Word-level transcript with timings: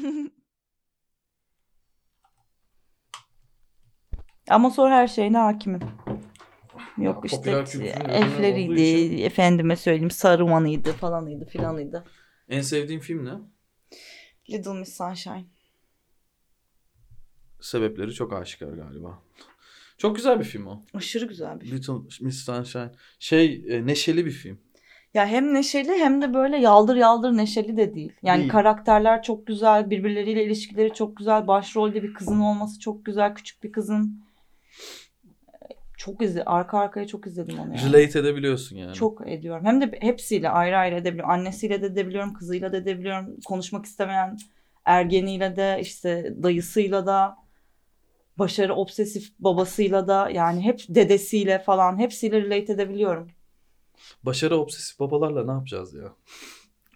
Ama 4.50 4.70
sonra 4.70 4.96
her 4.96 5.08
şeyine 5.08 5.38
hakimim. 5.38 5.80
Yok 6.98 7.24
Ya, 7.24 7.38
işte 7.38 7.50
elfleriydi, 8.08 8.82
için- 8.82 9.18
efendime 9.24 9.76
söyleyeyim 9.76 10.10
Saruman'ıydı 10.10 10.92
falanıydı 10.92 11.44
filanıydı. 11.46 12.04
En 12.48 12.60
sevdiğin 12.60 13.00
film 13.00 13.24
ne? 13.24 13.32
Little 14.50 14.72
Miss 14.74 14.96
Sunshine. 14.96 15.44
Sebepleri 17.60 18.14
çok 18.14 18.32
aşikar 18.32 18.72
galiba. 18.72 19.22
Çok 19.98 20.16
güzel 20.16 20.38
bir 20.38 20.44
film 20.44 20.66
o. 20.66 20.82
Aşırı 20.94 21.24
güzel 21.26 21.60
bir 21.60 21.66
film. 21.66 21.76
Little 21.76 22.24
Miss 22.24 22.44
Sunshine. 22.44 22.92
Şey 23.18 23.64
e, 23.68 23.86
neşeli 23.86 24.26
bir 24.26 24.30
film. 24.30 24.60
Ya 25.14 25.26
hem 25.26 25.54
neşeli 25.54 25.92
hem 25.98 26.22
de 26.22 26.34
böyle 26.34 26.56
yaldır 26.56 26.96
yaldır 26.96 27.36
neşeli 27.36 27.76
de 27.76 27.94
değil. 27.94 28.12
Yani 28.22 28.40
Değil. 28.40 28.50
karakterler 28.50 29.22
çok 29.22 29.46
güzel, 29.46 29.90
birbirleriyle 29.90 30.44
ilişkileri 30.44 30.94
çok 30.94 31.16
güzel. 31.16 31.46
Başrolde 31.46 32.02
bir 32.02 32.14
kızın 32.14 32.40
olması 32.40 32.80
çok 32.80 33.04
güzel, 33.04 33.34
küçük 33.34 33.62
bir 33.62 33.72
kızın. 33.72 34.20
Çok 35.96 36.22
izle, 36.22 36.44
arka 36.44 36.78
arkaya 36.78 37.06
çok 37.06 37.26
izledim 37.26 37.58
onu. 37.58 37.76
Yani. 37.76 37.92
Relate 37.92 38.18
edebiliyorsun 38.18 38.76
yani. 38.76 38.94
Çok 38.94 39.28
ediyorum. 39.28 39.64
Hem 39.64 39.80
de 39.80 39.98
hepsiyle 40.00 40.50
ayrı 40.50 40.76
ayrı 40.76 40.94
edebiliyorum. 40.94 41.30
Annesiyle 41.30 41.82
de 41.82 41.86
edebiliyorum, 41.86 42.34
kızıyla 42.34 42.72
da 42.72 42.76
edebiliyorum. 42.76 43.36
Konuşmak 43.46 43.84
istemeyen 43.84 44.36
ergeniyle 44.84 45.56
de 45.56 45.78
işte 45.80 46.34
dayısıyla 46.42 47.06
da 47.06 47.36
başarı 48.38 48.74
obsesif 48.74 49.32
babasıyla 49.38 50.08
da 50.08 50.30
yani 50.30 50.60
hep 50.60 50.80
dedesiyle 50.88 51.58
falan 51.58 51.98
hepsiyle 51.98 52.42
relate 52.42 52.72
edebiliyorum. 52.72 53.30
Başarı 54.22 54.56
obsesif 54.56 55.00
babalarla 55.00 55.44
ne 55.44 55.52
yapacağız 55.52 55.94
ya? 55.94 56.12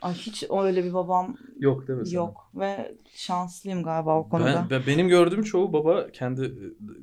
Ay 0.03 0.15
hiç 0.15 0.45
öyle 0.51 0.85
bir 0.85 0.95
babam 0.95 1.37
Yok 1.59 1.89
değil 1.89 1.99
mi 1.99 2.07
sana? 2.07 2.17
yok 2.17 2.51
ve 2.55 2.95
şanslıyım 3.15 3.83
galiba 3.83 4.19
o 4.19 4.29
konuda. 4.29 4.55
Ben, 4.55 4.71
ben- 4.71 4.87
benim 4.87 5.09
gördüğüm 5.09 5.43
çoğu 5.43 5.73
baba 5.73 6.11
kendi 6.13 6.55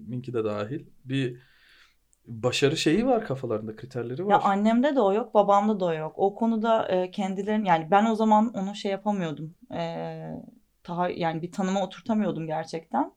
minki 0.08 0.34
de 0.34 0.44
dahil 0.44 0.86
bir 1.06 1.38
başarı 2.28 2.78
şeyi 2.78 3.06
var 3.06 3.26
kafalarında 3.26 3.76
kriterleri 3.76 4.26
var. 4.26 4.32
Ya 4.32 4.40
annemde 4.40 4.96
de 4.96 5.02
o 5.02 5.14
yok, 5.14 5.34
babamda 5.34 5.80
da 5.80 5.86
o 5.86 5.94
yok. 5.94 6.14
O 6.16 6.36
konuda 6.36 6.88
e, 6.88 7.12
kendilerin 7.12 7.66
yani 7.66 7.88
ben 7.92 8.06
o 8.06 8.16
zaman 8.16 8.54
onu 8.54 8.76
şey 8.76 8.92
yapamıyordum. 8.92 9.56
E, 9.74 9.82
daha 10.88 11.10
yani 11.10 11.42
bir 11.42 11.52
tanıma 11.52 11.84
oturtamıyordum 11.84 12.48
gerçekten. 12.48 13.14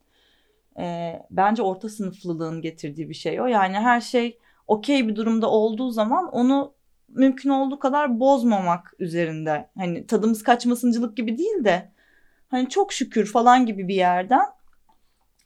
E, 0.79 1.15
bence 1.31 1.63
orta 1.63 1.89
sınıflılığın 1.89 2.61
getirdiği 2.63 3.09
bir 3.09 3.15
şey 3.15 3.41
o. 3.41 3.47
Yani 3.47 3.77
her 3.77 4.01
şey 4.01 4.39
okey 4.67 5.09
bir 5.09 5.17
durumda 5.17 5.51
olduğu 5.51 5.91
zaman 5.91 6.29
onu 6.29 6.75
mümkün 7.09 7.51
olduğu 7.51 7.79
kadar 7.79 8.21
bozmamak 8.21 8.95
üzerinde. 8.99 9.71
Hani 9.79 10.07
tadımız 10.07 10.43
kaçmasıncılık 10.43 11.17
gibi 11.17 11.39
değil 11.39 11.65
de 11.65 11.93
hani 12.49 12.69
çok 12.69 12.93
şükür 12.93 13.27
falan 13.27 13.67
gibi 13.67 13.89
bir 13.89 13.95
yerden 13.95 14.47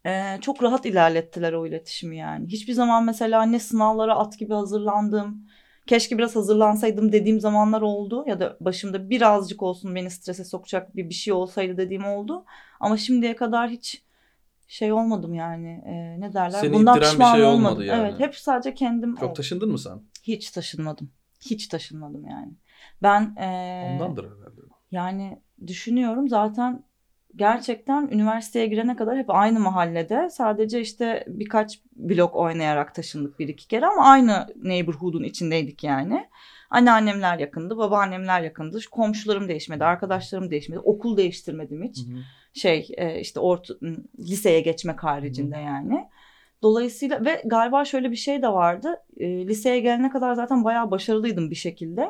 e, 0.07 0.39
çok 0.41 0.63
rahat 0.63 0.87
ilerlettiler 0.87 1.53
o 1.53 1.67
iletişimi 1.67 2.17
yani. 2.17 2.47
Hiçbir 2.49 2.73
zaman 2.73 3.05
mesela 3.05 3.43
ne 3.43 3.59
sınavlara 3.61 4.17
at 4.17 4.39
gibi 4.39 4.55
hazırlandım. 4.55 5.47
Keşke 5.87 6.19
biraz 6.19 6.37
hazırlansaydım 6.37 7.13
dediğim 7.13 7.41
zamanlar 7.41 7.83
oldu. 7.83 8.25
Ya 8.27 8.41
da 8.41 8.57
başımda 8.61 9.11
birazcık 9.11 9.63
olsun 9.63 9.95
beni 9.95 10.11
strese 10.11 10.45
sokacak 10.45 10.97
bir 10.97 11.09
bir 11.09 11.15
şey 11.15 11.33
olsaydı 11.33 11.77
dediğim 11.77 12.05
oldu. 12.05 12.45
Ama 12.81 12.97
şimdiye 12.97 13.37
kadar 13.37 13.71
hiç 13.71 14.03
şey 14.69 14.93
olmadım 14.93 15.35
yani. 15.35 15.83
E, 15.87 16.21
ne 16.21 16.33
derler? 16.33 16.61
Seni 16.61 16.73
Bundan 16.73 16.97
ittiren 16.97 17.19
bir 17.19 17.25
şey 17.25 17.45
olmadı 17.45 17.69
olmadım. 17.71 17.87
yani. 17.87 18.09
Evet 18.09 18.21
hep 18.21 18.37
sadece 18.37 18.75
kendim 18.75 19.15
Çok 19.15 19.23
oldum. 19.23 19.35
taşındın 19.35 19.71
mı 19.71 19.79
sen? 19.79 20.01
Hiç 20.23 20.51
taşınmadım. 20.51 21.11
Hiç 21.41 21.69
taşınmadım 21.69 22.27
yani. 22.27 22.53
Ben 23.03 23.37
e, 23.37 23.91
Ondandır 23.95 24.25
herhalde. 24.25 24.61
yani 24.91 25.43
düşünüyorum 25.67 26.29
zaten 26.29 26.85
gerçekten 27.37 28.09
üniversiteye 28.13 28.67
girene 28.67 28.97
kadar 28.97 29.19
hep 29.19 29.31
aynı 29.31 29.61
mahallede. 29.61 30.31
Sadece 30.31 30.81
işte 30.81 31.25
birkaç 31.29 31.81
blok 31.97 32.37
oynayarak 32.37 32.95
taşındık 32.95 33.39
bir 33.39 33.49
iki 33.49 33.69
kere 33.69 33.87
ama 33.87 34.05
aynı 34.05 34.47
neighborhood'un 34.63 35.23
içindeydik 35.25 35.85
yani. 35.85 36.29
Anneannemler 36.71 37.39
yakındı, 37.39 37.77
babaannemler 37.79 38.41
yakındı. 38.43 38.79
Komşularım 38.91 39.49
değişmedi, 39.49 39.85
arkadaşlarım 39.85 40.51
değişmedi. 40.51 40.81
Okul 40.81 41.17
değiştirmedim 41.17 41.83
hiç. 41.83 42.07
Hı 42.07 42.11
hı. 42.11 42.19
Şey 42.59 42.89
e, 42.97 43.21
işte 43.21 43.41
orta, 43.41 43.75
liseye 44.19 44.61
geçmek 44.61 45.05
haricinde 45.05 45.57
yani. 45.59 46.09
Dolayısıyla 46.63 47.25
ve 47.25 47.43
galiba 47.47 47.85
şöyle 47.85 48.11
bir 48.11 48.17
şey 48.17 48.43
de 48.43 48.49
vardı. 48.49 48.97
E, 49.17 49.47
liseye 49.49 49.81
gelene 49.81 50.11
kadar 50.11 50.35
zaten 50.35 50.65
bayağı 50.65 50.91
başarılıydım 50.91 51.51
bir 51.51 51.57
şekilde. 51.57 52.09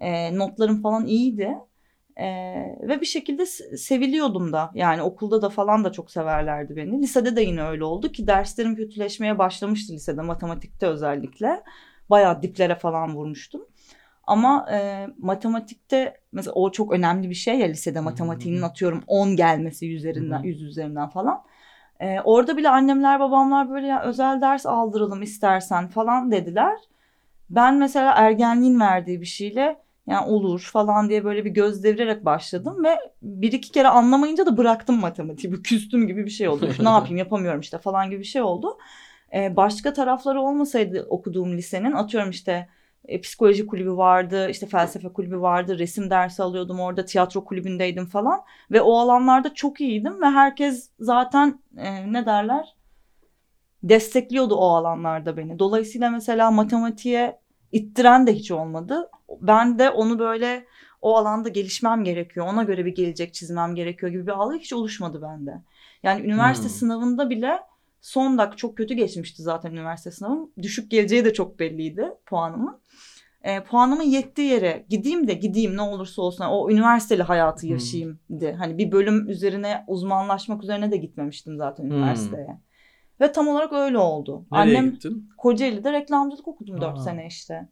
E, 0.00 0.38
notlarım 0.38 0.82
falan 0.82 1.06
iyiydi. 1.06 1.54
Ve 2.82 3.00
bir 3.00 3.06
şekilde 3.06 3.42
se- 3.42 3.76
seviliyordum 3.76 4.52
da 4.52 4.70
yani 4.74 5.02
okulda 5.02 5.42
da 5.42 5.48
falan 5.50 5.84
da 5.84 5.92
çok 5.92 6.10
severlerdi 6.10 6.76
beni. 6.76 7.02
Lisede 7.02 7.36
de 7.36 7.42
yine 7.42 7.62
öyle 7.62 7.84
oldu 7.84 8.12
ki 8.12 8.26
derslerim 8.26 8.76
kötüleşmeye 8.76 9.38
başlamıştı 9.38 9.92
lisede 9.92 10.22
matematikte 10.22 10.86
özellikle. 10.86 11.62
Bayağı 12.10 12.42
diplere 12.42 12.74
falan 12.74 13.14
vurmuştum. 13.16 13.66
Ama 14.26 14.66
e, 14.72 15.06
matematikte 15.18 16.20
mesela 16.32 16.54
o 16.54 16.72
çok 16.72 16.92
önemli 16.92 17.30
bir 17.30 17.34
şey 17.34 17.58
ya 17.58 17.66
lisede 17.66 18.00
matematiğinin 18.00 18.62
atıyorum 18.62 19.02
10 19.06 19.36
gelmesi 19.36 19.94
üzerinden 19.94 20.38
Hı 20.38 20.42
hı. 20.42 20.46
100 20.46 20.62
üzerinden 20.62 21.08
falan. 21.08 21.42
E, 22.00 22.20
orada 22.20 22.56
bile 22.56 22.68
annemler 22.68 23.20
babamlar 23.20 23.70
böyle 23.70 23.86
ya 23.86 24.02
özel 24.02 24.40
ders 24.40 24.66
aldıralım 24.66 25.22
istersen 25.22 25.88
falan 25.88 26.32
dediler. 26.32 26.78
Ben 27.50 27.74
mesela 27.76 28.12
ergenliğin 28.16 28.80
verdiği 28.80 29.20
bir 29.20 29.26
şeyle 29.26 29.78
yani 30.06 30.26
olur 30.26 30.70
falan 30.72 31.08
diye 31.08 31.24
böyle 31.24 31.44
bir 31.44 31.50
göz 31.50 31.84
devirerek 31.84 32.24
başladım 32.24 32.84
ve 32.84 32.98
bir 33.22 33.52
iki 33.52 33.72
kere 33.72 33.88
anlamayınca 33.88 34.46
da 34.46 34.56
bıraktım 34.56 35.00
matematiği. 35.00 35.52
Bir 35.52 35.62
küstüm 35.62 36.06
gibi 36.06 36.24
bir 36.24 36.30
şey 36.30 36.48
oldu. 36.48 36.68
ne 36.82 36.88
yapayım 36.88 37.16
yapamıyorum 37.16 37.60
işte 37.60 37.78
falan 37.78 38.10
gibi 38.10 38.20
bir 38.20 38.24
şey 38.24 38.42
oldu. 38.42 38.78
Ee, 39.34 39.56
başka 39.56 39.92
tarafları 39.92 40.40
olmasaydı 40.40 41.06
okuduğum 41.10 41.56
lisenin 41.56 41.92
atıyorum 41.92 42.30
işte 42.30 42.68
e, 43.08 43.20
psikoloji 43.20 43.66
kulübü 43.66 43.96
vardı, 43.96 44.50
işte 44.50 44.66
felsefe 44.66 45.08
kulübü 45.08 45.40
vardı, 45.40 45.78
resim 45.78 46.10
dersi 46.10 46.42
alıyordum 46.42 46.80
orada, 46.80 47.04
tiyatro 47.04 47.44
kulübündeydim 47.44 48.06
falan. 48.06 48.40
Ve 48.70 48.80
o 48.80 48.98
alanlarda 48.98 49.54
çok 49.54 49.80
iyiydim 49.80 50.22
ve 50.22 50.26
herkes 50.26 50.90
zaten 51.00 51.60
e, 51.76 52.12
ne 52.12 52.26
derler 52.26 52.76
destekliyordu 53.82 54.54
o 54.54 54.68
alanlarda 54.68 55.36
beni. 55.36 55.58
Dolayısıyla 55.58 56.10
mesela 56.10 56.50
matematiğe 56.50 57.38
ittiren 57.72 58.26
de 58.26 58.34
hiç 58.34 58.50
olmadı. 58.50 59.10
Ben 59.40 59.78
de 59.78 59.90
onu 59.90 60.18
böyle 60.18 60.64
o 61.02 61.16
alanda 61.16 61.48
gelişmem 61.48 62.04
gerekiyor. 62.04 62.46
Ona 62.46 62.62
göre 62.62 62.84
bir 62.84 62.94
gelecek 62.94 63.34
çizmem 63.34 63.74
gerekiyor 63.74 64.12
gibi 64.12 64.26
bir 64.26 64.32
algı 64.32 64.56
hiç 64.56 64.72
oluşmadı 64.72 65.22
bende. 65.22 65.62
Yani 66.02 66.22
üniversite 66.22 66.68
Hmm. 66.68 66.74
sınavında 66.74 67.30
bile 67.30 67.58
son 68.00 68.38
dak 68.38 68.58
çok 68.58 68.76
kötü 68.76 68.94
geçmişti 68.94 69.42
zaten 69.42 69.72
üniversite 69.72 70.10
sınavım. 70.10 70.50
Düşük 70.62 70.90
geleceği 70.90 71.24
de 71.24 71.32
çok 71.32 71.58
belliydi 71.60 72.10
puanımın. 72.26 72.78
E, 73.46 73.62
puanımın 73.64 74.02
yettiği 74.02 74.48
yere 74.50 74.84
gideyim 74.88 75.28
de 75.28 75.34
gideyim 75.34 75.76
ne 75.76 75.82
olursa 75.82 76.22
olsun 76.22 76.44
o 76.44 76.70
üniversiteli 76.70 77.22
hayatı 77.22 77.62
Hmm. 77.66 77.72
yaşayayım 77.72 78.20
de. 78.30 78.52
Hani 78.54 78.78
bir 78.78 78.92
bölüm 78.92 79.28
üzerine 79.28 79.84
uzmanlaşmak 79.86 80.62
üzerine 80.62 80.90
de 80.90 80.96
gitmemiştim 80.96 81.56
zaten 81.56 81.84
üniversiteye. 81.84 82.60
Ve 83.20 83.32
tam 83.32 83.48
olarak 83.48 83.72
öyle 83.72 83.98
oldu. 83.98 84.38
Hmm. 84.48 84.58
Nereye 84.58 84.78
Annem 84.78 84.90
gittin? 84.92 85.28
Kocaeli'de 85.38 85.92
reklamcılık 85.92 86.48
okudum 86.48 86.80
4 86.80 86.98
Aa. 86.98 87.00
sene 87.00 87.26
işte. 87.26 87.68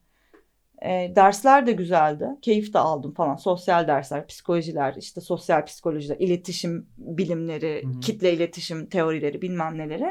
E, 0.83 1.13
dersler 1.17 1.67
de 1.67 1.73
güzeldi. 1.73 2.29
Keyif 2.43 2.75
de 2.75 2.79
aldım 2.79 3.15
falan. 3.15 3.37
Sosyal 3.37 3.89
dersler, 3.89 4.27
psikolojiler, 4.27 4.95
işte 4.99 5.21
sosyal 5.21 5.65
psikolojiler, 5.65 6.17
iletişim 6.19 6.87
bilimleri, 6.99 7.83
Hı 7.85 7.89
hı. 7.89 8.01
kitle 8.01 8.33
iletişim 8.33 8.87
teorileri 8.87 9.43
bilmem 9.43 9.79
neleri. 9.79 10.11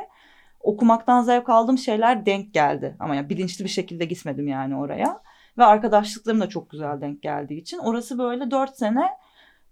Okumaktan 0.59 1.22
zevk 1.22 1.50
aldığım 1.50 1.78
şeyler 1.78 2.25
denk 2.25 2.53
geldi. 2.53 2.96
Ama 3.00 3.16
ya 3.16 3.29
bilinçli 3.29 3.63
bir 3.63 3.69
şekilde 3.69 4.06
gitmedim 4.06 4.47
yani 4.47 4.75
oraya. 4.75 5.22
Ve 5.58 5.64
arkadaşlıklarım 5.64 6.41
da 6.41 6.50
çok 6.50 6.69
güzel 6.69 7.02
denk 7.02 7.22
geldiği 7.22 7.62
için. 7.62 7.78
Orası 7.78 8.18
böyle 8.18 8.52
4 8.52 8.78
sene 8.78 9.09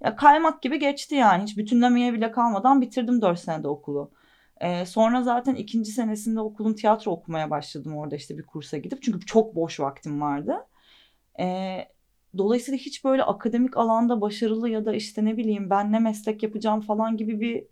ya 0.03 0.15
kaymak 0.15 0.61
gibi 0.61 0.79
geçti 0.79 1.15
yani. 1.15 1.43
Hiç 1.43 1.57
bütünlemeye 1.57 2.13
bile 2.13 2.31
kalmadan 2.31 2.81
bitirdim 2.81 3.21
4 3.21 3.39
senede 3.39 3.67
okulu. 3.67 4.11
Ee, 4.61 4.85
sonra 4.85 5.23
zaten 5.23 5.55
ikinci 5.55 5.91
senesinde 5.91 6.39
okulun 6.39 6.73
tiyatro 6.73 7.11
okumaya 7.11 7.49
başladım 7.49 7.97
orada 7.97 8.15
işte 8.15 8.37
bir 8.37 8.43
kursa 8.43 8.77
gidip. 8.77 9.03
Çünkü 9.03 9.25
çok 9.25 9.55
boş 9.55 9.79
vaktim 9.79 10.21
vardı. 10.21 10.55
Ee, 11.39 11.87
dolayısıyla 12.37 12.77
hiç 12.77 13.05
böyle 13.05 13.23
akademik 13.23 13.77
alanda 13.77 14.21
başarılı 14.21 14.69
ya 14.69 14.85
da 14.85 14.93
işte 14.93 15.25
ne 15.25 15.37
bileyim 15.37 15.69
ben 15.69 15.91
ne 15.91 15.99
meslek 15.99 16.43
yapacağım 16.43 16.81
falan 16.81 17.17
gibi 17.17 17.41
bir 17.41 17.65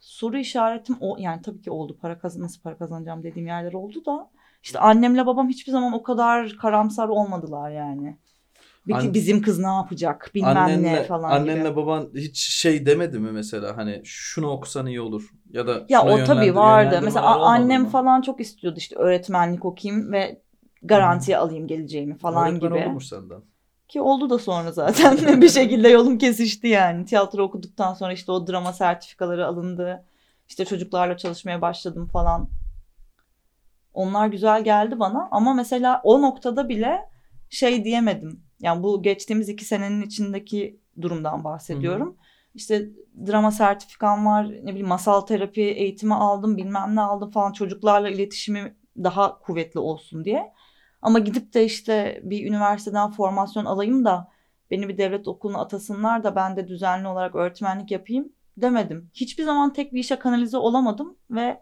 soru 0.00 0.38
işaretim 0.38 0.96
o 1.00 1.16
yani 1.18 1.42
tabii 1.42 1.60
ki 1.62 1.70
oldu 1.70 1.98
para 2.00 2.18
kazan 2.18 2.42
nasıl 2.42 2.62
para 2.62 2.78
kazanacağım 2.78 3.22
dediğim 3.22 3.46
yerler 3.46 3.72
oldu 3.72 4.04
da 4.04 4.30
işte 4.62 4.78
annemle 4.78 5.26
babam 5.26 5.48
hiçbir 5.48 5.72
zaman 5.72 5.92
o 5.92 6.02
kadar 6.02 6.50
karamsar 6.60 7.08
olmadılar 7.08 7.70
yani. 7.70 8.16
An- 8.90 9.14
bizim 9.14 9.42
kız 9.42 9.58
ne 9.58 9.66
yapacak 9.66 10.30
bilmem 10.34 10.54
annenle, 10.56 10.82
ne 10.82 11.04
falan 11.04 11.32
annenle 11.34 11.64
gibi. 11.64 11.76
baban 11.76 12.10
hiç 12.14 12.38
şey 12.38 12.86
demedi 12.86 13.18
mi 13.18 13.32
mesela 13.32 13.76
hani 13.76 14.02
şunu 14.04 14.50
okusan 14.50 14.86
iyi 14.86 15.00
olur 15.00 15.30
ya 15.50 15.66
da 15.66 15.86
Ya 15.88 16.04
o 16.04 16.24
tabii 16.24 16.54
vardı. 16.54 17.00
Mesela 17.04 17.40
annem 17.40 17.82
mı? 17.82 17.90
falan 17.90 18.22
çok 18.22 18.40
istiyordu 18.40 18.78
işte 18.78 18.96
öğretmenlik 18.96 19.64
okuyayım 19.64 20.12
ve 20.12 20.42
garantiye 20.82 21.38
alayım 21.38 21.66
geleceğimi 21.66 22.18
falan 22.18 22.48
Öğretmen 22.48 22.70
gibi. 22.70 22.74
olurmuş 22.74 23.08
senden. 23.08 23.42
Ki 23.88 24.00
oldu 24.00 24.30
da 24.30 24.38
sonra 24.38 24.72
zaten 24.72 25.40
bir 25.42 25.48
şekilde 25.48 25.88
yolum 25.88 26.18
kesişti 26.18 26.68
yani. 26.68 27.04
Tiyatro 27.04 27.42
okuduktan 27.42 27.94
sonra 27.94 28.12
işte 28.12 28.32
o 28.32 28.46
drama 28.46 28.72
sertifikaları 28.72 29.46
alındı. 29.46 30.04
İşte 30.48 30.64
çocuklarla 30.64 31.16
çalışmaya 31.16 31.62
başladım 31.62 32.08
falan. 32.12 32.48
Onlar 33.94 34.26
güzel 34.26 34.64
geldi 34.64 35.00
bana 35.00 35.28
ama 35.30 35.54
mesela 35.54 36.00
o 36.04 36.22
noktada 36.22 36.68
bile 36.68 37.00
şey 37.50 37.84
diyemedim. 37.84 38.42
Yani 38.60 38.82
bu 38.82 39.02
geçtiğimiz 39.02 39.48
iki 39.48 39.64
senenin 39.64 40.02
içindeki 40.02 40.80
durumdan 41.00 41.44
bahsediyorum. 41.44 42.08
Hı 42.08 42.12
hı. 42.12 42.16
İşte 42.54 42.88
drama 43.26 43.50
sertifikam 43.50 44.26
var, 44.26 44.50
ne 44.62 44.70
bileyim 44.70 44.88
masal 44.88 45.20
terapi 45.20 45.62
eğitimi 45.62 46.14
aldım, 46.14 46.56
bilmem 46.56 46.96
ne 46.96 47.00
aldım 47.00 47.30
falan 47.30 47.52
çocuklarla 47.52 48.08
iletişimi 48.08 48.76
daha 48.96 49.38
kuvvetli 49.38 49.80
olsun 49.80 50.24
diye. 50.24 50.52
Ama 51.02 51.18
gidip 51.18 51.54
de 51.54 51.64
işte 51.64 52.20
bir 52.24 52.46
üniversiteden 52.46 53.10
formasyon 53.10 53.64
alayım 53.64 54.04
da 54.04 54.28
beni 54.70 54.88
bir 54.88 54.98
devlet 54.98 55.28
okuluna 55.28 55.60
atasınlar 55.60 56.24
da 56.24 56.36
ben 56.36 56.56
de 56.56 56.68
düzenli 56.68 57.08
olarak 57.08 57.34
öğretmenlik 57.34 57.90
yapayım 57.90 58.32
demedim. 58.56 59.10
Hiçbir 59.14 59.44
zaman 59.44 59.72
tek 59.72 59.92
bir 59.92 60.00
işe 60.00 60.18
kanalize 60.18 60.56
olamadım 60.56 61.16
ve 61.30 61.60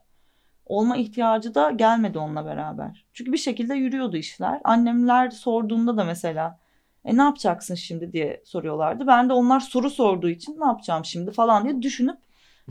olma 0.70 0.96
ihtiyacı 0.96 1.55
da 1.55 1.70
gelmedi 1.70 2.19
onunla 2.19 2.46
beraber. 2.46 3.06
Çünkü 3.12 3.32
bir 3.32 3.38
şekilde 3.38 3.75
yürüyordu 3.75 4.17
işler. 4.17 4.61
Annemler 4.64 5.31
sorduğunda 5.31 5.96
da 5.96 6.05
mesela 6.05 6.58
e 7.05 7.17
ne 7.17 7.22
yapacaksın 7.22 7.75
şimdi 7.75 8.12
diye 8.12 8.43
soruyorlardı. 8.44 9.06
Ben 9.06 9.28
de 9.28 9.32
onlar 9.32 9.61
soru 9.61 9.90
sorduğu 9.90 10.28
için 10.28 10.61
ne 10.61 10.67
yapacağım 10.67 11.05
şimdi 11.05 11.31
falan 11.31 11.64
diye 11.64 11.82
düşünüp 11.82 12.19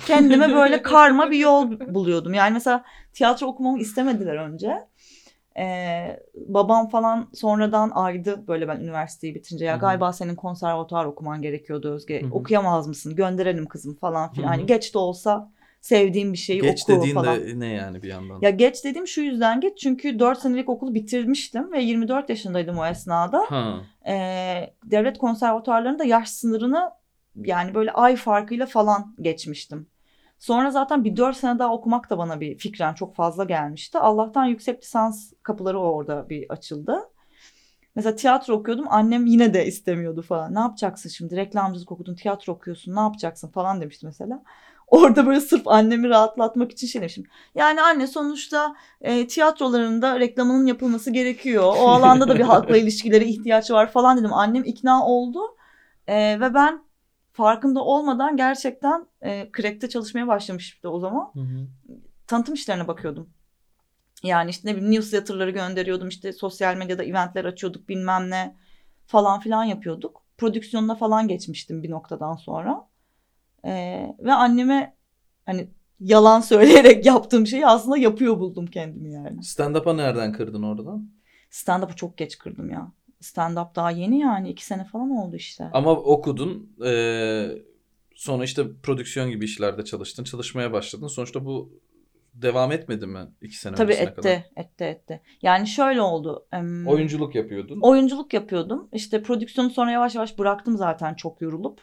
kendime 0.06 0.50
böyle 0.56 0.82
karma 0.82 1.32
bir 1.32 1.38
yol 1.38 1.72
buluyordum. 1.94 2.34
Yani 2.34 2.54
mesela 2.54 2.84
tiyatro 3.14 3.48
okumamı 3.48 3.80
istemediler 3.80 4.36
önce. 4.36 4.88
Ee, 5.58 6.20
babam 6.36 6.90
falan 6.90 7.30
sonradan 7.34 7.92
aydı 7.94 8.48
böyle 8.48 8.68
ben 8.68 8.80
üniversiteyi 8.80 9.36
bitince 9.36 9.66
ya 9.66 9.74
Hı-hı. 9.74 9.82
galiba 9.82 10.14
senin 10.14 10.36
konservatuar 10.36 11.06
okuman 11.06 11.42
gerekiyordu 11.42 11.94
Özge. 11.94 12.22
Hı-hı. 12.22 12.34
Okuyamaz 12.34 12.88
mısın? 12.88 13.16
Gönderelim 13.16 13.66
kızım 13.66 13.96
falan 13.96 14.34
filan. 14.34 14.48
Hani 14.48 14.66
geç 14.66 14.94
de 14.94 14.98
olsa 14.98 15.52
sevdiğim 15.82 16.34
bir 16.34 16.38
şeyi 16.38 16.62
geç 16.62 16.84
oku 16.84 16.94
dediğin 16.94 17.14
falan. 17.14 17.40
de 17.40 17.60
ne 17.60 17.68
yani 17.68 18.04
bir 18.04 18.08
yandan? 18.08 18.40
Ya 18.42 18.50
geç 18.50 18.84
dediğim 18.86 19.08
şu 19.08 19.22
yüzden 19.22 19.62
geç 19.62 19.78
çünkü 19.78 20.20
4 20.20 20.40
senelik 20.40 20.70
okulu 20.70 20.96
bitirmiştim 20.96 21.72
ve 21.72 21.82
24 21.82 22.30
yaşındaydım 22.30 22.78
o 22.78 22.86
esnada. 22.86 23.46
Ha. 23.48 23.82
Ee, 24.08 24.74
devlet 24.84 25.18
konservatuarlarında 25.18 26.04
yaş 26.04 26.30
sınırını 26.30 26.92
yani 27.36 27.76
böyle 27.76 27.92
ay 27.92 28.16
farkıyla 28.16 28.66
falan 28.66 29.16
geçmiştim. 29.22 29.88
Sonra 30.40 30.72
zaten 30.72 31.04
bir 31.04 31.18
4 31.18 31.38
sene 31.38 31.60
daha 31.60 31.74
okumak 31.74 32.10
da 32.10 32.18
bana 32.18 32.40
bir 32.40 32.58
fikren 32.58 32.94
çok 32.94 33.16
fazla 33.16 33.44
gelmişti. 33.44 33.98
Allah'tan 33.98 34.46
yüksek 34.46 34.84
lisans 34.84 35.34
kapıları 35.44 35.80
orada 35.80 36.30
bir 36.30 36.46
açıldı. 36.50 37.10
Mesela 37.96 38.16
tiyatro 38.16 38.54
okuyordum 38.54 38.86
annem 38.90 39.26
yine 39.26 39.54
de 39.54 39.66
istemiyordu 39.66 40.22
falan. 40.22 40.56
Ne 40.56 40.60
yapacaksın 40.60 41.10
şimdi 41.10 41.36
reklamcılık 41.36 41.92
okudun 41.92 42.16
tiyatro 42.16 42.54
okuyorsun 42.54 42.96
ne 42.96 43.00
yapacaksın 43.00 43.48
falan 43.48 43.82
demişti 43.82 44.06
mesela. 44.06 44.44
Orada 44.92 45.28
böyle 45.28 45.42
sırf 45.42 45.68
annemi 45.68 46.10
rahatlatmak 46.10 46.72
için 46.72 46.88
şey 46.88 47.02
demişim. 47.02 47.24
Yani 47.56 47.82
anne 47.82 48.08
sonuçta 48.08 48.76
e, 49.02 49.28
tiyatrolarında 49.28 50.20
reklamının 50.20 50.66
yapılması 50.66 51.12
gerekiyor. 51.12 51.64
O 51.64 51.88
alanda 51.88 52.28
da 52.28 52.36
bir 52.36 52.42
halkla 52.44 52.78
ilişkileri 52.78 53.26
ihtiyaç 53.26 53.72
var 53.72 53.92
falan 53.92 54.18
dedim. 54.18 54.34
Annem 54.34 54.64
ikna 54.64 55.06
oldu. 55.06 55.40
E, 56.08 56.40
ve 56.40 56.54
ben 56.54 56.84
farkında 57.32 57.84
olmadan 57.84 58.38
gerçekten 58.38 59.06
e, 59.24 59.50
Crack'te 59.58 59.90
çalışmaya 59.90 60.28
başlamıştı 60.28 60.90
o 60.90 61.00
zaman. 61.00 61.32
Hı 61.34 61.40
hı. 61.40 61.68
Tanıtım 62.28 62.56
işlerine 62.56 62.88
bakıyordum. 62.88 63.30
Yani 64.24 64.50
işte 64.50 64.70
ne 64.70 64.76
bileyim 64.76 64.92
newsletter'ları 64.92 65.52
gönderiyordum. 65.52 66.08
işte 66.08 66.34
sosyal 66.34 66.76
medyada 66.76 67.04
eventler 67.04 67.46
açıyorduk 67.46 67.90
bilmem 67.90 68.30
ne 68.30 68.56
falan 69.08 69.40
filan 69.40 69.64
yapıyorduk. 69.64 70.22
Prodüksiyonuna 70.38 70.96
falan 70.96 71.28
geçmiştim 71.28 71.84
bir 71.84 71.92
noktadan 71.92 72.36
sonra. 72.36 72.89
Ee, 73.66 74.16
ve 74.20 74.34
anneme 74.34 74.96
hani 75.46 75.68
yalan 76.00 76.42
söyleyerek 76.42 77.06
yaptığım 77.06 77.48
şeyi 77.48 77.68
aslında 77.68 77.98
yapıyor 77.98 78.40
buldum 78.40 78.66
kendimi 78.66 79.14
yani. 79.14 79.44
Stand-up'a 79.44 79.94
nereden 79.94 80.34
kırdın 80.34 80.64
oradan? 80.64 81.10
Stand-up'ı 81.50 81.96
çok 81.96 82.18
geç 82.18 82.38
kırdım 82.38 82.70
ya. 82.70 82.92
Stand-up 83.22 83.76
daha 83.76 83.92
yeni 83.92 84.20
yani 84.20 84.50
iki 84.50 84.66
sene 84.66 84.84
falan 84.84 85.10
oldu 85.10 85.36
işte. 85.36 85.70
Ama 85.74 85.92
okudun 85.92 86.76
ee, 86.86 87.50
sonra 88.16 88.44
işte 88.44 88.64
prodüksiyon 88.84 89.30
gibi 89.30 89.46
işlerde 89.46 89.86
çalıştın 89.86 90.24
çalışmaya 90.24 90.74
başladın. 90.74 91.08
Sonuçta 91.08 91.46
bu 91.46 91.80
devam 92.34 92.72
etmedi 92.72 93.08
mi 93.08 93.20
iki 93.42 93.58
sene 93.58 93.76
Tabii 93.76 93.94
etti, 93.94 94.16
kadar? 94.16 94.44
etti, 94.56 94.84
etti. 94.84 95.22
Yani 95.42 95.68
şöyle 95.68 96.02
oldu. 96.02 96.48
Um, 96.60 96.88
oyunculuk 96.88 97.36
yapıyordun. 97.36 97.80
Oyunculuk 97.82 98.34
yapıyordum. 98.34 98.90
İşte 98.94 99.24
prodüksiyonu 99.24 99.70
sonra 99.70 99.92
yavaş 99.92 100.16
yavaş 100.16 100.40
bıraktım 100.40 100.78
zaten 100.78 101.14
çok 101.14 101.42
yorulup. 101.42 101.82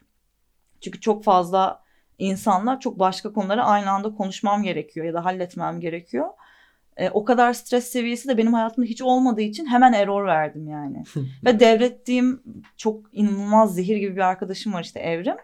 Çünkü 0.80 1.00
çok 1.00 1.24
fazla 1.24 1.82
insanla 2.18 2.80
çok 2.80 2.98
başka 2.98 3.32
konuları 3.32 3.64
aynı 3.64 3.90
anda 3.90 4.14
konuşmam 4.14 4.62
gerekiyor 4.62 5.06
ya 5.06 5.14
da 5.14 5.24
halletmem 5.24 5.80
gerekiyor. 5.80 6.26
E, 6.96 7.10
o 7.10 7.24
kadar 7.24 7.52
stres 7.52 7.88
seviyesi 7.88 8.28
de 8.28 8.38
benim 8.38 8.54
hayatımda 8.54 8.88
hiç 8.88 9.02
olmadığı 9.02 9.40
için 9.40 9.66
hemen 9.66 9.92
error 9.92 10.26
verdim 10.26 10.68
yani. 10.68 11.04
Ve 11.44 11.60
devrettiğim 11.60 12.42
çok 12.76 13.00
inanılmaz 13.12 13.74
zehir 13.74 13.96
gibi 13.96 14.16
bir 14.16 14.20
arkadaşım 14.20 14.72
var 14.72 14.84
işte 14.84 15.00
Evrim. 15.00 15.36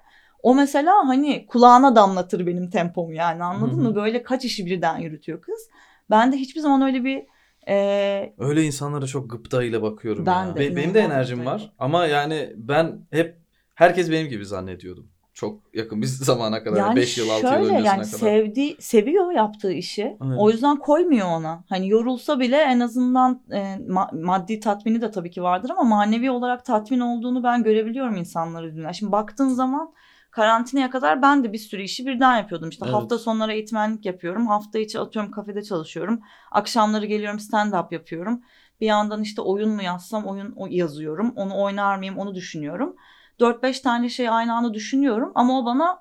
O 0.42 0.54
mesela 0.54 0.94
hani 1.06 1.46
kulağına 1.46 1.96
damlatır 1.96 2.46
benim 2.46 2.70
tempomu 2.70 3.14
yani 3.14 3.44
anladın 3.44 3.82
mı? 3.82 3.94
Böyle 3.94 4.22
kaç 4.22 4.44
işi 4.44 4.66
birden 4.66 4.98
yürütüyor 4.98 5.40
kız. 5.40 5.68
Ben 6.10 6.32
de 6.32 6.36
hiçbir 6.36 6.60
zaman 6.60 6.82
öyle 6.82 7.04
bir 7.04 7.22
ee, 7.68 8.34
Öyle 8.38 8.64
insanlara 8.64 9.06
çok 9.06 9.30
gıpta 9.30 9.62
ile 9.62 9.82
bakıyorum 9.82 10.26
ben 10.26 10.46
ya. 10.46 10.56
De, 10.56 10.76
benim 10.76 10.94
de 10.94 11.00
enerjim 11.00 11.46
var 11.46 11.72
ama 11.78 12.06
yani 12.06 12.52
ben 12.56 13.06
hep 13.10 13.38
herkes 13.74 14.10
benim 14.10 14.28
gibi 14.28 14.46
zannediyordum 14.46 15.11
çok 15.42 15.60
yakın 15.74 16.02
bir 16.02 16.06
zamana 16.30 16.64
kadar. 16.64 16.76
Yani 16.76 16.96
5 16.96 17.18
yıl 17.18 17.30
6 17.30 17.46
yıl 17.46 17.52
öncesine 17.52 17.74
yani 17.74 18.02
kadar. 18.02 18.04
Sevdi, 18.04 18.76
seviyor 18.78 19.32
yaptığı 19.32 19.72
işi. 19.72 20.02
Evet. 20.02 20.36
O 20.38 20.50
yüzden 20.50 20.76
koymuyor 20.76 21.26
ona. 21.26 21.64
Hani 21.68 21.88
yorulsa 21.88 22.40
bile 22.40 22.56
en 22.56 22.80
azından 22.80 23.42
e, 23.52 23.78
maddi 24.12 24.60
tatmini 24.60 25.00
de 25.00 25.10
tabii 25.10 25.30
ki 25.30 25.42
vardır 25.42 25.70
ama 25.70 25.82
manevi 25.82 26.30
olarak 26.30 26.64
tatmin 26.64 27.00
olduğunu 27.00 27.42
ben 27.44 27.62
görebiliyorum 27.62 28.16
insanları 28.16 28.66
yüzünden. 28.66 28.92
Şimdi 28.92 29.12
baktığın 29.12 29.48
zaman 29.48 29.92
karantinaya 30.30 30.90
kadar 30.90 31.22
ben 31.22 31.44
de 31.44 31.52
bir 31.52 31.58
sürü 31.58 31.82
işi 31.82 32.06
birden 32.06 32.36
yapıyordum. 32.36 32.68
İşte 32.68 32.84
evet. 32.84 32.94
hafta 32.94 33.18
sonları 33.18 33.52
eğitmenlik 33.52 34.06
yapıyorum. 34.06 34.46
Hafta 34.46 34.78
içi 34.78 34.98
atıyorum 34.98 35.30
kafede 35.30 35.62
çalışıyorum. 35.62 36.20
Akşamları 36.50 37.06
geliyorum 37.06 37.40
stand 37.40 37.72
up 37.72 37.92
yapıyorum. 37.92 38.42
Bir 38.80 38.86
yandan 38.86 39.22
işte 39.22 39.42
oyun 39.42 39.70
mu 39.70 39.82
yazsam 39.82 40.24
oyun 40.24 40.54
yazıyorum. 40.70 41.32
Onu 41.36 41.62
oynar 41.62 41.98
mıyım 41.98 42.18
onu 42.18 42.34
düşünüyorum. 42.34 42.96
4-5 43.42 43.82
tane 43.82 44.08
şey 44.08 44.28
aynı 44.28 44.54
anda 44.54 44.74
düşünüyorum 44.74 45.32
ama 45.34 45.60
o 45.60 45.64
bana 45.64 45.98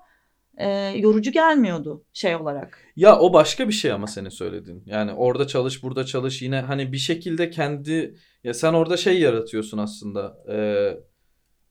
e, 0.56 0.68
yorucu 0.96 1.32
gelmiyordu 1.32 2.04
şey 2.12 2.36
olarak. 2.36 2.78
Ya 2.96 3.18
o 3.18 3.32
başka 3.32 3.68
bir 3.68 3.72
şey 3.72 3.92
ama 3.92 4.06
senin 4.06 4.28
söylediğin. 4.28 4.82
Yani 4.86 5.12
orada 5.12 5.46
çalış 5.46 5.82
burada 5.82 6.04
çalış 6.04 6.42
yine 6.42 6.60
hani 6.60 6.92
bir 6.92 6.98
şekilde 6.98 7.50
kendi 7.50 8.16
ya 8.44 8.54
sen 8.54 8.72
orada 8.72 8.96
şey 8.96 9.20
yaratıyorsun 9.20 9.78
aslında. 9.78 10.36
E, 10.48 10.56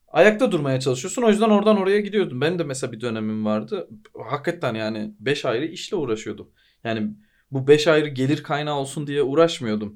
ayakta 0.07 0.51
durmaya 0.51 0.79
çalışıyorsun 0.79 1.21
o 1.21 1.29
yüzden 1.29 1.49
oradan 1.49 1.77
oraya 1.77 1.99
gidiyordun. 1.99 2.41
Benim 2.41 2.59
de 2.59 2.63
mesela 2.63 2.91
bir 2.91 3.01
dönemim 3.01 3.45
vardı. 3.45 3.89
Hakikaten 4.29 4.75
yani 4.75 5.15
5 5.19 5.45
ayrı 5.45 5.65
işle 5.65 5.97
uğraşıyordum. 5.97 6.49
Yani 6.83 7.11
bu 7.51 7.67
5 7.67 7.87
ayrı 7.87 8.07
gelir 8.07 8.43
kaynağı 8.43 8.75
olsun 8.75 9.07
diye 9.07 9.23
uğraşmıyordum. 9.23 9.95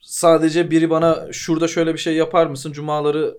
Sadece 0.00 0.70
biri 0.70 0.90
bana 0.90 1.32
şurada 1.32 1.68
şöyle 1.68 1.94
bir 1.94 1.98
şey 1.98 2.14
yapar 2.16 2.46
mısın? 2.46 2.72
Cumaları 2.72 3.34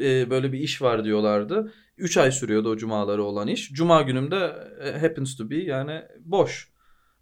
e, 0.00 0.30
böyle 0.30 0.52
bir 0.52 0.58
iş 0.58 0.82
var 0.82 1.04
diyorlardı. 1.04 1.72
3 1.98 2.16
ay 2.16 2.32
sürüyordu 2.32 2.70
o 2.70 2.76
cumaları 2.76 3.24
olan 3.24 3.48
iş. 3.48 3.72
Cuma 3.72 4.02
günümde 4.02 4.56
e, 4.84 4.98
happens 4.98 5.36
to 5.36 5.50
be 5.50 5.56
yani 5.56 6.02
boş. 6.24 6.72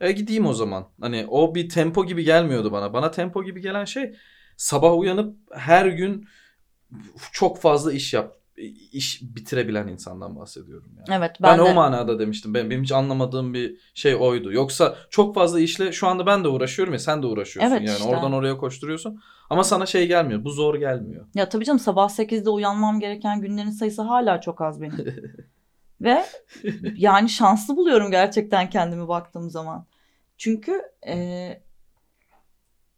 E 0.01 0.13
gideyim 0.13 0.47
o 0.47 0.55
zaman. 0.55 0.89
Hani 1.01 1.27
o 1.29 1.55
bir 1.55 1.69
tempo 1.69 2.07
gibi 2.07 2.25
gelmiyordu 2.25 2.73
bana. 2.73 2.93
Bana 2.93 3.11
tempo 3.11 3.45
gibi 3.45 3.61
gelen 3.61 3.85
şey 3.85 4.15
sabah 4.57 4.99
uyanıp 4.99 5.37
her 5.53 5.87
gün 5.87 6.29
çok 7.33 7.61
fazla 7.61 7.93
iş 7.93 8.15
yap 8.15 8.41
iş 8.93 9.23
bitirebilen 9.23 9.89
insandan 9.89 10.37
bahsediyorum. 10.37 10.89
Yani. 10.97 11.19
Evet 11.19 11.37
ben, 11.43 11.51
ben 11.51 11.59
de... 11.59 11.63
o 11.63 11.75
manada 11.75 12.19
demiştim. 12.19 12.55
Ben, 12.55 12.71
benim 12.71 12.83
hiç 12.83 12.93
anlamadığım 12.93 13.55
bir 13.55 13.77
şey 13.95 14.15
oydu. 14.15 14.53
Yoksa 14.53 14.97
çok 15.11 15.35
fazla 15.35 15.61
işle 15.61 15.93
şu 15.93 16.07
anda 16.07 16.27
ben 16.27 16.45
de 16.45 16.49
uğraşıyorum 16.49 16.93
ya 16.93 16.99
sen 16.99 17.23
de 17.23 17.27
uğraşıyorsun 17.27 17.73
evet, 17.73 17.89
yani. 17.89 17.97
Işte. 17.97 18.09
Oradan 18.09 18.33
oraya 18.33 18.57
koşturuyorsun. 18.57 19.21
Ama 19.51 19.65
sana 19.65 19.87
şey 19.87 20.09
gelmiyor. 20.09 20.45
Bu 20.45 20.51
zor 20.51 20.75
gelmiyor. 20.75 21.27
Ya 21.35 21.49
tabii 21.49 21.65
canım 21.65 21.79
sabah 21.79 22.09
8'de 22.09 22.51
uyanmam 22.51 23.01
gereken 23.01 23.41
günlerin 23.41 23.71
sayısı 23.71 24.03
hala 24.03 24.41
çok 24.41 24.61
az 24.61 24.81
benim. 24.81 25.25
Ve 26.01 26.25
yani 26.97 27.29
şanslı 27.29 27.77
buluyorum 27.77 28.11
gerçekten 28.11 28.71
kendimi 28.71 29.09
baktığım 29.09 29.51
zaman. 29.51 29.87
Çünkü 30.37 30.83
e, 31.07 31.63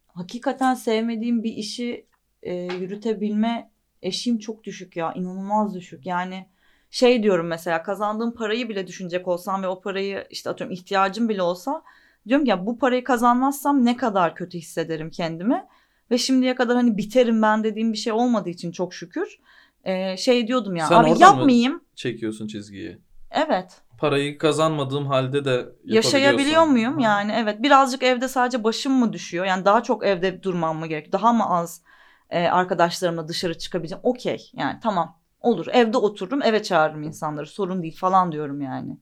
hakikaten 0.07 0.73
sevmediğim 0.73 1.43
bir 1.43 1.53
işi 1.53 2.05
e, 2.43 2.53
yürütebilme 2.55 3.71
eşiğim 4.01 4.39
çok 4.39 4.63
düşük 4.63 4.95
ya. 4.95 5.13
inanılmaz 5.13 5.75
düşük. 5.75 6.05
Yani 6.05 6.47
şey 6.91 7.23
diyorum 7.23 7.47
mesela 7.47 7.83
kazandığım 7.83 8.33
parayı 8.33 8.69
bile 8.69 8.87
düşünecek 8.87 9.27
olsam 9.27 9.63
ve 9.63 9.67
o 9.67 9.81
parayı 9.81 10.27
işte 10.29 10.49
atıyorum 10.49 10.73
ihtiyacım 10.73 11.29
bile 11.29 11.41
olsa 11.41 11.83
diyorum 12.27 12.45
ki 12.45 12.49
ya 12.49 12.65
bu 12.65 12.77
parayı 12.77 13.03
kazanmazsam 13.03 13.85
ne 13.85 13.97
kadar 13.97 14.35
kötü 14.35 14.57
hissederim 14.57 15.09
kendimi. 15.09 15.65
Ve 16.11 16.17
şimdiye 16.17 16.55
kadar 16.55 16.75
hani 16.75 16.97
biterim 16.97 17.41
ben 17.41 17.63
dediğim 17.63 17.93
bir 17.93 17.97
şey 17.97 18.13
olmadığı 18.13 18.49
için 18.49 18.71
çok 18.71 18.93
şükür. 18.93 19.39
e, 19.83 20.17
şey 20.17 20.47
diyordum 20.47 20.75
ya 20.75 20.87
Sen 20.87 20.95
abi 20.95 21.09
oradan 21.09 21.33
mı- 21.33 21.39
yapmayayım. 21.39 21.83
Çekiyorsun 21.95 22.47
çizgiyi. 22.47 22.97
Evet. 23.31 23.81
Parayı 23.97 24.37
kazanmadığım 24.37 25.05
halde 25.07 25.45
de. 25.45 25.65
Yaşayabiliyor 25.85 26.63
muyum? 26.63 26.93
Ha. 26.93 27.01
Yani 27.01 27.31
evet 27.35 27.63
birazcık 27.63 28.03
evde 28.03 28.27
sadece 28.27 28.63
başım 28.63 28.93
mı 28.93 29.13
düşüyor? 29.13 29.45
Yani 29.45 29.65
daha 29.65 29.83
çok 29.83 30.05
evde 30.05 30.43
durmam 30.43 30.77
mı 30.77 30.87
gerek? 30.87 31.11
Daha 31.11 31.33
mı 31.33 31.49
az 31.49 31.81
e, 32.29 32.47
arkadaşlarımla 32.47 33.27
dışarı 33.27 33.57
çıkabileceğim? 33.57 33.99
Okey 34.03 34.51
yani 34.53 34.79
tamam 34.83 35.19
olur. 35.41 35.65
Evde 35.73 35.97
otururum 35.97 36.41
eve 36.41 36.63
çağırırım 36.63 37.03
insanları 37.03 37.47
sorun 37.47 37.83
değil 37.83 37.97
falan 37.97 38.31
diyorum 38.31 38.61
yani. 38.61 38.97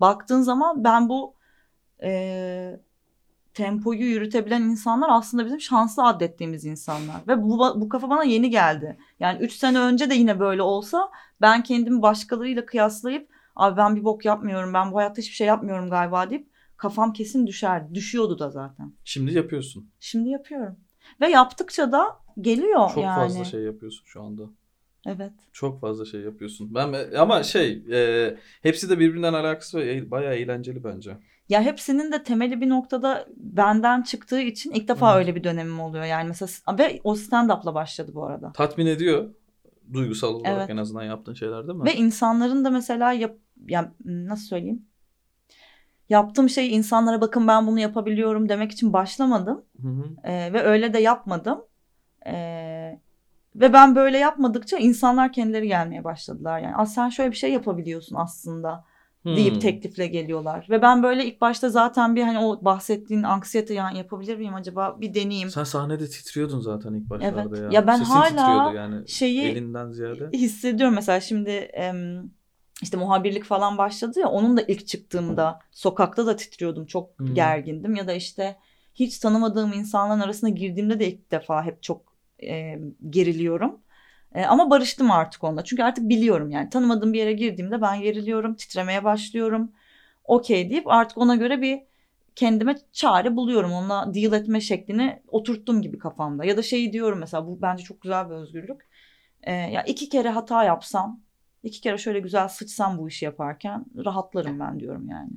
Baktığın 0.00 0.40
zaman 0.42 0.84
ben 0.84 1.08
bu 1.08 1.34
e, 2.02 2.80
tempoyu 3.54 4.00
yürütebilen 4.00 4.62
insanlar 4.62 5.08
aslında 5.10 5.44
bizim 5.44 5.60
şanslı 5.60 6.06
adettiğimiz 6.06 6.64
insanlar. 6.64 7.16
Ve 7.28 7.42
bu, 7.42 7.58
bu 7.80 7.88
kafa 7.88 8.10
bana 8.10 8.24
yeni 8.24 8.50
geldi. 8.50 8.96
Yani 9.20 9.38
3 9.38 9.52
sene 9.52 9.78
önce 9.78 10.10
de 10.10 10.14
yine 10.14 10.40
böyle 10.40 10.62
olsa 10.62 11.10
ben 11.40 11.62
kendimi 11.62 12.02
başkalarıyla 12.02 12.66
kıyaslayıp 12.66 13.28
abi 13.56 13.76
ben 13.76 13.96
bir 13.96 14.04
bok 14.04 14.24
yapmıyorum 14.24 14.74
ben 14.74 14.92
bu 14.92 14.96
hayatta 14.96 15.22
hiçbir 15.22 15.34
şey 15.34 15.46
yapmıyorum 15.46 15.90
galiba 15.90 16.30
deyip 16.30 16.50
kafam 16.76 17.12
kesin 17.12 17.46
düşer. 17.46 17.94
Düşüyordu 17.94 18.38
da 18.38 18.50
zaten. 18.50 18.92
Şimdi 19.04 19.32
yapıyorsun. 19.32 19.90
Şimdi 20.00 20.28
yapıyorum. 20.28 20.76
Ve 21.20 21.28
yaptıkça 21.28 21.92
da 21.92 22.18
geliyor 22.40 22.90
Çok 22.94 23.04
yani. 23.04 23.22
fazla 23.22 23.44
şey 23.44 23.60
yapıyorsun 23.62 24.02
şu 24.06 24.22
anda. 24.22 24.42
Evet. 25.06 25.32
Çok 25.52 25.80
fazla 25.80 26.04
şey 26.04 26.20
yapıyorsun. 26.20 26.74
Ben 26.74 26.94
ama 27.18 27.42
şey 27.42 27.82
e, 27.92 28.36
hepsi 28.62 28.90
de 28.90 28.98
birbirinden 28.98 29.34
alakası 29.34 29.78
ve 29.78 29.94
e- 29.94 30.10
bayağı 30.10 30.34
eğlenceli 30.34 30.84
bence. 30.84 31.16
Ya 31.50 31.62
hepsinin 31.62 32.12
de 32.12 32.22
temeli 32.22 32.60
bir 32.60 32.68
noktada 32.68 33.26
benden 33.36 34.02
çıktığı 34.02 34.40
için 34.40 34.70
ilk 34.70 34.88
defa 34.88 35.10
Evet. 35.14 35.18
öyle 35.18 35.34
bir 35.36 35.44
dönemim 35.44 35.80
oluyor. 35.80 36.04
Yani 36.04 36.28
mesela 36.28 36.78
ve 36.78 37.00
o 37.04 37.14
stand-up'la 37.14 37.74
başladı 37.74 38.10
bu 38.14 38.24
arada. 38.26 38.52
Tatmin 38.52 38.86
ediyor 38.86 39.34
duygusal 39.92 40.34
olarak 40.34 40.56
Evet. 40.58 40.70
en 40.70 40.76
azından 40.76 41.02
yaptığın 41.04 41.34
şeyler 41.34 41.68
değil 41.68 41.78
mi? 41.78 41.84
Ve 41.84 41.94
insanların 41.94 42.64
da 42.64 42.70
mesela 42.70 43.12
yap, 43.12 43.36
ya 43.66 43.92
nasıl 44.04 44.46
söyleyeyim? 44.46 44.86
Yaptığım 46.08 46.48
şey 46.48 46.74
insanlara 46.76 47.20
bakın 47.20 47.48
ben 47.48 47.66
bunu 47.66 47.80
yapabiliyorum 47.80 48.48
demek 48.48 48.72
için 48.72 48.92
başlamadım. 48.92 49.64
Hı 49.82 49.88
hı. 49.88 50.04
Ee, 50.24 50.52
ve 50.52 50.62
öyle 50.62 50.92
de 50.92 50.98
yapmadım. 50.98 51.64
Ee, 52.26 53.00
ve 53.56 53.72
ben 53.72 53.96
böyle 53.96 54.18
yapmadıkça 54.18 54.76
insanlar 54.78 55.32
kendileri 55.32 55.68
gelmeye 55.68 56.04
başladılar. 56.04 56.58
Yani 56.60 56.76
"Aa, 56.76 56.86
sen 56.86 57.08
şöyle 57.08 57.30
bir 57.30 57.36
şey 57.36 57.52
yapabiliyorsun 57.52 58.16
aslında 58.16 58.84
deyip 59.24 59.52
Hmm. 59.54 59.60
teklifle 59.60 60.06
geliyorlar. 60.06 60.66
Ve 60.70 60.82
ben 60.82 61.02
böyle 61.02 61.26
ilk 61.26 61.40
başta 61.40 61.68
zaten 61.68 62.16
bir 62.16 62.22
hani 62.22 62.38
o 62.38 62.64
bahsettiğin 62.64 63.22
anksiyete 63.22 63.74
yani 63.74 63.98
yapabilir 63.98 64.36
miyim 64.36 64.54
acaba 64.54 65.00
bir 65.00 65.14
deneyeyim. 65.14 65.50
Sen 65.50 65.64
sahnede 65.64 66.08
titriyordun 66.08 66.60
zaten 66.60 66.94
ilk 66.94 67.10
başlarda 67.10 67.40
Evet. 67.40 67.58
ya. 67.58 67.68
Ya 67.72 67.86
ben 67.86 67.96
Sesin 67.96 68.10
hala 68.36 68.72
yani 68.72 69.08
Şeyi 69.08 69.42
elinden 69.42 69.90
ziyade. 69.92 70.30
hissediyorum 70.32 70.94
mesela 70.94 71.20
şimdi 71.20 71.70
işte 72.82 72.96
muhabirlik 72.96 73.44
falan 73.44 73.78
başladı 73.78 74.20
ya 74.20 74.28
onun 74.28 74.56
da 74.56 74.62
ilk 74.62 74.86
çıktığımda 74.86 75.58
sokakta 75.70 76.26
da 76.26 76.36
titriyordum 76.36 76.86
çok 76.86 77.18
Hmm. 77.18 77.34
gergindim 77.34 77.94
ya 77.94 78.06
da 78.08 78.12
işte 78.12 78.56
hiç 78.94 79.18
tanımadığım 79.18 79.72
insanların 79.72 80.20
arasına 80.20 80.48
girdiğimde 80.50 81.00
de 81.00 81.08
ilk 81.08 81.30
defa 81.30 81.64
hep 81.64 81.82
çok 81.82 82.14
e, 82.42 82.78
geriliyorum. 83.10 83.80
E, 84.34 84.44
ama 84.44 84.70
barıştım 84.70 85.10
artık 85.10 85.44
onunla 85.44 85.64
çünkü 85.64 85.82
artık 85.82 86.08
biliyorum 86.08 86.50
yani 86.50 86.70
tanımadığım 86.70 87.12
bir 87.12 87.18
yere 87.18 87.32
girdiğimde 87.32 87.82
ben 87.82 88.00
geriliyorum 88.00 88.54
titremeye 88.54 89.04
başlıyorum 89.04 89.72
okey 90.24 90.70
deyip 90.70 90.88
artık 90.88 91.18
ona 91.18 91.36
göre 91.36 91.62
bir 91.62 91.82
kendime 92.36 92.76
çare 92.92 93.36
buluyorum 93.36 93.72
onunla 93.72 94.14
deal 94.14 94.32
etme 94.32 94.60
şeklini 94.60 95.22
oturttum 95.28 95.82
gibi 95.82 95.98
kafamda 95.98 96.44
ya 96.44 96.56
da 96.56 96.62
şeyi 96.62 96.92
diyorum 96.92 97.18
mesela 97.18 97.46
bu 97.46 97.62
bence 97.62 97.84
çok 97.84 98.00
güzel 98.02 98.30
bir 98.30 98.34
özgürlük 98.34 98.88
e, 99.42 99.52
ya 99.52 99.82
iki 99.82 100.08
kere 100.08 100.28
hata 100.28 100.64
yapsam 100.64 101.20
iki 101.62 101.80
kere 101.80 101.98
şöyle 101.98 102.20
güzel 102.20 102.48
sıçsam 102.48 102.98
bu 102.98 103.08
işi 103.08 103.24
yaparken 103.24 103.84
rahatlarım 104.04 104.60
ben 104.60 104.80
diyorum 104.80 105.08
yani. 105.08 105.30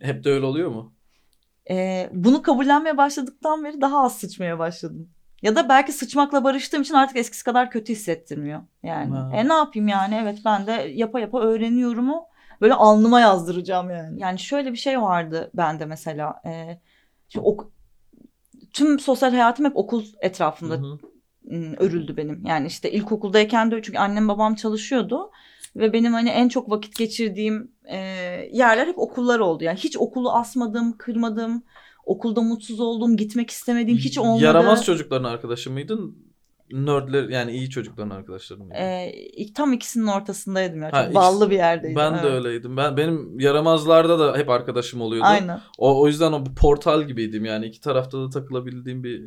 Hep 0.00 0.24
de 0.24 0.30
öyle 0.30 0.46
oluyor 0.46 0.70
mu? 0.70 0.92
Ee, 1.70 2.10
bunu 2.12 2.42
kabullenmeye 2.42 2.96
başladıktan 2.96 3.64
beri 3.64 3.80
daha 3.80 4.04
az 4.04 4.18
sıçmaya 4.18 4.58
başladım. 4.58 5.10
Ya 5.42 5.56
da 5.56 5.68
belki 5.68 5.92
sıçmakla 5.92 6.44
barıştığım 6.44 6.82
için 6.82 6.94
artık 6.94 7.16
eskisi 7.16 7.44
kadar 7.44 7.70
kötü 7.70 7.92
hissettirmiyor. 7.92 8.60
Yani 8.82 9.14
Ha. 9.14 9.30
e 9.34 9.48
ne 9.48 9.52
yapayım 9.52 9.88
yani 9.88 10.14
evet 10.22 10.38
ben 10.44 10.66
de 10.66 10.72
yapa 10.94 11.20
yapa 11.20 11.40
öğreniyorumu 11.40 12.26
böyle 12.60 12.74
alnıma 12.74 13.20
yazdıracağım 13.20 13.90
yani. 13.90 14.20
Yani 14.20 14.38
şöyle 14.38 14.72
bir 14.72 14.76
şey 14.78 15.00
vardı 15.02 15.50
bende 15.54 15.86
mesela. 15.86 16.42
E, 16.46 16.80
şimdi 17.28 17.46
ok- 17.46 17.70
tüm 18.72 18.98
sosyal 18.98 19.30
hayatım 19.30 19.66
hep 19.66 19.76
okul 19.76 20.04
etrafında 20.20 20.74
Hı 20.74 20.78
hı. 20.78 20.98
örüldü 21.78 22.16
benim. 22.16 22.46
Yani 22.46 22.66
işte 22.66 22.90
ilkokuldayken 22.92 23.70
de 23.70 23.82
çünkü 23.82 23.98
annem 23.98 24.28
babam 24.28 24.54
çalışıyordu 24.54 25.30
ve 25.76 25.92
benim 25.92 26.12
hani 26.12 26.28
en 26.30 26.48
çok 26.48 26.70
vakit 26.70 26.96
geçirdiğim 26.96 27.72
e, 27.84 27.96
yerler 28.52 28.86
hep 28.86 28.98
okullar 28.98 29.38
oldu. 29.38 29.64
Yani 29.64 29.78
hiç 29.78 29.96
okulu 29.96 30.32
asmadım, 30.32 30.96
kırmadım. 30.98 31.62
Okulda 32.08 32.40
mutsuz 32.42 32.80
olduğum, 32.80 33.16
gitmek 33.16 33.50
istemediğim 33.50 33.98
hiç 33.98 34.18
olmadı. 34.18 34.44
Yaramaz 34.44 34.84
çocukların 34.84 35.24
arkadaşı 35.30 35.70
mıydın? 35.70 36.28
Nerdler 36.72 37.28
yani 37.28 37.52
iyi 37.52 37.70
çocukların 37.70 38.10
arkadaşları 38.10 38.58
mıydın? 38.60 38.74
E, 38.74 39.12
ilk- 39.12 39.54
tam 39.54 39.72
ikisinin 39.72 40.06
ortasındaydım 40.06 40.82
ya. 40.82 40.90
Çok 40.90 40.98
Ha, 40.98 41.02
ikisi- 41.04 41.14
ballı 41.14 41.50
bir 41.50 41.56
yerdeydim. 41.56 41.96
ben 41.96 42.14
de 42.14 42.18
evet. 42.22 42.32
öyleydim. 42.32 42.76
Ben 42.76 42.96
benim 42.96 43.40
yaramazlarda 43.40 44.18
da 44.18 44.36
hep 44.38 44.48
arkadaşım 44.50 45.00
oluyordu. 45.00 45.26
Aynen. 45.28 45.60
O, 45.78 46.00
o 46.00 46.06
yüzden 46.06 46.32
o 46.32 46.46
bir 46.46 46.54
portal 46.54 47.02
gibiydim 47.02 47.44
yani 47.44 47.66
iki 47.66 47.80
tarafta 47.80 48.18
da 48.20 48.30
takılabildiğim 48.30 49.04
bir 49.04 49.22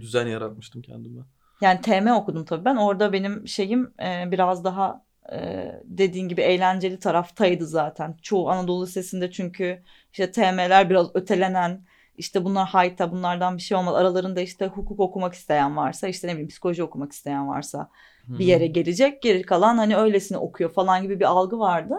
düzen 0.00 0.26
yaratmıştım 0.26 0.82
kendime. 0.82 1.20
Yani 1.60 1.80
TM 1.80 2.12
okudum 2.14 2.44
tabii 2.44 2.64
ben. 2.64 2.76
Orada 2.76 3.12
benim 3.12 3.48
şeyim 3.48 3.92
e, 4.02 4.30
biraz 4.30 4.64
daha 4.64 5.04
e, 5.32 5.66
dediğin 5.84 6.28
gibi 6.28 6.40
eğlenceli 6.40 6.98
taraftaydı 6.98 7.66
zaten. 7.66 8.16
Çoğu 8.22 8.50
Anadolu 8.50 8.82
Lisesi'nde 8.86 9.30
çünkü 9.30 9.82
işte 10.12 10.30
TM'ler 10.30 10.90
biraz 10.90 11.06
ötelenen 11.14 11.80
işte 12.18 12.44
bunlar 12.44 12.68
hayta 12.68 13.12
bunlardan 13.12 13.56
bir 13.56 13.62
şey 13.62 13.76
olmaz. 13.76 13.94
Aralarında 13.94 14.40
işte 14.40 14.66
hukuk 14.66 15.00
okumak 15.00 15.34
isteyen 15.34 15.76
varsa 15.76 16.08
işte 16.08 16.28
ne 16.28 16.32
bileyim 16.32 16.48
psikoloji 16.48 16.82
okumak 16.82 17.12
isteyen 17.12 17.48
varsa 17.48 17.90
bir 18.28 18.44
yere 18.44 18.66
gelecek. 18.66 19.22
Geri 19.22 19.42
kalan 19.42 19.78
hani 19.78 19.96
öylesine 19.96 20.38
okuyor 20.38 20.70
falan 20.72 21.02
gibi 21.02 21.20
bir 21.20 21.24
algı 21.24 21.58
vardı. 21.58 21.94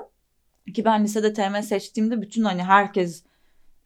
Ki 0.73 0.85
ben 0.85 1.03
lisede 1.03 1.33
TM 1.33 1.61
seçtiğimde 1.61 2.21
bütün 2.21 2.43
hani 2.43 2.63
herkes 2.63 3.23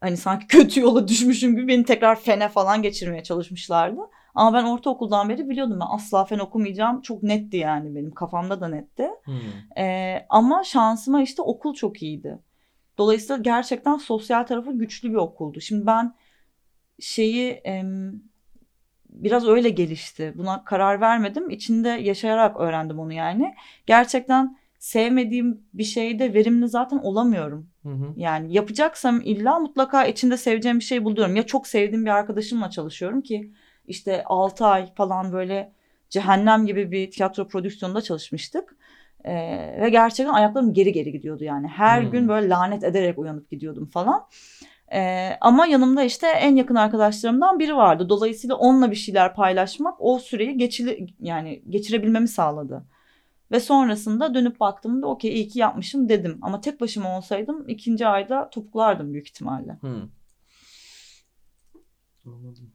hani 0.01 0.17
sanki 0.17 0.47
kötü 0.57 0.81
yola 0.81 1.07
düşmüşüm 1.07 1.55
gibi 1.55 1.67
beni 1.67 1.85
tekrar 1.85 2.19
fene 2.19 2.49
falan 2.49 2.81
geçirmeye 2.81 3.23
çalışmışlardı. 3.23 4.01
Ama 4.35 4.57
ben 4.57 4.63
ortaokuldan 4.63 5.29
beri 5.29 5.49
biliyordum 5.49 5.79
ben 5.79 5.95
asla 5.95 6.25
fen 6.25 6.39
okumayacağım. 6.39 7.01
Çok 7.01 7.23
netti 7.23 7.57
yani 7.57 7.95
benim 7.95 8.11
kafamda 8.11 8.61
da 8.61 8.67
netti. 8.67 9.09
Hmm. 9.23 9.83
Ee, 9.83 10.25
ama 10.29 10.63
şansıma 10.63 11.21
işte 11.21 11.41
okul 11.41 11.73
çok 11.73 12.03
iyiydi. 12.03 12.39
Dolayısıyla 12.97 13.37
gerçekten 13.37 13.97
sosyal 13.97 14.43
tarafı 14.43 14.71
güçlü 14.71 15.09
bir 15.09 15.15
okuldu. 15.15 15.61
Şimdi 15.61 15.85
ben 15.85 16.15
şeyi 16.99 17.51
em, 17.51 18.21
biraz 19.09 19.47
öyle 19.47 19.69
gelişti. 19.69 20.33
Buna 20.35 20.63
karar 20.63 21.01
vermedim. 21.01 21.49
İçinde 21.49 21.89
yaşayarak 21.89 22.59
öğrendim 22.59 22.99
onu 22.99 23.13
yani. 23.13 23.55
Gerçekten 23.85 24.57
sevmediğim 24.79 25.61
bir 25.73 25.83
şeyde 25.83 26.33
verimli 26.33 26.67
zaten 26.67 26.97
olamıyorum. 26.97 27.69
Hı 27.83 27.89
hı. 27.89 28.13
Yani 28.17 28.53
yapacaksam 28.53 29.21
illa 29.21 29.59
mutlaka 29.59 30.05
içinde 30.05 30.37
seveceğim 30.37 30.79
bir 30.79 30.83
şey 30.83 31.03
buluyorum. 31.05 31.35
Ya 31.35 31.45
çok 31.45 31.67
sevdiğim 31.67 32.05
bir 32.05 32.09
arkadaşımla 32.11 32.69
çalışıyorum 32.69 33.21
ki 33.21 33.51
işte 33.87 34.23
6 34.25 34.65
ay 34.65 34.93
falan 34.93 35.33
böyle 35.33 35.71
cehennem 36.09 36.65
gibi 36.65 36.91
bir 36.91 37.11
tiyatro 37.11 37.47
prodüksiyonunda 37.47 38.01
çalışmıştık. 38.01 38.75
Ee, 39.25 39.33
ve 39.81 39.89
gerçekten 39.89 40.33
ayaklarım 40.33 40.73
geri 40.73 40.91
geri 40.93 41.11
gidiyordu 41.11 41.43
yani. 41.43 41.67
Her 41.67 42.01
Hmm. 42.01 42.11
gün 42.11 42.27
böyle 42.27 42.49
lanet 42.49 42.83
ederek 42.83 43.19
uyanıp 43.19 43.49
gidiyordum 43.49 43.85
falan. 43.85 44.27
Ee, 44.93 45.37
ama 45.41 45.65
yanımda 45.65 46.03
işte 46.03 46.27
en 46.27 46.55
yakın 46.55 46.75
arkadaşlarımdan 46.75 47.59
biri 47.59 47.75
vardı. 47.75 48.09
Dolayısıyla 48.09 48.55
onunla 48.55 48.91
bir 48.91 48.95
şeyler 48.95 49.35
paylaşmak 49.35 49.95
o 49.99 50.19
süreyi 50.19 50.57
geçili, 50.57 51.07
yani 51.19 51.63
geçirebilmemi 51.69 52.27
sağladı. 52.27 52.85
Ve 53.51 53.59
sonrasında 53.59 54.33
dönüp 54.33 54.59
baktığımda 54.59 55.07
okey 55.07 55.33
iyi 55.33 55.47
ki 55.47 55.59
yapmışım 55.59 56.09
dedim. 56.09 56.39
Ama 56.41 56.61
tek 56.61 56.81
başıma 56.81 57.17
olsaydım 57.17 57.69
ikinci 57.69 58.07
ayda 58.07 58.49
topuklardım 58.49 59.13
büyük 59.13 59.27
ihtimalle. 59.27 59.77
Hmm. 59.81 60.09
Anladım. 62.25 62.71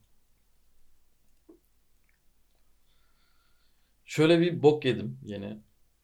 Şöyle 4.04 4.40
bir 4.40 4.62
bok 4.62 4.84
yedim 4.84 5.18
yine. 5.24 5.56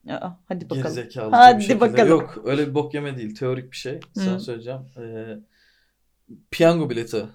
Aa, 0.09 0.29
hadi 0.47 0.65
bakalım. 0.65 0.83
Gerizekalı 0.83 1.31
Hadi 1.35 1.57
bir 1.57 1.63
şekilde. 1.63 1.81
bakalım. 1.81 2.09
Yok 2.09 2.37
öyle 2.45 2.67
bir 2.67 2.73
bok 2.73 2.93
yeme 2.93 3.17
değil. 3.17 3.35
Teorik 3.35 3.71
bir 3.71 3.77
şey. 3.77 3.99
Sana 4.13 4.35
Hı. 4.35 4.39
söyleyeceğim. 4.39 4.81
Ee, 4.97 5.37
piyango 6.51 6.89
bileti 6.89 7.25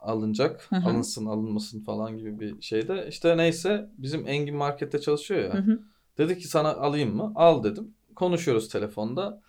alınacak. 0.00 0.66
Hı 0.70 0.76
hı. 0.76 0.88
Alınsın 0.88 1.26
alınmasın 1.26 1.80
falan 1.80 2.16
gibi 2.16 2.40
bir 2.40 2.62
şeyde. 2.62 3.06
İşte 3.08 3.36
neyse 3.36 3.90
bizim 3.98 4.28
Engin 4.28 4.56
markette 4.56 5.00
çalışıyor 5.00 5.40
ya. 5.40 5.54
Hı 5.54 5.58
hı. 5.58 5.80
Dedi 6.18 6.38
ki 6.38 6.48
sana 6.48 6.68
alayım 6.68 7.16
mı? 7.16 7.32
Al 7.34 7.64
dedim. 7.64 7.94
Konuşuyoruz 8.14 8.68
telefonda. 8.68 9.42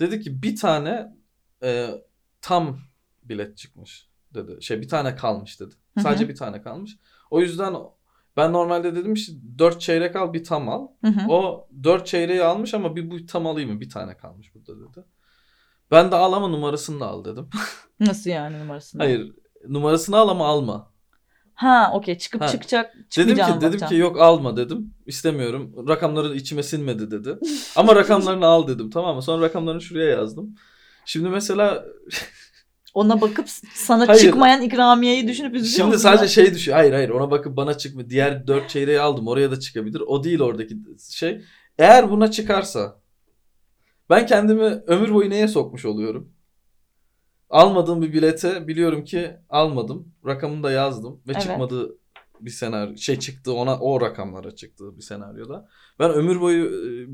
Dedi 0.00 0.20
ki 0.20 0.42
bir 0.42 0.56
tane 0.56 1.16
e, 1.62 1.90
tam 2.40 2.78
bilet 3.22 3.56
çıkmış 3.56 4.08
dedi. 4.34 4.62
Şey 4.62 4.80
bir 4.80 4.88
tane 4.88 5.16
kalmış 5.16 5.60
dedi. 5.60 5.74
Hı 5.94 6.00
hı. 6.00 6.02
Sadece 6.02 6.28
bir 6.28 6.36
tane 6.36 6.62
kalmış. 6.62 6.98
O 7.30 7.40
yüzden 7.40 7.74
Ben 8.36 8.52
normalde 8.52 8.94
dedim 8.94 9.12
işte 9.12 9.32
4 9.58 9.80
çeyrek 9.80 10.16
al 10.16 10.32
bir 10.32 10.44
tam 10.44 10.68
al. 10.68 10.88
Hı 11.04 11.10
hı. 11.10 11.32
O 11.32 11.68
4 11.82 12.06
çeyreği 12.06 12.42
almış 12.42 12.74
ama 12.74 12.96
bir 12.96 13.10
bu 13.10 13.26
tam 13.26 13.46
alayım 13.46 13.72
mı? 13.72 13.80
Bir 13.80 13.90
tane 13.90 14.16
kalmış 14.16 14.54
burada 14.54 14.80
dedi. 14.80 15.04
Ben 15.92 16.12
de 16.12 16.16
al 16.16 16.32
ama 16.32 16.48
numarasını 16.48 17.00
da 17.00 17.06
al 17.06 17.24
dedim. 17.24 17.48
Nasıl 18.00 18.30
yani 18.30 18.58
numarasını? 18.58 19.02
Hayır 19.02 19.32
numarasını 19.68 20.16
al 20.16 20.28
ama 20.28 20.46
alma. 20.46 20.92
Ha 21.54 21.90
okey 21.94 22.18
çıkıp 22.18 22.40
Ha. 22.40 22.48
çıkacak 22.48 22.94
Dedim 23.16 23.34
ki 23.36 23.42
dedim 23.42 23.56
bakacaksın. 23.56 23.86
ki 23.88 23.94
yok 23.94 24.20
alma 24.20 24.56
dedim. 24.56 24.94
İstemiyorum. 25.06 25.88
Rakamları 25.88 26.34
içime 26.34 26.62
sinmedi 26.62 27.10
dedi. 27.10 27.38
Ama 27.76 27.96
rakamlarını 27.96 28.46
al 28.46 28.68
dedim 28.68 28.90
tamam 28.90 29.16
mı? 29.16 29.22
Sonra 29.22 29.42
rakamlarını 29.44 29.80
şuraya 29.80 30.08
yazdım. 30.10 30.54
Şimdi 31.04 31.28
mesela 31.28 31.84
Ona 32.94 33.20
bakıp 33.20 33.46
sana 33.74 34.08
Hayır. 34.08 34.20
çıkmayan 34.20 34.62
ikramiyeyi 34.62 35.28
düşünüp 35.28 35.54
üzülüyor 35.54 35.76
şimdi 35.76 35.86
musun 35.86 36.02
sadece 36.02 36.28
şey 36.28 36.54
düşüyor. 36.54 36.76
Hayır 36.76 36.92
hayır 36.92 37.08
ona 37.08 37.30
bakıp 37.30 37.56
bana 37.56 37.78
çıkmıyor. 37.78 38.10
Diğer 38.10 38.46
4 38.46 38.68
çeyreği 38.70 39.00
aldım. 39.00 39.28
Oraya 39.28 39.50
da 39.50 39.60
çıkabilir. 39.60 40.00
O 40.06 40.24
değil 40.24 40.40
oradaki 40.40 40.76
şey. 41.10 41.40
Eğer 41.78 42.10
buna 42.10 42.30
çıkarsa 42.30 43.01
ben 44.10 44.26
kendimi 44.26 44.64
ömür 44.86 45.14
boyu 45.14 45.30
neye 45.30 45.48
sokmuş 45.48 45.84
oluyorum? 45.84 46.32
Almadığım 47.50 48.02
bir 48.02 48.12
bilete 48.12 48.68
biliyorum 48.68 49.04
ki 49.04 49.30
almadım. 49.48 50.12
Rakamını 50.26 50.62
da 50.62 50.70
yazdım 50.70 51.20
ve 51.26 51.32
Evet. 51.32 51.42
çıkmadı 51.42 51.96
bir 52.40 52.50
senaryo 52.50 52.96
şey 52.96 53.18
çıktı 53.18 53.52
ona 53.52 53.78
o 53.78 54.00
rakamlara 54.00 54.54
çıktı 54.54 54.96
bir 54.96 55.02
senaryoda. 55.02 55.68
Ben 55.98 56.10
ömür 56.10 56.40
boyu 56.40 56.64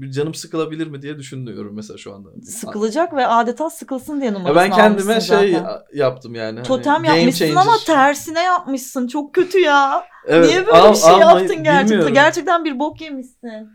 e, 0.09 0.13
canım 0.13 0.35
sıkılabilir 0.35 0.87
mi 0.87 1.03
diye 1.03 1.19
düşünüyorum 1.19 1.75
mesela 1.77 1.99
şu 1.99 2.15
anda. 2.15 2.29
Sıkılacak 2.43 3.15
ve 3.15 3.27
adeta 3.27 3.71
sıkılsın 3.71 4.21
diye 4.21 4.33
numarasını 4.33 4.57
ben 4.57 4.71
kendime 4.71 5.21
şey 5.21 5.53
zaten. 5.53 5.67
yaptım 5.95 6.35
yani. 6.35 6.57
hani 6.57 6.67
Totem 6.69 7.03
game 7.03 7.17
yapmışsın 7.19 7.57
ama 7.57 7.65
changer. 7.65 7.85
tersine 7.87 8.43
yapmışsın. 8.43 9.07
Çok 9.07 9.35
kötü 9.35 9.59
ya. 9.61 10.05
Evet, 10.27 10.47
Niye 10.49 10.67
böyle 10.67 10.79
al- 10.79 10.91
bir 10.93 10.97
şey 10.97 11.11
almayı 11.11 11.39
yaptın 11.41 11.65
gerçekten? 11.65 11.89
bilmiyorum. 11.89 12.15
Gerçekten 12.15 12.65
bir 12.65 12.79
bok 12.79 13.01
yemişsin. 13.01 13.69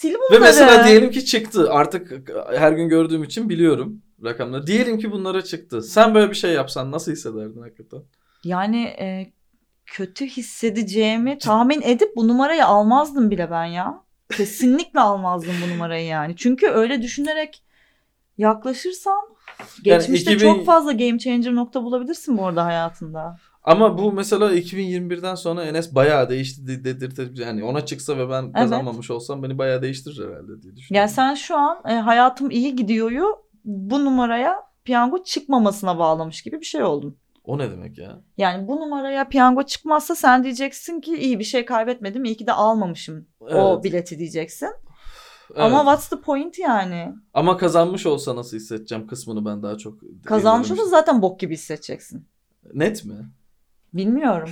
Sil 0.00 0.14
bunları. 0.14 0.32
Ve 0.32 0.38
mesela 0.38 0.86
diyelim 0.86 1.10
ki 1.10 1.24
çıktı. 1.24 1.72
Artık 1.72 2.30
her 2.56 2.72
gün 2.72 2.88
gördüğüm 2.88 3.24
için 3.24 3.48
biliyorum 3.48 4.02
rakamları. 4.24 4.66
Diyelim 4.66 4.98
ki 4.98 5.12
bunlara 5.12 5.42
çıktı. 5.42 5.82
Sen 5.82 6.14
böyle 6.14 6.30
bir 6.30 6.36
şey 6.36 6.52
yapsan 6.52 6.92
nasıl 6.92 7.12
hissederdin 7.12 7.60
hakikaten? 7.60 8.02
Yani 8.44 8.82
e, 8.84 9.32
kötü 9.86 10.26
hissedeceğimi 10.26 11.38
tahmin 11.38 11.82
edip 11.82 12.16
bu 12.16 12.28
numarayı 12.28 12.66
almazdım 12.66 13.30
bile 13.30 13.50
ben 13.50 13.64
ya. 13.64 14.02
Kesinlikle 14.36 15.00
almazdım 15.00 15.54
bu 15.66 15.70
numarayı 15.70 16.06
yani. 16.06 16.36
Çünkü 16.36 16.66
öyle 16.66 17.02
düşünerek 17.02 17.62
yaklaşırsan 18.38 19.20
geçmişte 19.82 20.32
2000 20.32 20.54
çok 20.54 20.66
fazla 20.66 20.92
game 20.92 21.18
changer 21.18 21.54
nokta 21.54 21.82
bulabilirsin 21.84 22.38
bu 22.38 22.46
arada 22.46 22.64
hayatında. 22.64 23.36
Ama 23.62 23.98
bu 23.98 24.12
mesela 24.12 24.54
2021'den 24.54 25.34
sonra 25.34 25.64
Enes 25.64 25.94
bayağı 25.94 26.28
değişti 26.28 26.66
de- 26.66 26.84
dedirtir. 26.84 27.38
Yani 27.38 27.64
ona 27.64 27.86
çıksa 27.86 28.18
ve 28.18 28.30
ben 28.30 28.52
kazanmamış 28.52 29.10
olsam 29.10 29.42
beni 29.42 29.58
bayağı 29.58 29.82
değiştirir 29.82 30.24
herhalde 30.28 30.62
diye 30.62 30.76
düşünüyorum. 30.76 30.96
Yani 30.96 31.08
sen 31.08 31.34
şu 31.34 31.56
an 31.56 31.82
e, 31.88 31.92
hayatım 31.94 32.50
iyi 32.50 32.76
gidiyoryu 32.76 33.24
bu 33.64 34.04
numaraya 34.04 34.56
piyango 34.84 35.22
çıkmamasına 35.24 35.98
bağlamış 35.98 36.42
gibi 36.42 36.60
bir 36.60 36.64
şey 36.66 36.82
oldun. 36.82 37.16
O 37.44 37.58
ne 37.58 37.70
demek 37.70 37.98
ya? 37.98 38.20
Yani 38.38 38.68
bu 38.68 38.76
numaraya 38.76 39.28
piyango 39.28 39.62
çıkmazsa 39.62 40.14
sen 40.14 40.44
diyeceksin 40.44 41.00
ki 41.00 41.16
iyi 41.16 41.38
bir 41.38 41.44
şey 41.44 41.64
kaybetmedim 41.64 42.24
iyi 42.24 42.36
ki 42.36 42.46
de 42.46 42.52
almamışım 42.52 43.26
o 43.40 43.48
Evet, 43.48 43.84
bileti 43.84 44.18
diyeceksin. 44.18 44.68
evet. 45.50 45.62
Ama 45.62 45.78
what's 45.78 46.08
the 46.08 46.20
point 46.20 46.58
yani? 46.58 47.14
Ama 47.34 47.56
kazanmış 47.56 48.06
olsa 48.06 48.36
nasıl 48.36 48.56
hissedeceğim 48.56 49.06
kısmını 49.06 49.44
ben 49.44 49.62
daha 49.62 49.78
çok 49.78 49.98
Kazanmış 50.24 50.70
olsa 50.70 50.84
zaten 50.86 51.22
bok 51.22 51.40
gibi 51.40 51.54
hissedeceksin. 51.54 52.26
Net 52.74 53.04
mi? 53.04 53.14
Bilmiyorum. 53.94 54.50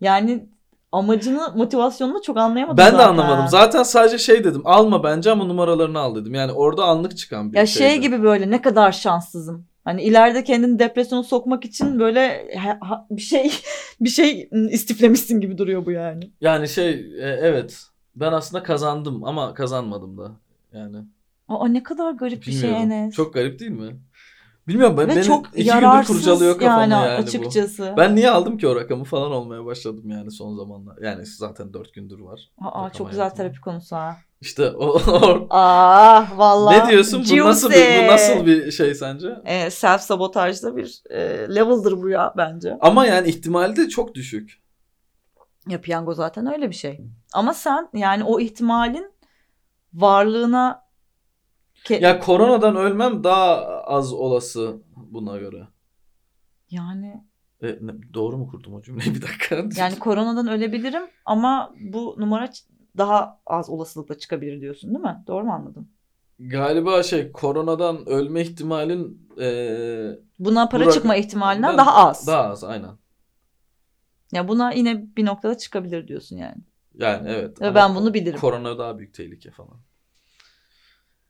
Yani 0.00 0.46
amacını, 0.92 1.40
motivasyonunu 1.56 2.22
çok 2.22 2.36
anlayamadım 2.36 2.76
Ben 2.78 2.92
de 2.92 2.96
zaten. 2.96 3.08
anlamadım. 3.08 3.48
Zaten 3.48 3.82
sadece 3.82 4.18
şey 4.18 4.44
dedim. 4.44 4.62
Alma 4.64 5.04
bence 5.04 5.30
ama 5.30 5.44
numaralarını 5.44 5.98
al 5.98 6.14
dedim. 6.14 6.34
Yani 6.34 6.52
orada 6.52 6.84
anlık 6.84 7.16
çıkan 7.16 7.52
bir 7.52 7.56
Ya 7.58 7.66
şeydi. 7.66 7.90
şey 7.90 8.00
gibi 8.00 8.22
böyle 8.22 8.50
ne 8.50 8.62
kadar 8.62 8.92
şanssızım. 8.92 9.66
Hani 9.84 10.02
ileride 10.02 10.44
kendini 10.44 10.78
depresyona 10.78 11.22
sokmak 11.22 11.64
için 11.64 11.98
böyle 12.00 12.48
bir 13.10 13.22
şey 13.22 13.52
bir 14.00 14.08
şey 14.08 14.48
istiflemişsin 14.70 15.40
gibi 15.40 15.58
duruyor 15.58 15.86
bu 15.86 15.90
yani. 15.90 16.30
Yani 16.40 16.68
şey 16.68 16.90
e, 17.20 17.38
evet. 17.40 17.82
Ben 18.16 18.32
aslında 18.32 18.62
kazandım 18.62 19.24
ama 19.24 19.54
kazanmadım 19.54 20.18
da. 20.18 20.30
Yani 20.72 20.96
Aa 21.48 21.68
ne 21.68 21.82
kadar 21.82 22.12
garip 22.12 22.46
bir 22.46 22.52
şey 22.52 22.62
bilmiyorum. 22.62 22.92
Enes. 22.92 23.14
Çok 23.14 23.34
garip 23.34 23.58
değil 23.60 23.70
mi? 23.70 23.96
Bilmiyorum 24.68 24.96
ben 24.98 25.08
Ve 25.08 25.16
beni 25.16 25.24
çok 25.24 25.46
iki 25.46 25.64
gündür 25.64 26.06
kurcalıyor 26.06 26.58
kafamı 26.58 26.80
yani, 26.80 26.92
yani, 26.92 27.18
bu. 27.18 27.22
açıkçası. 27.22 27.94
Ben 27.96 28.16
niye 28.16 28.30
aldım 28.30 28.58
ki 28.58 28.68
o 28.68 28.76
rakamı 28.76 29.04
falan 29.04 29.32
olmaya 29.32 29.64
başladım 29.64 30.10
yani 30.10 30.30
son 30.30 30.56
zamanlar. 30.56 30.98
Yani 31.02 31.26
zaten 31.26 31.72
dört 31.72 31.94
gündür 31.94 32.20
var. 32.20 32.50
Aa 32.60 32.90
çok 32.90 33.10
güzel 33.10 33.22
hayatımda. 33.22 33.42
terapi 33.42 33.60
konusu 33.60 33.96
ha. 33.96 34.16
İşte 34.40 34.70
o, 34.70 34.86
o- 34.86 35.46
Ah 35.50 36.38
vallahi. 36.38 36.78
ne 36.78 36.90
diyorsun? 36.90 37.24
Bu 37.30 37.36
nasıl 37.36 37.70
bir, 37.70 38.04
bu 38.04 38.06
nasıl 38.12 38.46
bir 38.46 38.70
şey 38.70 38.94
sence? 38.94 39.28
Ee, 39.44 39.70
self 39.70 40.00
sabotajda 40.00 40.76
bir 40.76 41.02
e, 41.10 41.18
level'dır 41.54 42.02
bu 42.02 42.08
ya 42.08 42.34
bence. 42.36 42.78
Ama 42.80 43.06
yani 43.06 43.28
ihtimali 43.28 43.76
de 43.76 43.88
çok 43.88 44.14
düşük. 44.14 44.62
Ya 45.68 45.80
piyango 45.80 46.14
zaten 46.14 46.52
öyle 46.54 46.70
bir 46.70 46.74
şey. 46.74 47.00
Ama 47.32 47.54
sen 47.54 47.88
yani 47.94 48.24
o 48.24 48.40
ihtimalin 48.40 49.12
varlığına 49.94 50.85
ke- 51.86 52.02
Ya 52.02 52.18
koronadan 52.20 52.76
ölmem 52.76 53.24
daha 53.24 53.56
az 53.84 54.12
olası 54.12 54.76
buna 54.96 55.36
göre. 55.38 55.68
yani 56.70 57.24
E, 57.62 57.66
ne- 57.80 58.14
doğru 58.14 58.36
mu 58.38 58.48
kurdum 58.48 58.74
o 58.74 58.82
cümleyi 58.82 59.10
bir 59.14 59.22
dakika? 59.22 59.64
yani 59.76 59.98
koronadan 59.98 60.48
ölebilirim 60.48 61.02
ama 61.24 61.74
bu 61.92 62.14
numara 62.18 62.50
daha 62.96 63.40
az 63.46 63.70
olasılıkla 63.70 64.18
çıkabilir 64.18 64.60
diyorsun 64.60 64.90
değil 64.94 65.04
mi? 65.04 65.24
Doğru 65.26 65.44
mu 65.44 65.52
anladım? 65.52 65.88
Galiba 66.38 67.02
şey 67.02 67.32
koronadan 67.32 68.08
ölme 68.08 68.40
ihtimalin 68.42 69.28
e, 69.40 69.46
Buna 70.38 70.68
para 70.68 70.84
Bu 70.84 70.88
rak- 70.88 70.92
çıkma 70.94 71.16
ihtimalinden 71.16 71.78
daha 71.78 72.08
az. 72.08 72.26
Daha 72.26 72.42
az 72.44 72.64
aynen. 72.64 72.98
Ya 74.32 74.48
buna 74.48 74.72
yine 74.72 75.16
bir 75.16 75.26
noktada 75.26 75.58
çıkabilir 75.58 76.08
diyorsun 76.08 76.36
yani. 76.36 76.62
Yani 76.94 77.28
evet. 77.28 77.60
Ve 77.62 77.74
ben 77.74 77.94
bunu 77.94 78.14
bilirim. 78.14 78.40
Korona 78.40 78.78
daha 78.78 78.98
büyük 78.98 79.14
tehlike 79.14 79.50
falan. 79.50 79.80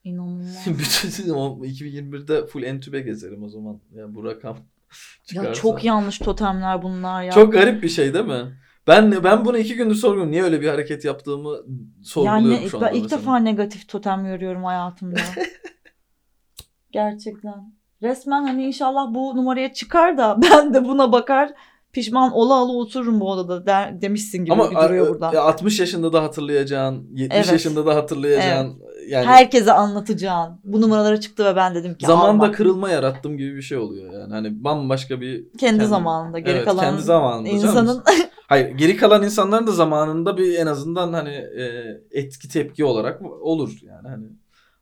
İnanılmaz. 0.06 0.66
Bütün 0.66 1.28
o 1.30 1.58
2021'de 1.64 2.46
full 2.46 2.62
entübe 2.62 3.00
gezerim 3.00 3.42
o 3.44 3.48
zaman. 3.48 3.80
Yani 3.94 4.14
bu 4.14 4.24
rakam 4.24 4.56
çıkarsa. 5.24 5.48
ya 5.48 5.54
çok 5.54 5.84
yanlış 5.84 6.18
totemler 6.18 6.82
bunlar 6.82 7.22
ya. 7.22 7.32
Çok 7.32 7.52
garip 7.52 7.82
bir 7.82 7.88
şey 7.88 8.14
değil 8.14 8.24
mi? 8.24 8.58
Ben 8.86 9.24
ben 9.24 9.44
bunu 9.44 9.58
iki 9.58 9.74
gündür 9.74 9.94
sorguluyorum. 9.94 10.32
Niye 10.32 10.42
öyle 10.42 10.60
bir 10.60 10.68
hareket 10.68 11.04
yaptığımı 11.04 11.56
sorguluyorum 12.04 12.50
Yani 12.50 12.68
şu 12.68 12.76
anda. 12.78 12.86
ben 12.86 12.94
ilk 12.94 13.02
mesela. 13.02 13.20
defa 13.20 13.38
negatif 13.38 13.88
totem 13.88 14.24
görüyorum 14.24 14.64
hayatımda. 14.64 15.16
Gerçekten. 16.92 17.72
Resmen 18.02 18.44
hani 18.44 18.66
inşallah 18.66 19.14
bu 19.14 19.36
numaraya 19.36 19.72
çıkar 19.72 20.18
da 20.18 20.38
ben 20.50 20.74
de 20.74 20.84
buna 20.84 21.12
bakar 21.12 21.52
pişman 21.92 22.32
ola 22.32 22.54
ola 22.54 22.72
otururum 22.72 23.20
bu 23.20 23.30
odada 23.30 23.66
der, 23.66 24.02
demişsin 24.02 24.38
gibi 24.44 24.52
Ama 24.52 24.70
duruyor 24.70 25.08
burada. 25.08 25.30
ya 25.34 25.42
60 25.42 25.80
yaşında 25.80 26.12
da 26.12 26.22
hatırlayacağın, 26.22 27.08
70 27.14 27.36
Evet. 27.36 27.52
yaşında 27.52 27.86
da 27.86 27.94
hatırlayacağın 27.94 28.80
yani 29.08 29.26
Herkese 29.26 29.72
anlatacağın. 29.72 30.60
Bu 30.64 30.80
numaralara 30.80 31.20
çıktı 31.20 31.44
ve 31.44 31.56
ben 31.56 31.74
dedim 31.74 31.94
ki 31.94 32.06
zamanda 32.06 32.44
alma. 32.44 32.52
kırılma 32.52 32.90
yarattım 32.90 33.38
gibi 33.38 33.56
bir 33.56 33.62
şey 33.62 33.78
oluyor 33.78 34.12
yani. 34.12 34.32
Hani 34.32 34.64
bambaşka 34.64 35.20
bir 35.20 35.36
kendi, 35.42 35.58
kendi- 35.58 35.86
zamanında 35.86 36.38
geri 36.38 36.56
evet, 36.56 36.64
kalan 36.64 36.84
kendi 36.84 37.02
zamanında 37.02 37.48
insanın 37.48 38.02
Hayır, 38.48 38.70
geri 38.70 38.96
kalan 38.96 39.22
insanların 39.22 39.66
da 39.66 39.72
zamanında 39.72 40.38
bir 40.38 40.58
en 40.58 40.66
azından 40.66 41.12
hani 41.12 41.34
e, 41.34 41.96
etki 42.10 42.48
tepki 42.48 42.84
olarak 42.84 43.22
olur 43.22 43.78
yani 43.82 44.08
hani. 44.08 44.26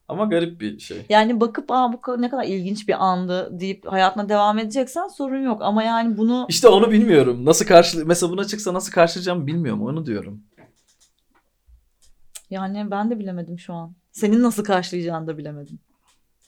Ama 0.08 0.24
garip 0.24 0.60
bir 0.60 0.78
şey. 0.78 1.06
yani 1.08 1.40
bakıp 1.40 1.70
Aa, 1.70 1.92
bu 1.92 2.22
ne 2.22 2.30
kadar 2.30 2.44
ilginç 2.44 2.88
bir 2.88 3.04
andı 3.04 3.60
deyip 3.60 3.86
hayatına 3.86 4.28
devam 4.28 4.58
edeceksen 4.58 5.08
sorun 5.08 5.42
yok 5.42 5.62
ama 5.62 5.82
yani 5.82 6.16
bunu 6.16 6.46
İşte 6.48 6.68
onu 6.68 6.90
bilmiyorum. 6.90 7.44
Nasıl 7.44 7.66
karşı 7.66 8.06
mesela 8.06 8.32
buna 8.32 8.44
çıksa 8.44 8.74
nasıl 8.74 8.92
karşılayacağım 8.92 9.46
bilmiyorum. 9.46 9.82
Onu 9.82 10.06
diyorum. 10.06 10.42
Yani 12.50 12.90
ben 12.90 13.10
de 13.10 13.18
bilemedim 13.18 13.58
şu 13.58 13.74
an. 13.74 13.94
Senin 14.14 14.42
nasıl 14.42 14.64
karşılayacağını 14.64 15.26
da 15.26 15.38
bilemedim. 15.38 15.78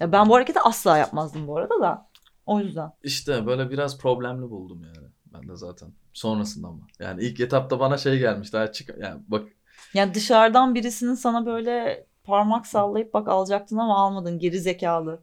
Ya 0.00 0.12
ben 0.12 0.28
bu 0.28 0.34
hareketi 0.34 0.60
asla 0.60 0.98
yapmazdım 0.98 1.46
bu 1.46 1.56
arada 1.56 1.80
da. 1.80 2.08
O 2.46 2.60
yüzden. 2.60 2.92
İşte 3.02 3.46
böyle 3.46 3.70
biraz 3.70 3.98
problemli 3.98 4.50
buldum 4.50 4.82
yani. 4.82 5.08
Ben 5.34 5.48
de 5.48 5.56
zaten. 5.56 5.88
Sonrasında 6.12 6.68
ama. 6.68 6.80
Yani 6.98 7.22
ilk 7.22 7.40
etapta 7.40 7.80
bana 7.80 7.98
şey 7.98 8.18
gelmiş. 8.18 8.52
Daha 8.52 8.72
çık 8.72 8.94
yani 8.98 9.22
bak 9.28 9.48
Yani 9.94 10.14
dışarıdan 10.14 10.74
birisinin 10.74 11.14
sana 11.14 11.46
böyle 11.46 12.06
parmak 12.24 12.66
sallayıp 12.66 13.14
bak 13.14 13.28
alacaktın 13.28 13.76
ama 13.76 13.98
almadın 13.98 14.38
geri 14.38 14.60
zekalı 14.60 15.22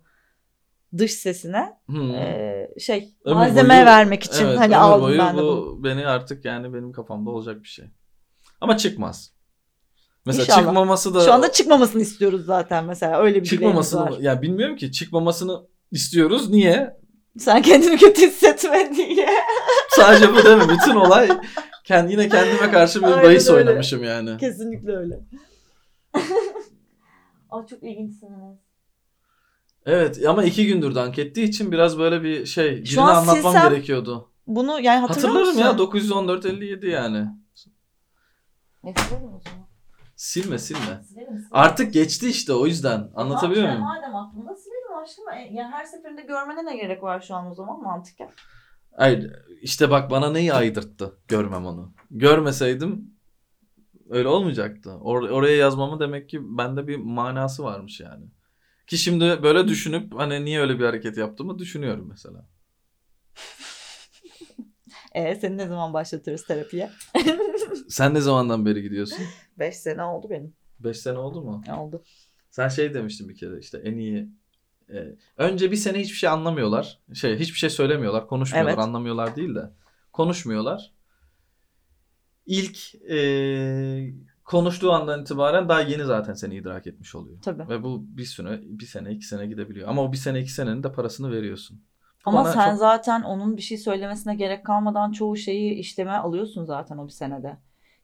dış 0.98 1.12
sesine 1.12 1.78
hmm. 1.86 2.12
eee, 2.12 2.74
şey 2.80 3.16
Ömür 3.26 3.36
malzeme 3.36 3.74
boyu- 3.74 3.86
vermek 3.86 4.24
için 4.24 4.46
evet, 4.46 4.60
hani 4.60 4.78
aldım 4.78 5.18
ben 5.20 5.38
de 5.38 5.42
bu 5.42 5.46
bunu. 5.46 5.84
beni 5.84 6.08
artık 6.08 6.46
yani 6.46 6.74
benim 6.74 6.92
kafamda 6.92 7.30
olacak 7.30 7.64
bir 7.64 7.68
şey. 7.68 7.86
Ama 8.62 8.78
çıkmaz. 8.78 9.34
Mesela 10.26 10.44
İnşallah. 10.44 10.60
çıkmaması 10.60 11.14
da 11.16 11.22
Şu 11.22 11.34
anda 11.34 11.52
çıkmamasını 11.52 12.02
istiyoruz 12.02 12.46
zaten 12.46 12.86
mesela 12.86 13.20
öyle 13.22 13.42
bir 13.42 13.48
çıkmamasını 13.48 14.02
var. 14.02 14.14
ya 14.20 14.42
bilmiyorum 14.42 14.76
ki 14.76 14.92
çıkmamasını 14.92 15.62
istiyoruz. 15.92 16.50
Niye? 16.50 16.98
Sen 17.38 17.62
kendini 17.62 17.98
kötü 17.98 18.22
hissetme 18.28 18.92
diye. 18.96 19.30
Sadece 19.90 20.34
bu 20.34 20.44
değil 20.44 20.58
mi? 20.58 20.64
Bütün 20.70 20.96
olay 20.96 21.30
kendi, 21.84 22.12
yine 22.12 22.30
kendime 22.30 22.72
karşı 22.72 23.00
bir 23.02 23.06
Aynen 23.06 23.24
bahis 23.24 23.50
öyle. 23.50 23.70
oynamışım 23.70 24.04
yani. 24.04 24.38
Kesinlikle 24.38 24.92
öyle. 24.98 25.20
Aa 27.50 27.66
çok 27.70 27.84
ilginçsiniz. 27.84 28.58
Evet 29.86 30.26
ama 30.28 30.44
iki 30.44 30.68
gündür 30.68 30.96
dank 30.96 31.20
ettiği 31.20 31.44
için 31.44 31.72
biraz 31.72 32.00
böyle 32.00 32.24
bir 32.24 32.46
şey 32.46 32.86
Şu 32.86 32.92
birine 32.92 33.02
an 33.02 33.16
anlatmam 33.16 33.54
silsem 33.54 33.70
gerekiyordu. 33.72 34.30
Bunu 34.48 34.80
yani 34.82 35.00
hatırlıyor 35.00 35.30
Hatırlarım 35.34 35.48
musun? 35.58 35.70
ya 35.72 35.78
914 35.78 36.46
57 36.46 36.88
yani. 36.88 37.26
Ne 38.84 38.94
silelim 38.98 39.34
o 39.36 39.42
zaman? 39.50 39.63
Silme 40.24 40.60
silme. 40.60 41.02
Artık 41.52 41.94
geçti 41.94 42.30
işte 42.30 42.54
o 42.54 42.66
yüzden. 42.68 43.10
Anlatabiliyor 43.16 43.68
muyum? 43.68 43.82
Madem 43.82 44.16
aklımda 44.16 44.56
silelim 44.56 44.98
aşkım. 45.04 45.30
E, 45.30 45.54
Yani 45.54 45.72
her 45.72 45.86
seferinde 45.86 46.22
görmene 46.22 46.66
ne 46.66 46.78
gerek 46.78 47.04
var 47.04 47.22
şu 47.22 47.36
an 47.36 47.52
o 47.52 47.54
zaman 47.54 47.82
mantıken? 47.82 48.32
Hayır 48.98 49.32
işte 49.62 49.90
bak 49.90 50.12
bana 50.12 50.30
neyi 50.32 50.54
aydırttı 50.54 51.18
görmem 51.28 51.66
onu. 51.66 51.94
Görmeseydim 52.12 53.16
öyle 54.10 54.28
olmayacaktı. 54.28 54.90
Or- 54.90 55.30
oraya 55.32 55.56
yazmamı 55.58 56.00
demek 56.00 56.30
ki 56.30 56.58
bende 56.58 56.88
bir 56.88 56.98
manası 56.98 57.64
varmış 57.64 58.00
yani. 58.00 58.26
Ki 58.88 58.98
şimdi 58.98 59.44
böyle 59.44 59.68
düşünüp 59.68 60.14
hani 60.20 60.46
niye 60.46 60.62
öyle 60.62 60.80
bir 60.80 60.86
hareket 60.86 61.18
yaptığımı 61.18 61.60
düşünüyorum 61.60 62.08
mesela. 62.10 62.46
E 65.16 65.36
seni 65.36 65.58
ne 65.58 65.68
zaman 65.68 65.94
başlatırız 65.94 66.46
terapiye? 66.46 66.90
Sen 67.90 68.14
ne 68.14 68.22
zamandan 68.22 68.66
beri 68.66 68.82
gidiyorsun? 68.82 69.18
5 69.60 69.78
sene 69.78 70.04
oldu 70.04 70.30
benim. 70.30 70.54
5 70.80 71.00
sene 71.00 71.18
oldu 71.18 71.42
mu? 71.42 71.64
Oldu. 71.78 72.04
Sen 72.50 72.68
şey 72.68 72.94
demiştin 72.94 73.30
bir 73.30 73.36
kere 73.36 73.60
işte 73.60 73.78
en 73.78 73.98
iyi 73.98 74.30
e, 74.90 75.16
önce 75.38 75.72
bir 75.72 75.76
sene 75.76 76.00
hiçbir 76.00 76.16
şey 76.18 76.30
anlamıyorlar. 76.30 77.00
Şey 77.14 77.36
hiçbir 77.40 77.58
şey 77.58 77.70
söylemiyorlar, 77.70 78.28
konuşmuyorlar, 78.28 78.72
Evet. 78.72 78.80
anlamıyorlar 78.84 79.36
değil 79.36 79.56
de 79.56 79.70
konuşmuyorlar. 80.12 80.94
İlk 82.46 82.96
e, 82.96 84.14
konuştuğu 84.44 84.92
andan 84.92 85.22
itibaren 85.22 85.70
daha 85.70 85.82
yeni 85.82 86.04
zaten 86.04 86.34
seni 86.34 86.56
idrak 86.56 86.88
etmiş 86.88 87.16
oluyor. 87.16 87.42
Tabii. 87.42 87.70
Ve 87.70 87.84
bu 87.84 88.06
bir 88.08 88.26
sene, 88.26 88.60
bir 88.64 88.86
sene, 88.86 89.12
iki 89.12 89.26
sene 89.26 89.48
gidebiliyor. 89.48 89.88
Ama 89.88 90.04
o 90.04 90.12
bir 90.12 90.18
sene, 90.18 90.42
iki 90.42 90.52
senenin 90.52 90.84
de 90.84 90.92
parasını 90.92 91.32
veriyorsun. 91.32 91.84
Ama 92.24 92.44
bana 92.44 92.54
sen 92.54 92.70
çok- 92.70 92.80
zaten 92.80 93.22
onun 93.22 93.58
bir 93.58 93.62
şey 93.62 93.78
söylemesine 93.78 94.36
gerek 94.36 94.66
kalmadan 94.66 95.12
çoğu 95.12 95.36
şeyi 95.36 95.74
işleme 95.74 96.12
alıyorsun 96.12 96.66
zaten 96.66 96.98
o 96.98 97.06
bir 97.08 97.12
senede. 97.12 97.58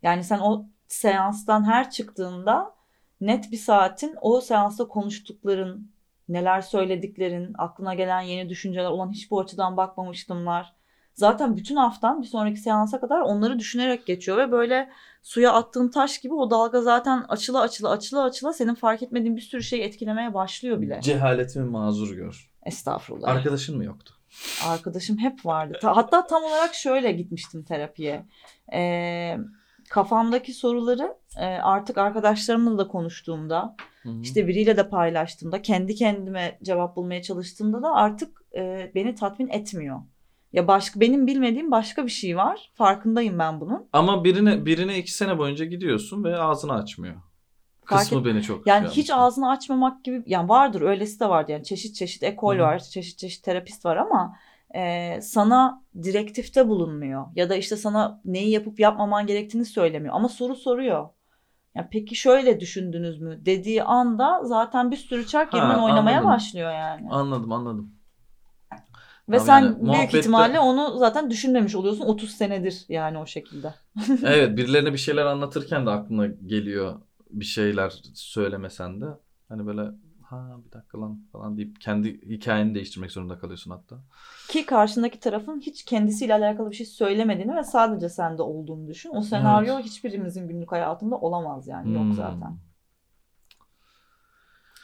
Yani 0.04 0.24
sen 0.24 0.40
o 0.40 0.66
seanstan 0.88 1.64
her 1.64 1.92
çıktığında 1.92 2.76
net 3.22 3.52
bir 3.52 3.58
saatin 3.58 4.16
o 4.22 4.42
seansta 4.42 4.88
konuştukların, 4.88 5.92
neler 6.30 6.62
söylediklerin, 6.62 7.54
aklına 7.58 7.94
gelen 7.94 8.22
yeni 8.22 8.50
düşünceler 8.50 8.90
olan 8.90 9.12
hiç 9.12 9.32
bu 9.32 9.40
açıdan 9.40 9.78
bakmamıştımlar. 9.78 10.76
Zaten 11.14 11.58
bütün 11.58 11.76
haftan 11.76 12.22
bir 12.22 12.28
sonraki 12.28 12.60
seansa 12.60 13.00
kadar 13.00 13.22
onları 13.22 13.60
düşünerek 13.60 14.06
geçiyor 14.06 14.38
ve 14.38 14.52
böyle 14.52 14.90
suya 15.24 15.54
attığın 15.54 15.90
taş 15.90 16.20
gibi 16.20 16.34
o 16.34 16.52
dalga 16.52 16.82
zaten 16.82 17.26
açıla 17.30 17.62
açıla 17.62 17.90
açıla 17.90 18.24
açıla 18.24 18.54
senin 18.54 18.76
fark 18.76 19.04
etmediğin 19.04 19.36
bir 19.36 19.42
sürü 19.42 19.64
şeyi 19.64 19.82
etkilemeye 19.82 20.34
başlıyor 20.34 20.82
bile. 20.82 21.00
Cehaletimi 21.02 21.70
mazur 21.70 22.16
gör. 22.16 22.52
Estağfurullah. 22.70 23.28
Arkadaşın 23.28 23.78
mı 23.78 23.84
yoktu? 23.86 24.14
Arkadaşım 24.68 25.18
hep 25.18 25.46
vardı. 25.46 25.78
Ta- 25.82 25.96
hatta 25.98 26.28
tam 26.28 26.44
olarak 26.44 26.74
şöyle 26.76 27.12
gitmiştim 27.12 27.64
terapiye. 27.64 28.26
Ee, 28.74 29.38
kafamdaki 29.90 30.54
soruları 30.54 31.18
e, 31.40 31.46
artık 31.46 31.98
arkadaşlarımla 31.98 32.78
da 32.78 32.88
konuştuğumda, 32.88 33.76
Hı 34.04 34.10
hı. 34.10 34.22
işte 34.22 34.48
biriyle 34.48 34.78
de 34.78 34.90
paylaştığımda, 34.90 35.62
kendi 35.62 35.96
kendime 35.96 36.60
cevap 36.64 36.96
bulmaya 36.96 37.22
çalıştığımda 37.22 37.82
da 37.84 37.94
artık 37.94 38.42
e, 38.56 38.92
beni 38.96 39.16
tatmin 39.16 39.48
etmiyor. 39.48 40.00
Ya 40.54 40.68
başka 40.68 41.00
benim 41.00 41.28
bilmediğim 41.28 41.72
başka 41.72 42.06
bir 42.06 42.12
şey 42.12 42.38
var. 42.38 42.72
Farkındayım 42.74 43.40
ben 43.40 43.62
bunun. 43.62 43.88
Ama 43.94 44.24
birine 44.24 44.66
birine 44.66 44.98
iki 44.98 45.14
sene 45.14 45.38
boyunca 45.38 45.66
gidiyorsun 45.66 46.24
ve 46.24 46.38
ağzını 46.38 46.74
açmıyor. 46.74 47.16
Kısmı 47.90 48.20
et- 48.20 48.26
beni 48.26 48.42
çok 48.42 48.66
Yani 48.66 48.88
şey 48.88 49.04
hiç 49.04 49.10
ağzını 49.12 49.50
açmamak 49.50 50.04
gibi 50.06 50.24
yani 50.26 50.50
vardır 50.50 50.82
öylesi 50.82 51.20
de 51.20 51.30
vardı 51.30 51.52
yani 51.52 51.64
çeşit 51.64 51.96
çeşit 51.96 52.24
ekol 52.24 52.56
Hı 52.56 52.60
hı. 52.60 52.64
var 52.64 52.80
çeşit 52.80 53.18
çeşit 53.20 53.44
terapist 53.46 53.86
var 53.86 53.98
ama 53.98 54.36
e, 54.76 55.22
sana 55.22 55.84
direktifte 56.04 56.68
bulunmuyor 56.68 57.26
ya 57.36 57.50
da 57.50 57.56
işte 57.56 57.76
sana 57.78 58.22
neyi 58.26 58.50
yapıp 58.52 58.80
yapmaman 58.80 59.28
gerektiğini 59.28 59.66
söylemiyor 59.66 60.16
ama 60.16 60.30
soru 60.30 60.56
soruyor. 60.56 61.10
Yani 61.76 61.88
peki 61.92 62.16
şöyle 62.16 62.60
düşündünüz 62.60 63.22
mü 63.22 63.42
dediği 63.46 63.84
anda 63.84 64.42
zaten 64.44 64.92
bir 64.92 64.98
sürü 64.98 65.28
çark 65.28 65.54
yerinden 65.54 65.80
oynamaya 65.80 66.18
anladım. 66.18 66.30
başlıyor 66.36 66.72
yani. 66.72 67.08
Anladım 67.12 67.52
anladım. 67.52 68.00
Ve 69.30 69.40
Ama 69.40 69.46
sen 69.46 69.62
yani 69.62 69.76
büyük 69.94 70.14
muhabbette- 70.14 70.20
ihtimalle 70.20 70.60
onu 70.60 70.98
zaten 70.98 71.30
düşünmemiş 71.32 71.76
oluyorsun 71.76 72.06
30 72.06 72.32
senedir 72.32 72.86
yani 72.90 73.18
o 73.18 73.26
şekilde. 73.26 73.74
evet 74.24 74.58
birilerine 74.58 74.94
bir 74.94 74.98
şeyler 74.98 75.26
anlatırken 75.26 75.86
de 75.86 75.90
aklına 75.90 76.28
geliyor 76.28 77.02
bir 77.30 77.46
şeyler 77.46 78.02
söylemesen 78.14 79.02
de. 79.02 79.06
Hani 79.50 79.66
böyle 79.66 79.82
ha 80.24 80.58
bir 80.66 80.72
dakika 80.72 81.02
lan 81.02 81.22
falan 81.32 81.58
deyip 81.58 81.82
kendi 81.82 82.22
hikayeni 82.30 82.76
değiştirmek 82.76 83.12
zorunda 83.12 83.40
kalıyorsun 83.40 83.72
hatta. 83.72 84.00
Ki 84.50 84.66
karşındaki 84.66 85.20
tarafın 85.20 85.60
hiç 85.60 85.86
kendisiyle 85.86 86.34
alakalı 86.34 86.72
bir 86.72 86.76
şey 86.76 86.86
söylemediğini 86.86 87.56
ve 87.56 87.64
sadece 87.64 88.10
sende 88.10 88.42
olduğunu 88.42 88.88
düşün. 88.88 89.10
O 89.14 89.22
senaryo 89.22 89.80
hiçbirimizin 89.80 90.48
günlük 90.48 90.72
hayatında 90.72 91.16
olamaz 91.16 91.68
yani. 91.68 91.94
Yok 91.94 92.04
Hmm. 92.04 92.14
zaten. 92.14 92.58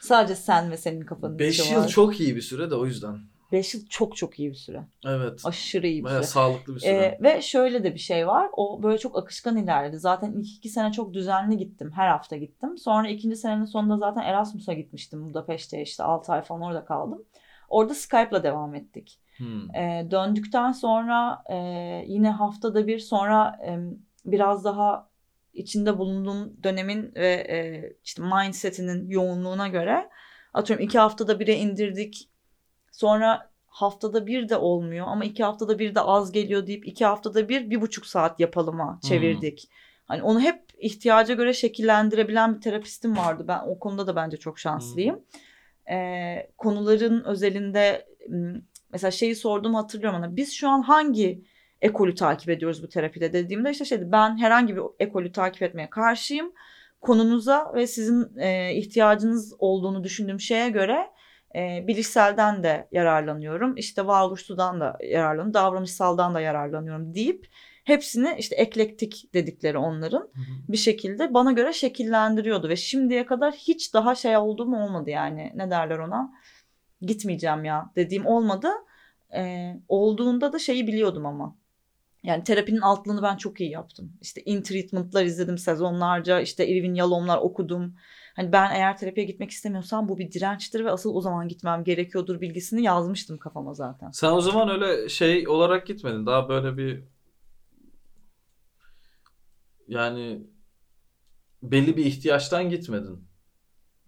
Sadece 0.00 0.34
sen 0.36 0.70
ve 0.70 0.76
senin 0.76 1.00
kafanın 1.00 1.38
5 1.38 1.60
içi 1.60 1.72
yıl 1.74 1.80
var. 1.80 1.88
çok 1.88 2.20
iyi 2.20 2.36
bir 2.36 2.40
süre 2.42 2.70
de 2.70 2.74
o 2.74 2.86
yüzden. 2.86 3.18
5 3.52 3.74
yıl 3.74 3.86
çok 3.86 4.16
çok 4.16 4.38
iyi 4.38 4.50
bir 4.50 4.54
süre. 4.54 4.86
Evet. 5.06 5.40
Aşırı 5.44 5.86
iyi 5.86 5.98
bir 5.98 6.04
Bayağı 6.04 6.22
süre. 6.22 6.30
sağlıklı 6.30 6.74
bir 6.74 6.80
süre. 6.80 6.90
Ee, 6.90 7.18
ve 7.22 7.42
şöyle 7.42 7.84
de 7.84 7.94
bir 7.94 7.98
şey 7.98 8.26
var. 8.26 8.48
O 8.52 8.82
böyle 8.82 8.98
çok 8.98 9.18
akışkan 9.18 9.56
ilerledi. 9.56 9.98
Zaten 9.98 10.32
ilk 10.32 10.56
iki 10.56 10.68
sene 10.68 10.92
çok 10.92 11.14
düzenli 11.14 11.56
gittim. 11.56 11.92
Her 11.94 12.08
hafta 12.08 12.36
gittim. 12.36 12.78
Sonra 12.78 13.08
ikinci 13.08 13.36
senenin 13.36 13.64
sonunda 13.64 13.96
zaten 13.96 14.22
Erasmus'a 14.22 14.72
gitmiştim. 14.72 15.28
Budapeşte 15.28 15.82
işte 15.82 16.02
6 16.02 16.32
ay 16.32 16.42
falan 16.42 16.62
orada 16.62 16.84
kaldım. 16.84 17.24
Orada 17.68 17.94
Skype'la 17.94 18.42
devam 18.42 18.74
ettik. 18.74 19.18
Hmm. 19.36 19.74
E, 19.74 20.06
döndükten 20.10 20.72
sonra 20.72 21.42
e, 21.50 21.56
yine 22.06 22.30
haftada 22.30 22.86
bir 22.86 22.98
sonra 22.98 23.58
e, 23.66 23.78
biraz 24.24 24.64
daha 24.64 25.08
içinde 25.54 25.98
bulunduğum 25.98 26.62
dönemin 26.62 27.12
ve 27.14 27.32
e, 27.32 27.56
işte 28.04 28.22
mindsetinin 28.22 29.08
yoğunluğuna 29.08 29.68
göre 29.68 30.08
atıyorum 30.54 30.84
iki 30.84 30.98
haftada 30.98 31.40
bire 31.40 31.54
indirdik. 31.54 32.30
Sonra 32.96 33.50
haftada 33.66 34.26
bir 34.26 34.48
de 34.48 34.56
olmuyor 34.56 35.06
ama 35.08 35.24
iki 35.24 35.44
haftada 35.44 35.78
bir 35.78 35.94
de 35.94 36.00
az 36.00 36.32
geliyor 36.32 36.66
deyip 36.66 36.86
iki 36.86 37.04
haftada 37.04 37.48
bir 37.48 37.70
bir 37.70 37.80
buçuk 37.80 38.06
saat 38.06 38.40
yapalıma 38.40 39.00
çevirdik. 39.08 39.70
Hani 40.06 40.22
onu 40.22 40.40
hep 40.40 40.62
ihtiyaca 40.78 41.34
göre 41.34 41.52
şekillendirebilen 41.52 42.54
bir 42.54 42.60
terapistim 42.60 43.16
vardı. 43.16 43.44
Ben 43.48 43.60
o 43.66 43.78
konuda 43.78 44.06
da 44.06 44.16
bence 44.16 44.36
çok 44.36 44.58
şanslıyım. 44.58 45.20
Ee, 45.90 46.50
konuların 46.58 47.24
özelinde 47.24 48.06
mesela 48.92 49.10
şeyi 49.10 49.36
sorduğumu 49.36 49.78
hatırlıyorum 49.78 50.18
ona. 50.18 50.36
Biz 50.36 50.52
şu 50.52 50.68
an 50.68 50.82
hangi 50.82 51.44
ekolü 51.82 52.14
takip 52.14 52.48
ediyoruz 52.48 52.82
bu 52.82 52.88
terapide 52.88 53.32
dediğimde 53.32 53.70
işte 53.70 53.84
şeydi 53.84 54.12
ben 54.12 54.38
herhangi 54.38 54.76
bir 54.76 54.82
ekolü 54.98 55.32
takip 55.32 55.62
etmeye 55.62 55.90
karşıyım. 55.90 56.52
Konunuza 57.00 57.72
ve 57.74 57.86
sizin 57.86 58.36
e, 58.36 58.74
ihtiyacınız 58.74 59.54
olduğunu 59.58 60.04
düşündüğüm 60.04 60.40
şeye 60.40 60.68
göre 60.68 61.15
e, 61.54 61.84
bilişselden 61.86 62.62
de 62.62 62.88
yararlanıyorum. 62.92 63.76
İşte 63.76 64.06
varoluşsudan 64.06 64.80
da 64.80 64.98
yararlanıyorum. 65.04 65.54
Davranışsaldan 65.54 66.34
da 66.34 66.40
yararlanıyorum 66.40 67.14
deyip 67.14 67.46
hepsini 67.84 68.34
işte 68.38 68.56
eklektik 68.56 69.34
dedikleri 69.34 69.78
onların 69.78 70.20
Hı 70.20 70.40
hı. 70.40 70.72
bir 70.72 70.76
şekilde 70.76 71.34
bana 71.34 71.52
göre 71.52 71.72
şekillendiriyordu 71.72 72.68
ve 72.68 72.76
şimdiye 72.76 73.26
kadar 73.26 73.54
hiç 73.54 73.94
daha 73.94 74.14
şey 74.14 74.36
olduğum 74.36 74.74
olmadı 74.76 75.10
yani 75.10 75.52
ne 75.54 75.70
derler 75.70 75.98
ona 75.98 76.32
gitmeyeceğim 77.00 77.64
ya 77.64 77.90
dediğim 77.96 78.26
olmadı. 78.26 78.68
Ee, 79.34 79.76
olduğunda 79.88 80.52
da 80.52 80.58
şeyi 80.58 80.86
biliyordum 80.86 81.26
ama 81.26 81.56
yani 82.22 82.44
terapinin 82.44 82.80
altlığını 82.80 83.22
ben 83.22 83.36
çok 83.36 83.60
iyi 83.60 83.70
yaptım. 83.70 84.12
İşte 84.20 84.42
in 84.42 84.62
treatment'lar 84.62 85.24
izledim 85.24 85.58
sezonlarca 85.58 86.40
işte 86.40 86.68
Irvin 86.68 86.94
Yalom'lar 86.94 87.38
okudum. 87.38 87.96
Hani 88.36 88.52
ben 88.52 88.70
eğer 88.70 88.96
terapiye 88.96 89.26
gitmek 89.26 89.50
istemiyorsam 89.50 90.08
bu 90.08 90.18
bir 90.18 90.32
dirençtir 90.32 90.84
ve 90.84 90.90
asıl 90.90 91.14
o 91.14 91.20
zaman 91.20 91.48
gitmem 91.48 91.84
gerekiyordur 91.84 92.40
bilgisini 92.40 92.82
yazmıştım 92.82 93.38
kafama 93.38 93.74
zaten. 93.74 94.10
Sen 94.10 94.32
o 94.32 94.40
zaman 94.40 94.68
öyle 94.68 95.08
şey 95.08 95.48
olarak 95.48 95.86
gitmedin. 95.86 96.26
Daha 96.26 96.48
böyle 96.48 96.76
bir 96.76 97.04
yani 99.88 100.46
belli 101.62 101.96
bir 101.96 102.04
ihtiyaçtan 102.04 102.70
gitmedin. 102.70 103.28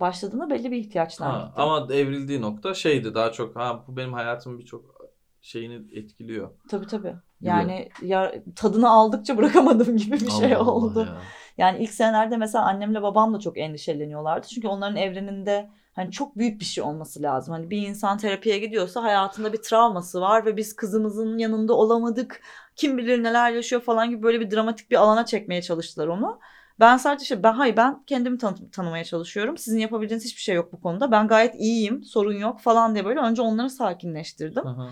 Başladığında 0.00 0.50
belli 0.50 0.70
bir 0.70 0.76
ihtiyaçlar 0.76 1.30
Ha, 1.30 1.52
ama 1.56 1.94
evrildiği 1.94 2.40
nokta 2.40 2.74
şeydi 2.74 3.14
daha 3.14 3.32
çok 3.32 3.56
ha 3.56 3.84
bu 3.88 3.96
benim 3.96 4.12
hayatımın 4.12 4.58
birçok 4.58 4.97
şeyini 5.42 5.98
etkiliyor. 5.98 6.50
Tabii 6.70 6.86
tabii. 6.86 7.14
Yani 7.40 7.88
ya, 8.02 8.34
tadını 8.56 8.90
aldıkça 8.90 9.36
bırakamadım 9.36 9.96
gibi 9.96 10.12
bir 10.12 10.30
şey 10.30 10.54
Allah 10.54 10.62
Allah 10.62 10.70
oldu. 10.70 11.00
ya. 11.00 11.16
Yani 11.58 11.78
ilk 11.78 11.90
senelerde 11.90 12.36
mesela 12.36 12.64
annemle 12.64 13.02
babam 13.02 13.34
da 13.34 13.40
çok 13.40 13.58
endişeleniyorlardı. 13.58 14.46
Çünkü 14.46 14.68
onların 14.68 14.96
evreninde 14.96 15.70
hani 15.92 16.10
çok 16.10 16.38
büyük 16.38 16.60
bir 16.60 16.64
şey 16.64 16.84
olması 16.84 17.22
lazım. 17.22 17.54
Hani 17.54 17.70
bir 17.70 17.88
insan 17.88 18.18
terapiye 18.18 18.58
gidiyorsa 18.58 19.02
hayatında 19.02 19.52
bir 19.52 19.62
travması 19.62 20.20
var 20.20 20.46
ve 20.46 20.56
biz 20.56 20.76
kızımızın 20.76 21.38
yanında 21.38 21.74
olamadık. 21.74 22.40
Kim 22.76 22.98
bilir 22.98 23.22
neler 23.22 23.52
yaşıyor 23.52 23.82
falan 23.82 24.10
gibi 24.10 24.22
böyle 24.22 24.40
bir 24.40 24.50
dramatik 24.50 24.90
bir 24.90 24.96
alana 24.96 25.24
çekmeye 25.26 25.62
çalıştılar 25.62 26.06
onu. 26.06 26.40
Ben 26.80 26.96
sadece 26.96 27.24
şey 27.24 27.42
ben 27.42 27.52
hayır 27.52 27.76
ben 27.76 28.02
kendimi 28.06 28.38
tanı- 28.38 28.70
tanımaya 28.70 29.04
çalışıyorum. 29.04 29.58
Sizin 29.58 29.78
yapabileceğiniz 29.78 30.24
hiçbir 30.24 30.42
şey 30.42 30.54
yok 30.54 30.72
bu 30.72 30.80
konuda. 30.80 31.10
Ben 31.10 31.28
gayet 31.28 31.54
iyiyim, 31.54 32.04
sorun 32.04 32.32
yok 32.36 32.60
falan 32.60 32.94
diye 32.94 33.04
böyle 33.04 33.20
önce 33.20 33.42
onları 33.42 33.70
sakinleştirdim. 33.70 34.66
Aha. 34.66 34.88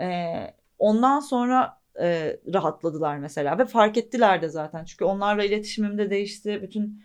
Ee, 0.00 0.54
ondan 0.78 1.20
sonra 1.20 1.80
e, 2.00 2.36
rahatladılar 2.54 3.18
mesela 3.18 3.58
ve 3.58 3.64
fark 3.64 3.96
ettiler 3.96 4.42
de 4.42 4.48
zaten. 4.48 4.84
Çünkü 4.84 5.04
onlarla 5.04 5.44
iletişimim 5.44 5.98
de 5.98 6.10
değişti. 6.10 6.62
Bütün 6.62 7.02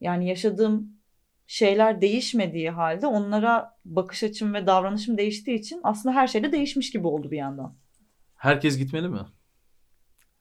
yani 0.00 0.28
yaşadığım 0.28 0.92
şeyler 1.46 2.00
değişmediği 2.00 2.70
halde 2.70 3.06
onlara 3.06 3.78
bakış 3.84 4.22
açım 4.22 4.54
ve 4.54 4.66
davranışım 4.66 5.18
değiştiği 5.18 5.58
için 5.58 5.80
aslında 5.82 6.14
her 6.14 6.26
şey 6.26 6.42
de 6.42 6.52
değişmiş 6.52 6.90
gibi 6.90 7.06
oldu 7.06 7.30
bir 7.30 7.36
yandan. 7.36 7.74
Herkes 8.36 8.78
gitmeli 8.78 9.08
mi? 9.08 9.20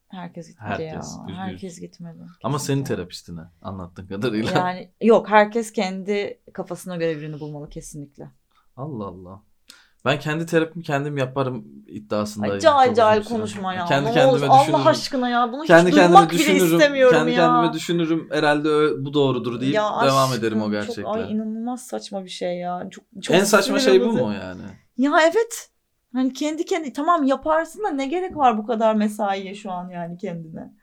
Herkes 0.08 0.48
gitmedi 0.48 0.70
Herkes, 0.70 1.18
ya. 1.18 1.26
yüz. 1.28 1.38
Herkes 1.38 1.80
gitmedi. 1.80 2.20
Ama 2.44 2.60
senin 2.60 2.78
Kesinlikle. 2.78 2.96
terapistine 2.96 3.42
anlattığın 3.62 4.08
kadarıyla. 4.08 4.52
Yani 4.52 4.92
yok 5.02 5.30
herkes 5.30 5.72
kendi 5.72 6.42
kafasına 6.54 6.96
göre 6.96 7.18
birini 7.18 7.40
bulmalı 7.40 7.70
kesinlikle. 7.70 8.32
Allah 8.76 9.06
Allah. 9.06 9.42
Ben 10.06 10.20
kendi 10.20 10.46
terapimi 10.46 10.84
kendim 10.84 11.18
yaparım 11.18 11.66
iddiasındayım. 11.88 12.60
Çok 12.60 12.82
uzun 12.82 12.94
süre. 12.94 13.24
konuşma 13.24 13.74
ya. 13.74 13.86
Kendi 13.86 14.10
Ne 14.10 14.14
kendime 14.14 14.32
olur, 14.32 14.42
düşünürüm. 14.62 14.76
Allah 14.76 14.90
aşkına 14.90 15.30
ya 15.30 15.54
bunu 15.54 15.64
kendi 15.64 15.90
hiç 15.90 15.96
kendime 15.96 16.14
duymak 16.14 16.32
bile 16.32 16.56
istemiyorum 16.56 17.18
Kendi 17.18 17.32
ya. 17.32 17.38
kendime 17.38 17.74
düşünürüm. 17.74 18.28
Herhalde 18.32 18.70
bu 19.06 19.14
doğrudur 19.14 19.62
deyip 19.62 19.76
Ya 19.76 19.84
devam 20.04 20.30
aşkım, 20.30 20.40
ederim 20.40 20.62
o 20.62 20.64
çok- 20.66 20.72
gerçekten. 20.72 21.04
ay 21.12 21.32
inanılmaz 21.32 21.88
saçma 21.88 22.24
bir 22.24 22.30
şey 22.30 22.58
ya. 22.58 22.88
Çok, 22.92 23.04
çok 23.22 23.36
en 23.36 23.44
saçma 23.44 23.80
şey 23.80 24.02
bu 24.02 24.14
mu 24.14 24.34
yani? 24.34 24.62
Ya 24.98 25.12
evet. 25.24 25.70
Hani 26.14 26.34
kendi 26.34 26.66
kendi 26.66 26.94
tamam 26.94 27.24
yaparsın 27.24 27.84
da 27.84 27.90
ne 27.90 28.06
gerek 28.08 28.38
var 28.38 28.58
bu 28.58 28.66
kadar 28.66 28.96
mesaiye 28.96 29.56
şu 29.56 29.72
an 29.72 29.90
yani 29.90 30.18
kendine. 30.18 30.74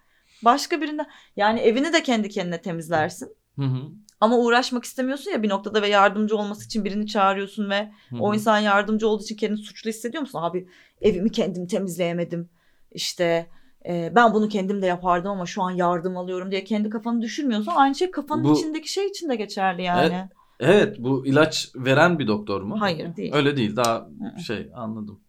Başka 0.45 0.81
birinden 0.81 1.07
yani 1.37 1.61
evini 1.61 1.93
de 1.93 2.03
kendi 2.03 2.29
kendine 2.29 2.61
temizlersin. 2.63 3.37
Hı 3.57 3.65
hı. 3.65 3.79
Ama 4.21 4.39
uğraşmak 4.39 4.85
istemiyorsun 4.85 5.31
ya 5.31 5.43
bir 5.43 5.49
noktada 5.49 5.83
ve 5.83 5.89
yardımcı 5.89 6.37
olması 6.37 6.65
için 6.65 6.85
birini 6.85 7.07
çağırıyorsun 7.07 7.71
ve 7.71 7.93
Hı 8.11 8.17
o 8.21 8.35
insan 8.35 8.59
yardımcı 8.59 9.09
olduğu 9.09 9.23
için 9.23 9.37
kendini 9.37 9.59
suçlu 9.59 9.91
hissediyor 9.91 10.21
musun? 10.21 10.39
Abi 10.43 10.69
evimi 11.01 11.33
kendim 11.33 11.67
temizleyemedim. 11.67 12.49
İşte 12.93 13.47
e, 13.89 14.13
ben 14.15 14.35
bunu 14.35 14.49
kendim 14.49 14.83
de 14.83 14.87
yapardım 14.87 15.31
ama 15.31 15.47
şu 15.47 15.63
an 15.63 15.71
yardım 15.71 16.17
alıyorum 16.17 16.51
diye 16.51 16.65
kendi 16.65 16.91
kafanı 16.91 17.23
düşürmüyorsan 17.23 17.77
aynı 17.77 17.95
şey 17.95 18.11
kafanın 18.11 18.45
Bu- 18.45 18.59
içindeki 18.59 18.93
şey 18.93 19.07
için 19.07 19.29
de 19.29 19.37
geçerli 19.37 19.83
yani. 19.83 20.29
Evet 20.61 20.97
bu 20.99 21.27
ilaç 21.27 21.71
veren 21.75 22.19
bir 22.19 22.27
doktor 22.27 22.63
mu? 22.63 22.81
Hayır, 22.81 23.17
değil. 23.17 23.35
Öyle 23.35 23.57
değil 23.57 23.77
daha 23.77 24.09
Hı. 24.37 24.41
şey 24.41 24.71
anladım. 24.75 25.21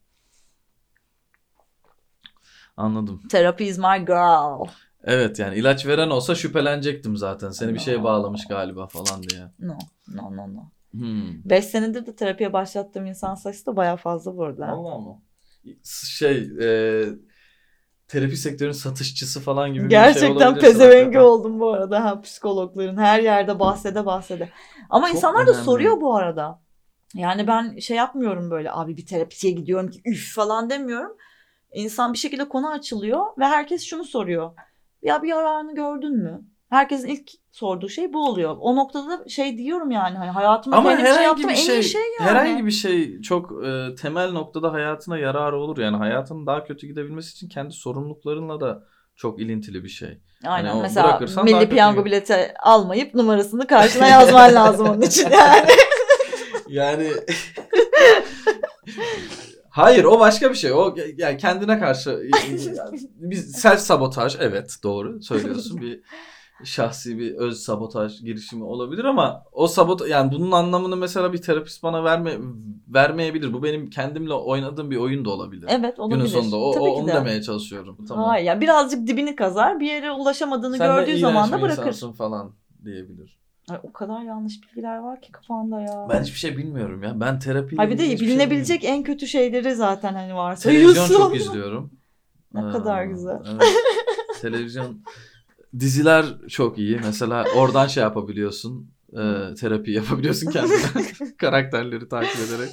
Anladım. 2.78 3.22
Therapy 3.30 3.68
is 3.68 3.78
my 3.78 4.06
girl. 4.06 4.68
Evet 5.04 5.40
yani 5.40 5.56
ilaç 5.56 5.86
veren 5.86 6.10
olsa 6.10 6.36
şüphelenecektim 6.36 7.18
zaten. 7.18 7.50
Seni 7.50 7.74
bir 7.74 7.80
şeye 7.80 7.98
No. 7.98 8.04
bağlamış 8.04 8.48
galiba 8.48 8.88
falan 8.88 9.24
diye. 9.24 9.42
No, 9.60 9.78
no, 10.08 10.38
no, 10.38 10.54
no. 10.54 10.64
Hmm. 10.92 11.44
5 11.46 11.66
senedir 11.66 12.06
de 12.06 12.16
terapiye 12.16 12.54
başlattığım 12.54 13.06
insan 13.06 13.36
sayısı 13.36 13.66
da 13.66 13.76
bayağı 13.76 13.98
fazla 13.98 14.38
bu 14.38 14.44
arada. 14.44 14.68
Allah 14.68 14.98
mı? 14.98 15.22
Şey 15.84 16.50
e, 16.62 17.06
terapi 18.08 18.38
sektörünün 18.38 18.74
satışçısı 18.74 19.40
falan 19.40 19.74
gibi 19.74 19.84
bir 19.86 19.90
şey 19.90 20.00
Gerçekten 20.00 20.30
olabilirsin 20.30 20.62
pezevengi 20.62 21.20
oldum 21.20 21.60
bu 21.60 21.74
arada 21.74 22.04
ha 22.04 22.22
psikologların 22.22 22.98
her 22.98 23.20
yerde 23.20 23.60
bahsede 23.60 24.06
bahsede. 24.06 24.50
Ama 24.90 25.08
Çok 25.08 25.16
insanlar 25.16 25.48
da 25.48 25.52
önemli. 25.52 25.66
soruyor 25.66 26.02
bu 26.02 26.16
arada. 26.16 26.62
Yani 27.14 27.48
ben 27.48 27.78
şey 27.78 27.98
yapmıyorum 27.98 28.52
böyle 28.52 28.72
abi 28.72 28.98
bir 28.98 29.06
terapiye 29.06 29.54
gidiyorum 29.54 29.90
ki 29.90 30.02
üf 30.06 30.36
falan 30.36 30.70
demiyorum. 30.70 31.18
İnsan 31.74 32.14
bir 32.14 32.18
şekilde 32.18 32.50
konu 32.50 32.70
açılıyor 32.72 33.26
ve 33.40 33.46
herkes 33.46 33.84
şunu 33.84 34.04
soruyor. 34.04 34.52
Ya 35.02 35.24
bir 35.24 35.28
yararını 35.28 35.76
gördün 35.76 36.18
mü? 36.18 36.42
Herkesin 36.70 37.08
ilk 37.08 37.30
sorduğu 37.52 37.90
şey 37.90 38.14
bu 38.14 38.26
oluyor. 38.26 38.58
O 38.60 38.76
noktada 38.76 39.10
da 39.10 39.30
şey 39.30 39.58
diyorum 39.58 39.92
yani 39.92 40.18
hani 40.18 40.30
hayatımda 40.30 40.78
Ama 40.78 40.90
kendim 40.90 41.06
şey 41.06 41.14
herhangi 41.14 41.28
yaptım 41.28 41.50
bir 41.50 41.54
en 41.54 41.56
şey, 41.56 41.80
iyi 41.80 41.84
şey 41.84 42.02
yani. 42.20 42.30
herhangi 42.30 42.66
bir 42.66 42.72
şey 42.72 43.22
çok 43.22 43.66
e, 43.66 43.96
temel 43.96 44.32
noktada 44.32 44.74
hayatına 44.74 45.18
yararı 45.18 45.58
olur. 45.58 45.78
Yani 45.78 45.98
hayatının 45.98 46.48
daha 46.48 46.64
kötü 46.64 46.88
gidebilmesi 46.88 47.32
için 47.32 47.50
kendi 47.50 47.74
sorumluluklarınla 47.74 48.62
da 48.62 48.84
çok 49.16 49.42
ilintili 49.42 49.84
bir 49.84 49.90
şey. 49.90 50.22
Aynen 50.46 50.70
Hani 50.70 50.80
o 50.80 50.82
mesela 50.82 51.08
bırakırsan 51.08 51.48
daha 51.48 51.60
milli 51.60 51.70
piyango 51.70 52.06
bileti 52.06 52.54
almayıp 52.60 53.16
numarasını 53.16 53.68
karşına 53.68 54.08
yazman 54.18 54.56
lazım 54.56 54.90
onun 54.90 55.02
için 55.02 55.30
yani. 55.32 55.70
Yani 56.68 57.08
Hayır 59.80 60.04
o 60.04 60.20
başka 60.20 60.50
bir 60.50 60.56
şey. 60.56 60.74
O 60.74 60.96
yani 61.18 61.38
kendine 61.38 61.80
karşı 61.80 62.20
bir 63.16 63.36
self 63.36 63.80
sabotaj 63.80 64.36
evet 64.40 64.76
doğru 64.84 65.22
söylüyorsun. 65.22 65.82
Bir 65.82 66.02
şahsi 66.64 67.18
bir 67.18 67.36
öz 67.36 67.60
sabotaj 67.60 68.22
girişimi 68.22 68.64
olabilir 68.64 69.04
ama 69.04 69.44
o 69.52 69.68
sabot 69.68 70.08
yani 70.08 70.32
bunun 70.32 70.52
anlamını 70.52 70.98
mesela 70.98 71.34
bir 71.34 71.42
terapist 71.42 71.84
bana 71.84 72.04
verme 72.04 72.38
vermeyebilir. 72.88 73.54
Bu 73.54 73.64
benim 73.64 73.90
kendimle 73.90 74.34
oynadığım 74.34 74.92
bir 74.92 74.98
oyun 74.98 75.26
da 75.26 75.30
olabilir. 75.30 75.68
Evet 75.70 76.00
olabilir. 76.00 76.18
Günün 76.18 76.30
sonunda 76.30 76.58
o, 76.58 76.72
Tabii 76.72 76.84
o 76.84 76.88
onu 76.92 77.08
de. 77.08 77.14
demeye 77.14 77.42
çalışıyorum. 77.42 77.98
Tamam. 78.08 78.26
Hayır 78.26 78.46
yani 78.46 78.62
birazcık 78.62 79.08
dibini 79.08 79.36
kazar 79.36 79.80
bir 79.80 79.88
yere 79.88 80.12
ulaşamadığını 80.12 80.78
Sen 80.78 80.98
de 80.98 81.02
gördüğü 81.02 81.20
zaman 81.20 81.52
da 81.52 81.62
bırakır. 81.62 81.82
insansın 81.82 82.12
falan 82.12 82.52
diyebilir. 82.86 83.40
Ay, 83.72 83.80
o 83.84 83.94
kadar 83.94 84.22
yanlış 84.22 84.64
bilgiler 84.64 84.98
var 84.98 85.22
ki 85.22 85.32
kafanda 85.32 85.82
ya. 85.82 86.08
Ben 86.10 86.24
hiçbir 86.24 86.38
şey 86.40 86.58
bilmiyorum 86.58 87.04
ya. 87.04 87.20
Ben 87.20 87.40
terapi 87.40 87.76
Ay 87.78 87.90
bir 87.90 87.98
de 87.98 88.06
şey 88.06 88.20
bilinebilecek 88.20 88.84
en 88.84 89.04
kötü 89.04 89.28
şeyleri 89.28 89.76
zaten 89.76 90.14
hani 90.14 90.36
varsa. 90.36 90.70
Televizyon 90.70 91.08
çok 91.08 91.36
izliyorum. 91.36 91.92
Ne 92.54 92.72
kadar 92.72 92.98
Aa, 92.98 93.06
güzel. 93.06 93.40
evet. 93.52 93.64
Televizyon 94.42 95.04
diziler 95.80 96.26
çok 96.48 96.78
iyi. 96.78 97.00
Mesela 97.04 97.46
oradan 97.56 97.88
şey 97.88 98.04
yapabiliyorsun. 98.04 98.92
E, 99.14 99.54
terapi 99.60 99.92
yapabiliyorsun 99.92 100.52
kendine. 100.52 100.78
Karakterleri 101.38 102.10
takip 102.10 102.36
ederek. 102.36 102.70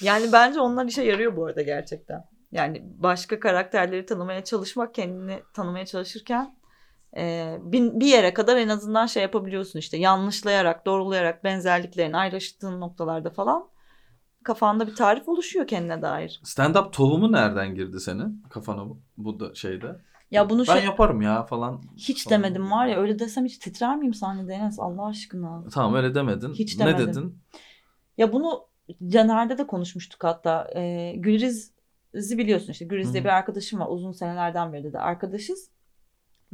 Yani 0.00 0.32
bence 0.32 0.60
onlar 0.60 0.86
işe 0.86 1.02
yarıyor 1.02 1.36
bu 1.36 1.46
arada 1.46 1.62
gerçekten. 1.62 2.24
Yani 2.52 2.82
başka 2.98 3.40
karakterleri 3.40 4.06
tanımaya 4.06 4.44
çalışmak 4.44 4.94
kendini 4.94 5.42
tanımaya 5.54 5.86
çalışırken 5.86 6.56
e, 7.16 7.56
bir, 7.62 8.00
bir 8.00 8.06
yere 8.06 8.34
kadar 8.34 8.56
en 8.56 8.68
azından 8.68 9.06
şey 9.06 9.22
yapabiliyorsun 9.22 9.78
işte 9.78 9.96
yanlışlayarak, 9.96 10.86
doğrulayarak 10.86 11.44
benzerliklerini 11.44 12.16
ayrıştığın 12.16 12.80
noktalarda 12.80 13.30
falan 13.30 13.70
kafanda 14.44 14.86
bir 14.86 14.94
tarif 14.94 15.28
oluşuyor 15.28 15.66
kendine 15.66 16.02
dair. 16.02 16.40
Stand-up 16.44 16.92
tohumu 16.92 17.32
nereden 17.32 17.74
girdi 17.74 18.00
senin 18.00 18.42
kafana 18.50 18.88
bu, 18.88 19.00
bu 19.16 19.40
da 19.40 19.54
şeyde? 19.54 20.00
Ya 20.30 20.50
bunu 20.50 20.60
ben 20.68 20.76
şey, 20.76 20.84
yaparım 20.84 21.22
ya 21.22 21.42
falan. 21.42 21.82
hiç 21.96 22.24
falan. 22.24 22.42
demedim 22.42 22.70
var 22.70 22.86
ya 22.86 23.00
öyle 23.00 23.18
desem 23.18 23.44
hiç 23.44 23.58
titrer 23.58 23.96
miyim 23.96 24.14
sahnede 24.14 24.54
Enes 24.54 24.78
Allah 24.78 25.06
aşkına. 25.06 25.64
Tamam 25.74 25.94
öyle 25.94 26.14
demedin. 26.14 26.54
Hiç 26.54 26.78
ne 26.78 26.86
demedim. 26.86 27.06
dedin? 27.06 27.38
Ya 28.18 28.32
bunu 28.32 28.66
Caner'de 29.08 29.58
de 29.58 29.66
konuşmuştuk 29.66 30.24
hatta. 30.24 30.70
Ee, 30.76 31.14
Gülriz'i 31.16 32.38
biliyorsun 32.38 32.72
işte. 32.72 32.84
Gülriz 32.84 33.12
diye 33.12 33.24
bir 33.24 33.28
arkadaşım 33.28 33.80
var. 33.80 33.86
Uzun 33.90 34.12
senelerden 34.12 34.72
beri 34.72 34.92
de 34.92 34.98
arkadaşız. 34.98 35.70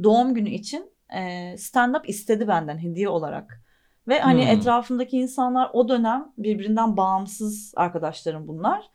Doğum 0.03 0.35
günü 0.35 0.49
için 0.51 0.93
e, 1.15 1.19
stand-up 1.59 2.07
istedi 2.07 2.49
benden 2.49 2.79
hediye 2.79 3.09
olarak. 3.09 3.63
Ve 4.09 4.21
hani 4.21 4.43
Hmm. 4.43 4.51
etrafındaki 4.51 5.17
insanlar 5.19 5.71
o 5.73 5.89
dönem 5.89 6.33
birbirinden 6.39 6.97
bağımsız 6.97 7.73
arkadaşlarım 7.77 8.49
bunlar. 8.49 8.91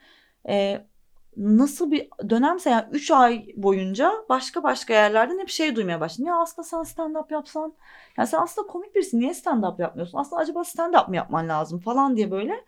E, 0.50 0.86
nasıl 1.38 1.92
bir 1.92 2.10
dönemse 2.30 2.70
yani 2.70 2.86
3 2.92 3.12
ay 3.12 3.46
boyunca 3.58 4.14
başka 4.30 4.64
başka 4.64 4.94
yerlerden 4.94 5.40
hep 5.40 5.50
şey 5.50 5.76
duymaya 5.76 6.00
başladım. 6.00 6.26
Ya 6.28 6.36
aslında 6.42 6.68
sen 6.68 6.78
stand-up 6.80 7.34
yapsan, 7.34 7.74
ya 8.18 8.26
sen 8.28 8.38
aslında 8.42 8.68
komik 8.68 8.96
birisin 8.96 9.20
niye 9.20 9.32
stand-up 9.32 9.82
yapmıyorsun? 9.82 10.18
Aslında 10.18 10.42
acaba 10.42 10.60
stand-up 10.60 11.10
mı 11.10 11.16
yapman 11.16 11.50
lazım 11.50 11.80
falan 11.80 12.18
diye 12.18 12.32
böyle 12.32 12.66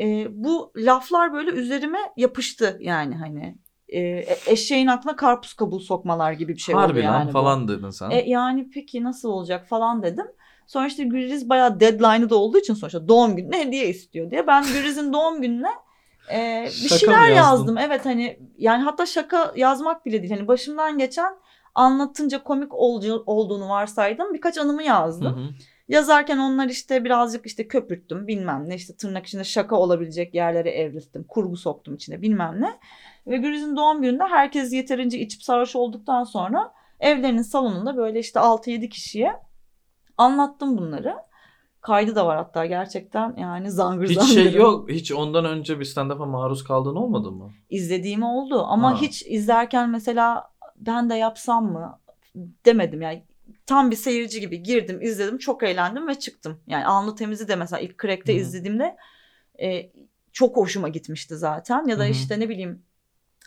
e, 0.00 0.26
bu 0.44 0.72
laflar 0.76 1.32
böyle 1.32 1.50
üzerime 1.50 1.98
yapıştı 2.16 2.78
yani 2.80 3.14
hani 3.16 3.58
e, 3.88 4.00
e- 4.00 4.38
eşeğin 4.46 4.86
aklına 4.86 5.16
karpuz 5.16 5.54
kabuğu 5.54 5.80
sokmalar 5.80 6.32
gibi 6.32 6.54
bir 6.54 6.60
şey 6.60 6.74
oldu 6.74 6.82
Harbi 6.82 7.00
yani 7.00 7.14
lan 7.14 7.28
bu. 7.28 7.32
falan 7.32 7.68
dedin 7.68 7.90
sen. 7.90 8.10
E, 8.10 8.30
yani 8.30 8.70
peki 8.74 9.04
nasıl 9.04 9.28
olacak 9.28 9.68
falan 9.68 10.02
dedim. 10.02 10.26
Sonra 10.66 10.86
işte 10.86 11.04
Gülriz 11.04 11.48
bayağı 11.48 11.80
deadline'ı 11.80 12.30
da 12.30 12.36
olduğu 12.36 12.58
için 12.58 12.74
sonuçta 12.74 13.08
doğum 13.08 13.36
gününe 13.36 13.58
hediye 13.66 13.88
istiyor 13.88 14.30
diye. 14.30 14.46
Ben 14.46 14.66
Gülriz'in 14.66 15.12
doğum 15.12 15.42
gününe 15.42 15.70
e, 16.32 16.64
bir 16.64 16.88
Şaka 16.88 16.98
şeyler 16.98 17.28
yazdım. 17.36 17.78
Evet 17.78 18.06
hani 18.06 18.40
yani 18.58 18.82
hatta 18.82 19.06
şaka 19.06 19.52
yazmak 19.56 20.06
bile 20.06 20.22
değil. 20.22 20.32
Hani 20.32 20.48
başımdan 20.48 20.98
geçen 20.98 21.36
anlatınca 21.74 22.42
komik 22.42 22.74
olduğunu 22.74 23.68
varsaydım. 23.68 24.34
Birkaç 24.34 24.58
anımı 24.58 24.82
yazdım. 24.82 25.36
Hı 25.36 25.40
hı. 25.40 25.48
Yazarken 25.88 26.38
onlar 26.38 26.68
işte 26.68 27.04
birazcık 27.04 27.46
işte 27.46 27.68
köpürttüm 27.68 28.26
bilmem 28.26 28.68
ne 28.68 28.74
işte 28.74 28.96
tırnak 28.96 29.26
içinde 29.26 29.44
şaka 29.44 29.76
olabilecek 29.76 30.34
yerlere 30.34 30.70
evrilttim. 30.70 31.24
Kurgu 31.24 31.56
soktum 31.56 31.94
içine 31.94 32.22
bilmem 32.22 32.60
ne. 32.60 32.78
Ve 33.26 33.36
Gülriz'in 33.36 33.76
doğum 33.76 34.02
gününde 34.02 34.24
herkes 34.24 34.72
yeterince 34.72 35.18
içip 35.18 35.42
sarhoş 35.42 35.76
olduktan 35.76 36.24
sonra 36.24 36.72
evlerinin 37.00 37.42
salonunda 37.42 37.96
böyle 37.96 38.18
işte 38.18 38.40
6-7 38.40 38.88
kişiye 38.88 39.32
anlattım 40.16 40.78
bunları. 40.78 41.16
Kaydı 41.80 42.14
da 42.16 42.26
var 42.26 42.36
hatta 42.36 42.66
gerçekten 42.66 43.36
yani 43.36 43.70
zangır 43.70 44.08
Hiç 44.08 44.14
zangır. 44.18 44.32
şey 44.34 44.52
yok. 44.54 44.90
Hiç 44.90 45.12
ondan 45.12 45.44
önce 45.44 45.80
bir 45.80 45.84
stand-up'a 45.84 46.26
maruz 46.26 46.64
kaldığın 46.64 46.96
olmadı 46.96 47.32
mı? 47.32 47.50
İzlediğim 47.70 48.22
oldu 48.22 48.64
ama 48.68 48.90
Ha. 48.90 49.00
hiç 49.00 49.22
izlerken 49.26 49.90
mesela 49.90 50.50
ben 50.76 51.10
de 51.10 51.14
yapsam 51.14 51.72
mı 51.72 52.00
demedim 52.64 53.02
yani. 53.02 53.24
Tam 53.66 53.90
bir 53.90 53.96
seyirci 53.96 54.40
gibi 54.40 54.62
girdim 54.62 55.02
izledim 55.02 55.38
çok 55.38 55.62
eğlendim 55.62 56.08
ve 56.08 56.14
çıktım. 56.14 56.60
Yani 56.66 56.86
Alnı 56.86 57.14
Temiz'i 57.14 57.48
de 57.48 57.56
mesela 57.56 57.80
ilk 57.80 58.02
Crack'te 58.02 58.32
Hı 58.32 58.36
hı. 58.36 58.40
izlediğimde 58.40 58.96
e, 59.62 59.90
çok 60.32 60.56
hoşuma 60.56 60.88
gitmişti 60.88 61.36
zaten. 61.36 61.86
Ya 61.86 61.98
da 61.98 62.02
Hı 62.02 62.06
hı. 62.06 62.10
işte 62.10 62.40
ne 62.40 62.48
bileyim 62.48 62.82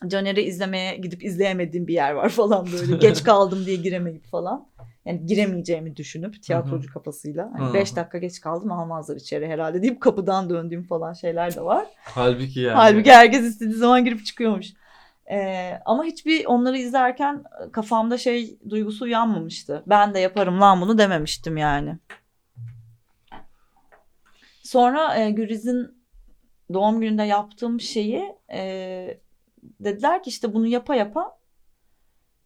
Caner'i 0.08 0.42
izlemeye 0.42 0.98
gidip 0.98 1.24
izleyemediğim 1.24 1.88
bir 1.88 1.94
yer 1.94 2.12
var 2.12 2.30
falan 2.40 2.68
böyle. 2.72 2.98
Geç 2.98 3.24
kaldım 3.24 3.66
diye 3.66 3.76
giremeyip 3.76 4.26
falan. 4.26 4.70
Yani 5.06 5.26
giremeyeceğimi 5.26 5.96
düşünüp 5.96 6.44
tiyatrocu 6.44 6.94
kafasıyla. 6.94 7.52
Hani 7.54 7.70
Hı. 7.70 7.74
5 7.74 7.96
dakika 7.96 8.18
geç 8.18 8.42
kaldım 8.42 8.72
almazlar 8.72 9.16
içeri 9.16 9.48
herhalde 9.48 9.82
deyip 9.82 10.02
kapıdan 10.02 10.50
döndüğüm 10.50 10.84
falan 10.84 11.14
şeyler 11.14 11.56
de 11.56 11.62
var. 11.62 11.88
Halbuki 12.04 12.60
yani. 12.60 12.76
Halbuki 12.76 13.12
herkes 13.12 13.44
istediği 13.44 13.76
zaman 13.76 14.06
girip 14.06 14.26
çıkıyormuş. 14.26 14.68
Ee, 15.32 15.80
ama 15.86 16.04
hiçbir 16.04 16.46
onları 16.46 16.78
izlerken 16.78 17.44
kafamda 17.72 18.18
şey 18.18 18.60
duygusu 18.70 19.06
uyanmamıştı. 19.06 19.84
Ben 19.88 20.14
de 20.14 20.20
yaparım 20.20 20.62
lan 20.62 20.82
bunu 20.82 20.98
dememiştim 20.98 21.58
yani. 21.58 21.98
Sonra 24.64 25.16
e, 25.16 25.32
Güriz'in 25.32 26.06
doğum 26.74 27.02
gününde 27.02 27.24
yaptığım 27.24 27.80
şeyi 27.80 28.36
e, 28.52 29.20
dediler 29.80 30.24
ki 30.24 30.30
işte 30.30 30.54
bunu 30.54 30.68
yapa 30.68 30.96
yapa 30.96 31.40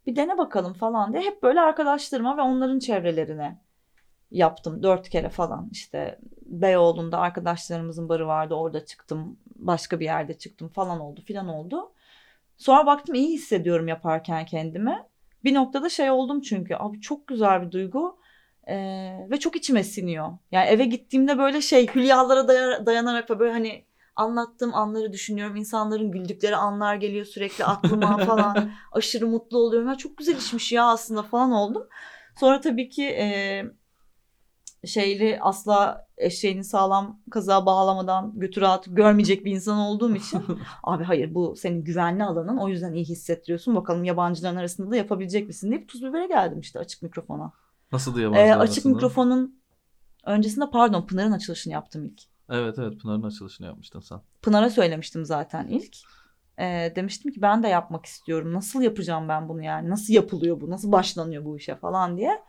bir 0.08 0.16
dene 0.16 0.38
bakalım 0.38 0.74
falan 0.74 1.14
diye 1.14 1.24
hep 1.24 1.44
böyle 1.44 1.62
arkadaşlarıma 1.62 2.38
ve 2.38 2.42
onların 2.42 2.80
çevrelerine 2.80 3.62
yaptım 4.32 4.84
dört 4.84 5.10
kere 5.10 5.30
falan 5.30 5.70
işte 5.72 6.20
Beyoğlu'nda 6.46 7.20
arkadaşlarımızın 7.20 8.10
barı 8.10 8.28
vardı 8.28 8.54
orada 8.54 8.86
çıktım 8.86 9.40
başka 9.56 10.00
bir 10.00 10.06
yerde 10.06 10.38
çıktım 10.38 10.70
falan 10.70 11.00
oldu 11.00 11.22
filan 11.22 11.48
oldu. 11.48 11.92
Sonra 12.58 12.86
baktım 12.86 13.16
iyi 13.16 13.34
hissediyorum 13.34 13.88
yaparken 13.88 14.46
kendimi. 14.46 15.04
Bir 15.44 15.54
noktada 15.54 15.90
şey 15.90 16.12
oldum 16.12 16.42
çünkü 16.42 16.76
abi 16.76 17.02
çok 17.02 17.28
güzel 17.28 17.62
bir 17.62 17.72
duygu 17.72 18.20
ee, 18.68 19.28
ve 19.32 19.40
çok 19.40 19.56
içime 19.56 19.84
siniyor. 19.84 20.38
Yani 20.52 20.68
eve 20.68 20.86
gittiğimde 20.86 21.38
böyle 21.38 21.62
şey 21.62 21.88
hülyalara 21.96 22.48
daya- 22.48 22.86
dayanarak 22.86 23.30
böyle 23.30 23.52
hani 23.52 23.86
anlattığım 24.16 24.74
anları 24.76 25.14
düşünüyorum. 25.14 25.56
İnsanların 25.56 26.12
güldükleri 26.12 26.56
anlar 26.56 26.96
geliyor 26.96 27.26
sürekli 27.26 27.66
aklıma 27.66 28.18
falan. 28.26 28.72
Aşırı 28.92 29.28
mutlu 29.28 29.58
oluyorum. 29.58 29.90
Ya 29.90 29.96
çok 29.96 30.18
güzel 30.18 30.38
işmiş 30.38 30.72
ya 30.72 30.86
aslında 30.88 31.24
falan 31.24 31.52
oldum. 31.52 31.88
Sonra 32.40 32.62
tabii 32.62 32.90
ki 32.90 33.04
e, 33.06 33.64
şeyli 34.86 35.40
asla 35.42 36.08
eşeğini 36.18 36.64
sağlam 36.64 37.20
kaza 37.32 37.66
bağlamadan 37.66 38.32
götür 38.40 38.62
at 38.62 38.86
görmeyecek 38.88 39.46
bir 39.46 39.52
insan 39.52 39.78
olduğum 39.78 40.16
için 40.16 40.44
abi 40.84 41.04
hayır 41.04 41.34
bu 41.36 41.56
senin 41.56 41.84
güvenli 41.84 42.24
alanın 42.24 42.58
o 42.58 42.68
yüzden 42.70 42.94
iyi 42.94 43.06
hissettiriyorsun 43.06 43.76
bakalım 43.76 44.04
yabancıların 44.04 44.56
arasında 44.56 44.92
da 44.92 44.96
yapabilecek 44.96 45.48
misin 45.48 45.72
deyip 45.72 45.90
tuz 45.90 46.04
bibere 46.04 46.28
geldim 46.28 46.60
işte 46.60 46.80
açık 46.80 47.02
mikrofona. 47.02 47.52
Nasıl 47.92 48.20
Ee, 48.20 48.22
yabancılar 48.22 48.44
açık 48.58 48.62
arasında? 48.62 48.94
mikrofonun 48.94 49.60
öncesinde 50.26 50.70
pardon 50.72 51.06
Pınar'ın 51.08 51.32
açılışını 51.32 51.74
yaptım 51.74 52.06
ilk. 52.06 52.22
Evet 52.50 52.80
evet 52.80 53.00
Pınar'ın 53.02 53.24
açılışını 53.24 53.68
yapmıştın 53.68 54.00
sen. 54.00 54.22
Pınar'a 54.42 54.70
söylemiştim 54.70 55.26
zaten 55.26 55.68
ilk. 55.68 55.98
Ee, 56.60 56.94
demiştim 56.96 57.32
ki 57.32 57.42
ben 57.42 57.64
de 57.64 57.68
yapmak 57.68 58.06
istiyorum. 58.06 58.54
Nasıl 58.54 58.82
yapacağım 58.82 59.30
ben 59.30 59.50
bunu 59.50 59.64
yani? 59.64 59.90
Nasıl 59.90 60.14
yapılıyor 60.14 60.62
bu? 60.62 60.70
Nasıl 60.70 60.92
başlanıyor 60.92 61.46
bu 61.46 61.58
işe 61.58 61.76
falan 61.76 62.18
diye. 62.18 62.44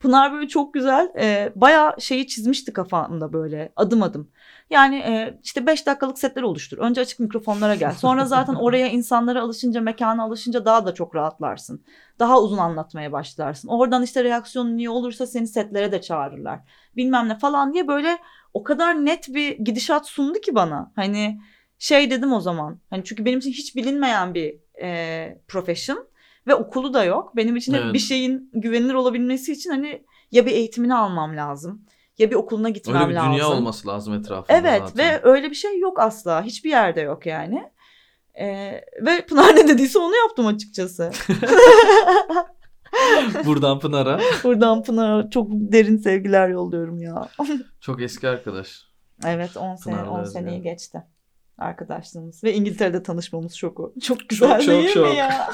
Pınar 0.00 0.32
böyle 0.32 0.48
çok 0.48 0.74
güzel 0.74 1.12
e, 1.18 1.52
bayağı 1.56 2.00
şeyi 2.00 2.26
çizmişti 2.26 2.72
kafamda 2.72 3.32
böyle 3.32 3.72
adım 3.76 4.02
adım. 4.02 4.30
Yani 4.70 4.96
e, 4.96 5.38
işte 5.42 5.66
5 5.66 5.86
dakikalık 5.86 6.18
setler 6.18 6.42
oluştur. 6.42 6.78
Önce 6.78 7.00
açık 7.00 7.20
mikrofonlara 7.20 7.74
gel. 7.74 7.92
Sonra 7.92 8.24
zaten 8.24 8.54
oraya 8.60 8.88
insanlara 8.88 9.42
alışınca, 9.42 9.80
mekana 9.80 10.22
alışınca 10.22 10.64
daha 10.64 10.86
da 10.86 10.94
çok 10.94 11.14
rahatlarsın. 11.14 11.84
Daha 12.18 12.40
uzun 12.42 12.58
anlatmaya 12.58 13.12
başlarsın. 13.12 13.68
Oradan 13.68 14.02
işte 14.02 14.24
reaksiyonun 14.24 14.78
iyi 14.78 14.90
olursa 14.90 15.26
seni 15.26 15.46
setlere 15.46 15.92
de 15.92 16.00
çağırırlar. 16.00 16.60
Bilmem 16.96 17.28
ne 17.28 17.38
falan 17.38 17.74
diye 17.74 17.88
böyle 17.88 18.18
o 18.54 18.62
kadar 18.62 19.04
net 19.04 19.28
bir 19.28 19.58
gidişat 19.58 20.08
sundu 20.08 20.40
ki 20.40 20.54
bana. 20.54 20.92
Hani 20.96 21.40
şey 21.78 22.10
dedim 22.10 22.32
o 22.32 22.40
zaman. 22.40 22.80
Hani 22.90 23.04
çünkü 23.04 23.24
benim 23.24 23.38
için 23.38 23.50
hiç 23.50 23.76
bilinmeyen 23.76 24.34
bir 24.34 24.54
e, 24.82 25.40
profession 25.48 26.09
ve 26.46 26.54
okulu 26.54 26.94
da 26.94 27.04
yok. 27.04 27.36
Benim 27.36 27.56
için 27.56 27.72
Evet. 27.74 27.94
bir 27.94 27.98
şeyin 27.98 28.50
güvenilir 28.54 28.94
olabilmesi 28.94 29.52
için 29.52 29.70
hani 29.70 30.04
ya 30.30 30.46
bir 30.46 30.52
eğitimini 30.52 30.94
almam 30.94 31.36
lazım 31.36 31.82
ya 32.18 32.30
bir 32.30 32.36
okuluna 32.36 32.68
gitmem 32.68 32.96
Öyle 32.96 33.08
bir 33.08 33.14
lazım. 33.14 33.32
dünya 33.32 33.48
olması 33.48 33.88
lazım 33.88 34.14
etrafında 34.14 34.58
Evet 34.58 34.82
zaten. 34.86 34.98
ve 34.98 35.20
öyle 35.22 35.50
bir 35.50 35.54
şey 35.54 35.78
yok 35.78 36.00
asla. 36.00 36.42
Hiçbir 36.42 36.70
yerde 36.70 37.00
yok 37.00 37.26
yani. 37.26 37.70
E, 38.34 38.46
ve 39.06 39.26
Pınar 39.28 39.56
ne 39.56 39.68
dediyse 39.68 39.98
onu 39.98 40.16
yaptım 40.16 40.46
açıkçası. 40.46 41.10
Buradan 43.46 43.78
Pınar'a. 43.78 44.20
Buradan 44.44 44.82
Pınar'a 44.82 45.30
çok 45.30 45.48
derin 45.50 45.96
sevgiler 45.96 46.48
yolluyorum 46.48 47.02
ya. 47.02 47.28
Çok 47.80 48.02
eski 48.02 48.28
arkadaş. 48.28 48.82
Evet 49.26 49.56
10 49.56 49.74
sene 49.76 49.94
Pınar'la 49.94 50.10
10 50.10 50.20
Özge. 50.20 50.32
seneyi 50.40 50.62
geçti 50.62 51.02
arkadaşlığımız 51.58 52.44
ve 52.44 52.54
İngiltere'de 52.54 53.02
tanışmamız 53.02 53.52
şoku. 53.54 53.94
Çok 54.02 54.28
güzel 54.28 54.48
Çok, 54.50 54.60
çok, 54.60 54.68
değil 54.68 54.84
mi 54.86 54.92
çok. 54.94 55.16
ya? 55.16 55.48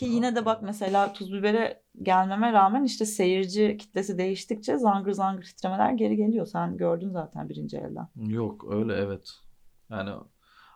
Ki 0.00 0.06
yine 0.06 0.36
de 0.36 0.44
bak 0.44 0.62
mesela 0.62 1.12
tuz 1.12 1.32
bibere 1.32 1.82
gelmeme 2.02 2.52
rağmen 2.52 2.84
işte 2.84 3.06
seyirci 3.06 3.76
kitlesi 3.76 4.18
değiştikçe 4.18 4.78
zangır 4.78 5.12
zangır 5.12 5.42
titremeler 5.42 5.92
geri 5.92 6.16
geliyor. 6.16 6.46
Sen 6.46 6.76
gördün 6.76 7.10
zaten 7.10 7.48
birinci 7.48 7.76
elden. 7.76 8.08
Yok 8.16 8.64
öyle 8.70 8.94
evet. 8.94 9.30
Yani 9.90 10.10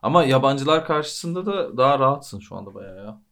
ama 0.03 0.25
yabancılar 0.25 0.85
karşısında 0.87 1.47
da 1.47 1.77
daha 1.77 1.99
rahatsın 1.99 2.39
şu 2.39 2.57
anda 2.57 2.75
bayağı 2.75 2.97
ya. 2.97 3.23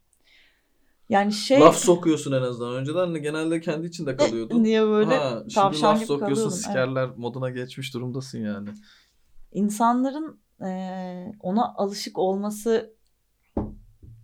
Yani 1.09 1.33
şey 1.33 1.61
Laf 1.61 1.76
sokuyorsun 1.76 2.33
en 2.33 2.42
azından. 2.42 2.74
Önceden 2.74 3.14
de 3.14 3.18
genelde 3.18 3.61
kendi 3.61 3.87
içinde 3.87 4.16
kalıyordun. 4.16 4.64
diye 4.64 4.83
böyle 4.83 5.16
ha, 5.16 5.44
şimdi 5.48 5.83
laf 5.83 5.96
gibi 5.96 6.07
sokuyorsun 6.07 6.18
kalıyordum, 6.18 6.52
evet. 6.52 6.64
sikerler 6.64 7.11
moduna 7.16 7.50
geçmiş 7.50 7.94
durumdasın 7.94 8.38
yani. 8.38 8.68
insanların 9.52 10.40
eee, 10.61 11.33
ona 11.40 11.74
alışık 11.74 12.18
olması 12.18 12.94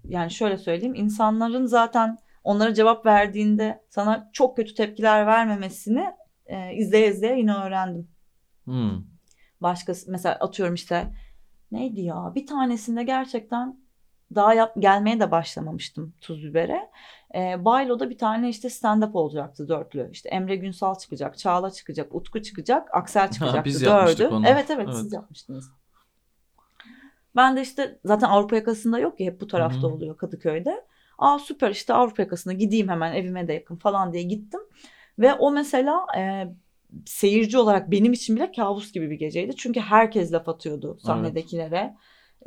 yani 0.08 0.30
şöyle 0.30 0.58
söyleyeyim 0.58 0.94
insanların 0.94 1.66
zaten 1.66 2.18
onlara 2.44 2.74
cevap 2.74 3.06
verdiğinde 3.06 3.84
sana 3.88 4.30
çok 4.32 4.56
kötü 4.56 4.74
tepkiler 4.74 5.26
vermemesini 5.26 6.06
eee 6.48 6.72
izleye 6.76 7.08
izleye 7.10 7.38
yine 7.38 7.54
öğrendim. 7.54 8.08
Hmm. 8.64 8.90
Başkası 9.60 10.10
mesela 10.10 10.34
atıyorum 10.34 10.74
işte 10.74 11.12
neydi 11.72 12.00
ya 12.00 12.32
bir 12.34 12.46
tanesinde 12.46 13.02
gerçekten 13.02 13.80
daha 14.34 14.54
yap, 14.54 14.74
gelmeye 14.78 15.20
de 15.20 15.30
başlamamıştım 15.30 16.14
tuz 16.20 16.44
bibere. 16.44 16.90
E, 17.34 17.64
Bailo'da 17.64 18.10
bir 18.10 18.18
tane 18.18 18.48
işte 18.48 18.68
stand-up 18.68 19.12
olacaktı 19.12 19.68
dörtlü. 19.68 20.08
İşte 20.12 20.28
Emre 20.28 20.56
Günsal 20.56 20.94
çıkacak, 20.98 21.38
Çağla 21.38 21.70
çıkacak, 21.70 22.14
Utku 22.14 22.42
çıkacak, 22.42 22.88
Aksel 22.94 23.30
çıkacaktı. 23.32 23.64
biz 23.64 23.82
yapmıştık 23.82 24.20
dördü. 24.20 24.34
onu. 24.34 24.46
Evet, 24.46 24.70
evet 24.70 24.84
Evet. 24.88 24.96
siz 24.96 25.12
yapmıştınız. 25.12 25.70
Ben 27.38 27.56
de 27.56 27.62
işte 27.62 27.98
zaten 28.04 28.28
Avrupa 28.28 28.56
yakasında 28.56 28.98
yok 28.98 29.20
ya 29.20 29.26
hep 29.26 29.40
bu 29.40 29.46
tarafta 29.46 29.82
Hı 29.82 29.86
hı. 29.86 29.86
oluyor 29.94 30.16
Kadıköy'de. 30.16 30.84
Aa 31.18 31.38
süper 31.38 31.70
işte 31.70 31.94
Avrupa 31.94 32.22
yakasına 32.22 32.52
gideyim 32.52 32.88
hemen 32.88 33.14
evime 33.14 33.48
de 33.48 33.52
yakın 33.52 33.76
falan 33.76 34.12
diye 34.12 34.22
gittim. 34.22 34.60
Ve 35.18 35.34
o 35.34 35.50
mesela 35.50 36.06
e, 36.18 36.46
seyirci 37.06 37.58
olarak 37.58 37.90
benim 37.90 38.12
için 38.12 38.36
bile 38.36 38.52
kabus 38.52 38.92
gibi 38.92 39.10
bir 39.10 39.14
geceydi. 39.18 39.56
Çünkü 39.56 39.80
herkes 39.80 40.32
laf 40.32 40.48
atıyordu 40.48 40.98
sahnedekilere. 41.00 41.94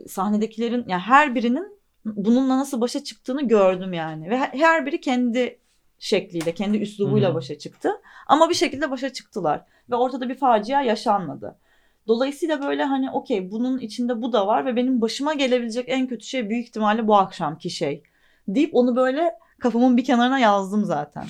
Sahnedekilerin 0.08 0.86
yani 0.88 1.02
her 1.02 1.36
birinin 1.36 1.80
bununla 2.06 2.58
nasıl 2.58 2.82
başa 2.82 3.04
çıktığını 3.04 3.48
gördüm 3.48 3.94
yani. 3.94 4.30
Ve 4.30 4.38
her- 4.38 4.86
biri 4.86 5.02
kendi 5.02 5.60
şekliyle, 6.00 6.54
kendi 6.54 6.78
üslubuyla 6.78 7.28
Hı 7.28 7.32
hı. 7.32 7.36
başa 7.36 7.58
çıktı. 7.58 7.92
Ama 8.28 8.50
bir 8.50 8.56
şekilde 8.56 8.92
başa 8.92 9.14
çıktılar. 9.14 9.66
Ve 9.90 9.96
ortada 9.96 10.30
bir 10.30 10.36
facia 10.36 10.82
yaşanmadı. 10.82 11.58
Dolayısıyla 12.08 12.62
böyle 12.62 12.84
hani 12.84 13.12
okey 13.12 13.52
bunun 13.52 13.80
içinde 13.80 14.22
bu 14.22 14.34
da 14.34 14.48
var 14.48 14.66
ve 14.66 14.76
benim 14.76 15.02
başıma 15.02 15.34
gelebilecek 15.34 15.86
en 15.88 16.08
kötü 16.08 16.26
şey 16.26 16.50
büyük 16.50 16.68
ihtimalle 16.68 17.08
bu 17.08 17.16
akşamki 17.16 17.70
şey. 17.70 18.04
Deyip 18.48 18.76
onu 18.76 18.96
böyle 18.96 19.34
kafamın 19.60 19.98
bir 19.98 20.04
kenarına 20.04 20.40
yazdım 20.40 20.86
zaten. 20.86 21.26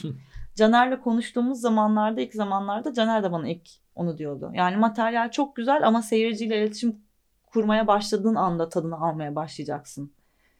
Caner'le 0.55 1.01
konuştuğumuz 1.01 1.61
zamanlarda 1.61 2.21
ilk 2.21 2.33
zamanlarda 2.33 2.93
Caner 2.93 3.23
de 3.23 3.31
bana 3.31 3.49
ilk 3.49 3.69
onu 3.95 4.17
diyordu. 4.17 4.51
Yani 4.53 4.77
materyal 4.77 5.31
çok 5.31 5.55
güzel 5.55 5.87
ama 5.87 6.01
seyirciyle 6.01 6.57
iletişim 6.57 7.01
kurmaya 7.45 7.87
başladığın 7.87 8.35
anda 8.35 8.69
tadını 8.69 8.95
almaya 8.97 9.35
başlayacaksın. 9.35 10.11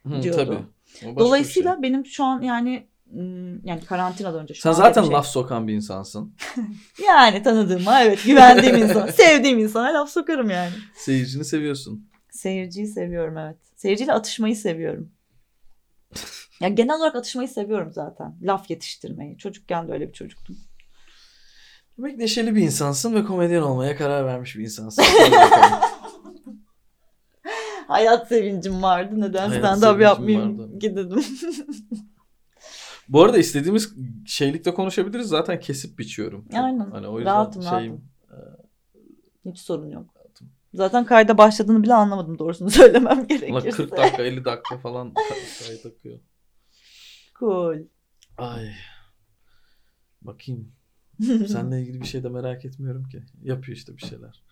Hı, 0.03 0.21
Diyordu. 0.21 0.37
tabii. 0.37 0.55
O 0.55 0.61
başka 0.95 1.11
bir 1.11 1.15
Dolayısıyla 1.19 1.73
şey. 1.73 1.83
benim 1.83 2.05
şu 2.05 2.23
an 2.23 2.41
yani 2.41 2.87
yani 3.63 3.81
karantinadan 3.85 4.41
önce 4.41 4.53
şu 4.53 4.61
sen 4.61 4.71
zaten 4.71 5.03
şey- 5.03 5.11
laf 5.11 5.27
sokan 5.27 5.67
bir 5.67 5.73
insansın. 5.73 6.33
Yani 7.05 7.43
tanıdığıma 7.43 8.03
evet 8.03 8.23
güvendiğim 8.25 8.75
insan, 8.75 9.07
sevdiğim 9.11 9.59
insana 9.59 9.93
laf 9.93 10.09
sokarım 10.09 10.49
yani. 10.49 10.71
Seyircini 10.95 11.45
seviyorsun. 11.45 12.09
Seyirciyi 12.31 12.87
seviyorum 12.87 13.37
evet. 13.37 13.57
Seyirciyle 13.75 14.13
atışmayı 14.13 14.55
seviyorum. 14.55 15.11
Ya 16.59 16.69
genel 16.69 16.95
olarak 16.95 17.15
atışmayı 17.15 17.47
seviyorum 17.49 17.91
zaten. 17.93 18.35
Laf 18.41 18.69
yetiştirmeyi. 18.69 19.37
Çocukken 19.37 19.87
de 19.87 19.91
öyle 19.93 20.07
bir 20.07 20.13
çocuktum. 20.13 20.57
Demek 21.97 22.17
neşeli 22.17 22.55
bir 22.55 22.61
insansın 22.61 23.15
ve 23.15 23.23
komedyen 23.23 23.61
olmaya 23.61 23.97
karar 23.97 24.25
vermiş 24.25 24.57
bir 24.57 24.63
insansın. 24.63 25.03
Hayat 27.87 28.27
sevincim 28.27 28.83
vardı. 28.83 29.21
Neden 29.21 29.49
Hayat 29.49 29.63
stand-up 29.65 30.03
yapmayayım 30.03 30.59
vardı. 30.59 30.79
ki 30.79 30.95
dedim. 30.95 31.23
Bu 33.11 33.23
arada 33.23 33.37
istediğimiz 33.37 33.93
şeylikte 34.25 34.73
konuşabiliriz. 34.73 35.27
Zaten 35.27 35.59
kesip 35.59 35.99
biçiyorum. 35.99 36.45
Aynen. 36.53 36.91
Hani 36.91 37.07
o 37.07 37.17
yüzden 37.17 37.33
Rahatım, 37.33 37.63
şeyim, 37.63 38.01
Hiç 39.45 39.59
sorun 39.59 39.89
yok. 39.89 40.15
Rahatım. 40.15 40.49
Zaten 40.73 41.05
kayda 41.05 41.37
başladığını 41.37 41.83
bile 41.83 41.93
anlamadım 41.93 42.39
doğrusunu 42.39 42.69
söylemem 42.71 43.17
Ulan 43.17 43.27
gerekirse. 43.27 43.69
40 43.69 43.97
dakika 43.97 44.23
50 44.23 44.45
dakika 44.45 44.77
falan 44.77 45.13
kayıt 45.65 45.85
akıyor. 45.85 46.19
Cool. 47.39 47.77
Ay. 48.37 48.71
Bakayım. 50.21 50.71
Seninle 51.47 51.81
ilgili 51.81 52.01
bir 52.01 52.07
şey 52.07 52.23
de 52.23 52.29
merak 52.29 52.65
etmiyorum 52.65 53.03
ki. 53.03 53.23
Yapıyor 53.43 53.77
işte 53.77 53.97
bir 53.97 54.01
şeyler. 54.01 54.43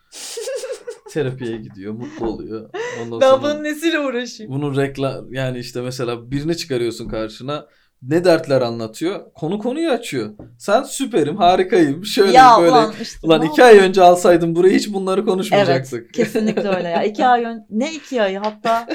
Terapiye 1.10 1.58
gidiyor, 1.58 1.94
mutlu 1.94 2.28
oluyor. 2.28 2.70
Ondan 3.02 3.22
ben 3.22 3.30
sonra 3.30 3.42
bunun 3.42 3.64
nesiyle 3.64 4.00
uğraşayım? 4.00 4.54
bunun 4.54 4.76
reklam 4.76 5.34
yani 5.34 5.60
işte 5.60 5.82
mesela 5.82 6.32
birini 6.32 6.58
çıkarıyorsun 6.58 7.08
karşına. 7.08 7.68
Ne 8.02 8.26
dertler 8.26 8.62
anlatıyor? 8.62 9.34
Konu 9.34 9.60
konuyu 9.60 9.92
açıyor. 9.92 10.30
Sen 10.58 10.84
süperim, 10.84 11.38
harikayım. 11.38 12.06
Şöyle 12.06 12.38
ya 12.38 12.58
böyle. 12.60 12.72
ulan 12.72 12.94
işte. 13.02 13.28
Ulan 13.28 13.42
iki 13.42 13.64
ay 13.64 13.78
önce 13.78 14.02
alsaydım 14.02 14.56
burayı 14.56 14.74
hiç 14.74 14.94
bunları 14.94 15.26
konuşmayacaktık. 15.26 16.02
Evet 16.02 16.12
kesinlikle 16.12 16.70
öyle 16.70 16.88
ya. 16.88 17.04
İki 17.04 17.26
ay 17.26 17.44
ön... 17.44 17.66
Ne 17.70 17.94
iki 17.94 18.22
ayı 18.22 18.40
hatta 18.40 18.88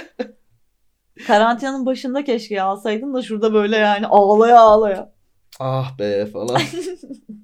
karantinanın 1.27 1.87
başında 1.87 2.25
keşke 2.25 2.63
alsaydın 2.63 3.15
da 3.15 3.23
şurada 3.23 3.55
böyle 3.55 3.77
yani 3.77 4.07
ağlaya 4.07 4.61
ağlaya. 4.61 5.13
ah 5.61 5.99
be 5.99 6.27
falan. 6.27 6.61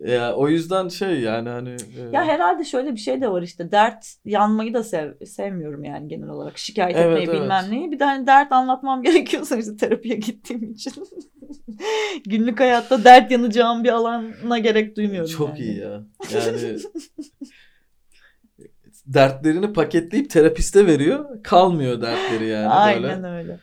ya 0.00 0.34
o 0.36 0.48
yüzden 0.48 0.88
şey 0.88 1.20
yani 1.20 1.48
hani 1.48 1.68
e, 1.70 2.00
Ya 2.12 2.24
herhalde 2.24 2.64
şöyle 2.64 2.92
bir 2.92 3.00
şey 3.00 3.20
de 3.20 3.30
var 3.30 3.42
işte 3.42 3.72
dert 3.72 4.06
yanmayı 4.24 4.74
da 4.74 4.84
sev, 4.84 5.24
sevmiyorum 5.26 5.84
yani 5.84 6.08
genel 6.08 6.28
olarak 6.28 6.58
şikayet 6.58 6.96
Evet, 6.96 7.06
etmeyi 7.06 7.28
evet. 7.28 7.40
bilmem 7.40 7.64
neyi. 7.70 7.92
Bir 7.92 7.98
de 7.98 8.04
hani 8.04 8.26
dert 8.26 8.52
anlatmam 8.52 9.02
gerekiyorsa 9.02 9.56
işte 9.56 9.76
terapiye 9.76 10.16
gittiğim 10.16 10.72
için 10.72 10.92
günlük 12.26 12.60
hayatta 12.60 13.04
dert 13.04 13.30
yanacağım 13.30 13.84
bir 13.84 13.88
alana 13.88 14.58
gerek 14.58 14.96
duymuyorum. 14.96 15.30
çok 15.30 15.48
yani. 15.48 15.58
iyi 15.60 15.78
ya. 15.78 16.02
Yani 16.34 16.78
dertlerini 19.06 19.72
paketleyip 19.72 20.30
terapiste 20.30 20.86
veriyor. 20.86 21.42
Kalmıyor 21.42 22.00
dertleri 22.02 22.46
yani 22.46 22.68
Aynen 22.68 23.22
böyle. 23.22 23.36
öyle. 23.36 23.58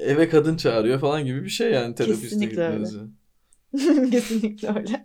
Eve 0.00 0.28
kadın 0.28 0.56
çağırıyor 0.56 0.98
falan 1.00 1.24
gibi 1.24 1.44
bir 1.44 1.48
şey 1.48 1.72
yani 1.72 1.94
terapiste 1.94 2.22
Kesinlikle 2.28 2.62
öyle. 2.62 2.84
gitmesi. 2.84 4.10
Kesinlikle 4.10 4.68
öyle. 4.68 5.02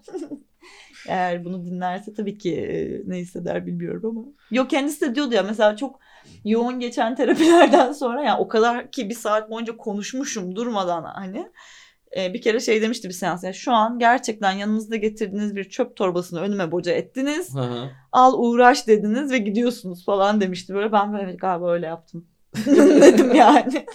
Eğer 1.07 1.45
bunu 1.45 1.65
dinlerse 1.65 2.13
tabii 2.13 2.37
ki 2.37 2.55
e, 2.55 3.01
ne 3.09 3.17
hisseder 3.17 3.65
bilmiyorum 3.65 4.17
ama. 4.17 4.27
Yok 4.51 4.69
kendisi 4.69 5.01
de 5.01 5.15
diyordu 5.15 5.35
ya 5.35 5.43
mesela 5.43 5.75
çok 5.75 5.99
yoğun 6.45 6.79
geçen 6.79 7.15
terapilerden 7.15 7.91
sonra 7.93 8.23
ya 8.23 8.37
o 8.37 8.47
kadar 8.47 8.91
ki 8.91 9.09
bir 9.09 9.15
saat 9.15 9.51
boyunca 9.51 9.77
konuşmuşum 9.77 10.55
durmadan 10.55 11.03
hani. 11.03 11.47
E, 12.17 12.33
bir 12.33 12.41
kere 12.41 12.59
şey 12.59 12.81
demişti 12.81 13.07
bir 13.07 13.13
seans 13.13 13.43
ya 13.43 13.53
şu 13.53 13.71
an 13.71 13.99
gerçekten 13.99 14.51
yanınızda 14.51 14.95
getirdiğiniz 14.95 15.55
bir 15.55 15.63
çöp 15.63 15.95
torbasını 15.95 16.39
önüme 16.39 16.71
boca 16.71 16.91
ettiniz. 16.91 17.55
Hı 17.55 17.59
hı. 17.59 17.89
Al 18.11 18.33
uğraş 18.39 18.87
dediniz 18.87 19.31
ve 19.31 19.37
gidiyorsunuz 19.37 20.05
falan 20.05 20.41
demişti 20.41 20.73
böyle. 20.73 20.91
Ben 20.91 21.13
böyle 21.13 21.23
evet 21.23 21.39
galiba 21.39 21.71
öyle 21.71 21.85
yaptım. 21.85 22.27
dedim 22.65 23.35
yani. 23.35 23.85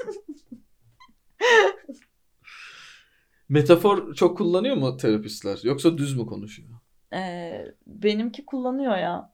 Metafor 3.49 4.15
çok 4.15 4.37
kullanıyor 4.39 4.77
mu 4.77 4.97
terapistler? 4.97 5.61
Yoksa 5.63 5.99
düz 5.99 6.17
mü 6.17 6.27
konuşuyor? 6.27 6.69
E, 7.13 7.65
benimki 7.87 8.47
kullanıyor 8.47 8.97
ya. 8.97 9.33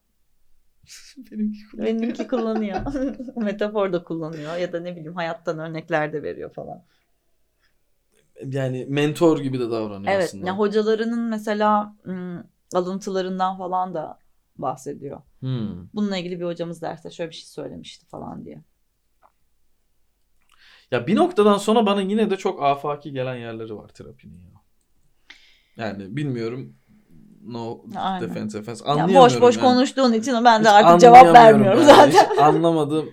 Benimki 1.31 1.59
kullanıyor. 1.71 1.87
Benimki 1.87 2.27
kullanıyor. 2.27 2.79
Metafor 3.35 3.93
da 3.93 4.03
kullanıyor 4.03 4.57
ya 4.57 4.73
da 4.73 4.79
ne 4.79 4.95
bileyim 4.95 5.15
hayattan 5.15 5.59
örnekler 5.59 6.13
de 6.13 6.23
veriyor 6.23 6.53
falan. 6.53 6.83
Yani 8.45 8.85
mentor 8.89 9.39
gibi 9.39 9.59
de 9.59 9.71
davranıyor 9.71 10.13
Evet, 10.13 10.23
aslında. 10.23 10.47
ya 10.47 10.57
hocalarının 10.57 11.19
mesela 11.19 11.95
ım, 12.07 12.43
alıntılarından 12.73 13.57
falan 13.57 13.93
da 13.93 14.19
bahsediyor. 14.57 15.21
Hmm. 15.39 15.87
Bununla 15.93 16.17
ilgili 16.17 16.39
bir 16.39 16.45
hocamız 16.45 16.81
derste 16.81 17.11
şöyle 17.11 17.29
bir 17.29 17.35
şey 17.35 17.45
söylemişti 17.45 18.05
falan 18.05 18.45
diye. 18.45 18.63
Ya 20.91 21.07
bir 21.07 21.15
noktadan 21.15 21.57
sonra 21.57 21.85
bana 21.85 22.01
yine 22.01 22.29
de 22.29 22.37
çok 22.37 22.63
afaki 22.63 23.11
gelen 23.11 23.35
yerleri 23.35 23.75
var 23.75 23.87
terapinin 23.87 24.39
ya. 24.39 24.61
Yani 25.77 26.15
bilmiyorum. 26.15 26.75
No 27.43 27.81
Aynen. 27.97 28.29
defense. 28.29 28.57
Ya 28.57 28.63
Anlayamıyorum 28.85 29.25
boş 29.25 29.41
boş 29.41 29.55
yani. 29.57 29.65
konuştuğun 29.65 30.13
için 30.13 30.45
ben 30.45 30.63
de 30.63 30.69
Hiç 30.69 30.75
artık 30.75 31.01
cevap 31.01 31.33
vermiyorum 31.35 31.79
yani. 31.81 31.85
zaten. 31.85 32.11
Hiç 32.31 32.39
anlamadım. 32.39 33.09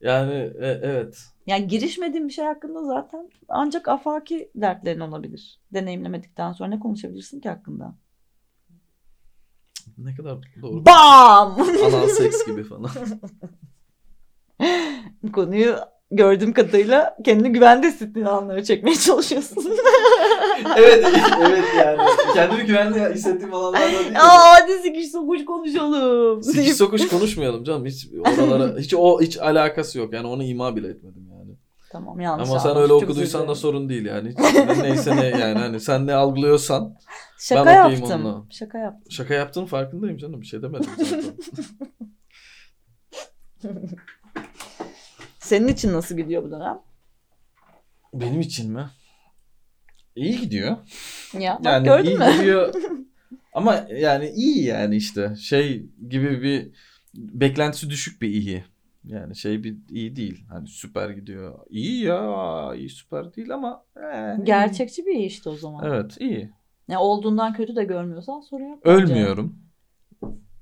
Yani 0.00 0.34
e- 0.34 0.80
evet. 0.82 1.24
Yani 1.46 1.66
girişmediğin 1.66 2.28
bir 2.28 2.32
şey 2.32 2.44
hakkında 2.44 2.84
zaten 2.84 3.30
ancak 3.48 3.88
afaki 3.88 4.50
dertlerin 4.54 5.00
olabilir. 5.00 5.60
Deneyimlemedikten 5.74 6.52
sonra 6.52 6.68
ne 6.68 6.80
konuşabilirsin 6.80 7.40
ki 7.40 7.48
hakkında? 7.48 7.94
Ne 9.98 10.14
kadar 10.14 10.38
doğru. 10.62 10.86
Bam! 10.86 11.56
Anal 11.86 12.08
seks 12.08 12.46
gibi 12.46 12.64
falan. 12.64 12.90
Konuyu 15.32 15.76
gördüğüm 16.10 16.52
kadarıyla 16.52 17.16
kendini 17.24 17.52
güvende 17.52 17.88
hissettiğin 17.88 18.26
anlara 18.26 18.64
çekmeye 18.64 18.96
çalışıyorsun. 18.96 19.56
evet, 20.76 21.06
evet 21.40 21.64
yani. 21.78 21.98
Kendimi 22.34 22.66
güvenli 22.66 23.14
hissettiğim 23.14 23.54
alanlardan 23.54 23.90
değil. 23.90 24.14
de. 24.14 24.18
Aa 24.18 24.54
hadi 24.54 24.72
sikiş 24.72 25.10
sokuş 25.10 25.44
konuşalım. 25.44 26.42
Sikiş 26.42 26.76
sokuş 26.76 27.08
konuşmayalım 27.08 27.64
canım. 27.64 27.86
Hiç 27.86 28.08
oralara 28.38 28.78
hiç 28.78 28.94
o 28.94 29.20
hiç 29.20 29.38
alakası 29.38 29.98
yok. 29.98 30.12
Yani 30.12 30.26
onu 30.26 30.42
ima 30.42 30.76
bile 30.76 30.88
etmedim 30.88 31.28
yani. 31.30 31.56
Tamam 31.92 32.20
yanlış 32.20 32.48
Ama 32.48 32.60
sen 32.60 32.76
öyle 32.76 32.88
çok 32.88 33.02
okuduysan 33.02 33.48
da 33.48 33.54
sorun 33.54 33.88
değil 33.88 34.06
yani. 34.06 34.28
Hiç, 34.28 34.78
neyse 34.82 35.16
ne 35.16 35.26
yani 35.26 35.58
hani 35.58 35.80
sen 35.80 36.06
ne 36.06 36.14
algılıyorsan. 36.14 36.94
Şaka 37.38 37.66
Ben 37.66 37.74
yaptım. 37.74 38.12
onunla. 38.12 38.44
Şaka 38.50 38.78
yaptım. 38.78 39.12
Şaka 39.12 39.34
yaptığın 39.34 39.66
farkındayım 39.66 40.16
canım. 40.16 40.40
Bir 40.40 40.46
şey 40.46 40.62
demedim 40.62 40.90
zaten. 40.98 41.22
Senin 45.48 45.68
için 45.68 45.92
nasıl 45.92 46.16
gidiyor 46.16 46.44
bu 46.44 46.50
dönem? 46.50 46.78
Benim 48.14 48.40
için 48.40 48.72
mi? 48.72 48.86
İyi 50.16 50.40
gidiyor. 50.40 50.76
Ya 51.38 51.58
bak 51.58 51.64
Yani 51.72 51.84
gördün 51.84 52.10
iyi 52.10 52.18
mü? 52.18 52.32
gidiyor. 52.38 52.74
Ama 53.52 53.86
yani 53.96 54.28
iyi 54.28 54.64
yani 54.64 54.96
işte. 54.96 55.36
Şey 55.36 55.86
gibi 56.08 56.42
bir 56.42 56.70
beklentisi 57.14 57.90
düşük 57.90 58.22
bir 58.22 58.28
iyi. 58.28 58.64
Yani 59.04 59.36
şey 59.36 59.64
bir 59.64 59.76
iyi 59.90 60.16
değil. 60.16 60.44
Hani 60.48 60.68
süper 60.68 61.10
gidiyor. 61.10 61.58
İyi 61.70 62.04
ya. 62.04 62.74
iyi 62.76 62.90
süper 62.90 63.34
değil 63.34 63.54
ama. 63.54 63.84
iyi. 63.96 64.44
Gerçekçi 64.44 65.06
bir 65.06 65.14
iyi 65.14 65.26
işte 65.26 65.50
o 65.50 65.56
zaman. 65.56 65.84
Evet 65.86 66.16
iyi. 66.20 66.50
Ya 66.88 67.00
olduğundan 67.00 67.52
kötü 67.52 67.76
de 67.76 67.84
görmüyorsan 67.84 68.40
sorun 68.40 68.64
yok. 68.68 68.86
bence. 68.86 69.14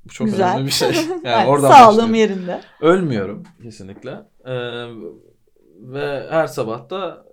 Bu 0.08 0.12
çok 0.12 0.26
Güzel. 0.26 0.50
önemli 0.52 0.66
bir 0.66 0.72
şey. 0.72 0.88
Yani 0.94 1.20
Yani 1.24 1.48
oradan 1.48 1.70
sağlığım 1.70 1.98
başlıyor. 2.12 2.28
yerinde. 2.30 2.60
Ölmüyorum 2.80 3.42
kesinlikle. 3.62 4.10
Ee, 4.44 4.52
ve 5.80 6.26
her 6.30 6.46
sabah 6.46 6.90
da 6.90 7.24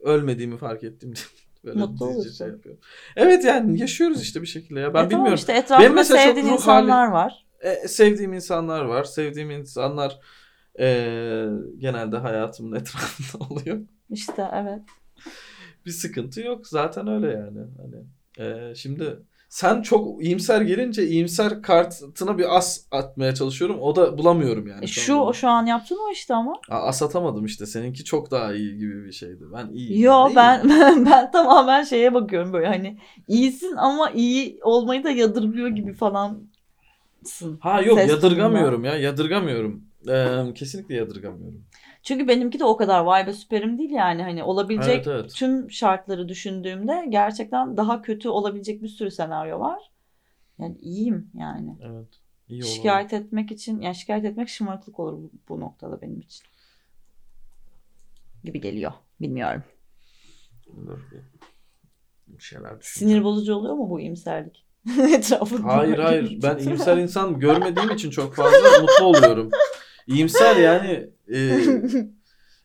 ölmediğimi 0.00 0.56
fark 0.56 0.84
ettim. 0.84 1.14
Böyle 1.64 1.78
Mutlu 1.78 2.06
olursun. 2.06 2.32
Şey 2.32 2.46
yapıyorum. 2.48 2.80
evet 3.16 3.44
yani 3.44 3.80
yaşıyoruz 3.80 4.22
işte 4.22 4.42
bir 4.42 4.46
şekilde 4.46 4.80
ya. 4.80 4.94
Ben 4.94 4.98
E 5.04 5.08
tamam 5.08 5.10
bilmiyorum. 5.10 5.34
işte 5.34 5.52
etrafında 5.52 6.04
sevdiğin 6.04 6.46
insanlar 6.46 7.08
var. 7.08 7.46
E, 7.60 7.88
sevdiğim 7.88 8.32
insanlar 8.32 8.84
var. 8.84 9.04
Sevdiğim 9.04 9.50
insanlar 9.50 10.18
e, 10.80 10.86
genelde 11.78 12.16
hayatımın 12.16 12.76
etrafında 12.76 13.44
oluyor. 13.50 13.78
İşte 14.10 14.48
evet. 14.54 14.80
Bir 15.86 15.90
sıkıntı 15.90 16.40
yok. 16.40 16.66
Zaten 16.66 17.08
öyle 17.08 17.26
yani. 17.26 17.58
Hani 17.78 18.04
e, 18.48 18.74
şimdi 18.74 19.16
sen 19.50 19.82
çok 19.82 20.24
iyimser 20.24 20.60
gelince 20.60 21.06
iyimser 21.06 21.62
kartına 21.62 22.38
bir 22.38 22.56
as 22.56 22.80
atmaya 22.90 23.34
çalışıyorum. 23.34 23.80
O 23.80 23.96
da 23.96 24.18
bulamıyorum 24.18 24.66
yani. 24.66 24.84
E 24.84 24.86
şu 24.86 25.20
anda. 25.20 25.32
şu 25.32 25.48
an 25.48 25.66
yaptığın 25.66 26.08
o 26.08 26.12
işte 26.12 26.34
ama. 26.34 26.52
Aa, 26.70 26.78
As 26.78 27.02
atamadım 27.02 27.44
işte. 27.44 27.66
Seninki 27.66 28.04
çok 28.04 28.30
daha 28.30 28.54
iyi 28.54 28.78
gibi 28.78 29.04
bir 29.04 29.12
şeydi. 29.12 29.44
Ben 29.54 29.68
iyi. 29.72 30.00
Yo 30.00 30.26
İyiyim. 30.26 30.36
ben, 30.36 30.68
ben 30.68 31.06
ben 31.06 31.30
tamamen 31.30 31.82
şeye 31.84 32.14
bakıyorum 32.14 32.52
böyle 32.52 32.66
hani 32.66 32.98
iyisin 33.28 33.76
ama 33.76 34.10
iyi 34.10 34.58
olmayı 34.62 35.04
da 35.04 35.10
yadırgıyor 35.10 35.68
gibi 35.68 35.94
falansın. 35.94 37.58
Ha 37.60 37.80
yok 37.82 37.98
Ses 37.98 38.10
yadırgamıyorum 38.10 38.84
ya. 38.84 38.96
Yadırgamıyorum. 38.96 39.84
Ee, 40.08 40.54
kesinlikle 40.54 40.94
yadırgamıyorum. 40.94 41.64
Çünkü 42.02 42.28
benimki 42.28 42.58
de 42.58 42.64
o 42.64 42.76
kadar 42.76 43.00
vay 43.00 43.26
be 43.26 43.32
süperim 43.32 43.78
değil 43.78 43.90
yani 43.90 44.22
hani 44.22 44.44
olabilecek 44.44 44.94
Evet 44.94 45.06
evet. 45.06 45.34
tüm 45.34 45.70
şartları 45.70 46.28
düşündüğümde 46.28 47.06
gerçekten 47.08 47.76
daha 47.76 48.02
kötü 48.02 48.28
olabilecek 48.28 48.82
bir 48.82 48.88
sürü 48.88 49.10
senaryo 49.10 49.60
var. 49.60 49.90
Yani 50.58 50.76
iyiyim 50.78 51.30
yani. 51.34 51.76
Evet. 51.82 52.08
İyi 52.48 52.62
olalım. 52.62 52.74
Şikayet 52.76 53.12
etmek 53.12 53.50
için 53.52 53.80
yani 53.80 53.94
şikayet 53.94 54.24
etmek 54.24 54.48
şımarıklık 54.48 55.00
olur 55.00 55.12
bu, 55.12 55.30
bu 55.48 55.60
noktada 55.60 56.02
benim 56.02 56.20
için. 56.20 56.46
Gibi 58.44 58.60
geliyor. 58.60 58.92
Bilmiyorum. 59.20 59.62
Dur 60.86 60.98
bir- 61.12 61.40
şeyler 62.40 62.80
düşüneceğim. 62.80 63.12
Sinir 63.14 63.24
bozucu 63.24 63.54
oluyor 63.54 63.74
mu 63.74 63.90
bu 63.90 64.00
iyimserlik? 64.00 64.66
Etrafında 65.14 65.66
Hayır 65.66 65.98
hayır. 65.98 66.38
Ben 66.42 66.58
iyimser 66.58 66.96
insan 66.96 67.38
görmediğim 67.40 67.90
için 67.90 68.10
çok 68.10 68.34
fazla 68.34 68.58
mutlu 68.80 69.04
oluyorum. 69.04 69.50
İyimser 70.06 70.56
yani 70.62 71.10
e, 71.32 71.58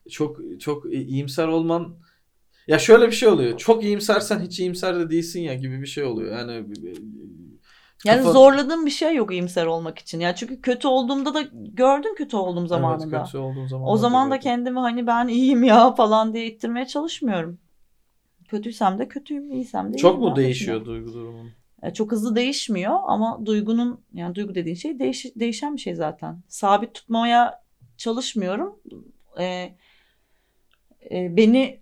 çok 0.09 0.37
çok 0.59 0.93
iyimser 0.93 1.47
olman 1.47 1.95
ya 2.67 2.79
şöyle 2.79 3.07
bir 3.07 3.11
şey 3.11 3.29
oluyor. 3.29 3.57
Çok 3.57 3.83
iyimsersen 3.83 4.39
hiç 4.39 4.59
iyimser 4.59 4.99
de 4.99 5.09
değilsin 5.09 5.41
ya 5.41 5.53
gibi 5.55 5.81
bir 5.81 5.87
şey 5.87 6.03
oluyor. 6.03 6.37
Yani 6.37 6.51
e, 6.53 6.93
Yani 8.05 8.21
kafa- 8.21 8.31
zorladığım 8.33 8.85
bir 8.85 8.91
şey 8.91 9.15
yok 9.15 9.31
iyimser 9.31 9.65
olmak 9.65 9.99
için. 9.99 10.19
Ya 10.19 10.35
çünkü 10.35 10.61
kötü 10.61 10.87
olduğumda 10.87 11.33
da 11.33 11.41
gördün 11.53 12.15
kötü 12.15 12.37
olduğum 12.37 12.67
zamanında. 12.67 13.17
Evet, 13.17 13.25
kötü 13.25 13.37
olduğun 13.37 13.67
zaman 13.67 13.87
o 13.89 13.97
zaman 13.97 14.31
da 14.31 14.39
kendimi 14.39 14.79
hani 14.79 15.07
ben 15.07 15.27
iyiyim 15.27 15.63
ya 15.63 15.95
falan 15.95 16.33
diye 16.33 16.45
ittirmeye 16.45 16.87
çalışmıyorum. 16.87 17.59
Kötüysem 18.47 18.99
de 18.99 19.07
kötüyüm, 19.07 19.51
iyiysem 19.51 19.93
de 19.93 19.97
çok 19.97 20.11
iyiyim. 20.11 20.21
mu 20.21 20.27
Fark 20.27 20.37
değişiyor 20.37 20.85
duygu 20.85 21.13
durumun? 21.13 21.51
E, 21.85 21.93
Çok 21.93 22.11
hızlı 22.11 22.35
değişmiyor 22.35 22.99
ama 23.07 23.45
duygunun 23.45 24.01
yani 24.13 24.35
duygu 24.35 24.55
dediğin 24.55 24.75
şey 24.75 24.99
değiş, 24.99 25.25
değişen 25.35 25.75
bir 25.75 25.81
şey 25.81 25.95
zaten. 25.95 26.43
Sabit 26.47 26.93
tutmaya 26.93 27.63
çalışmıyorum. 27.97 28.79
E, 29.39 29.75
e, 31.11 31.37
beni 31.37 31.79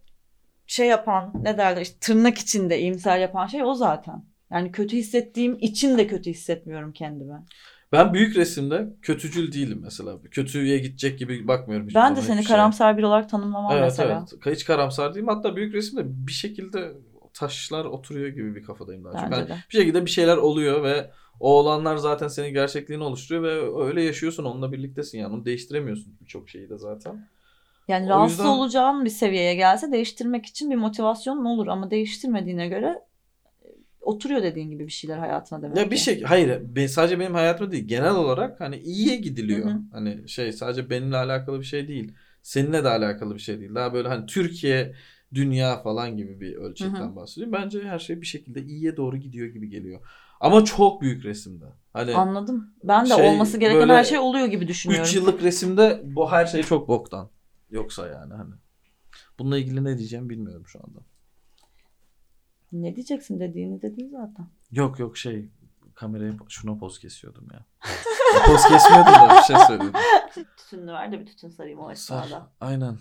şey 0.67 0.87
yapan 0.87 1.33
ne 1.41 1.57
derler 1.57 1.81
işte 1.81 1.97
tırnak 2.01 2.37
içinde 2.37 2.79
iyimser 2.79 3.17
yapan 3.17 3.47
şey 3.47 3.63
o 3.63 3.73
zaten. 3.73 4.23
Yani 4.51 4.71
kötü 4.71 4.97
hissettiğim 4.97 5.57
için 5.59 5.97
de 5.97 6.07
kötü 6.07 6.29
hissetmiyorum 6.29 6.91
kendime. 6.91 7.43
Ben 7.91 8.13
büyük 8.13 8.35
resimde 8.35 8.87
kötücül 9.01 9.53
değilim 9.53 9.79
mesela. 9.83 10.21
Kötüye 10.31 10.77
gidecek 10.77 11.19
gibi 11.19 11.47
bakmıyorum. 11.47 11.87
Ben 11.95 12.15
de 12.15 12.21
seni 12.21 12.43
karamsar 12.43 12.97
biri 12.97 13.05
olarak 13.05 13.29
tanımlamam 13.29 13.71
Evet 13.71 13.83
mesela. 13.83 14.27
evet. 14.45 14.55
Hiç 14.55 14.65
karamsar 14.65 15.13
değilim. 15.13 15.27
Hatta 15.27 15.55
büyük 15.55 15.73
resimde 15.73 16.27
bir 16.27 16.31
şekilde 16.31 16.93
taşlar 17.33 17.85
oturuyor 17.85 18.27
gibi 18.27 18.55
bir 18.55 18.63
kafadayım 18.63 19.03
daha 19.03 19.13
çok. 19.13 19.31
Yani 19.31 19.49
bir 19.71 19.77
şekilde 19.77 20.05
bir 20.05 20.09
şeyler 20.11 20.37
oluyor 20.37 20.83
ve 20.83 21.11
o 21.39 21.59
olanlar 21.59 21.97
zaten 21.97 22.27
senin 22.27 22.53
gerçekliğini 22.53 23.03
oluşturuyor 23.03 23.43
ve 23.43 23.85
öyle 23.85 24.03
yaşıyorsun 24.03 24.43
onunla 24.45 24.71
birliktesin 24.71 25.17
yani 25.19 25.33
onu 25.35 25.45
değiştiremiyorsun 25.45 26.17
birçok 26.21 26.49
şeyi 26.49 26.69
de 26.69 26.77
zaten. 26.77 27.29
Yani 27.87 28.05
O 28.05 28.09
rahatsız 28.09 28.37
yüzden- 28.39 28.49
olacağın 28.49 29.05
bir 29.05 29.09
seviyeye 29.09 29.55
gelse 29.55 29.91
değiştirmek 29.91 30.45
için 30.45 30.71
bir 30.71 30.75
motivasyonun 30.75 31.45
olur 31.45 31.67
ama 31.67 31.91
değiştirmediğine 31.91 32.67
göre 32.67 33.01
e, 33.65 33.67
oturuyor 34.01 34.43
dediğin 34.43 34.69
gibi 34.69 34.85
bir 34.87 34.91
şeyler 34.91 35.17
hayatına 35.17 35.61
demek 35.61 35.77
Ya 35.77 35.91
bir 35.91 35.97
şey 35.97 36.21
hayır 36.21 36.75
be- 36.75 36.87
sadece 36.87 37.19
benim 37.19 37.33
hayatımda 37.33 37.71
değil 37.71 37.87
genel 37.87 38.15
olarak 38.15 38.59
hani 38.59 38.77
iyiye 38.77 39.15
gidiliyor. 39.15 39.65
Hı 39.69 39.73
hı. 39.73 39.79
Hani 39.91 40.29
şey 40.29 40.51
sadece 40.51 40.89
benimle 40.89 41.17
alakalı 41.17 41.59
bir 41.59 41.65
şey 41.65 41.87
değil. 41.87 42.11
Seninle 42.41 42.83
de 42.83 42.89
alakalı 42.89 43.33
bir 43.35 43.39
şey 43.39 43.59
değil. 43.59 43.75
Daha 43.75 43.93
böyle 43.93 44.07
hani 44.07 44.25
Türkiye, 44.25 44.95
dünya 45.33 45.81
falan 45.81 46.17
gibi 46.17 46.41
bir 46.41 46.55
ölçekten 46.55 47.11
Hı 47.11 47.15
bahsediyorum. 47.15 47.53
Bence 47.53 47.83
her 47.83 47.99
şey 47.99 48.21
bir 48.21 48.25
şekilde 48.25 48.63
iyiye 48.63 48.97
doğru 48.97 49.17
gidiyor 49.17 49.47
gibi 49.47 49.69
geliyor. 49.69 50.01
Ama 50.39 50.65
çok 50.65 51.01
büyük 51.01 51.25
resimde. 51.25 51.65
Hani 51.93 52.15
Anladım. 52.15 52.73
Ben 52.83 53.05
de 53.05 53.15
Şey, 53.15 53.29
olması 53.29 53.57
gereken 53.57 53.89
her 53.89 54.03
şey 54.03 54.19
oluyor 54.19 54.47
gibi 54.47 54.67
düşünüyorum. 54.67 55.05
3 55.05 55.15
yıllık 55.15 55.43
resimde 55.43 56.01
bu 56.03 56.31
her 56.31 56.45
şey 56.45 56.63
çok 56.63 56.87
boktan. 56.87 57.29
Yoksa 57.69 58.07
yani 58.07 58.33
hani. 58.33 58.53
Bununla 59.39 59.57
ilgili 59.57 59.83
ne 59.83 59.97
diyeceğim 59.97 60.29
bilmiyorum 60.29 60.67
şu 60.67 60.79
anda. 60.79 60.99
Ne 62.71 62.95
diyeceksin 62.95 63.39
dediğini 63.39 63.81
dedin 63.81 64.09
zaten. 64.09 64.47
Yok 64.71 64.99
yok 64.99 65.17
şey 65.17 65.49
kameraya 65.95 66.33
şuna 66.49 66.77
poz 66.77 66.99
kesiyordum 66.99 67.47
ya. 67.53 67.65
poz 68.45 68.67
kesmiyordum 68.67 69.13
da 69.13 69.37
bir 69.37 69.43
şey 69.43 69.65
söylüyordum. 69.67 70.01
Tütününü 70.57 70.93
ver 70.93 71.11
de 71.11 71.19
bir 71.19 71.25
tütün 71.25 71.49
sarayım 71.49 71.79
o 71.79 71.91
esnada. 71.91 72.47
Aynen. 72.61 72.97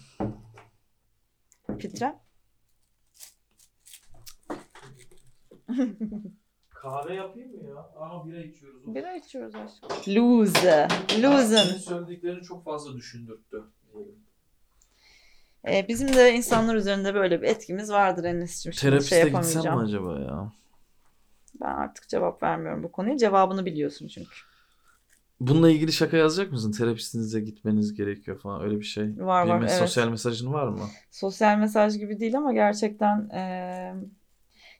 Filtre. 1.83 2.15
Kahve 6.71 7.15
yapayım 7.15 7.51
mı 7.51 7.69
ya? 7.69 7.77
Aa 7.77 8.27
bira 8.27 8.41
içiyoruz. 8.43 8.95
Bira 8.95 9.17
içiyoruz 9.17 9.55
aşkım. 9.55 10.15
Lose. 10.15 10.89
Senin 11.57 11.79
söylediklerini 11.79 12.43
çok 12.43 12.65
fazla 12.65 12.97
düşündürttü. 12.97 13.65
Ee, 15.69 15.89
bizim 15.89 16.13
de 16.13 16.33
insanlar 16.35 16.75
üzerinde 16.75 17.15
böyle 17.15 17.43
bir 17.43 17.47
etkimiz 17.47 17.91
vardır 17.93 18.25
Enes'cim. 18.25 18.73
Şimdi 18.73 18.91
Terapiste 18.91 19.21
şey 19.21 19.25
gitsem 19.33 19.63
mi 19.63 19.67
yapamayacağım. 19.67 20.09
acaba 20.09 20.21
ya? 20.33 20.53
Ben 21.61 21.67
artık 21.67 22.09
cevap 22.09 22.43
vermiyorum 22.43 22.83
bu 22.83 22.93
konuya. 22.93 23.17
Cevabını 23.19 23.67
biliyorsun 23.67 24.09
çünkü. 24.09 24.31
Bununla 25.47 25.71
ilgili 25.71 25.93
şaka 25.93 26.17
yazacak 26.17 26.53
mısın? 26.53 26.73
Terapistinize 26.73 27.41
gitmeniz 27.41 27.95
gerekiyor 27.95 28.39
falan 28.41 28.63
öyle 28.63 28.81
bir 28.81 28.85
şey. 28.85 29.05
Var 29.05 29.47
bir 29.47 29.51
var 29.51 29.61
mes- 29.61 29.63
evet. 29.69 29.79
Sosyal 29.79 30.09
mesajın 30.09 30.53
var 30.53 30.69
mı? 30.69 30.85
sosyal 31.11 31.59
mesaj 31.59 31.97
gibi 31.99 32.21
değil 32.21 32.37
ama 32.37 32.53
gerçekten 32.53 33.29
eee, 33.33 33.95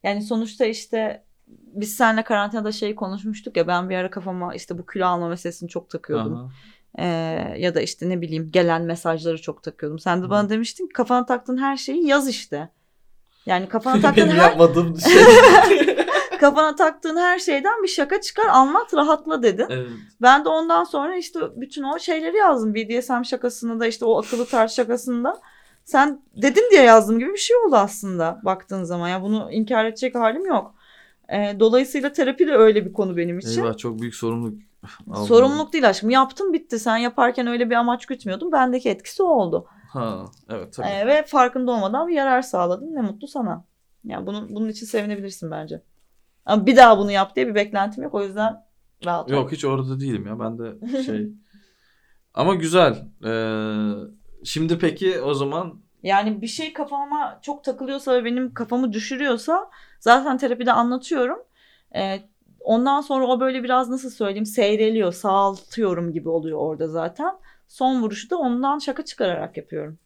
yani 0.03 0.23
sonuçta 0.23 0.65
işte 0.65 1.25
biz 1.49 1.95
seninle 1.97 2.25
karantinada 2.25 2.73
şeyi 2.73 2.95
konuşmuştuk 2.95 3.57
ya 3.57 3.67
ben 3.67 3.91
bir 3.91 3.97
ara 3.97 4.11
kafama 4.11 4.55
işte 4.55 4.79
bu 4.79 4.87
kilo 4.87 5.07
alma 5.07 5.29
meselesini 5.29 5.69
çok 5.69 5.91
takıyordum. 5.91 6.35
Aha. 6.35 6.51
Ya 7.57 7.75
da 7.75 7.81
işte 7.81 8.09
ne 8.09 8.21
bileyim 8.21 8.51
gelen 8.53 8.83
mesajları 8.83 9.43
çok 9.43 9.63
takıyordum. 9.63 9.99
Sen 9.99 10.23
de 10.23 10.27
Hı. 10.27 10.31
bana 10.31 10.49
demiştin 10.51 10.87
ki 10.87 10.93
kafana 10.93 11.27
taktığın 11.27 11.57
her 11.59 11.77
şeyi 11.77 12.07
yaz 12.07 12.29
işte. 12.29 12.69
Yani 13.47 13.69
kafana 13.69 14.01
taktığın 14.01 14.25
Benim 14.27 14.37
her, 14.37 14.49
yapmadığım 14.49 15.01
şey. 15.01 15.23
kafana 16.43 16.75
taktığın 16.75 17.17
her 17.17 17.39
şeyden 17.39 17.83
bir 17.83 17.89
şaka 17.89 18.21
çıkar 18.21 18.47
anlat 18.47 18.95
rahatla 18.95 19.43
dedin. 19.43 19.67
evet. 19.71 19.91
Ben 20.23 20.45
de 20.45 20.49
ondan 20.49 20.85
sonra 20.85 21.17
işte 21.17 21.41
bütün 21.57 21.83
o 21.83 21.99
şeyleri 21.99 22.37
yazdım. 22.37 22.75
BDSM 22.75 23.23
şakasını 23.23 23.81
da 23.81 23.87
işte 23.87 24.05
o 24.05 24.19
akıllı 24.19 24.47
tarz 24.47 24.71
şakasını 24.71 25.25
da. 25.25 25.41
Sen 25.85 26.23
dedin 26.43 26.69
diye 26.71 26.83
yazdım 26.83 27.19
gibi 27.19 27.33
bir 27.33 27.39
şey 27.39 27.57
oldu 27.57 27.77
aslında 27.77 28.41
baktığın 28.45 28.85
zaman. 28.85 29.09
Ya 29.09 29.23
bunu 29.23 29.49
inkar 29.53 29.85
edecek 29.85 30.15
halim 30.15 30.47
yok. 30.47 30.75
Ee, 31.33 31.57
dolayısıyla 31.61 32.13
terapi 32.13 32.47
de 32.47 32.53
öyle 32.57 32.87
bir 32.87 32.93
konu 32.93 33.17
benim 33.17 33.39
için. 33.39 33.63
Eyvah 33.63 33.77
çok 33.77 34.01
büyük 34.01 34.15
sorumluluk. 34.15 34.59
aldım. 35.11 35.27
Sorumluluk 35.27 35.73
değil 35.73 35.89
aşkım. 35.89 36.11
Yaptın 36.11 36.53
bitti. 36.53 36.79
Sen 36.79 36.97
yaparken 36.97 37.47
öyle 37.47 37.71
bir 37.71 37.75
amaç 37.75 38.07
gütmüyordun. 38.07 38.53
Bendeki 38.53 38.91
etkisi 38.91 39.23
o 39.23 39.27
oldu. 39.27 39.67
Ha 39.93 40.25
evet 40.51 40.75
tabii. 40.75 40.87
Ee, 40.87 41.07
ve 41.07 41.23
farkında 41.27 41.73
olmadan 41.73 42.09
bir 42.09 42.15
yarar 42.15 42.43
sağladın. 42.43 42.95
Ne 42.95 43.01
mutlu 43.01 43.29
sana. 43.29 43.65
Yani 44.05 44.27
bunun, 44.27 44.55
bunun 44.55 44.69
için 44.69 44.87
sevinebilirsin 44.87 45.51
bence. 45.51 45.83
Ama 46.47 46.67
bir 46.67 46.77
daha 46.77 46.99
bunu 46.99 47.11
yap 47.11 47.37
diye 47.37 47.47
bir 47.49 47.55
beklentim 47.55 48.03
yok. 48.03 48.15
O 48.15 48.23
yüzden 48.23 48.65
rahat 49.05 49.31
ol. 49.31 49.35
Yok 49.35 49.53
hiç 49.53 49.65
orada 49.65 50.01
değilim 50.01 50.27
ya. 50.27 50.41
Ben 50.41 50.59
de 50.59 51.03
şey. 51.03 51.29
Ama 52.35 52.55
güzel. 52.55 53.09
Ee, 53.25 53.93
şimdi 54.45 54.79
peki 54.79 55.21
o 55.21 55.35
zaman 55.35 55.81
Yani 56.03 56.43
bir 56.43 56.47
şey 56.47 56.73
kafama 56.73 57.39
çok 57.43 57.65
takılıyorsa 57.65 58.13
ve 58.15 58.25
benim 58.25 58.55
kafamı 58.55 58.93
düşürüyorsa 58.93 59.71
zaten 60.01 60.39
terapide 60.39 60.73
anlatıyorum. 60.73 61.39
Ee, 61.95 62.21
ondan 62.61 63.01
sonra 63.01 63.27
o 63.27 63.41
böyle 63.41 63.63
biraz 63.63 63.89
nasıl 63.89 64.11
söyleyeyim 64.11 64.47
seyreliyor, 64.47 65.13
sağaltıyorum 65.13 66.13
gibi 66.13 66.29
oluyor 66.29 66.59
orada 66.59 66.89
zaten. 66.89 67.35
Son 67.69 68.03
vuruşu 68.03 68.31
da 68.31 68.39
ondan 68.39 68.79
şaka 68.79 69.05
çıkararak 69.05 69.57
yapıyorum. 69.57 69.99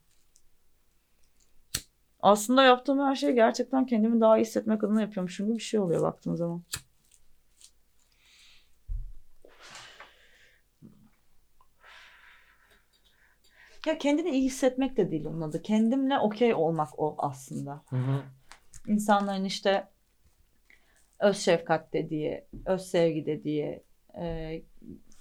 Aslında 2.26 2.62
yaptığım 2.62 2.98
her 2.98 3.14
şey 3.14 3.32
gerçekten 3.32 3.86
kendimi 3.86 4.20
daha 4.20 4.38
iyi 4.38 4.40
hissetmek 4.40 4.84
adına 4.84 5.00
yapıyormuşum 5.00 5.46
gibi 5.46 5.56
bir 5.56 5.62
şey 5.62 5.80
oluyor 5.80 6.02
baktığın 6.02 6.34
zaman. 6.34 6.62
Ya 13.86 13.98
kendini 13.98 14.30
iyi 14.30 14.44
hissetmek 14.44 14.96
de 14.96 15.10
değil 15.10 15.26
onun 15.26 15.40
adı. 15.40 15.62
Kendimle 15.62 16.18
okey 16.18 16.54
olmak 16.54 16.98
o 16.98 17.14
aslında. 17.18 17.82
İnsanların 18.86 19.44
işte 19.44 19.88
öz 21.20 21.38
şefkat 21.38 21.92
dediği, 21.92 22.44
öz 22.66 22.82
sevgi 22.82 23.26
dediği, 23.26 23.84
e, 24.20 24.62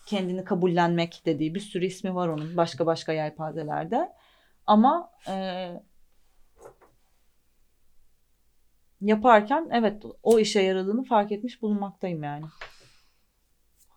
kendini 0.06 0.44
kabullenmek 0.44 1.22
dediği 1.26 1.56
bir 1.56 1.60
sürü 1.60 1.86
ismi 1.86 2.16
var 2.16 2.28
onun 2.28 2.58
başka 2.58 2.86
başka 2.86 3.14
yelpazelerde. 3.14 4.12
Ama 4.68 5.12
e, 5.28 5.68
yaparken 9.08 9.70
evet 9.72 10.04
o 10.24 10.40
işe 10.40 10.62
yaradığını 10.62 11.04
fark 11.04 11.32
etmiş 11.32 11.62
bulunmaktayım 11.62 12.24
yani. 12.24 12.46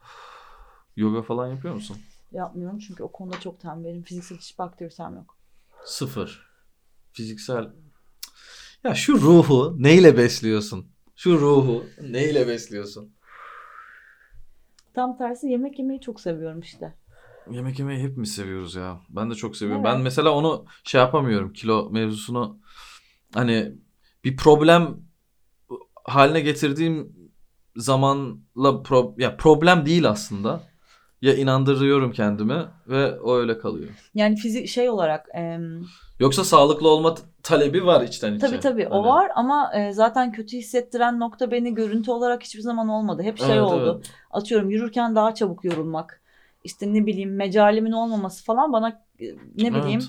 yoga 0.97 1.23
falan 1.23 1.47
yapıyor 1.47 1.75
musun? 1.75 1.97
Yapmıyorum 2.33 2.79
çünkü 2.79 3.03
o 3.03 3.13
konuda 3.13 3.41
çok 3.41 3.61
tembelim. 3.61 4.03
Fiziksel 4.03 4.39
hiçbir 4.39 4.65
aktivitem 4.65 5.15
yok. 5.15 5.37
Sıfır. 5.85 6.49
Fiziksel. 7.13 7.73
Ya 8.85 8.95
şu 8.95 9.21
ruhu 9.21 9.77
neyle 9.79 10.17
besliyorsun? 10.17 10.87
Şu 11.17 11.41
ruhu 11.41 11.87
neyle 12.03 12.49
besliyorsun? 12.49 13.13
Tam 14.95 15.19
tersi 15.19 15.47
yemek 15.49 15.79
yemeyi 15.79 16.01
çok 16.01 16.21
seviyorum 16.21 16.61
işte. 16.61 16.95
Yemek 17.51 17.79
yemeyi 17.79 18.03
hepimiz 18.03 18.35
seviyoruz 18.35 18.75
ya. 18.75 19.01
Ben 19.09 19.31
de 19.31 19.35
çok 19.35 19.57
seviyorum. 19.57 19.87
Evet. 19.87 19.95
Ben 19.95 20.03
mesela 20.03 20.31
onu 20.31 20.67
şey 20.85 21.01
yapamıyorum. 21.01 21.53
Kilo 21.53 21.91
mevzusunu 21.91 22.59
hani 23.35 23.73
bir 24.29 24.37
problem 24.37 24.97
haline 26.05 26.41
getirdiğim 26.41 27.13
zamanla 27.77 28.69
pro- 28.85 29.23
ya 29.23 29.37
problem 29.37 29.87
değil 29.87 30.09
aslında. 30.09 30.61
ya 31.23 31.35
inandırıyorum 31.35 32.13
kendimi 32.13 32.65
ve 32.89 33.21
o 33.21 33.37
öyle 33.37 33.59
kalıyor. 33.59 33.91
Yani 34.15 34.37
fizik 34.37 34.69
şey 34.69 34.89
olarak 34.91 35.27
e, 35.37 35.59
Yoksa 36.21 36.45
sağlıklı 36.45 36.89
olma 36.89 37.15
talebi 37.43 37.87
var 37.87 38.03
içten 38.03 38.35
içe. 38.35 38.47
tabii 38.47 38.61
tabii 38.61 38.89
o 38.89 38.95
Hani- 38.99 39.07
var 39.07 39.31
ama 39.35 39.73
e, 39.75 39.93
zaten 39.93 40.33
kötü 40.33 40.57
hissettiren 40.57 41.21
nokta 41.21 41.51
beni 41.51 41.75
görüntü 41.75 42.11
olarak 42.11 42.43
hiçbir 42.43 42.61
zaman 42.61 42.89
olmadı. 42.89 43.23
Hep 43.23 43.39
şey 43.39 43.51
Evet, 43.59 43.61
oldu. 43.63 43.95
evet. 43.97 44.11
Atıyorum 44.31 44.71
yürürken 44.71 45.15
daha 45.15 45.35
çabuk 45.35 45.65
yorulmak. 45.65 46.21
İşte 46.65 46.95
ne 46.95 47.07
bileyim 47.07 47.37
mecalimin 47.37 47.93
olmaması 47.93 48.45
falan 48.45 48.73
bana 48.73 48.89
e, 49.21 49.27
ne 49.57 49.75
bileyim 49.75 50.01
Evet. 50.01 50.09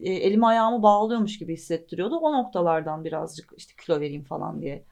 E, 0.00 0.12
elimi 0.12 0.46
ayağımı 0.46 0.82
bağlıyormuş 0.82 1.38
gibi 1.38 1.52
hissettiriyordu. 1.52 2.16
O 2.16 2.32
noktalardan 2.32 3.04
birazcık 3.04 3.52
işte 3.56 3.72
kilo 3.84 4.00
vereyim 4.00 4.24
falan 4.24 4.60
diye 4.62 4.84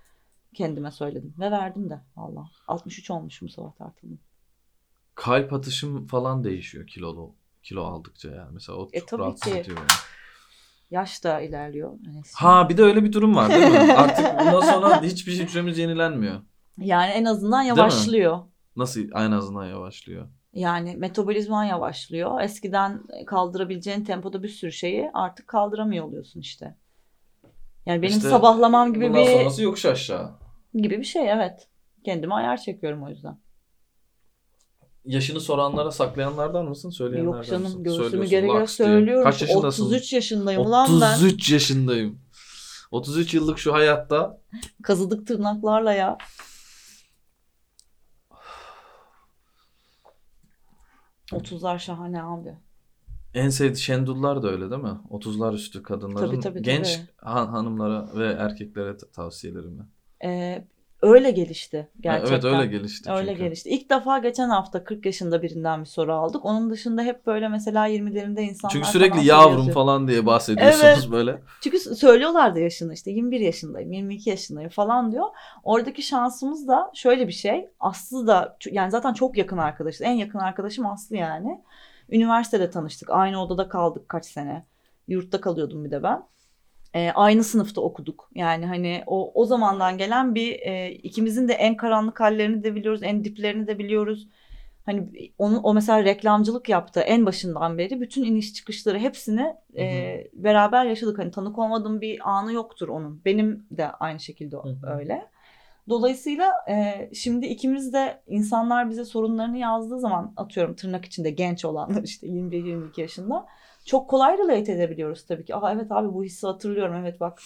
kendime 0.54 0.90
söyledim. 0.90 1.34
Ve 1.38 1.50
verdim 1.50 1.90
de 1.90 2.00
valla. 2.16 2.48
63 2.68 3.10
olmuşum 3.10 3.48
sabah 3.48 3.72
tartıldım. 3.72 4.18
Kalp 5.14 5.52
atışım 5.52 6.06
falan 6.06 6.44
değişiyor 6.44 6.86
kilolu 6.86 7.34
kilo 7.62 7.84
aldıkça 7.84 8.28
yani. 8.30 8.48
Mesela 8.52 8.78
o 8.78 8.88
E, 8.92 8.98
çok 9.00 9.08
tabii 9.08 9.22
rahatsız 9.22 9.52
ki. 9.52 9.58
ediyor 9.58 9.76
beni. 9.76 9.86
Yaş 10.90 11.24
da 11.24 11.40
ilerliyor. 11.40 11.90
Hani 12.06 12.22
Ha 12.34 12.68
bir 12.68 12.76
de 12.76 12.82
öyle 12.82 13.04
bir 13.04 13.12
durum 13.12 13.36
var 13.36 13.48
değil 13.50 13.70
mi? 13.72 13.78
Artık 13.96 14.26
bundan 14.40 14.60
sonra 14.60 15.02
hiçbir 15.02 15.32
şey 15.32 15.46
hücremiz 15.46 15.78
yenilenmiyor. 15.78 16.40
Yani 16.78 17.10
en 17.10 17.24
azından 17.24 17.62
yavaşlıyor. 17.62 18.38
Nasıl 18.76 19.00
en 19.00 19.30
azından 19.32 19.66
yavaşlıyor. 19.66 20.28
Yani 20.52 20.96
metabolizman 20.96 21.64
yavaşlıyor. 21.64 22.40
Eskiden 22.40 23.02
kaldırabileceğin 23.26 24.04
tempoda 24.04 24.42
bir 24.42 24.48
sürü 24.48 24.72
şeyi 24.72 25.10
artık 25.14 25.48
kaldıramıyor 25.48 26.04
oluyorsun 26.04 26.40
işte. 26.40 26.76
Yani 27.86 28.02
benim 28.02 28.16
İşte 28.16 28.28
sabahlamam 28.30 28.94
gibi 28.94 29.08
Bundan 29.08 29.22
bir 29.22 29.26
sonrası 29.26 29.62
yokuş 29.62 29.84
aşağı. 29.86 30.30
gibi 30.74 30.98
bir 30.98 31.04
şey 31.04 31.30
evet. 31.30 31.68
Kendime 32.04 32.34
ayar 32.34 32.56
çekiyorum 32.56 33.02
o 33.02 33.08
yüzden. 33.08 33.38
Yaşını 35.04 35.40
soranlara 35.40 35.90
saklayanlardan 35.90 36.66
mısın? 36.66 36.90
Söyleyenlerden 36.90 37.36
Yok 37.36 37.46
canım 37.46 37.62
mısın? 37.62 37.84
göğsümü 37.84 38.04
Söylüyorsun, 38.04 38.30
gere 38.30 38.46
gere 38.46 38.58
laks 38.60 38.78
diye. 38.78 38.88
söylüyorum. 38.88 39.24
Kaç 39.24 39.42
yaşındasın? 39.42 39.84
33 39.86 40.12
yaşındayım 40.12 40.62
ulan 40.66 41.00
ben. 41.00 41.16
33 41.16 41.50
yaşındayım. 41.52 42.18
33 42.90 43.34
yıllık 43.34 43.58
şu 43.58 43.72
hayatta 43.72 44.40
Kazıdık 44.82 45.26
tırnaklarla 45.26 45.92
ya. 45.92 46.18
Otuzlar 51.32 51.78
şahane 51.78 52.22
abi. 52.22 52.54
en 53.34 53.48
sevdiği 53.48 53.76
Şendullar 53.76 54.42
da 54.42 54.48
öyle 54.50 54.70
değil 54.70 54.82
mi? 54.82 54.98
30'lar 55.10 55.54
üstü 55.54 55.82
kadınların 55.82 56.26
Tabii, 56.26 56.40
tabii, 56.40 56.62
genç 56.62 56.96
tabii. 56.96 57.06
han- 57.16 57.46
hanımlara 57.46 58.08
ve 58.18 58.26
erkeklere 58.32 58.96
tavsiyelerimi. 58.96 59.82
Ee, 60.24 60.64
öyle 61.02 61.30
gelişti 61.30 61.88
gerçekten. 62.00 62.32
Evet 62.34 62.44
öyle 62.44 62.66
gelişti 62.66 63.10
Öyle 63.10 63.30
çünkü. 63.30 63.44
gelişti. 63.44 63.70
İlk 63.70 63.90
defa 63.90 64.18
geçen 64.18 64.48
hafta 64.48 64.84
40 64.84 65.06
yaşında 65.06 65.42
birinden 65.42 65.80
bir 65.80 65.86
soru 65.86 66.12
aldık. 66.14 66.44
Onun 66.44 66.70
dışında 66.70 67.02
hep 67.02 67.26
böyle 67.26 67.48
mesela 67.48 67.88
20'lerinde 67.88 68.40
insanlar 68.40 68.72
Çünkü 68.72 68.82
falan 68.84 68.92
sürekli 68.92 69.16
soru 69.18 69.26
yavrum 69.26 69.56
yazıyor. 69.56 69.74
falan 69.74 70.08
diye 70.08 70.26
bahsediyorsunuz 70.26 70.84
Evet. 70.84 71.08
böyle. 71.10 71.38
Çünkü 71.60 71.78
söylüyorlardı 71.78 72.60
yaşını 72.60 72.94
işte 72.94 73.10
21 73.10 73.40
yaşındayım, 73.40 73.92
22 73.92 74.30
yaşındayım 74.30 74.70
falan 74.70 75.12
diyor. 75.12 75.26
Oradaki 75.64 76.02
şansımız 76.02 76.68
da 76.68 76.90
şöyle 76.94 77.28
bir 77.28 77.32
şey. 77.32 77.68
Aslı 77.80 78.26
da 78.26 78.56
yani 78.70 78.90
zaten 78.90 79.12
çok 79.12 79.36
yakın 79.36 79.58
arkadaşız. 79.58 80.02
En 80.02 80.12
yakın 80.12 80.38
arkadaşım 80.38 80.86
Aslı 80.86 81.16
yani. 81.16 81.60
Üniversitede 82.10 82.70
tanıştık. 82.70 83.10
Aynı 83.10 83.42
odada 83.42 83.68
kaldık 83.68 84.08
kaç 84.08 84.26
sene. 84.26 84.64
Yurtta 85.08 85.40
kalıyordum 85.40 85.84
bir 85.84 85.90
de 85.90 86.02
ben. 86.02 86.22
Ee, 86.94 87.10
aynı 87.14 87.44
sınıfta 87.44 87.80
okuduk. 87.80 88.30
Yani 88.34 88.66
hani 88.66 89.02
o 89.06 89.32
o 89.34 89.44
zamandan 89.44 89.98
gelen 89.98 90.34
bir 90.34 90.60
e, 90.60 90.92
ikimizin 90.92 91.48
de 91.48 91.52
en 91.52 91.76
karanlık 91.76 92.20
hallerini 92.20 92.64
de 92.64 92.74
biliyoruz, 92.74 93.02
en 93.02 93.24
diplerini 93.24 93.66
de 93.66 93.78
biliyoruz. 93.78 94.28
Hani 94.86 95.08
onu 95.38 95.60
o 95.60 95.74
mesela 95.74 96.04
reklamcılık 96.04 96.68
yaptı 96.68 97.00
en 97.00 97.26
başından 97.26 97.78
beri 97.78 98.00
bütün 98.00 98.24
iniş 98.24 98.54
çıkışları 98.54 98.98
hepsini 98.98 99.54
e, 99.76 100.16
beraber 100.32 100.84
yaşadık. 100.84 101.18
Hani 101.18 101.30
tanık 101.30 101.58
olmadığım 101.58 102.00
bir 102.00 102.30
anı 102.30 102.52
yoktur 102.52 102.88
onun. 102.88 103.24
Benim 103.24 103.66
de 103.70 103.86
aynı 103.90 104.20
şekilde 104.20 104.56
hı. 104.56 104.76
öyle. 104.98 105.26
Dolayısıyla 105.88 106.52
e, 106.68 107.10
şimdi 107.14 107.46
ikimiz 107.46 107.92
de 107.92 108.22
insanlar 108.26 108.90
bize 108.90 109.04
sorunlarını 109.04 109.58
yazdığı 109.58 110.00
zaman 110.00 110.32
atıyorum 110.36 110.74
tırnak 110.74 111.04
içinde 111.04 111.30
genç 111.30 111.64
olanlar 111.64 112.02
işte 112.02 112.26
21-22 112.26 113.00
yaşında 113.00 113.46
çok 113.84 114.10
kolay 114.10 114.38
relate 114.38 114.72
edebiliyoruz 114.72 115.24
tabii 115.26 115.44
ki. 115.44 115.54
Aa 115.54 115.72
evet 115.72 115.86
abi 115.92 116.14
bu 116.14 116.24
hissi 116.24 116.46
hatırlıyorum. 116.46 116.94
Evet 116.94 117.20
bak 117.20 117.42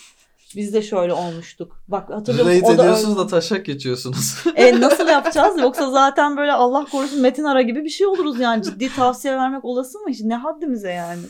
biz 0.57 0.75
de 0.75 0.83
şöyle 0.83 1.13
olmuştuk. 1.13 1.81
Bak 1.89 2.11
hatırlıyorum. 2.11 2.53
Relate 2.53 2.67
o 2.67 2.79
da 2.79 2.83
ediyorsunuz 2.83 3.19
öyle. 3.19 3.19
da 3.19 3.27
taşak 3.27 3.67
geçiyorsunuz. 3.67 4.35
E 4.57 4.81
nasıl 4.81 5.07
yapacağız? 5.07 5.61
Yoksa 5.61 5.91
zaten 5.91 6.37
böyle 6.37 6.53
Allah 6.53 6.85
korusun 6.85 7.21
Metin 7.21 7.45
Ara 7.45 7.63
gibi 7.63 7.85
bir 7.85 7.89
şey 7.89 8.07
oluruz 8.07 8.41
yani. 8.41 8.63
Ciddi 8.63 8.95
tavsiye 8.95 9.37
vermek 9.37 9.65
olası 9.65 9.99
mı? 9.99 10.11
Ne 10.21 10.37
haddimize 10.37 10.91
yani. 10.91 11.23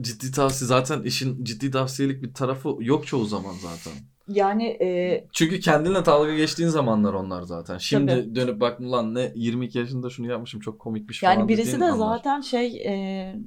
ciddi 0.00 0.32
tavsiye 0.32 0.68
zaten 0.68 1.02
işin 1.02 1.44
ciddi 1.44 1.70
tavsiyelik 1.70 2.22
bir 2.22 2.34
tarafı 2.34 2.76
yok 2.80 3.06
çoğu 3.06 3.24
zaman 3.24 3.54
zaten. 3.62 3.92
Yani 4.28 4.66
e, 4.66 5.24
Çünkü 5.32 5.60
kendinle 5.60 6.04
dalga 6.06 6.34
geçtiğin 6.34 6.68
zamanlar 6.68 7.14
onlar 7.14 7.42
zaten. 7.42 7.78
Şimdi 7.78 8.12
Tabii. 8.12 8.34
dönüp 8.34 8.60
baktım 8.60 8.92
lan 8.92 9.14
ne 9.14 9.32
22 9.34 9.78
yaşında 9.78 10.10
şunu 10.10 10.30
yapmışım 10.30 10.60
çok 10.60 10.78
komikmiş 10.78 11.22
yani 11.22 11.34
falan 11.34 11.48
birisi 11.48 11.66
dediğin 11.66 11.80
de 11.80 11.84
anlar. 11.84 12.16
zaten 12.16 12.40
şey 12.40 12.82
e, 12.86 12.94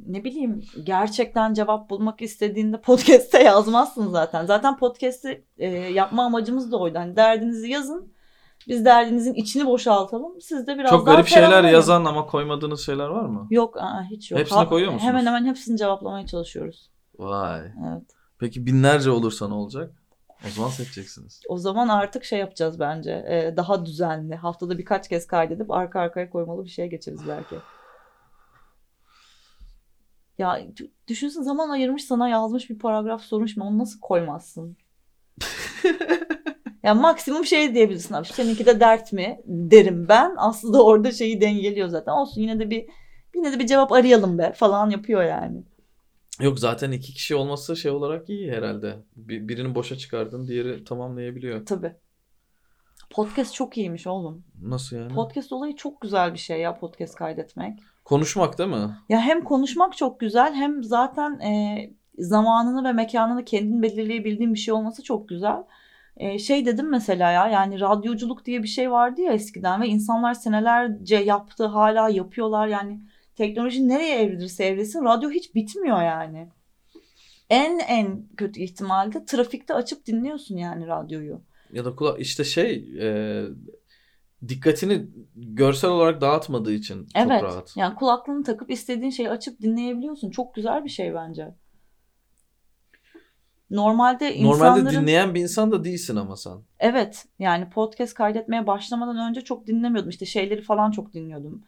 ne 0.08 0.24
bileyim 0.24 0.62
gerçekten 0.84 1.54
cevap 1.54 1.90
bulmak 1.90 2.22
istediğinde 2.22 2.82
podcast'te 2.82 3.44
yazmazsın 3.44 4.08
zaten. 4.08 4.46
Zaten 4.46 4.78
podcast'i 4.78 5.46
e, 5.58 5.68
yapma 5.70 6.26
amacımız 6.26 6.72
da 6.72 6.78
oydu. 6.80 7.00
Hani 7.00 7.16
derdinizi 7.16 7.70
yazın. 7.70 8.14
Biz 8.68 8.86
derdinizin 8.86 9.34
içini 9.34 9.66
boşaltalım. 9.66 10.42
Siz 10.42 10.68
de 10.68 10.78
biraz 10.78 10.90
Çok 10.90 11.06
daha 11.06 11.16
garip 11.16 11.28
şeyler 11.28 11.50
ferahlayın. 11.50 11.76
yazan 11.76 12.06
ama 12.06 12.26
koymadığınız 12.26 12.86
şeyler 12.86 13.08
var 13.08 13.26
mı? 13.26 13.48
Yok 13.50 13.78
aa, 13.78 14.04
hiç 14.12 14.32
yok. 14.32 14.40
Hepsini 14.40 14.66
koyuyor 14.66 14.92
musunuz? 14.92 15.10
Hemen 15.10 15.26
hemen 15.26 15.46
hepsini 15.46 15.78
cevaplamaya 15.78 16.26
çalışıyoruz. 16.28 16.90
Vay. 17.20 17.60
Evet. 17.60 18.04
Peki 18.40 18.66
binlerce 18.66 19.12
olursa 19.12 19.48
ne 19.48 19.54
olacak? 19.54 19.94
O 20.48 20.50
zaman 20.50 20.70
seçeceksiniz. 20.70 21.42
O 21.48 21.58
zaman 21.58 21.88
artık 21.88 22.24
şey 22.24 22.40
yapacağız 22.40 22.80
bence. 22.80 23.12
e, 23.12 23.58
daha 23.58 23.86
düzenli. 23.86 24.36
Haftada 24.36 24.78
birkaç 24.78 25.10
kez 25.10 25.28
kaydedip 25.28 25.72
arka 25.72 26.00
arkaya 26.00 26.30
koymalı 26.30 26.64
bir 26.66 26.70
şeye 26.70 26.88
geçeriz 26.88 27.22
belki. 27.28 27.56
Ya 30.38 30.60
düşünsün 31.08 31.42
zaman 31.42 31.70
ayırmış 31.70 32.04
sana 32.06 32.30
yazmış 32.30 32.70
bir 32.70 32.80
paragraf 32.80 33.22
sormuş 33.22 33.58
mu 33.58 33.66
onu 33.66 33.78
nasıl 33.78 34.00
koymazsın? 34.00 34.78
ya 36.84 36.94
maksimum 36.94 37.46
şey 37.46 37.74
diyebilirsin 37.74 38.14
abi. 38.14 38.28
Seninki 38.28 38.66
de 38.66 38.80
dert 38.80 39.14
mi 39.14 39.42
derim 39.46 40.08
ben. 40.08 40.34
Aslında 40.38 40.84
orada 40.86 41.12
şeyi 41.12 41.42
dengeliyor 41.42 41.88
zaten. 41.88 42.12
Olsun 42.12 42.42
yine 42.42 42.60
de 42.60 42.70
bir 42.70 42.86
yine 43.36 43.52
de 43.54 43.60
bir 43.60 43.68
cevap 43.68 43.92
arayalım 43.92 44.38
be 44.38 44.54
falan 44.56 44.90
yapıyor 44.90 45.24
yani. 45.24 45.64
Yok 46.40 46.60
zaten 46.60 46.92
iki 46.92 47.14
kişi 47.14 47.36
olması 47.36 47.76
şey 47.76 47.92
olarak 47.92 48.30
iyi 48.30 48.52
herhalde. 48.52 48.96
Bir, 49.16 49.48
birinin 49.48 49.76
boşa 49.76 49.98
çıkardın 49.98 50.48
diğeri 50.48 50.84
tamamlayabiliyor. 50.84 51.66
Tabii. 51.66 51.96
Podcast 53.10 53.54
çok 53.54 53.78
iyiymiş 53.78 54.08
oğlum. 54.08 54.44
Nasıl 54.62 54.96
yani? 54.96 55.14
Podcast 55.14 55.54
olayı 55.54 55.76
çok 55.76 56.02
güzel 56.02 56.34
bir 56.34 56.40
şey 56.40 56.62
ya 56.62 56.80
podcast 56.80 57.16
kaydetmek. 57.16 57.80
Konuşmak 58.06 58.58
değil 58.58 58.70
mi? 58.70 58.98
Ya 59.10 59.22
hem 59.22 59.44
konuşmak 59.44 59.98
çok 59.98 60.20
güzel 60.20 60.54
hem 60.54 60.84
zaten 60.84 61.40
e, 61.40 61.80
zamanını 62.18 62.84
ve 62.84 62.92
mekanını 62.92 63.46
kendin 63.46 63.82
belirleyebildiğin 63.82 64.54
bir 64.54 64.60
şey 64.60 64.74
olması 64.74 65.04
çok 65.04 65.30
güzel. 65.30 65.64
E, 66.18 66.40
şey 66.40 66.66
dedim 66.66 66.90
mesela 66.90 67.32
ya 67.32 67.48
yani 67.48 67.80
radyoculuk 67.80 68.46
diye 68.46 68.64
bir 68.64 68.68
şey 68.68 68.92
vardı 68.92 69.22
ya 69.22 69.34
eskiden 69.34 69.82
ve 69.82 69.88
insanlar 69.88 70.34
senelerce 70.34 71.16
yaptı 71.16 71.66
hala 71.66 72.10
yapıyorlar 72.10 72.68
yani 72.68 73.02
teknoloji 73.40 73.88
nereye 73.88 74.22
evrilirse 74.22 74.66
evrilsin 74.66 75.04
radyo 75.04 75.30
hiç 75.30 75.56
bitmiyor 75.56 76.04
yani. 76.04 76.48
En 77.50 77.80
en 77.80 78.28
kötü 78.38 78.60
ihtimalde 78.62 79.26
trafikte 79.26 79.74
açıp 79.74 80.06
dinliyorsun 80.06 80.58
yani 80.58 80.88
radyoyu. 80.88 81.42
Ya 81.74 81.86
da 81.86 81.96
kulak 81.96 82.20
işte 82.20 82.44
şey 82.44 82.90
e, 83.02 83.44
dikkatini 84.48 85.06
görsel 85.36 85.90
olarak 85.90 86.22
dağıtmadığı 86.22 86.74
için 86.74 87.04
çok 87.04 87.12
Evet. 87.16 87.44
rahat. 87.44 87.78
Yani 87.78 87.96
kulaklığını 87.96 88.44
takıp 88.44 88.72
istediğin 88.72 89.10
şeyi 89.10 89.30
açıp 89.30 89.62
dinleyebiliyorsun. 89.62 90.30
Çok 90.32 90.56
güzel 90.56 90.84
bir 90.84 90.90
şey 90.90 91.14
bence. 91.14 91.56
Normalde 93.72 94.44
Normalde 94.44 94.80
insanların 94.80 95.02
dinleyen 95.02 95.36
bir 95.36 95.42
insan 95.42 95.72
da 95.72 95.84
değilsin 95.84 96.16
ama 96.16 96.36
sen. 96.38 96.54
evet 96.80 97.26
yani 97.40 97.70
podcast 97.70 98.14
kaydetmeye 98.14 98.68
başlamadan 98.68 99.30
önce 99.30 99.42
çok 99.42 99.68
dinlemiyordum. 99.68 100.10
İşte 100.10 100.26
şeyleri 100.26 100.62
falan 100.62 100.92
çok 100.92 101.14
dinliyordum. 101.14 101.64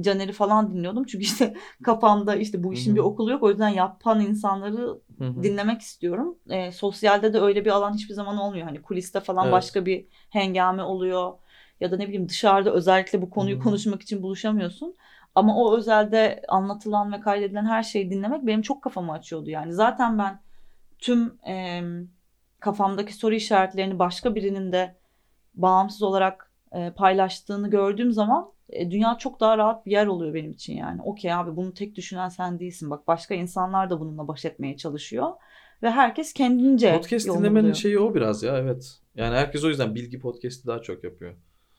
Caner'i 0.00 0.32
falan 0.32 0.74
dinliyordum. 0.74 1.04
Çünkü 1.04 1.24
işte 1.24 1.54
kafamda 1.84 2.36
işte 2.36 2.64
bu 2.64 2.72
işin 2.72 2.90
Hı 2.90 2.92
hı. 2.92 2.96
bir 2.96 3.00
okulu 3.00 3.30
yok. 3.30 3.42
O 3.42 3.50
yüzden 3.50 3.68
yapan 3.68 4.20
insanları 4.20 5.00
Hı 5.18 5.24
hı. 5.24 5.42
dinlemek 5.42 5.80
istiyorum. 5.80 6.38
E, 6.50 6.72
sosyalde 6.72 7.32
de 7.32 7.40
öyle 7.40 7.64
bir 7.64 7.70
alan 7.70 7.94
hiçbir 7.94 8.14
zaman 8.14 8.38
olmuyor. 8.38 8.66
Hani 8.66 8.82
kuliste 8.82 9.20
falan 9.20 9.44
Evet. 9.44 9.52
başka 9.52 9.86
bir 9.86 10.06
hengame 10.30 10.82
oluyor. 10.82 11.32
Ya 11.80 11.90
da 11.90 11.96
ne 11.96 12.04
bileyim 12.08 12.28
dışarıda 12.28 12.72
özellikle 12.72 13.22
bu 13.22 13.30
konuyu 13.30 13.56
Hı. 13.56 13.62
konuşmak 13.62 14.02
için 14.02 14.22
buluşamıyorsun. 14.22 14.96
Ama 15.34 15.56
o 15.56 15.76
özelde 15.76 16.42
anlatılan 16.48 17.12
ve 17.12 17.20
kaydedilen 17.20 17.64
her 17.66 17.82
şeyi 17.82 18.10
dinlemek 18.10 18.46
benim 18.46 18.62
çok 18.62 18.82
kafamı 18.82 19.12
açıyordu. 19.12 19.50
Yani 19.50 19.72
zaten 19.72 20.18
ben 20.18 20.40
tüm 20.98 21.38
e, 21.46 21.82
kafamdaki 22.60 23.14
soru 23.14 23.34
işaretlerini 23.34 23.98
başka 23.98 24.34
birinin 24.34 24.72
de 24.72 24.96
bağımsız 25.54 26.02
olarak 26.02 26.52
e, 26.72 26.90
paylaştığını 26.90 27.70
gördüğüm 27.70 28.12
zaman 28.12 28.52
e, 28.70 28.90
dünya 28.90 29.18
çok 29.18 29.40
daha 29.40 29.58
rahat 29.58 29.86
bir 29.86 29.90
yer 29.90 30.06
oluyor 30.06 30.34
benim 30.34 30.50
için 30.50 30.76
yani. 30.76 31.02
Okey 31.02 31.32
abi 31.32 31.56
bunu 31.56 31.74
tek 31.74 31.94
düşünen 31.94 32.28
sen 32.28 32.58
değilsin. 32.58 32.90
Bak 32.90 33.06
başka 33.06 33.34
insanlar 33.34 33.90
da 33.90 34.00
bununla 34.00 34.28
baş 34.28 34.44
etmeye 34.44 34.76
çalışıyor. 34.76 35.32
Ve 35.82 35.90
herkes 35.90 36.32
kendince 36.32 36.92
Podcast 36.92 37.28
dinlemenin 37.28 37.54
buluyor. 37.54 37.74
şeyi 37.74 37.98
o 37.98 38.14
biraz 38.14 38.42
ya 38.42 38.58
evet. 38.58 38.98
Yani 39.14 39.36
herkes 39.36 39.64
o 39.64 39.68
yüzden 39.68 39.94
bilgi 39.94 40.18
podcast'i 40.18 40.66
daha 40.66 40.82
çok 40.82 41.04
yapıyor. 41.04 41.34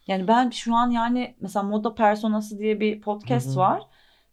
Yani 0.07 0.27
ben 0.27 0.49
şu 0.49 0.75
an 0.75 0.89
yani 0.89 1.35
mesela 1.39 1.63
Moda 1.63 1.95
Personası 1.95 2.59
diye 2.59 2.79
bir 2.79 3.01
podcast 3.01 3.47
Hı 3.47 3.51
hı. 3.51 3.57
var. 3.57 3.81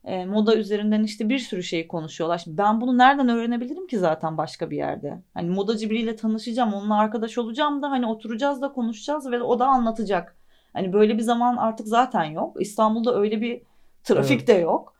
E, 0.04 0.24
moda 0.26 0.56
üzerinden 0.56 1.02
işte 1.02 1.28
bir 1.28 1.38
sürü 1.38 1.62
şey 1.62 1.88
konuşuyorlar. 1.88 2.38
Şimdi 2.38 2.58
ben 2.58 2.80
bunu 2.80 2.98
nereden 2.98 3.28
öğrenebilirim 3.28 3.86
ki 3.86 3.98
zaten 3.98 4.38
başka 4.38 4.70
bir 4.70 4.76
yerde? 4.76 5.22
Hani 5.34 5.50
modacı 5.50 5.90
biriyle 5.90 6.16
tanışacağım, 6.16 6.74
onunla 6.74 6.98
arkadaş 6.98 7.38
olacağım 7.38 7.82
da 7.82 7.90
hani 7.90 8.06
oturacağız 8.06 8.62
da 8.62 8.72
konuşacağız 8.72 9.30
ve 9.30 9.42
o 9.42 9.58
da 9.58 9.66
anlatacak. 9.66 10.36
Hani 10.74 10.92
böyle 10.92 11.16
bir 11.16 11.22
zaman 11.22 11.56
artık 11.56 11.88
zaten 11.88 12.24
yok. 12.24 12.56
İstanbul'da 12.60 13.18
öyle 13.20 13.40
bir 13.40 13.62
trafik 14.04 14.38
Evet. 14.38 14.48
de 14.48 14.52
yok. 14.52 14.94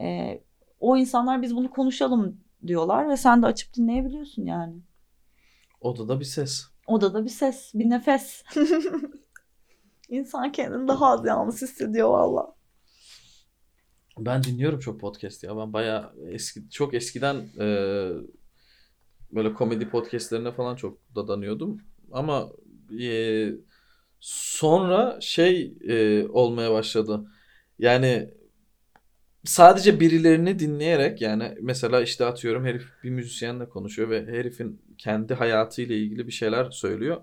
E, 0.00 0.40
o 0.80 0.96
insanlar 0.96 1.42
biz 1.42 1.56
bunu 1.56 1.70
konuşalım 1.70 2.40
diyorlar 2.66 3.08
ve 3.08 3.16
sen 3.16 3.42
de 3.42 3.46
açıp 3.46 3.74
dinleyebiliyorsun 3.74 4.44
yani. 4.44 4.74
Odada 5.80 6.20
bir 6.20 6.24
ses. 6.24 6.66
Odada 6.86 7.24
bir 7.24 7.30
ses, 7.30 7.74
bir 7.74 7.90
nefes. 7.90 8.44
İnsan 10.08 10.52
kendini 10.52 10.88
daha 10.88 11.06
az 11.06 11.26
yalnız 11.26 11.62
hissediyor 11.62 12.08
valla. 12.08 12.54
Ben 14.18 14.42
dinliyorum 14.44 14.78
çok 14.78 15.00
podcast 15.00 15.44
ya. 15.44 15.56
Ben 15.56 15.72
bayağı 15.72 16.12
eski 16.26 16.70
çok 16.70 16.94
eskiden 16.94 17.36
e, 17.60 17.66
böyle 19.32 19.54
komedi 19.54 19.88
podcastlerine 19.90 20.52
falan 20.52 20.76
çok 20.76 20.98
dadanıyordum. 21.14 21.80
Ama 22.12 22.48
e, 23.00 23.06
sonra 24.20 25.18
şey 25.20 25.74
e, 25.88 26.26
olmaya 26.28 26.72
başladı. 26.72 27.24
Yani 27.78 28.30
sadece 29.44 30.00
birilerini 30.00 30.58
dinleyerek 30.58 31.20
yani 31.20 31.54
mesela 31.60 32.00
işte 32.00 32.24
atıyorum 32.24 32.64
herif 32.64 32.86
bir 33.04 33.10
müzisyenle 33.10 33.68
konuşuyor 33.68 34.10
ve 34.10 34.26
herifin 34.26 34.82
kendi 34.98 35.34
hayatıyla 35.34 35.94
ilgili 35.94 36.26
bir 36.26 36.32
şeyler 36.32 36.70
söylüyor. 36.70 37.20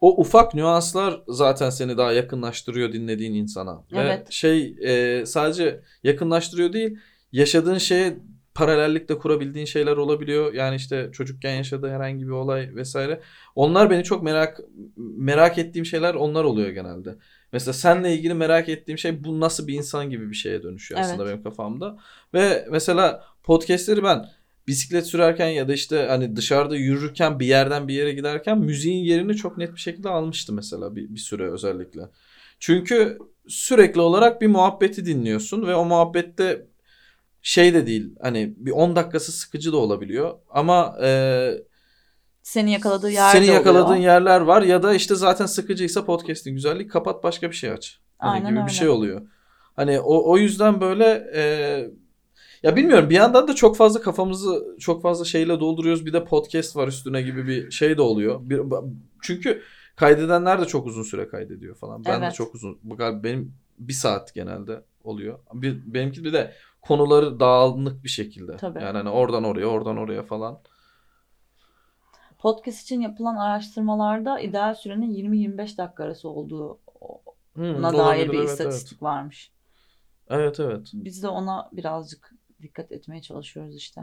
O 0.00 0.20
ufak 0.20 0.54
nüanslar 0.54 1.20
zaten 1.28 1.70
seni 1.70 1.96
daha 1.96 2.12
yakınlaştırıyor 2.12 2.92
dinlediğin 2.92 3.34
insana. 3.34 3.84
Evet. 3.92 4.28
Ve 4.28 4.30
şey 4.30 4.76
e, 4.82 5.26
sadece 5.26 5.80
yakınlaştırıyor 6.02 6.72
değil 6.72 6.98
yaşadığın 7.32 7.78
şeye 7.78 8.18
paralellik 8.54 9.08
de 9.08 9.18
kurabildiğin 9.18 9.66
şeyler 9.66 9.96
olabiliyor. 9.96 10.54
Yani 10.54 10.76
işte 10.76 11.10
çocukken 11.12 11.54
yaşadığı 11.56 11.90
herhangi 11.90 12.26
bir 12.26 12.32
olay 12.32 12.74
vesaire. 12.74 13.20
Onlar 13.54 13.90
beni 13.90 14.04
çok 14.04 14.22
merak 14.22 14.60
merak 14.96 15.58
ettiğim 15.58 15.86
şeyler 15.86 16.14
onlar 16.14 16.44
oluyor 16.44 16.68
genelde. 16.68 17.16
Mesela 17.52 17.72
seninle 17.72 18.14
ilgili 18.14 18.34
merak 18.34 18.68
ettiğim 18.68 18.98
şey 18.98 19.24
bu 19.24 19.40
nasıl 19.40 19.66
bir 19.66 19.74
insan 19.74 20.10
gibi 20.10 20.30
bir 20.30 20.34
şeye 20.34 20.62
dönüşüyor 20.62 21.00
aslında 21.00 21.22
Evet. 21.22 21.32
benim 21.32 21.42
kafamda. 21.44 21.96
Ve 22.34 22.66
mesela 22.70 23.24
podcastleri 23.42 24.02
ben 24.02 24.26
bisiklet 24.66 25.06
sürerken 25.06 25.48
ya 25.48 25.68
da 25.68 25.72
işte 25.72 26.06
hani 26.08 26.36
dışarıda 26.36 26.76
yürürken 26.76 27.40
bir 27.40 27.46
yerden 27.46 27.88
bir 27.88 27.94
yere 27.94 28.12
giderken 28.12 28.58
müziğin 28.58 29.04
yerini 29.04 29.36
çok 29.36 29.58
net 29.58 29.74
bir 29.74 29.80
şekilde 29.80 30.08
almıştı 30.08 30.52
mesela 30.52 30.96
bir, 30.96 31.10
bir 31.14 31.20
süre 31.20 31.50
özellikle. 31.50 32.02
Çünkü 32.60 33.18
sürekli 33.48 34.00
olarak 34.00 34.40
bir 34.40 34.46
muhabbeti 34.46 35.06
dinliyorsun 35.06 35.66
ve 35.66 35.74
o 35.74 35.84
muhabbette 35.84 36.66
şey 37.46 37.74
de 37.74 37.86
değil 37.86 38.14
hani 38.22 38.54
bir 38.56 38.70
10 38.70 38.96
dakikası 38.96 39.32
sıkıcı 39.32 39.72
da 39.72 39.76
olabiliyor 39.76 40.38
ama 40.50 40.96
e, 41.02 41.50
Seni 42.42 42.72
yakaladığı 42.72 43.10
yer 43.10 43.32
seni 43.32 43.46
de 43.46 43.52
yakaladığın 43.52 43.84
oluyor. 43.86 44.02
yerler 44.02 44.40
var 44.40 44.62
ya 44.62 44.82
da 44.82 44.94
işte 44.94 45.14
zaten 45.14 45.46
sıkıcıysa 45.46 46.04
podcast'in 46.04 46.54
güzelliği 46.54 46.88
kapat 46.88 47.24
başka 47.24 47.50
bir 47.50 47.56
şey 47.56 47.70
aç. 47.70 47.98
Hani 48.18 48.30
Aynen 48.32 48.48
gibi 48.50 48.58
öyle. 48.58 48.66
bir 48.68 48.72
şey 48.72 48.88
oluyor. 48.88 49.22
Hani 49.76 50.00
o, 50.00 50.30
o 50.32 50.38
yüzden 50.38 50.80
böyle 50.80 51.30
e, 51.34 51.42
ya 52.62 52.76
bilmiyorum 52.76 53.10
bir 53.10 53.14
yandan 53.14 53.48
da 53.48 53.54
çok 53.54 53.76
fazla 53.76 54.00
kafamızı 54.00 54.76
çok 54.80 55.02
fazla 55.02 55.24
şeyle 55.24 55.60
dolduruyoruz. 55.60 56.06
Bir 56.06 56.12
de 56.12 56.24
podcast 56.24 56.76
var 56.76 56.88
üstüne 56.88 57.22
gibi 57.22 57.46
bir 57.46 57.70
şey 57.70 57.96
de 57.96 58.02
oluyor. 58.02 58.40
Bir, 58.42 58.60
çünkü 59.22 59.62
kaydedenler 59.96 60.60
de 60.60 60.64
çok 60.64 60.86
uzun 60.86 61.02
süre 61.02 61.28
kaydediyor 61.28 61.74
falan. 61.76 62.04
Ben 62.04 62.20
de 62.20 62.24
Evet. 62.24 62.34
çok 62.34 62.54
uzun. 62.54 62.78
Benim 63.22 63.54
bir 63.78 63.92
saat 63.92 64.34
genelde 64.34 64.82
oluyor. 65.04 65.38
Bir, 65.54 65.94
benimki 65.94 66.24
bir 66.24 66.32
de 66.32 66.52
konuları 66.86 67.40
dağınık 67.40 68.04
bir 68.04 68.08
şekilde. 68.08 68.56
Tabii. 68.56 68.82
Yani 68.82 68.96
hani 68.96 69.08
oradan 69.08 69.44
oraya 69.44 69.66
oradan 69.66 69.96
oraya 69.96 70.22
falan. 70.22 70.58
Podcast 72.38 72.82
için 72.82 73.00
yapılan 73.00 73.36
araştırmalarda 73.36 74.40
ideal 74.40 74.74
sürenin 74.74 75.14
20-25 75.14 75.78
dakika 75.78 76.04
arası 76.04 76.28
olduğuna 76.28 76.78
Hmm, 77.54 77.82
dair 77.82 78.32
bir 78.32 78.38
evet, 78.38 78.48
istatistik 78.48 79.02
varmış. 79.02 79.52
Evet 80.28 80.60
evet. 80.60 80.90
Biz 80.94 81.22
de 81.22 81.28
ona 81.28 81.70
birazcık 81.72 82.34
dikkat 82.62 82.92
etmeye 82.92 83.22
çalışıyoruz 83.22 83.76
işte. 83.76 84.02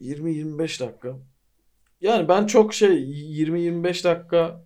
20-25 0.00 0.80
dakika. 0.80 1.16
Yani 2.00 2.28
ben 2.28 2.46
çok 2.46 2.74
şey 2.74 3.04
20-25 3.42 4.04
dakika 4.04 4.64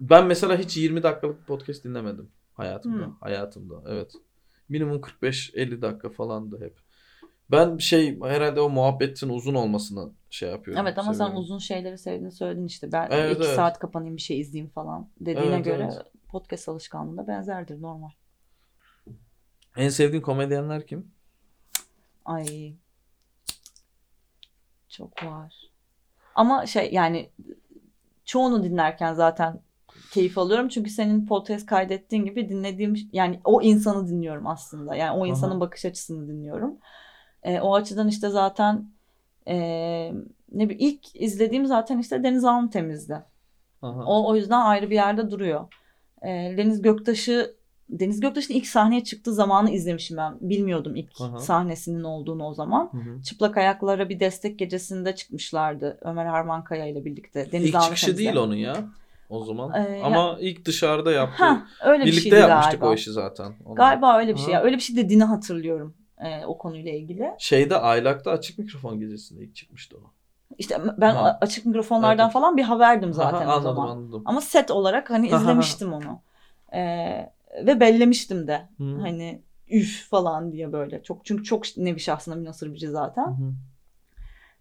ben 0.00 0.26
mesela 0.26 0.56
hiç 0.58 0.76
20 0.76 1.02
dakikalık 1.02 1.46
podcast 1.46 1.84
dinlemedim 1.84 2.30
hayatımda. 2.54 3.06
Hmm. 3.06 3.14
Hayatımda 3.20 3.82
evet. 3.86 4.12
Minimum 4.68 4.96
45-50 5.00 5.82
dakika 5.82 6.10
falandı 6.10 6.60
hep. 6.64 6.76
Ben 7.50 7.78
şey 7.78 8.20
herhalde 8.20 8.60
o 8.60 8.70
muhabbetin 8.70 9.28
uzun 9.28 9.54
olmasını 9.54 10.10
şey 10.30 10.50
yapıyorum. 10.50 10.86
Evet 10.86 10.98
ama 10.98 11.14
sen 11.14 11.18
seviyorum. 11.18 11.36
uzun 11.36 11.58
şeyleri 11.58 11.98
sevdiğini 11.98 12.32
söyledin 12.32 12.66
işte. 12.66 12.92
Ben 12.92 13.08
Evet, 13.10 13.36
iki 13.36 13.44
evet. 13.46 13.56
saat 13.56 13.78
kapanayım 13.78 14.16
bir 14.16 14.22
şey 14.22 14.40
izleyeyim 14.40 14.70
falan 14.70 15.08
dediğine 15.20 15.54
Evet, 15.54 15.64
göre 15.64 15.90
evet. 15.92 16.06
podcast 16.28 16.68
alışkanlığında 16.68 17.26
benzerdir 17.26 17.82
normal. 17.82 18.10
En 19.76 19.88
sevdiğin 19.88 20.22
komedyenler 20.22 20.86
kim? 20.86 21.10
Ay. 22.24 22.74
Çok 24.88 25.24
var. 25.24 25.54
Ama 26.34 26.66
şey 26.66 26.92
yani 26.92 27.30
çoğunu 28.24 28.64
dinlerken 28.64 29.14
zaten 29.14 29.60
keyif 30.14 30.38
alıyorum. 30.38 30.68
Çünkü 30.68 30.90
senin 30.90 31.26
podcast 31.26 31.66
kaydettiğin 31.66 32.24
gibi 32.24 32.48
dinlediğim 32.48 32.94
yani 33.12 33.40
o 33.44 33.62
insanı 33.62 34.08
dinliyorum 34.08 34.46
aslında. 34.46 34.94
Yani 34.94 35.18
o 35.18 35.26
insanın 35.26 35.52
Aha. 35.52 35.60
bakış 35.60 35.84
açısını 35.84 36.28
dinliyorum. 36.28 36.78
E, 37.42 37.60
o 37.60 37.74
açıdan 37.74 38.08
işte 38.08 38.28
zaten 38.28 38.90
e, 39.48 39.56
ne 40.52 40.68
bileyim 40.68 40.94
ilk 40.94 41.22
izlediğim 41.22 41.66
zaten 41.66 41.98
işte 41.98 42.22
Deniz 42.22 42.44
Almtemiz'di. 42.44 43.22
Aha. 43.82 44.04
O, 44.04 44.30
o 44.30 44.36
yüzden 44.36 44.60
ayrı 44.60 44.90
bir 44.90 44.94
yerde 44.94 45.30
duruyor. 45.30 45.64
E, 46.22 46.28
Deniz 46.56 46.82
Göktaş'ı 46.82 47.54
Deniz 47.88 48.20
Göktaş'ın 48.20 48.54
ilk 48.54 48.66
sahneye 48.66 49.04
çıktığı 49.04 49.34
zamanı 49.34 49.70
izlemişim 49.70 50.16
ben. 50.16 50.34
Bilmiyordum 50.40 50.96
ilk 50.96 51.20
Aha. 51.20 51.38
sahnesinin 51.38 52.04
olduğunu 52.04 52.46
o 52.46 52.54
zaman. 52.54 52.90
Hı 52.92 52.96
hı. 52.96 53.22
Çıplak 53.22 53.56
Ayaklara 53.56 54.08
bir 54.08 54.20
destek 54.20 54.58
gecesinde 54.58 55.14
çıkmışlardı 55.14 55.98
Ömer 56.02 56.26
Harmankaya 56.26 56.86
ile 56.86 57.04
birlikte. 57.04 57.52
Deniz 57.52 57.66
İlk 57.66 57.80
çıkışı 57.80 58.06
Almtemiz'de. 58.06 58.18
değil 58.18 58.36
onun 58.36 58.54
ya 58.54 58.76
o 59.28 59.44
zaman. 59.44 59.72
Ee, 59.74 60.00
ama 60.04 60.36
ilk 60.40 60.64
dışarıda 60.64 61.12
yaptı. 61.12 61.44
Ha, 61.44 61.66
öyle 61.84 62.02
bir 62.02 62.06
Birlikte 62.06 62.22
şeydi 62.30 62.34
yapmıştık 62.34 62.72
galiba. 62.80 62.90
o 62.90 62.94
işi 62.94 63.12
zaten. 63.12 63.52
onunla. 63.64 63.74
Galiba 63.74 64.18
öyle 64.18 64.34
bir 64.34 64.38
şey. 64.40 64.54
Ya. 64.54 64.62
Öyle 64.62 64.76
bir 64.76 64.80
şey 64.82 64.96
dediğini 64.96 65.24
hatırlıyorum 65.24 65.94
e, 66.18 66.44
o 66.46 66.58
konuyla 66.58 66.92
ilgili. 66.92 67.30
Şeyde 67.38 67.76
Aylak'ta 67.78 68.30
açık 68.30 68.58
mikrofon 68.58 69.00
gecesinde 69.00 69.44
ilk 69.44 69.54
çıkmıştı 69.54 69.96
o. 69.96 70.10
İşte 70.58 70.78
ben 70.98 71.14
Ha. 71.14 71.38
açık 71.40 71.66
mikrofonlardan 71.66 72.24
Evet. 72.24 72.32
falan 72.32 72.56
bir 72.56 72.62
haberdim 72.62 73.12
zaten 73.12 73.36
Aha, 73.46 73.46
o 73.46 73.50
anladım 73.56 73.62
zaman. 73.74 73.88
anladım. 73.88 74.22
Ama 74.24 74.40
set 74.40 74.70
olarak 74.70 75.10
hani 75.10 75.26
izlemiştim 75.26 75.92
onu. 75.92 76.20
Ee, 76.74 77.32
ve 77.66 77.80
bellemiştim 77.80 78.46
de. 78.46 78.68
Hı. 78.78 78.84
Hani 79.00 79.42
üf 79.70 80.08
falan 80.10 80.52
diye 80.52 80.72
böyle. 80.72 81.02
Çok 81.02 81.24
çünkü 81.24 81.44
çok 81.44 81.76
nevi 81.76 82.00
şahsına 82.00 82.34
münasır 82.34 82.74
biri 82.74 82.88
zaten. 82.88 83.26
Hı 83.26 83.30
hı. 83.30 83.52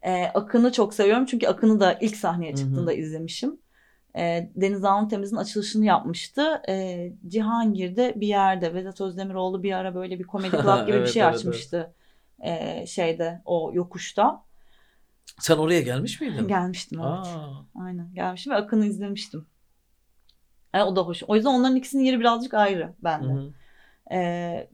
Ee, 0.02 0.26
Akın'ı 0.34 0.72
çok 0.72 0.94
seviyorum 0.94 1.26
çünkü 1.26 1.48
Akın'ı 1.48 1.80
da 1.80 1.94
ilk 1.94 2.16
sahneye 2.16 2.56
çıktığında 2.56 2.94
izlemişim. 2.94 3.58
Ee, 4.18 4.50
Deniz 4.56 4.84
Alntemiz'in 4.84 5.36
açılışını 5.36 5.86
yapmıştı. 5.86 6.62
Ee, 6.70 7.14
Cihangir'de 7.28 8.14
bir 8.16 8.28
yerde 8.28 8.74
Vedat 8.74 9.02
Özdemiroğlu 9.02 9.64
bir 9.64 9.74
ara 9.74 9.96
böyle 9.96 10.20
bir 10.20 10.24
komedi 10.24 10.52
club 10.52 10.82
gibi 10.88 10.96
bir 10.96 11.00
Evet, 11.02 11.10
şey 11.10 11.24
evet, 11.24 11.36
açmıştı. 11.36 11.94
Ee, 12.44 12.86
şeyde 12.88 13.42
o 13.46 13.72
yokuşta. 13.74 14.44
Sen 15.40 15.58
oraya 15.58 15.82
gelmiş 15.82 16.22
miydin? 16.22 16.48
Gelmiştim 16.48 17.00
evet. 17.00 17.10
Aa, 17.10 17.66
Aynen 17.76 18.14
gelmiştim 18.14 18.54
ve 18.54 18.58
Akın'ı 18.58 18.86
izlemiştim. 18.86 19.46
Yani 20.74 20.84
o 20.84 20.96
da 20.96 21.02
hoş. 21.02 21.24
O 21.28 21.36
yüzden 21.36 21.50
onların 21.50 21.76
ikisinin 21.76 22.04
yeri 22.04 22.20
birazcık 22.20 22.54
ayrı 22.54 22.94
bende. 23.04 23.34
hı. 23.34 23.54
Ee, 24.12 24.70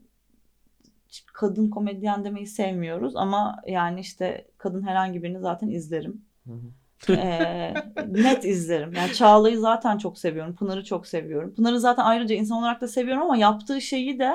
kadın 1.34 1.70
komedyen 1.70 2.24
demeyi 2.24 2.46
sevmiyoruz 2.46 3.16
ama 3.16 3.62
yani 3.66 4.00
işte 4.00 4.48
kadın 4.58 4.82
herhangi 4.86 5.22
birini 5.22 5.40
zaten 5.40 5.68
izlerim. 5.68 6.24
Hı 6.46 6.52
hı. 6.52 6.72
Ee, 7.08 7.74
net 8.08 8.44
izlerim. 8.44 8.94
Yani 8.94 9.12
Çağla'yı 9.12 9.58
zaten 9.58 9.98
çok 9.98 10.18
seviyorum. 10.18 10.54
Pınar'ı 10.54 10.84
çok 10.84 11.06
seviyorum. 11.06 11.54
Pınar'ı 11.54 11.80
zaten 11.80 12.02
ayrıca 12.04 12.34
insan 12.34 12.58
olarak 12.58 12.80
da 12.80 12.88
seviyorum 12.88 13.22
ama 13.22 13.36
yaptığı 13.36 13.80
şeyi 13.80 14.18
de 14.18 14.32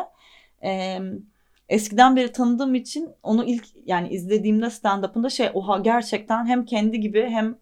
e, 0.63 0.99
eskiden 1.69 2.15
beri 2.15 2.31
tanıdığım 2.31 2.75
için 2.75 3.09
onu 3.23 3.45
ilk 3.45 3.65
yani 3.85 4.09
izlediğimde 4.09 4.65
stand-up'ında 4.65 5.29
şey 5.29 5.49
oha 5.53 5.77
gerçekten 5.79 6.45
hem 6.45 6.65
kendi 6.65 6.99
gibi 6.99 7.21
hem 7.29 7.57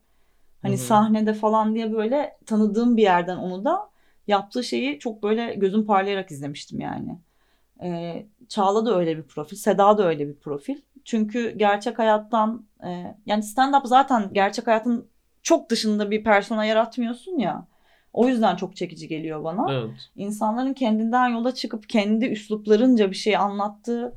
hani 0.61 0.75
Hı 0.75 0.79
hı. 0.79 0.85
sahnede 0.85 1.33
falan 1.33 1.75
diye 1.75 1.93
böyle 1.93 2.37
tanıdığım 2.45 2.97
bir 2.97 3.03
yerden 3.03 3.37
onu 3.37 3.65
da 3.65 3.89
yaptığı 4.27 4.63
şeyi 4.63 4.99
çok 4.99 5.23
böyle 5.23 5.53
gözüm 5.53 5.85
parlayarak 5.85 6.31
izlemiştim 6.31 6.79
yani. 6.79 7.19
Ee, 7.83 8.25
Çağla 8.49 8.85
da 8.85 8.97
öyle 8.99 9.17
bir 9.17 9.23
profil, 9.23 9.57
Seda 9.57 9.97
da 9.97 10.07
öyle 10.07 10.27
bir 10.27 10.35
profil. 10.35 10.77
Çünkü 11.05 11.57
gerçek 11.57 11.99
hayattan 11.99 12.65
e, 12.83 13.15
yani 13.25 13.43
stand-up 13.43 13.87
zaten 13.87 14.29
gerçek 14.33 14.67
hayatın 14.67 15.07
çok 15.41 15.69
dışında 15.69 16.11
bir 16.11 16.23
persona 16.23 16.65
yaratmıyorsun 16.65 17.37
ya. 17.37 17.67
O 18.13 18.27
yüzden 18.27 18.55
çok 18.55 18.75
çekici 18.75 19.07
geliyor 19.07 19.43
bana. 19.43 19.73
Evet. 19.73 20.09
İnsanların 20.15 20.73
kendinden 20.73 21.27
yola 21.27 21.53
çıkıp 21.53 21.89
kendi 21.89 22.25
üsluplarınca 22.25 23.11
bir 23.11 23.15
şey 23.15 23.37
anlattığı 23.37 24.13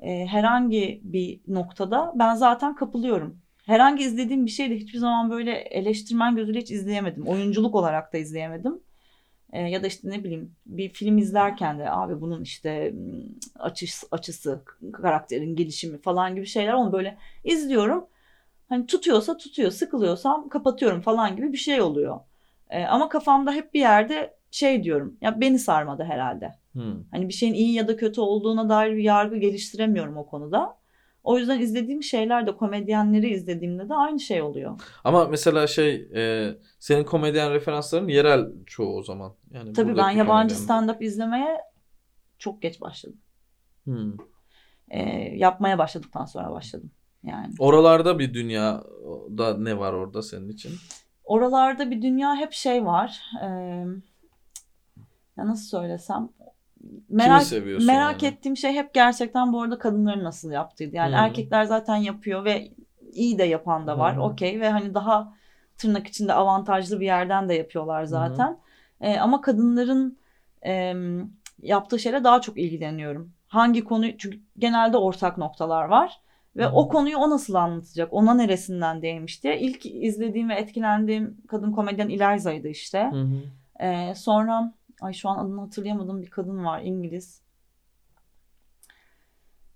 e, 0.00 0.26
herhangi 0.26 1.00
bir 1.04 1.40
noktada 1.48 2.12
ben 2.14 2.34
zaten 2.34 2.74
kapılıyorum. 2.74 3.38
Herhangi 3.66 4.04
izlediğim 4.04 4.46
bir 4.46 4.50
şeyi 4.50 4.70
de 4.70 4.76
hiçbir 4.76 4.98
zaman 4.98 5.30
böyle 5.30 5.52
eleştirmen 5.52 6.36
gözüyle 6.36 6.58
hiç 6.60 6.70
izleyemedim. 6.70 7.26
Oyunculuk 7.26 7.74
olarak 7.74 8.12
da 8.12 8.18
izleyemedim. 8.18 8.80
E, 9.54 9.60
ya 9.62 9.82
da 9.82 9.86
işte 9.86 10.10
ne 10.10 10.24
bileyim 10.24 10.54
bir 10.66 10.88
film 10.88 11.18
izlerken 11.18 11.78
de 11.78 11.90
abi 11.90 12.20
bunun 12.20 12.42
işte 12.42 12.94
açısı, 13.58 14.06
açısı, 14.10 14.62
karakterin 14.92 15.56
gelişimi 15.56 15.98
falan 15.98 16.34
gibi 16.34 16.46
şeyler 16.46 16.72
onu 16.72 16.92
böyle 16.92 17.18
izliyorum. 17.44 18.06
Hani 18.68 18.86
tutuyorsa 18.86 19.36
tutuyor, 19.36 19.70
sıkılıyorsam 19.70 20.48
kapatıyorum 20.48 21.00
falan 21.00 21.36
gibi 21.36 21.52
bir 21.52 21.58
şey 21.58 21.82
oluyor. 21.82 22.20
E, 22.70 22.84
ama 22.84 23.08
kafamda 23.08 23.52
hep 23.52 23.74
bir 23.74 23.80
yerde 23.80 24.36
şey 24.50 24.84
diyorum. 24.84 25.16
Ya 25.20 25.40
beni 25.40 25.58
sarmadı 25.58 26.04
herhalde. 26.04 26.54
Hmm. 26.72 27.04
Hani 27.10 27.28
bir 27.28 27.34
şeyin 27.34 27.54
iyi 27.54 27.72
ya 27.74 27.88
da 27.88 27.96
kötü 27.96 28.20
olduğuna 28.20 28.68
dair 28.68 28.96
bir 28.96 29.02
yargı 29.02 29.36
geliştiremiyorum 29.36 30.16
o 30.16 30.26
konuda. 30.26 30.76
O 31.24 31.38
yüzden 31.38 31.60
izlediğim 31.60 32.02
şeyler 32.02 32.46
de 32.46 32.56
komedyenleri 32.56 33.28
izlediğimde 33.28 33.88
de 33.88 33.94
aynı 33.94 34.20
şey 34.20 34.42
oluyor. 34.42 34.80
Ama 35.04 35.24
mesela 35.24 35.66
şey 35.66 36.08
e, 36.14 36.52
senin 36.78 37.04
komedyen 37.04 37.52
referansların 37.52 38.08
yerel 38.08 38.46
çoğu 38.66 38.96
o 38.96 39.02
zaman. 39.02 39.34
Yani 39.50 39.72
Tabii 39.72 39.96
ben 39.96 40.10
yabancı 40.10 40.54
stand-up 40.54 41.04
izlemeye 41.04 41.60
çok 42.38 42.62
geç 42.62 42.80
başladım. 42.80 43.18
Hmm. 43.84 44.12
E, 44.88 45.00
yapmaya 45.36 45.78
başladıktan 45.78 46.24
sonra 46.24 46.52
başladım. 46.52 46.90
Yani 47.22 47.54
Oralarda 47.58 48.18
bir 48.18 48.34
dünyada 48.34 49.58
ne 49.58 49.78
var 49.78 49.92
orada 49.92 50.22
senin 50.22 50.48
için? 50.48 50.72
oralarda 51.24 51.90
bir 51.90 52.02
dünya 52.02 52.36
hep 52.36 52.52
şey 52.52 52.84
var. 52.84 53.20
E, 53.42 53.46
ya 55.36 55.46
nasıl 55.46 55.78
söylesem 55.78 56.28
merak 57.08 57.52
merak 57.86 58.22
yani? 58.22 58.34
ettiğim 58.34 58.56
şey 58.56 58.72
hep 58.72 58.94
gerçekten 58.94 59.52
bu 59.52 59.62
arada 59.62 59.78
kadınların 59.78 60.24
nasıl 60.24 60.50
yaptığıydı. 60.50 60.96
Yani 60.96 61.14
Hı. 61.16 61.18
erkekler 61.18 61.64
zaten 61.64 61.96
yapıyor 61.96 62.44
ve 62.44 62.70
iyi 63.12 63.38
de 63.38 63.44
yapan 63.44 63.86
da 63.86 63.98
var. 63.98 64.16
Okey 64.16 64.60
ve 64.60 64.70
hani 64.70 64.94
daha 64.94 65.34
tırnak 65.78 66.06
içinde 66.06 66.32
avantajlı 66.32 67.00
bir 67.00 67.06
yerden 67.06 67.48
de 67.48 67.54
yapıyorlar 67.54 68.04
zaten. 68.04 68.58
E, 69.00 69.18
ama 69.18 69.40
kadınların 69.40 70.18
e, 70.66 70.94
yaptığı 71.62 71.98
şeyle 71.98 72.24
daha 72.24 72.40
çok 72.40 72.58
ilgileniyorum. 72.58 73.32
Hangi 73.48 73.84
konuyu 73.84 74.18
çünkü 74.18 74.40
genelde 74.58 74.96
ortak 74.96 75.38
noktalar 75.38 75.84
var. 75.84 76.20
Ve 76.56 76.64
Hı. 76.64 76.70
o 76.72 76.88
konuyu 76.88 77.16
o 77.16 77.30
nasıl 77.30 77.54
anlatacak? 77.54 78.12
Ona 78.12 78.34
neresinden 78.34 79.02
değmiş 79.02 79.42
diye. 79.42 79.60
İlk 79.60 79.86
izlediğim 79.86 80.48
ve 80.48 80.54
etkilendiğim 80.54 81.36
kadın 81.48 81.72
komedyen 81.72 82.08
Eliza'ydı 82.08 82.68
işte. 82.68 83.10
Hı. 83.12 83.26
Ee, 83.84 84.14
sonra 84.14 84.72
ay 85.00 85.12
şu 85.12 85.28
an 85.28 85.38
adını 85.46 85.60
hatırlayamadığım 85.60 86.22
bir 86.22 86.30
kadın 86.30 86.64
var 86.64 86.82
İngiliz. 86.84 87.40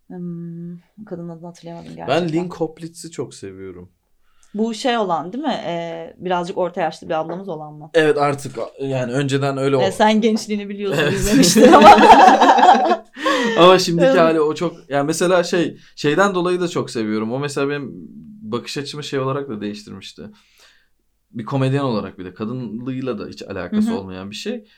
Hmm, 0.07 0.77
kadın 1.07 1.29
adını 1.29 1.47
hatırlayamadım 1.47 1.97
gerçekten. 1.97 2.23
Ben 2.23 2.33
Lynn 2.33 2.49
Koplitz'i 2.49 3.11
çok 3.11 3.35
seviyorum. 3.35 3.93
Bu 4.55 4.75
şey 4.75 4.99
olan 4.99 5.33
değil 5.33 5.45
mi? 5.45 5.61
Ee, 5.65 6.15
birazcık 6.19 6.59
orta 6.59 6.81
yaşlı 6.81 7.09
bir 7.09 7.15
ablamız 7.15 7.49
olan 7.49 7.75
mı? 7.75 7.91
Evet 7.95 8.19
artık 8.19 8.57
yani 8.81 9.13
önceden 9.13 9.57
öyle 9.57 9.77
o. 9.77 9.83
Ee, 9.83 9.93
sen 9.93 10.21
gençliğini 10.21 10.69
biliyorsun 10.69 11.03
Evet. 11.03 11.13
izlemiştin 11.13 11.73
ama. 11.73 11.89
Ama 13.59 13.79
şimdiki 13.79 14.07
Evet. 14.07 14.19
hali 14.19 14.41
o 14.41 14.55
çok 14.55 14.91
yani 14.91 15.07
mesela 15.07 15.43
şey 15.43 15.79
şeyden 15.97 16.35
dolayı 16.35 16.61
da 16.61 16.69
çok 16.69 16.91
seviyorum. 16.91 17.33
O 17.33 17.39
mesela 17.39 17.69
benim 17.69 17.91
bakış 18.43 18.79
açımı 18.79 19.05
şey 19.05 19.19
olarak 19.21 19.49
da 19.49 19.61
değiştirmişti. 19.61 20.23
Bir 21.31 21.45
komedyen 21.45 21.83
olarak 21.83 22.19
bir 22.19 22.25
de 22.25 22.35
kadınlığıyla 22.35 23.19
da 23.19 23.27
hiç 23.27 23.43
alakası 23.43 23.91
Hı 23.91 23.95
hı. 23.95 23.99
olmayan 23.99 24.31
bir 24.31 24.37
şey. 24.37 24.69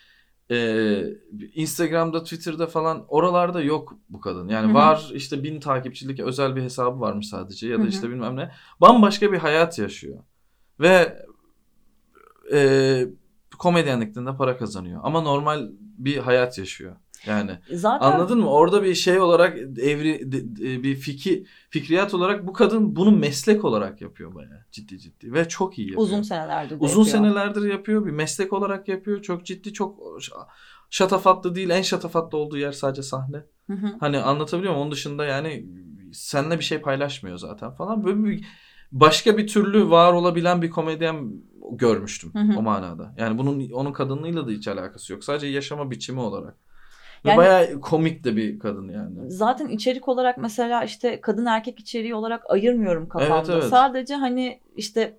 Ee, 0.50 1.04
Instagram'da, 1.54 2.22
Twitter'da 2.22 2.66
falan 2.66 3.04
oralarda 3.08 3.62
yok 3.62 3.96
bu 4.08 4.20
kadın. 4.20 4.48
Yani 4.48 4.66
Hı 4.66 4.70
hı. 4.70 4.74
var 4.74 5.10
işte 5.14 5.42
bin 5.42 5.60
takipçilik 5.60 6.20
özel 6.20 6.56
bir 6.56 6.62
hesabı 6.62 7.00
varmış 7.00 7.28
sadece 7.28 7.68
ya 7.68 7.78
da 7.78 7.82
Hı 7.82 7.86
hı. 7.86 7.88
işte 7.88 8.10
bilmem 8.10 8.36
ne. 8.36 8.50
Bambaşka 8.80 9.32
bir 9.32 9.38
hayat 9.38 9.78
yaşıyor. 9.78 10.18
Ve 10.80 11.24
e, 12.52 13.06
komedyenlikten 13.58 14.26
de 14.26 14.36
para 14.36 14.56
kazanıyor. 14.56 15.00
Ama 15.04 15.20
normal 15.20 15.68
bir 15.80 16.16
hayat 16.16 16.58
yaşıyor. 16.58 16.96
Yani 17.26 17.58
Zaten 17.72 18.12
Anladın 18.12 18.38
mı? 18.38 18.50
Orada 18.50 18.82
bir 18.82 18.94
şey 18.94 19.20
olarak 19.20 19.58
evri 19.58 20.32
de- 20.32 20.82
bir 20.82 20.94
fikir 20.96 21.46
fikriyat 21.70 22.14
olarak 22.14 22.46
bu 22.46 22.52
kadın 22.52 22.96
bunu 22.96 23.10
meslek 23.10 23.64
olarak 23.64 24.00
yapıyor 24.00 24.34
bayağı 24.34 24.64
ciddi 24.72 24.98
ciddi 24.98 25.32
ve 25.32 25.48
çok 25.48 25.78
iyi 25.78 25.88
yapıyor. 25.88 26.02
uzun 26.02 26.22
senelerdir 26.22 26.76
Uzun 26.80 27.04
yapıyor. 27.04 27.06
senelerdir 27.06 27.70
yapıyor. 27.70 28.06
Bir 28.06 28.10
meslek 28.10 28.52
olarak 28.52 28.88
yapıyor. 28.88 29.22
Çok 29.22 29.46
ciddi, 29.46 29.72
çok 29.72 29.98
şatafatlı 30.90 31.54
değil. 31.54 31.70
En 31.70 31.82
şatafatlı 31.82 32.38
olduğu 32.38 32.56
yer 32.58 32.72
sadece 32.72 33.02
sahne. 33.02 33.44
Hı 33.66 33.72
hı. 33.72 33.86
Hani 34.00 34.18
anlatabiliyor 34.18 34.72
muyum? 34.72 34.82
Onun 34.82 34.92
dışında 34.92 35.24
yani 35.24 35.66
seninle 36.12 36.58
bir 36.58 36.64
şey 36.64 36.80
paylaşmıyor 36.80 37.38
zaten 37.38 37.70
falan. 37.70 38.04
Böyle 38.04 38.24
bir 38.24 38.46
başka 38.92 39.38
bir 39.38 39.46
türlü 39.46 39.90
var 39.90 40.12
olabilen 40.12 40.62
bir 40.62 40.70
komedyen 40.70 41.32
görmüştüm 41.72 42.34
Hı 42.34 42.38
hı. 42.38 42.58
o 42.58 42.62
manada. 42.62 43.14
Yani 43.18 43.38
bunun 43.38 43.70
onun 43.70 43.92
kadınlığıyla 43.92 44.46
da 44.46 44.50
hiç 44.50 44.68
alakası 44.68 45.12
yok. 45.12 45.24
Sadece 45.24 45.46
yaşama 45.46 45.90
biçimi 45.90 46.20
olarak. 46.20 46.56
Yani- 47.24 47.36
bayağı 47.36 47.80
komik 47.80 48.24
de 48.24 48.36
bir 48.36 48.58
kadın 48.58 48.88
yani. 48.88 49.30
Zaten 49.30 49.68
içerik 49.68 50.08
olarak 50.08 50.38
mesela 50.38 50.84
işte 50.84 51.20
kadın 51.20 51.46
erkek 51.46 51.80
içeriği 51.80 52.14
olarak 52.14 52.50
ayırmıyorum 52.50 53.08
kafamda. 53.08 53.52
Evet, 53.52 53.62
evet. 53.62 53.70
Sadece 53.70 54.14
hani 54.14 54.60
işte 54.76 55.18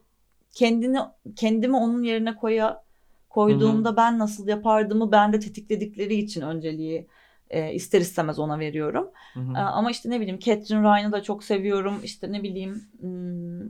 kendini 0.52 1.00
kendimi 1.36 1.76
onun 1.76 2.04
yerine 2.04 2.36
koya 2.36 2.84
koyduğumda 3.30 3.98
ben 3.98 4.20
nasıl 4.20 4.48
yapardımı 4.48 5.12
bende 5.12 5.40
tetikledikleri 5.40 6.16
için 6.16 6.42
önceliği 6.42 7.08
e, 7.50 7.74
ister 7.74 8.02
istemez 8.02 8.40
ona 8.40 8.60
veriyorum. 8.60 9.10
E, 9.36 9.60
ama 9.60 9.92
işte 9.92 10.10
ne 10.10 10.20
bileyim 10.20 10.40
Catherine 10.40 10.84
Ryan'ı 10.84 11.12
da 11.12 11.24
çok 11.24 11.44
seviyorum. 11.44 12.00
İşte 12.04 12.32
ne 12.32 12.44
bileyim 12.44 12.84
hmm, 13.00 13.62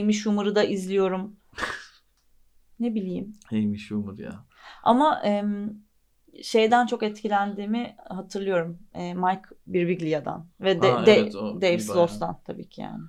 Amy 0.00 0.12
Schumer'ı 0.12 0.54
da 0.54 0.64
izliyorum. 0.64 1.36
ne 2.80 2.94
bileyim. 2.94 3.34
Amy 3.52 3.78
Schumer 3.78 4.18
ya. 4.18 4.44
Ama 4.82 5.20
em, 5.24 5.83
şeyden 6.42 6.86
çok 6.86 7.02
etkilendiğimi 7.02 7.96
hatırlıyorum. 8.08 8.78
E, 8.94 9.14
Mike 9.14 9.42
Birbiglia'dan 9.66 10.48
ve 10.60 10.82
de, 10.82 10.88
Aa, 10.88 11.06
de- 11.06 11.32
evet, 11.32 11.34
Dave 11.62 11.78
Sloss'tan 11.78 12.40
tabii 12.44 12.68
ki 12.68 12.80
yani. 12.80 13.04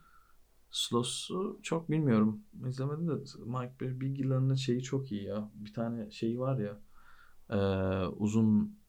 Sloss'u 0.72 1.60
çok 1.64 1.90
bilmiyorum. 1.92 2.44
İzlemedim 2.68 3.08
de 3.08 3.14
Mike 3.46 3.80
Birbigilla'nın 3.80 4.56
şeyi 4.56 4.84
çok 4.84 5.12
iyi 5.12 5.24
ya. 5.24 5.52
Bir 5.56 5.74
tane 5.74 6.12
şeyi 6.12 6.40
var 6.40 6.58
ya. 6.60 6.82
eee, 7.52 8.08
uzun 8.18 8.80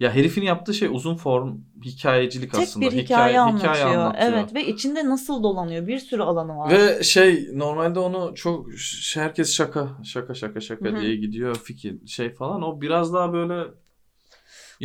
ya 0.00 0.14
herifin 0.14 0.42
yaptığı 0.42 0.74
şey 0.74 0.88
uzun 0.92 1.16
form 1.16 1.58
hikayecilik 1.84 2.52
Tek 2.52 2.60
aslında. 2.62 2.86
bir 2.86 2.92
hikaye, 2.92 3.40
anlatıyor. 3.40 3.74
anlatıyor. 3.74 4.32
Evet 4.32 4.54
ve 4.54 4.66
içinde 4.66 5.08
nasıl 5.08 5.42
dolanıyor 5.42 5.86
bir 5.86 5.98
sürü 5.98 6.22
alanı 6.22 6.56
var. 6.58 6.70
Ve 6.70 7.02
şey 7.02 7.48
normalde 7.54 7.98
onu 7.98 8.34
çok 8.34 8.72
ş- 8.78 9.20
herkes 9.20 9.52
şaka 9.54 9.88
şaka 10.04 10.34
şaka 10.34 10.60
şaka 10.60 10.84
Hı 10.84 10.96
hı. 10.96 11.00
diye 11.00 11.16
gidiyor 11.16 11.56
fikir 11.56 12.06
şey 12.06 12.30
falan. 12.34 12.62
O 12.62 12.80
biraz 12.80 13.14
daha 13.14 13.32
böyle 13.32 13.64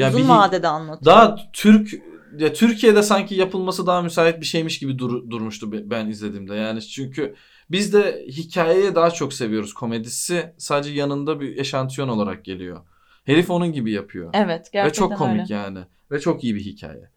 Uzun 0.07 0.23
bir- 0.23 0.27
vadede 0.29 0.67
anlatıyor. 0.67 1.15
daha 1.15 1.35
Türk 1.53 1.89
ya 2.37 2.53
Türkiye'de 2.53 3.03
sanki 3.03 3.35
yapılması 3.35 3.87
daha 3.87 4.01
müsait 4.01 4.39
bir 4.41 4.45
şeymiş 4.45 4.79
gibi 4.79 4.99
dur- 4.99 5.29
durmuştu 5.29 5.71
be- 5.71 5.89
ben 5.89 6.07
izlediğimde. 6.07 6.55
Yani 6.55 6.81
çünkü 6.81 7.35
biz 7.71 7.93
de 7.93 8.25
hikayeye 8.27 8.95
daha 8.95 9.11
çok 9.11 9.33
seviyoruz. 9.33 9.73
Komedisi 9.73 10.53
sadece 10.57 10.91
yanında 10.91 11.39
bir 11.39 11.57
eşantiyon 11.57 12.07
olarak 12.07 12.45
geliyor. 12.45 12.81
Herif 13.30 13.51
onun 13.51 13.71
gibi 13.71 13.91
yapıyor. 13.91 14.30
Evet 14.34 14.69
gerçekten 14.73 14.86
Ve 14.86 14.93
çok 14.93 15.17
komik 15.17 15.41
öyle. 15.41 15.53
yani. 15.53 15.80
Ve 16.11 16.19
çok 16.19 16.43
iyi 16.43 16.55
bir 16.55 16.61
hikaye. 16.61 17.09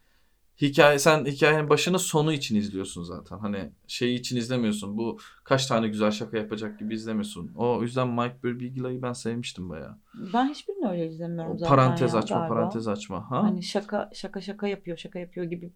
Hikaye 0.60 0.98
sen 0.98 1.24
hikayenin 1.24 1.70
başını 1.70 1.98
sonu 1.98 2.32
için 2.32 2.56
izliyorsun 2.56 3.02
zaten. 3.02 3.38
Hani 3.38 3.70
şeyi 3.86 4.18
için 4.18 4.36
izlemiyorsun. 4.36 4.98
Bu 4.98 5.18
kaç 5.44 5.66
tane 5.66 5.88
güzel 5.88 6.10
şaka 6.10 6.36
yapacak 6.38 6.78
gibi 6.78 6.94
izlemiyorsun. 6.94 7.50
O 7.56 7.82
yüzden 7.82 8.08
Mike 8.08 8.36
Birbigilla'yı 8.44 9.02
ben 9.02 9.12
sevmiştim 9.12 9.68
bayağı. 9.68 9.98
Ben 10.34 10.48
hiçbirini 10.48 10.88
öyle 10.88 11.06
izlemiyorum 11.06 11.54
O 11.54 11.58
zaten 11.58 11.76
parantez 11.76 12.14
ya 12.14 12.20
açma, 12.20 12.38
galiba. 12.38 12.54
parantez 12.54 12.88
açma. 12.88 13.30
Ha? 13.30 13.42
Hani 13.42 13.62
şaka 13.62 14.10
şaka 14.14 14.40
şaka 14.40 14.68
yapıyor 14.68 14.96
şaka 14.96 15.18
yapıyor 15.18 15.46
gibi. 15.46 15.72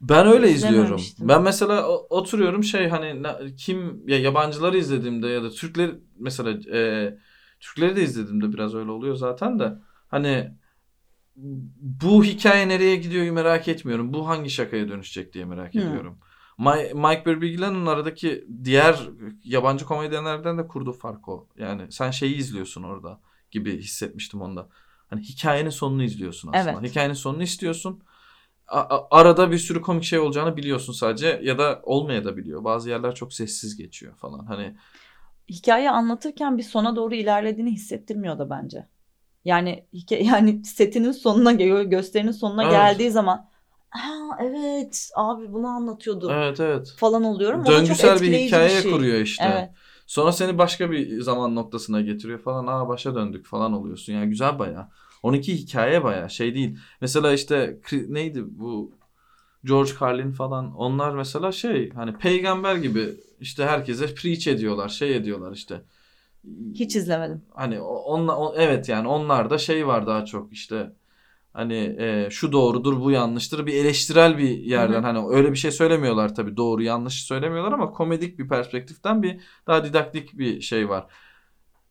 Ben 0.00 0.26
öyle 0.26 0.50
izliyorum. 0.50 1.00
Ben 1.20 1.42
mesela 1.42 1.88
oturuyorum 1.88 2.64
şey 2.64 2.88
hani 2.88 3.22
kim 3.56 4.08
ya 4.08 4.18
yabancıları 4.20 4.78
izlediğimde 4.78 5.28
ya 5.28 5.42
da 5.42 5.50
Türkleri 5.50 5.94
mesela 6.18 6.76
e, 6.78 7.14
Türkleri 7.60 7.96
de 7.96 8.02
izlediğimde 8.02 8.52
biraz 8.52 8.74
öyle 8.74 8.90
oluyor 8.90 9.14
zaten 9.16 9.58
de 9.58 9.72
hani 10.08 10.52
bu 11.80 12.24
hikaye 12.24 12.68
nereye 12.68 12.96
gidiyor 12.96 13.30
merak 13.30 13.68
etmiyorum. 13.68 14.12
Bu 14.14 14.28
hangi 14.28 14.50
şakaya 14.50 14.88
dönüşecek 14.88 15.32
diye 15.34 15.44
merak 15.44 15.74
Hmm. 15.74 15.80
ediyorum. 15.80 16.18
My- 16.58 16.92
Mike 16.94 17.26
Birbigilla'nın 17.26 17.86
aradaki 17.86 18.44
diğer 18.64 19.08
yabancı 19.44 19.84
komedyenlerden 19.84 20.58
de 20.58 20.66
kurduğu 20.66 20.92
fark 20.92 21.28
o. 21.28 21.48
Yani 21.58 21.92
sen 21.92 22.10
şeyi 22.10 22.36
izliyorsun 22.36 22.82
orada. 22.82 23.20
gibi 23.50 23.78
hissetmiştim 23.78 24.40
onda. 24.42 24.68
Hani 25.10 25.20
hikayenin 25.22 25.70
sonunu 25.70 26.02
izliyorsun 26.02 26.50
aslında. 26.52 26.80
Evet. 26.80 26.90
Hikayenin 26.90 27.14
sonunu 27.14 27.42
istiyorsun. 27.42 28.02
A- 28.68 29.00
arada 29.10 29.50
bir 29.50 29.58
sürü 29.58 29.82
komik 29.82 30.04
şey 30.04 30.18
olacağını 30.18 30.56
biliyorsun 30.56 30.92
sadece 30.92 31.40
ya 31.42 31.58
da 31.58 31.80
olmaya 31.82 32.24
da 32.24 32.36
biliyor. 32.36 32.64
Bazı 32.64 32.90
yerler 32.90 33.14
çok 33.14 33.32
sessiz 33.34 33.76
geçiyor 33.76 34.14
falan. 34.16 34.46
Hani 34.46 34.76
hikaye 35.50 35.90
anlatırken 35.90 36.58
bir 36.58 36.62
sona 36.62 36.96
doğru 36.96 37.14
ilerlediğini 37.14 37.70
hissettirmiyor 37.70 38.38
da 38.38 38.50
bence. 38.50 38.86
Yani 39.44 39.86
yani 40.10 40.64
setinin 40.64 41.12
sonuna 41.12 41.52
geliyor, 41.52 41.82
gösterinin 41.82 42.32
sonuna 42.32 42.62
Evet. 42.62 42.72
geldiği 42.72 43.10
zaman 43.10 43.48
ha 43.90 44.38
evet 44.42 45.10
abi 45.14 45.52
bunu 45.52 45.66
anlatıyordu 45.66 46.30
evet 46.32 46.60
evet. 46.60 46.94
falan 46.96 47.24
oluyorum. 47.24 47.64
Çok 47.64 47.76
Döngüsel 47.76 48.20
bir 48.20 48.32
hikaye 48.32 48.82
şey. 48.82 48.90
kuruyor 48.90 49.20
işte. 49.20 49.50
Evet. 49.52 49.70
Sonra 50.06 50.32
seni 50.32 50.58
başka 50.58 50.90
bir 50.90 51.20
zaman 51.20 51.54
noktasına 51.54 52.00
getiriyor 52.00 52.38
falan. 52.38 52.66
Aa 52.66 52.88
başa 52.88 53.14
döndük 53.14 53.46
falan 53.46 53.72
oluyorsun. 53.72 54.12
Yani 54.12 54.28
güzel 54.28 54.58
baya. 54.58 54.90
12 55.22 55.56
hikaye 55.56 56.04
baya 56.04 56.28
şey 56.28 56.54
değil. 56.54 56.78
Mesela 57.00 57.32
işte 57.32 57.80
neydi 58.08 58.44
bu 58.46 58.92
George 59.64 59.90
Carlin 60.00 60.32
falan 60.32 60.74
onlar 60.74 61.14
mesela 61.14 61.52
şey 61.52 61.90
hani 61.90 62.18
peygamber 62.18 62.76
gibi 62.76 63.14
işte 63.40 63.64
herkese 63.64 64.14
preach 64.14 64.48
ediyorlar 64.48 64.88
şey 64.88 65.16
ediyorlar 65.16 65.52
işte. 65.52 65.82
Hiç 66.74 66.96
izlemedim. 66.96 67.42
Hani 67.54 67.80
onlar 67.80 68.36
evet 68.56 68.88
yani 68.88 69.08
onlarda 69.08 69.58
şey 69.58 69.86
var 69.86 70.06
daha 70.06 70.24
çok 70.24 70.52
işte 70.52 70.92
hani 71.52 71.96
e, 71.98 72.28
şu 72.30 72.52
doğrudur 72.52 73.00
bu 73.00 73.10
yanlıştır 73.10 73.66
bir 73.66 73.74
eleştirel 73.74 74.38
bir 74.38 74.48
yerden 74.48 74.94
Hı 74.94 74.98
hı. 74.98 75.02
hani 75.02 75.28
öyle 75.28 75.52
bir 75.52 75.56
şey 75.56 75.70
söylemiyorlar 75.70 76.34
tabii 76.34 76.56
doğru 76.56 76.82
yanlış 76.82 77.22
söylemiyorlar 77.24 77.72
ama 77.72 77.90
komedik 77.90 78.38
bir 78.38 78.48
perspektiften 78.48 79.22
bir 79.22 79.40
daha 79.66 79.84
didaktik 79.84 80.38
bir 80.38 80.60
şey 80.60 80.88
var. 80.88 81.06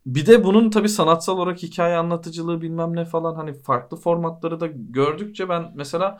Bir 0.05 0.25
de 0.25 0.43
bunun 0.43 0.69
tabii 0.69 0.89
sanatsal 0.89 1.37
olarak 1.37 1.63
hikaye 1.63 1.95
anlatıcılığı 1.95 2.61
bilmem 2.61 2.95
ne 2.95 3.05
falan 3.05 3.35
hani 3.35 3.53
farklı 3.53 3.97
formatları 3.97 4.59
da 4.59 4.67
gördükçe 4.73 5.49
ben 5.49 5.71
mesela 5.75 6.19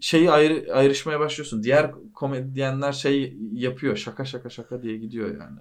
şeyi 0.00 0.30
ayrı, 0.30 0.74
ayrışmaya 0.74 1.20
başlıyorsun. 1.20 1.62
Diğer 1.62 1.92
komedyenler 2.14 2.92
şey 2.92 3.36
yapıyor 3.52 3.96
şaka 3.96 4.24
şaka 4.24 4.50
şaka 4.50 4.82
diye 4.82 4.96
gidiyor 4.96 5.28
yani. 5.40 5.60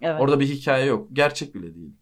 Evet. 0.00 0.20
Orada 0.20 0.40
bir 0.40 0.48
hikaye 0.48 0.86
yok. 0.86 1.08
Gerçek 1.12 1.54
bile 1.54 1.74
değil. 1.74 1.94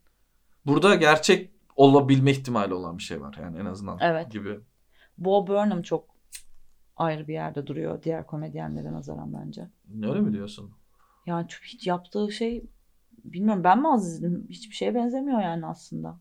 Burada 0.66 0.94
gerçek 0.94 1.50
olabilme 1.76 2.30
ihtimali 2.30 2.74
olan 2.74 2.98
bir 2.98 3.02
şey 3.02 3.20
var 3.20 3.38
yani 3.42 3.58
en 3.58 3.64
azından 3.64 3.98
Evet. 4.00 4.30
gibi. 4.30 4.60
Bo 5.18 5.46
Burnham 5.46 5.82
çok 5.82 6.04
ayrı 6.96 7.28
bir 7.28 7.32
yerde 7.32 7.66
duruyor 7.66 8.02
diğer 8.02 8.26
komedyenlere 8.26 8.92
nazaran 8.92 9.34
bence. 9.34 9.70
Öyle 10.02 10.20
mi 10.20 10.32
diyorsun? 10.32 10.70
Yani 11.26 11.46
hiç 11.62 11.86
yaptığı 11.86 12.32
şey 12.32 12.64
bilmiyorum 13.24 13.64
ben 13.64 13.80
mi 13.80 13.88
az 13.88 14.08
izledim 14.08 14.46
hiçbir 14.50 14.74
şeye 14.74 14.94
benzemiyor 14.94 15.40
yani 15.40 15.66
aslında. 15.66 16.18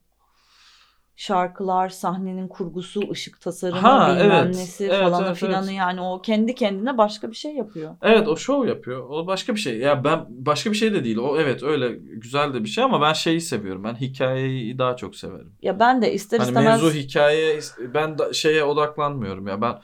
Şarkılar, 1.20 1.90
sahnenin 1.90 2.48
kurgusu, 2.48 3.12
ışık 3.12 3.42
tasarımı, 3.42 3.80
Ha, 3.80 4.16
bilmem 4.16 4.32
evet. 4.32 4.56
nesi 4.56 4.86
Evet, 4.86 5.00
falanı 5.00 5.28
evet, 5.28 5.38
filanı 5.38 5.66
evet. 5.66 5.78
yani 5.78 6.02
o 6.02 6.22
kendi 6.22 6.56
kendine 6.56 6.98
başka 6.98 7.30
bir 7.30 7.36
şey 7.36 7.56
yapıyor. 7.56 7.96
Evet 8.02 8.28
o 8.28 8.38
şov 8.38 8.68
yapıyor. 8.68 9.10
O 9.10 9.28
başka 9.28 9.56
bir 9.56 9.60
şey. 9.60 9.78
Ya 9.78 10.04
ben 10.04 10.26
başka 10.30 10.72
bir 10.72 10.76
şey 10.76 10.94
de 10.94 11.04
değil. 11.04 11.18
O 11.18 11.38
evet 11.38 11.64
öyle 11.64 11.90
güzel 11.98 12.54
de 12.54 12.64
bir 12.64 12.70
şey 12.70 12.84
ama 12.84 13.02
ben 13.02 13.14
şeyi 13.14 13.42
seviyorum. 13.42 13.84
Ben 13.84 13.96
hikayeyi 13.96 14.78
daha 14.78 14.96
çok 14.96 15.16
severim. 15.16 15.52
Ya 15.62 15.80
ben 15.80 16.02
de 16.02 16.14
ister 16.14 16.40
Hani 16.40 16.48
istemez 16.48 16.84
mevzu 16.84 16.98
hikaye 16.98 17.60
ben 17.94 18.18
da 18.18 18.34
şeye 18.34 18.64
odaklanmıyorum 18.64 19.48
ya. 19.48 19.62
Ben 19.62 19.82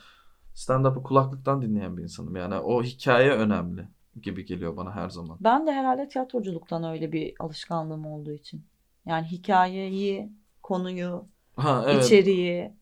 stand-up'ı 0.54 1.02
kulaklıktan 1.02 1.62
dinleyen 1.62 1.96
bir 1.96 2.02
insanım. 2.02 2.36
Yani 2.36 2.54
o 2.54 2.82
hikaye 2.82 3.30
önemli 3.30 3.88
gibi 4.22 4.44
geliyor 4.44 4.76
bana 4.76 4.94
her 4.94 5.08
zaman. 5.08 5.38
ben 5.40 5.66
de 5.66 5.72
herhalde 5.72 6.08
tiyatroculuktan 6.08 6.84
öyle 6.84 7.12
bir 7.12 7.34
alışkanlığım 7.40 8.06
olduğu 8.06 8.32
için. 8.32 8.64
Yani 9.06 9.26
hikayeyi, 9.26 10.30
konuyu, 10.66 11.28
Ha 11.56 11.84
evet. 11.88 12.04
içeriği, 12.04 12.72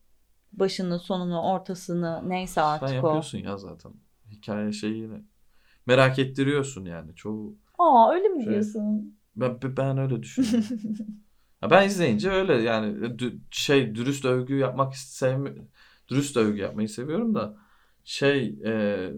başını, 0.52 0.98
sonunu, 0.98 1.42
ortasını 1.42 2.22
neyse 2.28 2.54
Sen 2.54 2.60
artık 2.66 2.88
o. 2.88 2.94
yapıyorsun 2.94 3.38
ya 3.38 3.58
zaten. 3.58 3.92
Hikaye 4.30 4.72
şeyini 4.72 5.24
merak 5.86 6.18
ettiriyorsun 6.18 6.84
yani 6.84 7.14
çoğu. 7.14 7.56
Aa 7.78 8.12
öyle 8.14 8.28
mi 8.28 8.44
Şey- 8.44 8.52
diyorsun? 8.52 9.18
Ben 9.36 9.58
ben 9.76 9.98
öyle 9.98 10.22
düşünüyorum. 10.22 10.64
Ya 11.62 11.70
ben 11.70 11.86
izleyince 11.86 12.30
öyle 12.30 12.52
yani 12.54 12.86
dü- 13.04 13.38
şey 13.50 13.94
dürüst 13.94 14.24
övgü 14.24 14.56
yapmak 14.58 14.96
sevmi 14.96 15.68
dürüst 16.08 16.36
övgü 16.36 16.60
yapmayı 16.60 16.88
seviyorum 16.88 17.34
da 17.34 17.56
şey 18.04 18.54
e, 18.66 19.10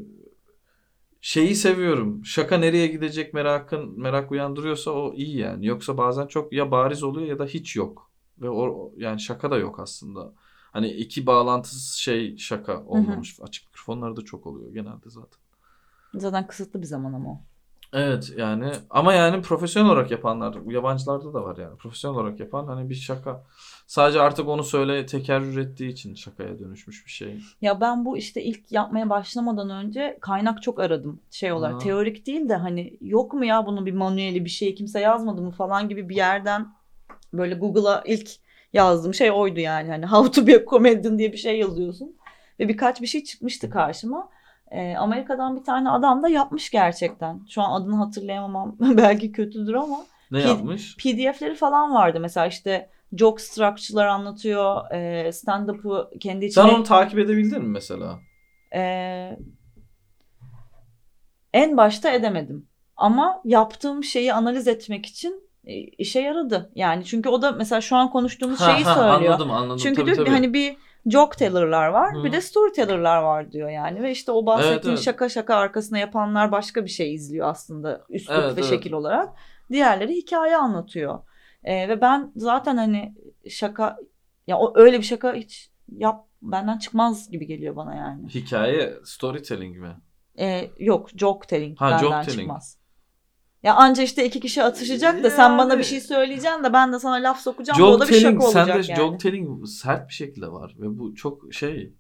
şeyi 1.21 1.55
seviyorum. 1.55 2.25
Şaka 2.25 2.59
nereye 2.59 2.87
gidecek 2.87 3.35
merakın 3.35 4.01
merak 4.01 4.33
uyandırıyorsa 4.33 4.91
o 4.91 5.15
iyi 5.15 5.37
yani. 5.39 5.67
Yoksa 5.67 5.99
bazen 5.99 6.27
çok 6.27 6.53
ya 6.53 6.71
bariz 6.71 7.03
oluyor 7.03 7.27
ya 7.27 7.39
da 7.39 7.47
hiç 7.47 7.77
yok. 7.77 8.11
Ve 8.41 8.51
o 8.51 8.93
yani 8.97 9.21
şaka 9.21 9.51
da 9.51 9.57
yok 9.57 9.81
aslında. 9.81 10.33
Hani 10.73 10.89
iki 10.89 11.27
bağlantısız 11.27 11.93
şey 11.93 12.37
şaka 12.37 12.85
olmamış. 12.85 13.39
Açık 13.43 13.67
mikrofonlarda 13.67 14.25
çok 14.25 14.47
oluyor 14.47 14.73
genelde 14.73 15.11
zaten. 15.11 15.39
Zaten 16.15 16.47
kısıtlı 16.47 16.83
bir 16.83 16.87
zaman 16.87 17.13
ama 17.13 17.31
o. 17.31 17.41
Evet 17.93 18.35
yani 18.37 18.73
ama 18.91 19.13
yani 19.13 19.43
profesyonel 19.43 19.91
olarak 19.91 20.11
yapanlar 20.11 20.57
yabancılarda 20.73 21.35
da 21.35 21.45
var 21.45 21.57
yani 21.57 21.77
profesyonel 21.77 22.21
olarak 22.21 22.41
yapan 22.41 22.67
hani 22.67 22.91
bir 22.91 22.95
şaka 22.95 23.45
sadece 23.87 24.21
artık 24.21 24.49
onu 24.49 24.65
söyle 24.65 25.07
tekerrür 25.07 25.57
ettiği 25.57 25.89
için 25.89 26.15
şakaya 26.15 26.59
dönüşmüş 26.59 27.07
bir 27.07 27.11
şey. 27.11 27.41
Ya 27.61 27.81
ben 27.81 28.05
bu 28.05 28.19
işte 28.19 28.43
ilk 28.43 28.73
yapmaya 28.73 29.11
başlamadan 29.11 29.71
önce 29.71 30.19
kaynak 30.21 30.63
çok 30.63 30.81
aradım. 30.81 31.21
Şey 31.31 31.53
olarak 31.53 31.75
Ha. 31.75 31.79
teorik 31.79 32.27
değil 32.27 32.49
de 32.49 32.57
hani 32.57 32.97
yok 33.01 33.33
mu 33.35 33.45
ya 33.45 33.67
bunun 33.67 33.87
bir 33.87 33.93
manueli 33.93 34.45
bir 34.45 34.51
şey 34.51 34.75
kimse 34.75 35.01
yazmadı 35.01 35.43
mı 35.43 35.51
falan 35.51 35.89
gibi 35.89 36.09
bir 36.09 36.17
yerden 36.17 36.69
böyle 37.33 37.55
Google'a 37.55 38.03
ilk 38.07 38.31
yazdığım 38.73 39.15
şey 39.15 39.31
oydu 39.31 39.61
yani. 39.61 39.89
Hani 39.91 40.07
how 40.07 40.31
to 40.31 40.47
be 40.47 40.57
a 40.57 40.65
comedian 40.71 41.19
diye 41.19 41.33
bir 41.33 41.37
şey 41.37 41.59
yazıyorsun. 41.59 42.17
Ve 42.61 42.69
birkaç 42.69 43.01
bir 43.01 43.07
şey 43.07 43.25
çıkmıştı 43.25 43.71
karşıma. 43.71 44.29
Ee, 44.71 44.97
Amerika'dan 44.97 45.57
bir 45.57 45.65
tane 45.65 45.91
adam 45.91 46.23
da 46.23 46.29
yapmış 46.29 46.71
gerçekten. 46.71 47.41
Şu 47.49 47.63
an 47.63 47.81
adını 47.81 47.97
hatırlayamam 47.97 48.77
belki 48.81 49.33
kötüdür 49.33 49.75
ama 49.75 50.07
Ne 50.31 50.39
Pil- 50.39 50.49
yapmış? 50.49 50.97
PDF'leri 50.97 51.55
falan 51.55 51.95
vardı. 51.95 52.21
Mesela 52.21 52.47
işte 52.47 52.91
joke 53.17 53.43
structure'lar 53.43 54.07
anlatıyor. 54.07 54.91
E, 54.91 55.33
stand-up'ı 55.33 56.11
kendi 56.21 56.45
içine... 56.45 56.65
Sen 56.65 56.75
onu 56.75 56.83
takip 56.83 57.19
edebildin 57.19 57.63
mi 57.63 57.69
mesela? 57.69 58.19
Ee, 58.75 59.39
en 61.55 61.77
başta 61.77 62.11
edemedim. 62.11 62.69
Ama 62.97 63.41
yaptığım 63.45 64.05
şeyi 64.05 64.33
analiz 64.35 64.69
etmek 64.69 65.07
için 65.07 65.33
e, 65.33 65.46
işe 65.99 66.21
yaradı. 66.21 66.71
Yani 66.75 67.05
çünkü 67.05 67.29
o 67.29 67.43
da 67.43 67.53
mesela 67.53 67.81
şu 67.81 67.97
an 67.97 68.11
konuştuğumuz 68.11 68.59
şeyi 68.59 68.85
Ha, 68.85 68.91
ha, 68.91 68.95
söylüyor. 68.95 69.33
Anladım 69.33 69.51
anladım. 69.51 69.77
Çünkü 69.77 69.97
tabii, 69.97 70.07
diyor 70.07 70.17
tabii. 70.17 70.31
hani 70.31 70.53
bir 70.53 70.77
joke 71.07 71.37
teller'lar 71.37 71.89
var, 71.89 72.15
Hı. 72.15 72.25
bir 72.25 72.33
de 72.33 72.41
storyteller'lar 72.41 73.23
var 73.23 73.53
diyor 73.53 73.71
yani. 73.71 74.03
Ve 74.03 74.11
işte 74.11 74.33
o 74.33 74.47
bahsettiğin 74.47 74.77
Evet, 74.77 74.87
evet. 74.87 75.01
şaka 75.01 75.29
şaka 75.29 75.55
arkasına 75.57 75.99
yapanlar 75.99 76.53
başka 76.53 76.85
bir 76.85 76.91
şey 76.91 77.15
izliyor 77.15 77.49
aslında 77.49 78.05
üslup 78.11 78.37
Evet, 78.39 78.57
ve 78.57 78.61
evet. 78.61 78.65
şekil 78.65 78.93
olarak. 78.93 79.29
Diğerleri 79.71 80.13
hikaye 80.17 80.57
anlatıyor. 80.57 81.19
Ee, 81.65 81.89
ve 81.89 82.01
ben 82.01 82.33
zaten 82.37 82.77
hani 82.77 83.15
şaka 83.51 83.97
ya 84.47 84.59
o 84.59 84.73
öyle 84.79 84.99
bir 84.99 85.05
şaka 85.05 85.35
hiç 85.35 85.71
yap 85.97 86.27
benden 86.43 86.79
çıkmaz 86.79 87.31
gibi 87.31 87.47
geliyor 87.47 87.77
bana 87.77 87.95
yani. 87.95 88.29
Hikaye 88.29 88.95
storytelling 89.05 89.77
mi? 89.77 89.97
Ee, 90.39 90.71
yok 90.79 91.09
joke 91.17 91.47
telling 91.47 91.79
Ha, 91.79 91.91
benden 91.91 91.99
joke 91.99 92.15
telling. 92.23 92.39
çıkmaz. 92.41 92.79
Ya 93.67 93.75
anca 93.75 94.03
işte 94.03 94.25
iki 94.27 94.41
kişi 94.41 94.63
atışacak 94.63 95.25
da 95.25 95.31
sen 95.31 95.59
bana 95.59 95.71
Yani- 95.73 95.79
bir 95.79 95.85
şey 95.85 96.01
söyleyeceksin 96.01 96.65
de 96.65 96.73
ben 96.73 96.93
de 96.93 96.99
sana 96.99 97.15
laf 97.15 97.41
sokacağım. 97.41 97.81
bu 97.81 97.85
o 97.85 98.01
da 98.01 98.09
bir 98.09 98.21
şaka 98.21 98.45
olacak 98.47 98.67
sende 98.67 98.93
yani. 98.93 98.97
joke 98.97 99.19
telling 99.19 99.67
sert 99.67 100.09
bir 100.09 100.15
şekilde 100.15 100.49
var 100.49 100.75
ve 100.79 100.99
bu 100.99 101.15
çok 101.15 101.55
şey 101.55 101.93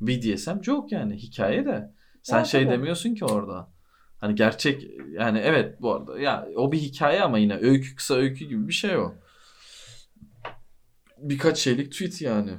BDSM 0.00 0.62
joke 0.62 0.96
yani 0.96 1.16
hikaye 1.16 1.66
de. 1.66 1.90
Sen 2.22 2.38
Ya, 2.38 2.44
şey 2.44 2.64
tabii. 2.64 2.72
demiyorsun 2.72 3.14
ki 3.14 3.24
orada. 3.24 3.68
Hani 4.20 4.34
gerçek 4.34 4.82
yani 5.12 5.38
evet 5.38 5.82
bu 5.82 5.92
arada 5.94 6.18
ya 6.20 6.48
o 6.56 6.72
bir 6.72 6.78
hikaye 6.78 7.22
ama 7.22 7.38
yine 7.38 7.56
öykü 7.56 7.94
kısa 7.96 8.14
öykü 8.14 8.44
gibi 8.44 8.68
bir 8.68 8.72
şey 8.72 8.96
o. 8.96 9.14
Birkaç 11.18 11.58
şeylik 11.58 11.92
tweet 11.92 12.20
yani. 12.22 12.50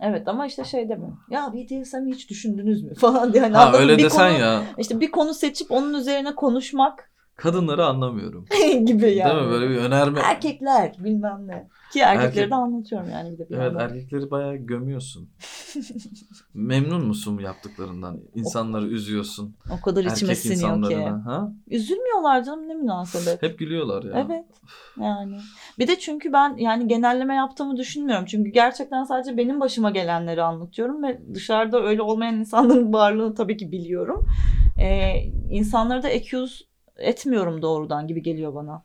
Evet 0.00 0.28
ama 0.28 0.46
işte 0.46 0.64
şey 0.64 0.88
demiyorum. 0.88 1.20
Ya 1.30 1.52
BDSM'i 1.52 2.12
hiç 2.14 2.30
düşündünüz 2.30 2.82
mü 2.82 2.94
falan 3.00 3.32
diye. 3.32 3.42
Hani 3.42 3.54
Ha 3.56 3.72
öyle 3.78 3.98
bir 3.98 4.04
desen 4.04 4.32
konu, 4.32 4.42
ya. 4.42 4.62
İşte 4.78 5.00
bir 5.00 5.10
konu 5.10 5.34
seçip 5.34 5.70
onun 5.70 5.94
üzerine 5.94 6.34
konuşmak 6.34 7.10
Kadınları 7.36 7.84
anlamıyorum. 7.86 8.44
gibi 8.86 9.10
yani. 9.14 9.34
Değil 9.36 9.44
mi? 9.46 9.50
Böyle 9.50 9.70
bir 9.70 9.76
önerme. 9.76 10.20
Erkekler 10.20 10.92
bilmem 11.04 11.46
ne. 11.46 11.68
Ki 11.92 12.00
erkekleri 12.00 12.26
Erkek- 12.44 12.50
de 12.50 12.54
anlatıyorum 12.54 13.08
yani 13.10 13.32
bir 13.32 13.38
de 13.38 13.48
bir 13.48 13.54
Evet 13.54 13.64
yandan. 13.64 13.80
erkekleri 13.80 14.30
bayağı 14.30 14.56
gömüyorsun. 14.56 15.28
Memnun 16.54 17.06
musun 17.06 17.38
yaptıklarından? 17.38 18.20
İnsanları 18.34 18.86
üzüyorsun. 18.86 19.56
O 19.78 19.84
kadar 19.84 20.04
içime 20.04 20.32
Erkek 20.32 20.36
siniyor 20.56 20.88
ki. 20.88 20.96
Ha? 21.24 21.52
Üzülmüyorlar 21.70 22.44
canım 22.44 22.68
ne 22.68 22.74
münasebet. 22.74 23.42
Hep 23.42 23.58
gülüyorlar 23.58 24.02
ya. 24.04 24.26
Evet 24.26 24.44
yani. 25.00 25.36
Bir 25.78 25.88
de 25.88 25.98
çünkü 25.98 26.32
ben 26.32 26.56
yani 26.56 26.88
genelleme 26.88 27.34
yaptığımı 27.34 27.76
düşünmüyorum. 27.76 28.24
Çünkü 28.26 28.50
gerçekten 28.50 29.04
sadece 29.04 29.36
benim 29.36 29.60
başıma 29.60 29.90
gelenleri 29.90 30.42
anlatıyorum 30.42 31.02
ve 31.02 31.20
dışarıda 31.34 31.82
öyle 31.82 32.02
olmayan 32.02 32.34
insanların 32.34 32.92
varlığını 32.92 33.34
tabii 33.34 33.56
ki 33.56 33.72
biliyorum. 33.72 34.26
Ee, 34.80 35.22
insanları 35.50 36.02
da 36.02 36.08
accuse 36.08 36.64
etmiyorum 36.98 37.62
doğrudan 37.62 38.06
gibi 38.06 38.22
geliyor 38.22 38.54
bana. 38.54 38.82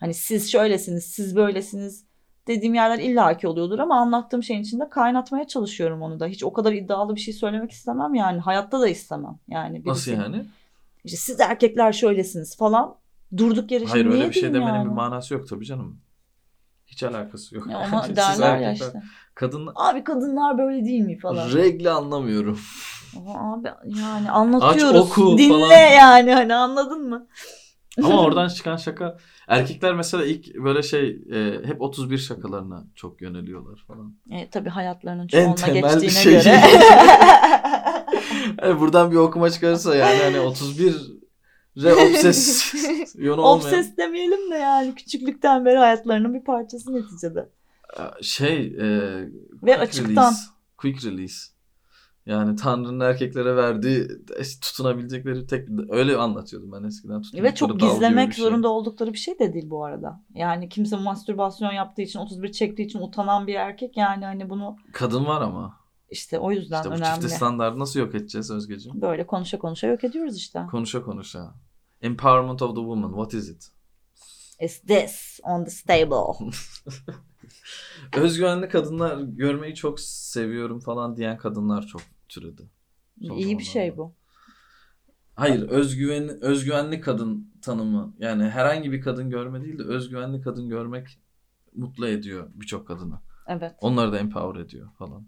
Hani 0.00 0.14
siz 0.14 0.52
şöylesiniz, 0.52 1.04
siz 1.04 1.36
böylesiniz 1.36 2.04
dediğim 2.46 2.74
yerler 2.74 2.98
illaki 2.98 3.48
oluyordur 3.48 3.78
ama 3.78 4.00
anlattığım 4.00 4.42
şeyin 4.42 4.62
içinde 4.62 4.88
kaynatmaya 4.88 5.46
çalışıyorum 5.46 6.02
onu 6.02 6.20
da. 6.20 6.26
Hiç 6.26 6.44
o 6.44 6.52
kadar 6.52 6.72
iddialı 6.72 7.14
bir 7.14 7.20
şey 7.20 7.34
söylemek 7.34 7.70
istemem 7.70 8.14
yani. 8.14 8.40
Hayatta 8.40 8.80
da 8.80 8.88
istemem. 8.88 9.38
Yani 9.48 9.82
Nasıl 9.86 10.12
yani? 10.12 10.44
İşte 11.04 11.16
siz 11.16 11.40
erkekler 11.40 11.92
şöylesiniz 11.92 12.56
falan. 12.56 12.96
Durduk 13.36 13.70
yere 13.70 13.84
Hayır 13.84 14.06
öyle 14.06 14.28
bir 14.28 14.32
şey 14.32 14.54
demenin 14.54 14.74
yani? 14.74 14.84
bir 14.84 14.94
manası 14.94 15.34
yok 15.34 15.48
tabii 15.48 15.64
canım. 15.64 16.00
Hiç 16.86 17.02
alakası 17.02 17.54
yok. 17.54 17.66
Ya 17.70 17.78
ama 17.92 18.16
derler 18.16 18.58
ya 18.58 18.72
işte. 18.72 19.02
Kadınlar 19.34 19.72
Abi 19.76 20.04
kadınlar 20.04 20.58
böyle 20.58 20.84
değil 20.84 21.00
mi 21.00 21.18
falan. 21.18 21.52
regli 21.52 21.90
anlamıyorum. 21.90 22.60
Abi 23.26 23.68
yani 23.84 24.30
anlatıyoruz. 24.30 25.00
oku 25.00 25.38
Dinle 25.38 25.48
falan. 25.48 25.72
yani 25.72 26.34
hani 26.34 26.54
anladın 26.54 27.08
mı? 27.08 27.26
Ama 27.98 28.20
oradan 28.24 28.48
çıkan 28.48 28.76
şaka 28.76 29.16
erkekler 29.48 29.94
mesela 29.94 30.24
ilk 30.24 30.54
böyle 30.54 30.82
şey 30.82 31.20
e, 31.32 31.60
hep 31.64 31.82
31 31.82 32.18
şakalarına 32.18 32.84
çok 32.94 33.22
yöneliyorlar 33.22 33.84
falan. 33.88 34.14
E, 34.30 34.50
tabii 34.50 34.68
hayatlarının 34.70 35.26
temel 35.26 36.00
geçtiğine 36.00 36.10
şey. 36.10 36.32
göre. 36.32 36.62
Yani 38.62 38.80
buradan 38.80 39.10
bir 39.10 39.16
okuma 39.16 39.50
çıkarırsa 39.50 39.96
yani 39.96 40.22
hani 40.22 40.40
31 40.40 40.94
re 41.76 41.94
obses 41.94 42.74
yonu 43.18 43.40
olmayan 43.40 43.78
Obses 43.78 43.96
demeyelim 43.96 44.50
de 44.50 44.54
yani 44.54 44.94
küçüklükten 44.94 45.64
beri 45.64 45.78
hayatlarının 45.78 46.34
bir 46.34 46.44
parçası 46.44 46.94
neticede. 46.94 47.48
şey 48.22 48.66
e, 48.66 48.86
Ve 49.62 49.76
quick 49.76 49.80
açıktan. 49.80 50.10
release, 50.10 50.40
quick 50.78 51.06
release. 51.06 51.55
Yani 52.26 52.56
Tanrı'nın 52.56 53.00
erkeklere 53.00 53.56
verdiği 53.56 54.08
tutunabilecekleri 54.62 55.46
tek 55.46 55.68
öyle 55.88 56.16
anlatıyordum 56.16 56.72
ben 56.72 56.82
eskiden. 56.82 57.22
Ve 57.34 57.54
çok 57.54 57.80
gizlemek 57.80 58.32
şey. 58.34 58.44
zorunda 58.44 58.68
oldukları 58.68 59.12
bir 59.12 59.18
şey 59.18 59.38
de 59.38 59.52
değil 59.52 59.70
bu 59.70 59.84
arada. 59.84 60.20
Yani 60.34 60.68
kimse 60.68 60.96
mastürbasyon 60.96 61.72
yaptığı 61.72 62.02
için 62.02 62.18
31 62.18 62.52
çektiği 62.52 62.82
için 62.82 62.98
utanan 62.98 63.46
bir 63.46 63.54
erkek 63.54 63.96
yani 63.96 64.24
hani 64.24 64.50
bunu 64.50 64.76
Kadın 64.92 65.26
var 65.26 65.40
ama. 65.42 65.76
işte 66.10 66.38
o 66.38 66.52
yüzden 66.52 66.76
İşte 66.76 66.90
bu 66.90 66.94
önemli. 66.94 67.20
çifte 67.20 67.28
standartı 67.28 67.78
nasıl 67.78 68.00
yok 68.00 68.14
edeceğiz 68.14 68.50
Özgeciğim? 68.50 69.00
Böyle 69.00 69.26
konuşa 69.26 69.58
konuşa 69.58 69.86
yok 69.86 70.04
ediyoruz 70.04 70.36
işte. 70.36 70.60
Konuşa 70.70 71.02
konuşa. 71.02 71.54
Empowerment 72.02 72.62
of 72.62 72.70
the 72.70 72.80
woman. 72.80 73.10
What 73.10 73.34
is 73.34 73.48
it? 73.48 73.68
Is 74.60 74.80
this 74.80 75.40
on 75.42 75.64
the 75.64 75.70
stable? 75.70 76.46
Özgüvenli 78.16 78.68
kadınlar 78.68 79.18
görmeyi 79.18 79.74
çok 79.74 80.00
seviyorum 80.00 80.80
falan 80.80 81.16
diyen 81.16 81.38
kadınlar 81.38 81.86
çok 81.86 82.00
türedi. 82.28 82.70
Son 83.22 83.36
İyi 83.36 83.58
bir 83.58 83.64
şey 83.64 83.96
bu. 83.96 84.14
Hayır, 85.34 85.68
özgüven 85.68 86.42
özgüvenli 86.42 87.00
kadın 87.00 87.52
tanımı. 87.62 88.14
Yani 88.18 88.44
herhangi 88.44 88.92
bir 88.92 89.00
kadın 89.00 89.30
görme 89.30 89.62
değil 89.62 89.78
de 89.78 89.82
özgüvenli 89.82 90.40
kadın 90.40 90.68
görmek 90.68 91.18
mutlu 91.74 92.08
ediyor 92.08 92.50
birçok 92.54 92.86
kadını. 92.86 93.20
Evet. 93.46 93.74
Onları 93.80 94.12
da 94.12 94.18
empower 94.18 94.60
ediyor 94.60 94.88
falan. 94.98 95.26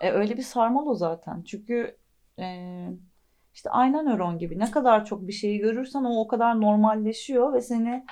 E, 0.00 0.10
öyle 0.10 0.36
bir 0.36 0.42
sarmal 0.42 0.86
o 0.86 0.94
zaten. 0.94 1.42
Çünkü 1.42 1.96
e, 2.38 2.46
işte 3.54 3.70
ayna 3.70 4.02
nöron 4.02 4.38
gibi 4.38 4.58
ne 4.58 4.70
kadar 4.70 5.04
çok 5.04 5.26
bir 5.26 5.32
şeyi 5.32 5.58
görürsen 5.58 6.04
o 6.04 6.20
o 6.20 6.28
kadar 6.28 6.60
normalleşiyor 6.60 7.52
ve 7.52 7.60
seni 7.60 8.06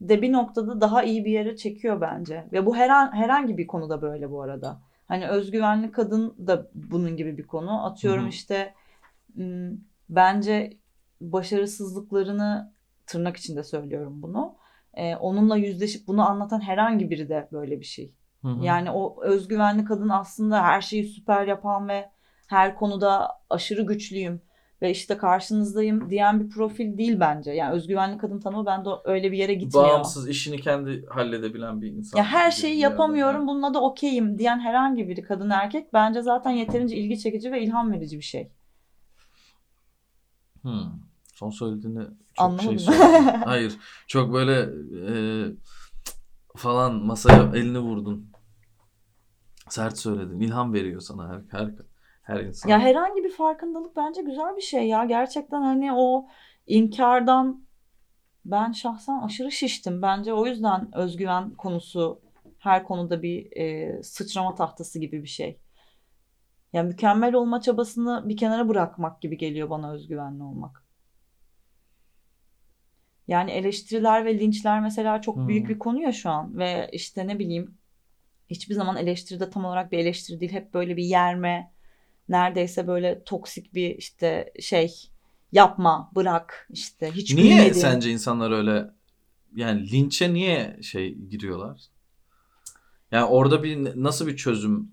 de 0.00 0.22
bir 0.22 0.32
noktada 0.32 0.80
daha 0.80 1.02
iyi 1.02 1.24
bir 1.24 1.30
yere 1.30 1.56
çekiyor 1.56 2.00
bence. 2.00 2.48
Ve 2.52 2.66
bu 2.66 2.76
her 2.76 2.90
an, 2.90 3.12
herhangi 3.12 3.58
bir 3.58 3.66
konuda 3.66 4.02
böyle 4.02 4.30
bu 4.30 4.42
arada. 4.42 4.80
Hani 5.10 5.28
özgüvenli 5.28 5.92
kadın 5.92 6.46
da 6.46 6.70
bunun 6.74 7.16
gibi 7.16 7.38
bir 7.38 7.46
konu. 7.46 7.84
Atıyorum 7.86 8.22
Hı 8.22 8.26
hı. 8.26 8.30
işte 8.30 8.74
bence 10.08 10.76
başarısızlıklarını 11.20 12.72
tırnak 13.06 13.36
içinde 13.36 13.64
söylüyorum 13.64 14.22
bunu. 14.22 14.54
E, 14.94 15.16
onunla 15.16 15.56
yüzleşip 15.56 16.06
bunu 16.06 16.28
anlatan 16.28 16.60
herhangi 16.60 17.10
biri 17.10 17.28
de 17.28 17.48
böyle 17.52 17.80
bir 17.80 17.84
şey. 17.84 18.14
Hı 18.42 18.48
hı. 18.48 18.64
Yani 18.64 18.90
o 18.90 19.24
özgüvenli 19.24 19.84
kadın 19.84 20.08
aslında 20.08 20.62
her 20.62 20.80
şeyi 20.80 21.04
süper 21.04 21.46
yapan 21.46 21.88
ve 21.88 22.10
her 22.46 22.76
konuda 22.76 23.28
aşırı 23.50 23.82
güçlüyüm 23.82 24.42
ve 24.82 24.90
işte 24.90 25.16
karşınızdayım 25.16 26.10
diyen 26.10 26.40
bir 26.40 26.50
profil 26.50 26.98
değil 26.98 27.20
bence. 27.20 27.50
Yani 27.50 27.72
özgüvenli 27.72 28.18
kadın 28.18 28.40
tanımı 28.40 28.66
bende 28.66 28.88
öyle 29.04 29.32
bir 29.32 29.38
yere 29.38 29.54
gitmiyor. 29.54 29.88
Bağımsız 29.88 30.28
işini 30.28 30.60
kendi 30.60 31.06
halledebilen 31.06 31.82
bir 31.82 31.92
insan. 31.92 32.18
Ya 32.18 32.24
her 32.24 32.50
şeyi 32.50 32.78
yapamıyorum 32.78 33.46
bununla 33.46 33.74
da 33.74 33.82
okeyim 33.82 34.38
diyen 34.38 34.60
herhangi 34.60 35.08
biri 35.08 35.22
kadın 35.22 35.50
erkek 35.50 35.92
bence 35.92 36.22
zaten 36.22 36.50
yeterince 36.50 36.96
ilgi 36.96 37.18
çekici 37.18 37.52
ve 37.52 37.62
ilham 37.62 37.92
verici 37.92 38.18
bir 38.18 38.24
şey. 38.24 38.50
Hmm. 40.62 40.92
Son 41.34 41.50
söylediğini 41.50 42.02
çok 42.02 42.14
Anlamadım. 42.38 42.78
şey. 42.78 42.94
Hayır. 43.44 43.76
Çok 44.06 44.32
böyle 44.32 44.68
e, 45.08 45.14
falan 46.56 46.94
masaya 46.94 47.42
elini 47.54 47.78
vurdun. 47.78 48.30
Sert 49.68 49.98
söyledin. 49.98 50.40
İlham 50.40 50.72
veriyor 50.72 51.00
sana 51.00 51.28
her 51.28 51.40
her 51.58 51.70
her 52.30 52.40
insan. 52.44 52.70
Ya 52.70 52.80
herhangi 52.80 53.24
bir 53.24 53.30
farkındalık 53.32 53.96
bence 53.96 54.22
güzel 54.22 54.56
bir 54.56 54.60
şey 54.62 54.88
ya. 54.88 55.04
Gerçekten 55.04 55.62
hani 55.62 55.92
o 55.92 56.28
inkardan 56.66 57.66
ben 58.44 58.72
şahsen 58.72 59.20
aşırı 59.22 59.52
şiştim. 59.52 60.02
Bence 60.02 60.34
o 60.34 60.46
yüzden 60.46 60.96
özgüven 60.96 61.56
konusu 61.56 62.22
her 62.58 62.84
konuda 62.84 63.22
bir 63.22 63.56
e, 63.56 64.02
sıçrama 64.02 64.54
tahtası 64.54 65.00
gibi 65.00 65.22
bir 65.22 65.28
şey. 65.28 65.60
Yani 66.72 66.88
mükemmel 66.88 67.34
olma 67.34 67.60
çabasını 67.60 68.28
bir 68.28 68.36
kenara 68.36 68.68
bırakmak 68.68 69.22
gibi 69.22 69.38
geliyor 69.38 69.70
bana 69.70 69.92
özgüvenli 69.92 70.42
olmak. 70.42 70.84
Yani 73.28 73.50
eleştiriler 73.50 74.24
ve 74.24 74.38
linçler 74.38 74.80
mesela 74.80 75.20
çok 75.20 75.36
Hmm. 75.36 75.48
büyük 75.48 75.68
bir 75.68 75.78
konu 75.78 76.02
ya 76.02 76.12
şu 76.12 76.30
an 76.30 76.58
ve 76.58 76.88
işte 76.92 77.26
ne 77.26 77.38
bileyim 77.38 77.78
hiçbir 78.50 78.74
zaman 78.74 78.96
eleştiride 78.96 79.50
tam 79.50 79.64
olarak 79.64 79.92
bir 79.92 79.98
eleştiri 79.98 80.40
değil 80.40 80.52
hep 80.52 80.74
böyle 80.74 80.96
bir 80.98 81.04
yerme 81.04 81.72
neredeyse 82.30 82.86
böyle 82.86 83.24
toksik 83.24 83.74
bir 83.74 83.96
işte 83.96 84.52
şey 84.60 85.10
yapma 85.52 86.10
bırak 86.14 86.68
işte 86.70 87.10
hiç 87.12 87.34
niye 87.34 87.56
bilmediğin- 87.58 87.72
sence 87.72 88.10
insanlar 88.10 88.50
öyle 88.50 88.90
yani 89.54 89.90
linçe 89.90 90.32
niye 90.34 90.78
şey 90.82 91.14
giriyorlar? 91.14 91.80
Yani 93.10 93.24
orada 93.24 93.62
bir 93.62 94.02
nasıl 94.02 94.26
bir 94.26 94.36
çözüm 94.36 94.92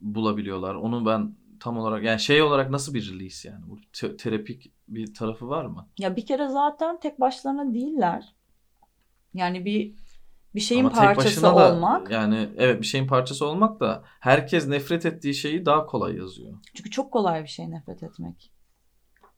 bulabiliyorlar? 0.00 0.74
Onu 0.74 1.06
ben 1.06 1.34
tam 1.60 1.78
olarak 1.78 2.04
yani 2.04 2.20
şey 2.20 2.42
olarak 2.42 2.70
nasıl 2.70 2.94
bir 2.94 3.12
release 3.14 3.48
yani? 3.48 3.64
Bu 3.68 3.78
te- 3.92 4.16
terapik 4.16 4.72
bir 4.88 5.14
tarafı 5.14 5.48
var 5.48 5.64
mı? 5.64 5.88
Ya 5.98 6.16
bir 6.16 6.26
kere 6.26 6.48
zaten 6.48 7.00
tek 7.00 7.20
başlarına 7.20 7.74
değiller. 7.74 8.34
Yani 9.34 9.64
bir 9.64 9.94
bir 10.54 10.60
şeyin 10.60 10.84
Ama 10.84 10.94
parçası 10.94 11.42
da 11.42 11.72
olmak. 11.72 12.10
yani 12.10 12.48
evet 12.56 12.80
bir 12.80 12.86
şeyin 12.86 13.06
parçası 13.06 13.46
olmak 13.46 13.80
da 13.80 14.02
herkes 14.20 14.68
nefret 14.68 15.06
ettiği 15.06 15.34
şeyi 15.34 15.66
daha 15.66 15.86
kolay 15.86 16.16
yazıyor. 16.16 16.52
Çünkü 16.74 16.90
çok 16.90 17.12
kolay 17.12 17.42
bir 17.42 17.48
şey 17.48 17.70
nefret 17.70 18.02
etmek. 18.02 18.52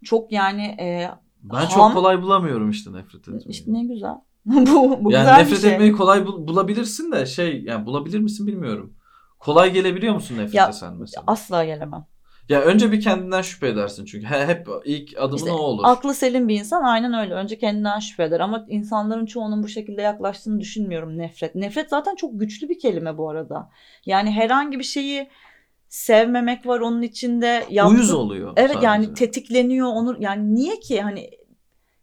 Çok 0.04 0.32
yani 0.32 0.62
e, 0.80 1.10
Ben 1.42 1.56
Ham- 1.56 1.68
çok 1.74 1.92
kolay 1.92 2.22
bulamıyorum 2.22 2.70
işte 2.70 2.92
nefret 2.92 3.20
etmeyi. 3.28 3.42
işte 3.48 3.72
ne 3.72 3.84
güzel. 3.84 4.14
bu 4.46 5.04
bu 5.04 5.12
yani 5.12 5.22
güzel 5.22 5.36
nefret 5.38 5.52
bir 5.56 5.62
şey. 5.62 5.72
etmeyi 5.72 5.92
kolay 5.92 6.26
bul- 6.26 6.48
bulabilirsin 6.48 7.12
de 7.12 7.26
şey 7.26 7.62
yani 7.62 7.86
bulabilir 7.86 8.18
misin 8.20 8.46
bilmiyorum. 8.46 8.94
Kolay 9.38 9.72
gelebiliyor 9.72 10.14
musun 10.14 10.34
nefrete 10.34 10.56
Ya, 10.56 10.72
sen 10.72 10.94
mesela? 10.96 11.24
Asla 11.26 11.64
gelemem. 11.64 12.06
Ya 12.48 12.60
önce 12.60 12.92
bir 12.92 13.00
kendinden 13.00 13.42
şüphe 13.42 13.68
edersin 13.68 14.04
çünkü. 14.04 14.26
He- 14.26 14.46
hep 14.46 14.68
ilk 14.84 15.18
adımın 15.18 15.36
İşte 15.36 15.50
o 15.52 15.56
olur. 15.56 15.82
Aklı 15.86 16.14
selim 16.14 16.48
bir 16.48 16.58
insan 16.58 16.82
aynen 16.82 17.14
öyle. 17.14 17.34
Önce 17.34 17.58
kendinden 17.58 17.98
şüphe 17.98 18.24
eder 18.24 18.40
ama 18.40 18.66
insanların 18.68 19.26
çoğunun 19.26 19.62
bu 19.62 19.68
şekilde 19.68 20.02
yaklaştığını 20.02 20.60
düşünmüyorum 20.60 21.18
nefret. 21.18 21.54
Nefret 21.54 21.90
zaten 21.90 22.14
çok 22.14 22.40
güçlü 22.40 22.68
bir 22.68 22.78
kelime 22.78 23.18
bu 23.18 23.30
arada. 23.30 23.70
Yani 24.06 24.30
herhangi 24.30 24.78
bir 24.78 24.84
şeyi 24.84 25.28
sevmemek 25.88 26.66
var 26.66 26.80
onun 26.80 27.02
içinde. 27.02 27.66
Yaptığı- 27.70 27.94
Uyuz 27.94 28.12
oluyor. 28.12 28.52
Evet 28.56 28.70
sadece. 28.72 28.86
yani 28.86 29.14
tetikleniyor 29.14 29.86
onu 29.88 30.16
yani 30.20 30.54
niye 30.54 30.80
ki 30.80 31.02
hani 31.02 31.30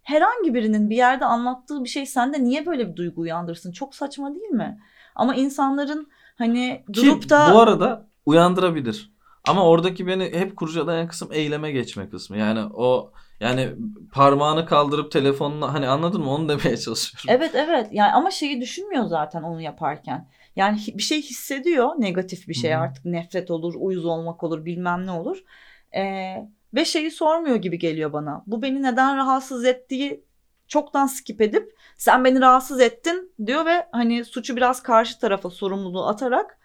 herhangi 0.04 0.54
birinin 0.54 0.90
bir 0.90 0.96
yerde 0.96 1.26
anlattığı 1.26 1.84
bir 1.84 1.90
şey 1.90 2.06
sende 2.06 2.44
niye 2.44 2.66
böyle 2.66 2.90
bir 2.92 2.96
duygu 2.96 3.22
uyandırsın? 3.22 3.72
Çok 3.72 3.96
saçma 3.96 4.36
değil 4.36 4.50
mi? 4.50 4.80
Ama 5.16 5.36
insanların 5.36 6.08
hani 6.38 6.84
durup 6.94 7.30
da 7.30 7.52
bu 7.54 7.60
arada 7.60 8.08
uyandırabilir. 8.26 9.12
Ama 9.48 9.68
oradaki 9.68 10.08
beni 10.08 10.24
hep 10.24 10.58
kurcalayan 10.58 11.08
kısım 11.08 11.30
eyleme 11.32 11.72
geçme 11.72 12.10
kısmı. 12.10 12.38
Yani 12.38 12.60
o 12.74 13.12
yani 13.40 13.70
parmağını 14.14 14.66
kaldırıp 14.66 15.12
telefonla 15.12 15.74
hani 15.74 15.88
anladın 15.88 16.22
mı 16.22 16.32
onu 16.32 16.50
demeye 16.50 16.78
çalışıyorum. 16.86 17.28
Evet 17.28 17.56
evet 17.56 17.88
yani 17.92 18.12
ama 18.12 18.32
şeyi 18.32 18.62
düşünmüyor 18.62 19.06
zaten 19.06 19.44
onu 19.44 19.62
yaparken. 19.62 20.28
Yani 20.56 20.80
bir 20.88 21.04
şey 21.04 21.22
hissediyor 21.22 21.90
negatif 21.98 22.48
bir 22.48 22.54
şey 22.54 22.72
Hı 22.72 22.76
hı. 22.76 22.80
artık 22.80 23.06
nefret 23.06 23.52
olur, 23.52 23.74
uyuz 23.78 24.06
olmak 24.06 24.44
olur 24.44 24.66
bilmem 24.66 25.06
ne 25.06 25.12
olur. 25.12 25.44
Ee, 25.96 26.36
ve 26.74 26.86
şeyi 26.86 27.12
sormuyor 27.12 27.56
gibi 27.56 27.80
geliyor 27.80 28.14
bana. 28.14 28.44
Bu 28.48 28.62
beni 28.62 28.82
neden 28.84 29.18
rahatsız 29.18 29.66
ettiği 29.66 30.24
çoktan 30.68 31.08
skip 31.08 31.42
edip 31.42 31.76
sen 31.98 32.26
beni 32.26 32.42
rahatsız 32.42 32.82
ettin 32.82 33.34
diyor 33.46 33.66
ve 33.66 33.88
hani 33.92 34.26
suçu 34.26 34.56
biraz 34.56 34.84
karşı 34.84 35.20
tarafa 35.20 35.50
sorumluluğu 35.50 36.08
atarak 36.08 36.60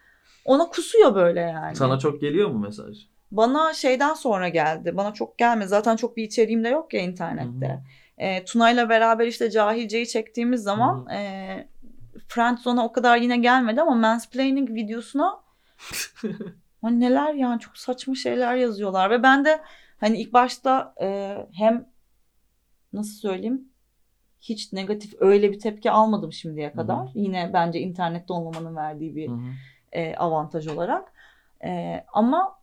ona 0.47 0.69
kusuyor 0.69 1.15
böyle 1.15 1.39
yani. 1.39 1.75
Sana 1.75 1.99
çok 1.99 2.21
geliyor 2.21 2.49
mu 2.49 2.59
mesaj? 2.59 2.97
Bana 3.31 3.73
şeyden 3.73 4.13
sonra 4.13 4.49
geldi. 4.49 4.97
Bana 4.97 5.13
çok 5.13 5.37
gelmedi. 5.37 5.67
Zaten 5.67 5.95
çok 5.95 6.17
bir 6.17 6.23
içeriğim 6.23 6.63
de 6.63 6.69
yok 6.69 6.93
ya 6.93 7.01
internette. 7.01 7.67
Hı 7.67 7.79
E, 8.17 8.45
Tuna'yla 8.45 8.89
beraber 8.89 9.27
işte 9.27 9.51
Cahilce'yi 9.51 10.07
çektiğimiz 10.07 10.63
zaman 10.63 11.09
e, 11.09 11.69
Friendzone'a 12.27 12.85
o 12.85 12.91
kadar 12.91 13.17
yine 13.17 13.37
gelmedi 13.37 13.81
ama 13.81 13.95
mansplaining 13.95 14.69
videosuna 14.69 15.39
hani 16.81 16.99
neler 16.99 17.33
yani 17.33 17.59
çok 17.59 17.77
saçma 17.77 18.15
şeyler 18.15 18.55
yazıyorlar 18.55 19.09
ve 19.09 19.23
ben 19.23 19.45
de 19.45 19.61
hani 19.99 20.17
ilk 20.17 20.33
başta 20.33 20.93
e, 21.01 21.37
hem 21.53 21.89
nasıl 22.93 23.13
söyleyeyim 23.13 23.69
hiç 24.41 24.73
negatif 24.73 25.13
öyle 25.19 25.51
bir 25.51 25.59
tepki 25.59 25.91
almadım 25.91 26.33
şimdiye 26.33 26.71
kadar. 26.71 26.99
Hı-hı. 26.99 27.19
Yine 27.19 27.51
bence 27.53 27.79
internette 27.79 28.33
olmamanın 28.33 28.75
verdiği 28.75 29.15
bir 29.15 29.29
e, 29.91 30.15
avantaj 30.15 30.67
olarak. 30.67 31.13
E, 31.65 32.03
ama 32.13 32.57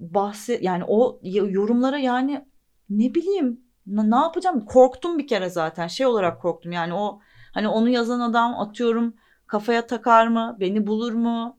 bahse 0.00 0.58
yani 0.62 0.84
o 0.88 1.20
yorumlara 1.22 1.98
yani 1.98 2.44
ne 2.90 3.14
bileyim 3.14 3.60
ne 3.86 4.16
yapacağım? 4.16 4.64
Korktum 4.66 5.18
bir 5.18 5.26
kere 5.26 5.50
zaten 5.50 5.86
şey 5.86 6.06
olarak 6.06 6.42
korktum. 6.42 6.72
Yani 6.72 6.94
o 6.94 7.20
hani 7.54 7.68
onu 7.68 7.88
yazan 7.88 8.20
adam 8.20 8.60
atıyorum 8.60 9.14
kafaya 9.46 9.86
takar 9.86 10.26
mı 10.26 10.56
beni 10.60 10.86
bulur 10.86 11.12
mu 11.12 11.58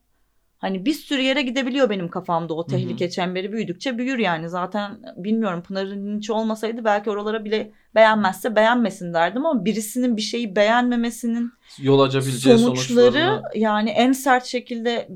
Hani 0.65 0.85
bir 0.85 0.93
sürü 0.93 1.21
yere 1.21 1.41
gidebiliyor 1.41 1.89
benim 1.89 2.09
kafamda 2.09 2.53
o 2.53 2.65
tehlike 2.65 3.05
Hı-hı. 3.05 3.13
çemberi 3.13 3.51
büyüdükçe 3.51 3.97
büyür 3.97 4.17
yani. 4.17 4.49
Zaten 4.49 4.99
bilmiyorum 5.17 5.63
Pınar'ın 5.63 6.17
hiç 6.17 6.29
olmasaydı 6.29 6.85
belki 6.85 7.09
oralara 7.09 7.45
bile 7.45 7.71
beğenmezse 7.95 8.55
beğenmesin 8.55 9.13
derdim 9.13 9.45
ama 9.45 9.65
birisinin 9.65 10.17
bir 10.17 10.21
şeyi 10.21 10.55
beğenmemesinin 10.55 11.51
yol 11.81 11.99
açabileceği 11.99 12.57
sonuçları 12.57 13.11
sonuçlarını... 13.11 13.41
yani 13.55 13.89
en 13.89 14.11
sert 14.11 14.45
şekilde 14.45 15.09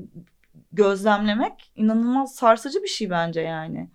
gözlemlemek 0.72 1.72
inanılmaz 1.76 2.34
sarsıcı 2.34 2.82
bir 2.82 2.88
şey 2.88 3.10
bence 3.10 3.40
yani. 3.40 3.90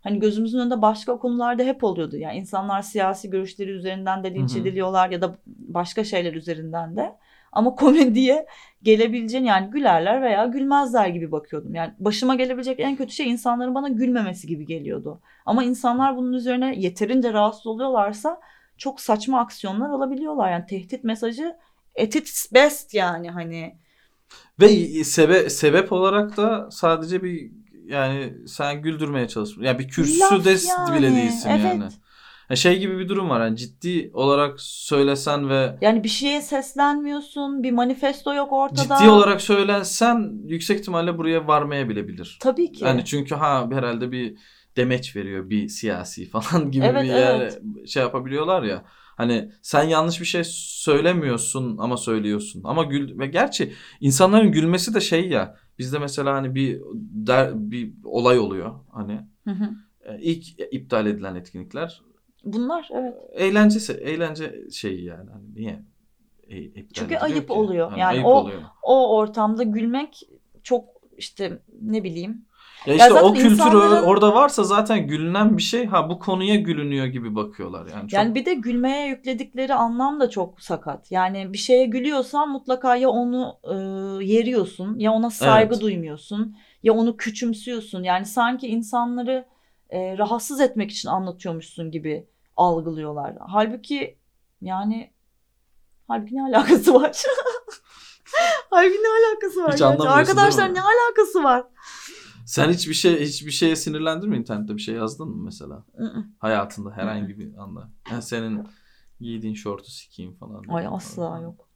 Hani 0.00 0.18
gözümüzün 0.18 0.58
önünde 0.58 0.82
başka 0.82 1.18
konularda 1.18 1.62
hep 1.62 1.84
oluyordu. 1.84 2.16
Yani 2.16 2.38
insanlar 2.38 2.82
siyasi 2.82 3.30
görüşleri 3.30 3.70
üzerinden 3.70 4.24
de 4.24 4.34
linç 4.34 4.56
ediliyorlar 4.56 5.10
ya 5.10 5.22
da 5.22 5.38
başka 5.46 6.04
şeyler 6.04 6.34
üzerinden 6.34 6.96
de. 6.96 7.16
Ama 7.52 7.74
komediye 7.74 8.46
gelebileceğin 8.82 9.44
yani 9.44 9.70
gülerler 9.70 10.22
veya 10.22 10.46
gülmezler 10.46 11.08
gibi 11.08 11.32
bakıyordum. 11.32 11.74
Yani 11.74 11.94
başıma 11.98 12.34
gelebilecek 12.34 12.80
en 12.80 12.96
kötü 12.96 13.12
şey 13.12 13.30
insanların 13.30 13.74
bana 13.74 13.88
gülmemesi 13.88 14.46
gibi 14.46 14.66
geliyordu. 14.66 15.20
Ama 15.46 15.64
insanlar 15.64 16.16
bunun 16.16 16.32
üzerine 16.32 16.74
yeterince 16.76 17.32
rahatsız 17.32 17.66
oluyorlarsa 17.66 18.40
çok 18.78 19.00
saçma 19.00 19.40
aksiyonlar 19.40 19.90
alabiliyorlar. 19.90 20.52
Yani 20.52 20.66
tehdit 20.66 21.04
mesajı 21.04 21.56
at 22.02 22.16
its 22.16 22.52
best 22.52 22.94
yani 22.94 23.30
hani. 23.30 23.78
Ve 24.60 24.68
sebe 25.04 25.50
sebep 25.50 25.92
olarak 25.92 26.36
da 26.36 26.68
sadece 26.70 27.22
bir 27.22 27.50
yani 27.86 28.34
sen 28.48 28.82
güldürmeye 28.82 29.28
çalışıyorsun. 29.28 29.62
Yani 29.62 29.78
bir 29.78 29.88
kürsü 29.88 30.44
de 30.44 30.56
yani. 30.68 30.98
bile 30.98 31.16
değilsin 31.16 31.50
evet. 31.50 31.64
yani 31.64 31.84
şey 32.56 32.78
gibi 32.78 32.98
bir 32.98 33.08
durum 33.08 33.28
var. 33.28 33.40
Yani 33.40 33.56
ciddi 33.56 34.10
olarak 34.14 34.60
söylesen 34.60 35.48
ve 35.48 35.78
yani 35.80 36.04
bir 36.04 36.08
şeye 36.08 36.42
seslenmiyorsun. 36.42 37.62
Bir 37.62 37.72
manifesto 37.72 38.34
yok 38.34 38.52
ortada. 38.52 38.96
Ciddi 38.98 39.10
olarak 39.10 39.40
söylensen 39.40 40.32
yüksek 40.44 40.80
ihtimalle 40.80 41.18
buraya 41.18 41.46
varmaya 41.46 41.88
bile 41.88 42.08
bilir. 42.08 42.38
Tabii 42.40 42.72
ki. 42.72 42.84
Yani 42.84 43.04
çünkü 43.04 43.34
ha 43.34 43.68
herhalde 43.72 44.12
bir 44.12 44.38
demeç 44.76 45.16
veriyor 45.16 45.50
bir 45.50 45.68
siyasi 45.68 46.26
falan 46.30 46.70
gibi 46.70 46.84
evet, 46.84 47.02
bir 47.02 47.08
yer 47.08 47.40
evet. 47.40 47.60
şey 47.88 48.02
yapabiliyorlar 48.02 48.62
ya. 48.62 48.84
Hani 49.16 49.52
sen 49.62 49.82
yanlış 49.82 50.20
bir 50.20 50.26
şey 50.26 50.42
söylemiyorsun 50.44 51.78
ama 51.78 51.96
söylüyorsun. 51.96 52.62
Ama 52.64 52.84
gül 52.84 53.18
ve 53.18 53.26
gerçi 53.26 53.72
insanların 54.00 54.52
gülmesi 54.52 54.94
de 54.94 55.00
şey 55.00 55.28
ya. 55.28 55.56
Bizde 55.78 55.98
mesela 55.98 56.34
hani 56.34 56.54
bir 56.54 56.80
der, 57.26 57.50
bir 57.54 57.92
olay 58.04 58.38
oluyor 58.38 58.74
hani. 58.92 59.20
Hı 59.44 59.50
hı. 59.50 59.70
E, 60.00 60.20
ilk 60.20 60.44
iptal 60.72 61.06
edilen 61.06 61.34
etkinlikler 61.34 62.07
Bunlar 62.52 62.88
evet. 62.92 63.14
Eğlencesi, 63.32 63.92
eğlence 63.92 64.70
şeyi 64.72 65.04
yani. 65.04 65.30
Hani 65.30 65.54
niye? 65.54 65.82
E, 66.50 66.88
Çünkü 66.92 67.16
ayıp 67.16 67.46
ki? 67.46 67.52
oluyor. 67.52 67.90
Yani, 67.90 68.00
yani 68.00 68.10
ayıp 68.10 68.26
o 68.26 68.34
oluyor. 68.34 68.62
o 68.82 69.16
ortamda 69.16 69.62
gülmek 69.62 70.20
çok 70.62 70.84
işte 71.16 71.62
ne 71.82 72.04
bileyim. 72.04 72.48
Ya 72.86 72.94
işte 72.94 73.14
ya 73.14 73.22
o 73.22 73.32
kültür 73.32 73.50
insanların... 73.50 74.02
orada 74.02 74.34
varsa 74.34 74.64
zaten 74.64 75.06
gülünen 75.06 75.56
bir 75.56 75.62
şey 75.62 75.86
ha 75.86 76.10
bu 76.10 76.18
konuya 76.18 76.56
gülünüyor 76.56 77.06
gibi 77.06 77.34
bakıyorlar 77.34 77.86
yani. 77.86 78.08
Çok... 78.08 78.12
Yani 78.12 78.34
bir 78.34 78.44
de 78.44 78.54
gülmeye 78.54 79.08
yükledikleri 79.08 79.74
anlam 79.74 80.20
da 80.20 80.30
çok 80.30 80.60
sakat. 80.60 81.12
Yani 81.12 81.52
bir 81.52 81.58
şeye 81.58 81.86
gülüyorsan 81.86 82.50
mutlaka 82.50 82.96
ya 82.96 83.10
onu 83.10 83.58
e, 83.64 83.74
yeriyorsun 84.24 84.98
ya 84.98 85.12
ona 85.12 85.30
saygı 85.30 85.74
evet. 85.74 85.82
duymuyorsun 85.82 86.56
ya 86.82 86.92
onu 86.92 87.16
küçümsüyorsun. 87.16 88.02
Yani 88.02 88.26
sanki 88.26 88.66
insanları 88.66 89.46
e, 89.90 90.18
rahatsız 90.18 90.60
etmek 90.60 90.90
için 90.90 91.08
anlatıyormuşsun 91.08 91.90
gibi 91.90 92.26
algılıyorlar. 92.58 93.36
Halbuki 93.40 94.18
yani 94.60 95.12
halbuki 96.08 96.34
ne 96.36 96.42
alakası 96.42 96.94
var? 96.94 97.22
halbuki 98.70 98.98
ne 98.98 99.08
alakası 99.08 99.62
var? 99.62 99.72
Hiç 99.72 99.80
yani? 99.80 100.02
Arkadaşlar 100.08 100.74
ne 100.74 100.82
alakası 100.82 101.42
var? 101.44 101.64
Sen 102.46 102.70
hiçbir 102.70 102.94
şey 102.94 103.20
hiçbir 103.20 103.50
şeye 103.50 103.76
sinirlendin 103.76 104.28
mi 104.28 104.36
internette 104.36 104.76
bir 104.76 104.82
şey 104.82 104.94
yazdın 104.94 105.28
mı 105.28 105.44
mesela? 105.44 105.84
Hayatında 106.38 106.90
herhangi 106.90 107.38
bir 107.38 107.54
anda. 107.58 107.88
Yani 108.10 108.22
senin 108.22 108.66
giydiğin 109.20 109.54
şortu 109.54 109.90
sikeyim 109.90 110.34
falan. 110.34 110.64
Ay 110.68 110.86
asla 110.90 111.28
falan. 111.28 111.40
yok. 111.40 111.68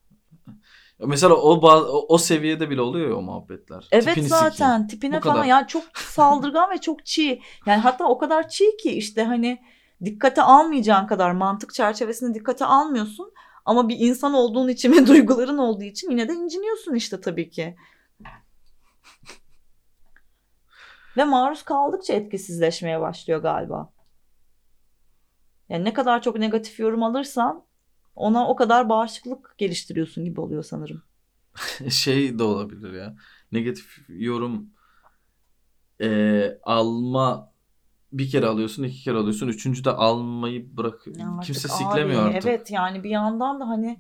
Mesela 1.06 1.34
o, 1.34 1.60
o 1.66 2.06
o 2.08 2.18
seviyede 2.18 2.70
bile 2.70 2.80
oluyor 2.80 3.08
ya 3.08 3.16
o 3.16 3.22
muhabbetler. 3.22 3.88
Evet 3.90 4.04
Tipini 4.04 4.28
zaten 4.28 4.50
sikeyim. 4.50 4.86
tipine 4.86 5.20
falan 5.20 5.34
kadar. 5.34 5.46
yani 5.46 5.66
çok 5.68 5.84
saldırgan 5.94 6.70
ve 6.70 6.78
çok 6.78 7.06
çiğ. 7.06 7.40
Yani 7.66 7.80
hatta 7.80 8.08
o 8.08 8.18
kadar 8.18 8.48
çiğ 8.48 8.76
ki 8.76 8.90
işte 8.90 9.24
hani 9.24 9.62
dikkate 10.04 10.42
almayacağın 10.42 11.06
kadar 11.06 11.32
mantık 11.32 11.74
çerçevesinde 11.74 12.34
dikkate 12.34 12.64
almıyorsun. 12.64 13.32
Ama 13.64 13.88
bir 13.88 13.96
insan 13.98 14.34
olduğun 14.34 14.68
için 14.68 14.92
ve 14.92 15.06
duyguların 15.06 15.58
olduğu 15.58 15.84
için 15.84 16.10
yine 16.10 16.28
de 16.28 16.32
inciniyorsun 16.32 16.94
işte 16.94 17.20
tabii 17.20 17.50
ki. 17.50 17.76
ve 21.16 21.24
maruz 21.24 21.62
kaldıkça 21.62 22.14
etkisizleşmeye 22.14 23.00
başlıyor 23.00 23.42
galiba. 23.42 23.92
Yani 25.68 25.84
ne 25.84 25.92
kadar 25.92 26.22
çok 26.22 26.38
negatif 26.38 26.80
yorum 26.80 27.02
alırsan 27.02 27.64
ona 28.16 28.48
o 28.48 28.56
kadar 28.56 28.88
bağışıklık 28.88 29.54
geliştiriyorsun 29.58 30.24
gibi 30.24 30.40
oluyor 30.40 30.62
sanırım. 30.62 31.02
şey 31.90 32.38
de 32.38 32.42
olabilir 32.42 32.92
ya. 32.92 33.16
Negatif 33.52 33.98
yorum 34.08 34.70
e, 36.00 36.58
alma 36.62 37.51
bir 38.12 38.30
kere 38.30 38.46
alıyorsun, 38.46 38.82
iki 38.82 39.02
kere 39.02 39.16
alıyorsun. 39.16 39.48
Üçüncü 39.48 39.84
de 39.84 39.90
almayı 39.90 40.76
bırak. 40.76 41.04
Kimse 41.44 41.68
abi, 41.68 41.76
siklemiyor 41.76 42.26
artık. 42.26 42.46
Evet 42.46 42.70
yani 42.70 43.04
bir 43.04 43.10
yandan 43.10 43.60
da 43.60 43.68
hani 43.68 43.98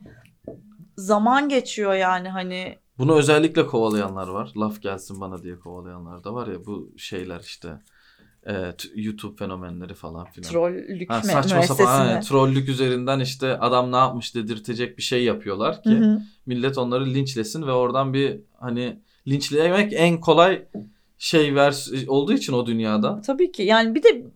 zaman 0.96 1.48
geçiyor 1.48 1.94
yani 1.94 2.28
hani. 2.28 2.78
Bunu 2.98 3.14
özellikle 3.14 3.66
kovalayanlar 3.66 4.28
var. 4.28 4.52
Laf 4.56 4.82
gelsin 4.82 5.20
bana 5.20 5.42
diye 5.42 5.58
kovalayanlar 5.58 6.24
da 6.24 6.34
var 6.34 6.46
ya 6.46 6.66
bu 6.66 6.92
şeyler 6.96 7.40
işte 7.40 7.78
e, 8.46 8.74
YouTube 8.94 9.36
fenomenleri 9.36 9.94
falan 9.94 10.26
filan. 10.26 10.50
Trollük 10.50 11.10
ha, 11.10 11.22
saçma 11.22 11.62
sapan 11.62 11.86
ha, 11.86 12.20
trollük 12.20 12.68
üzerinden 12.68 13.20
işte 13.20 13.58
adam 13.58 13.92
ne 13.92 13.96
yapmış 13.96 14.34
dedirtecek 14.34 14.98
bir 14.98 15.02
şey 15.02 15.24
yapıyorlar 15.24 15.82
ki 15.82 15.90
hı 15.90 16.04
hı. 16.04 16.22
millet 16.46 16.78
onları 16.78 17.06
linçlesin 17.06 17.66
ve 17.66 17.72
oradan 17.72 18.14
bir 18.14 18.40
hani 18.58 19.00
linçlemek 19.28 19.92
en 19.92 20.20
kolay 20.20 20.64
şey 21.22 21.54
ver 21.54 21.86
olduğu 22.08 22.32
için 22.32 22.52
o 22.52 22.66
dünyada. 22.66 23.20
Tabii 23.20 23.52
ki 23.52 23.62
yani 23.62 23.94
bir 23.94 24.02
de 24.02 24.26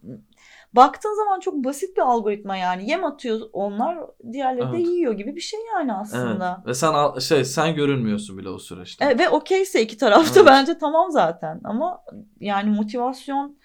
baktığın 0.72 1.16
zaman 1.16 1.40
çok 1.40 1.54
basit 1.54 1.96
bir 1.96 2.02
algoritma 2.02 2.56
yani 2.56 2.90
yem 2.90 3.04
atıyor 3.04 3.40
onlar 3.52 3.98
diğerleri 4.32 4.64
evet. 4.64 4.74
de 4.74 4.90
yiyor 4.90 5.12
gibi 5.12 5.36
bir 5.36 5.40
şey 5.40 5.60
yani 5.74 5.92
aslında. 5.92 6.56
Evet. 6.58 6.66
Ve 6.66 6.74
sen 6.74 7.18
şey 7.18 7.44
sen 7.44 7.74
görünmüyorsun 7.74 8.38
bile 8.38 8.48
o 8.48 8.58
süreçte. 8.58 9.04
Evet, 9.04 9.20
ve 9.20 9.28
okeyse 9.28 9.82
iki 9.82 9.96
tarafta 9.96 10.40
evet. 10.40 10.48
bence 10.48 10.78
tamam 10.78 11.10
zaten 11.10 11.60
ama 11.64 12.04
yani 12.40 12.70
motivasyon 12.70 13.58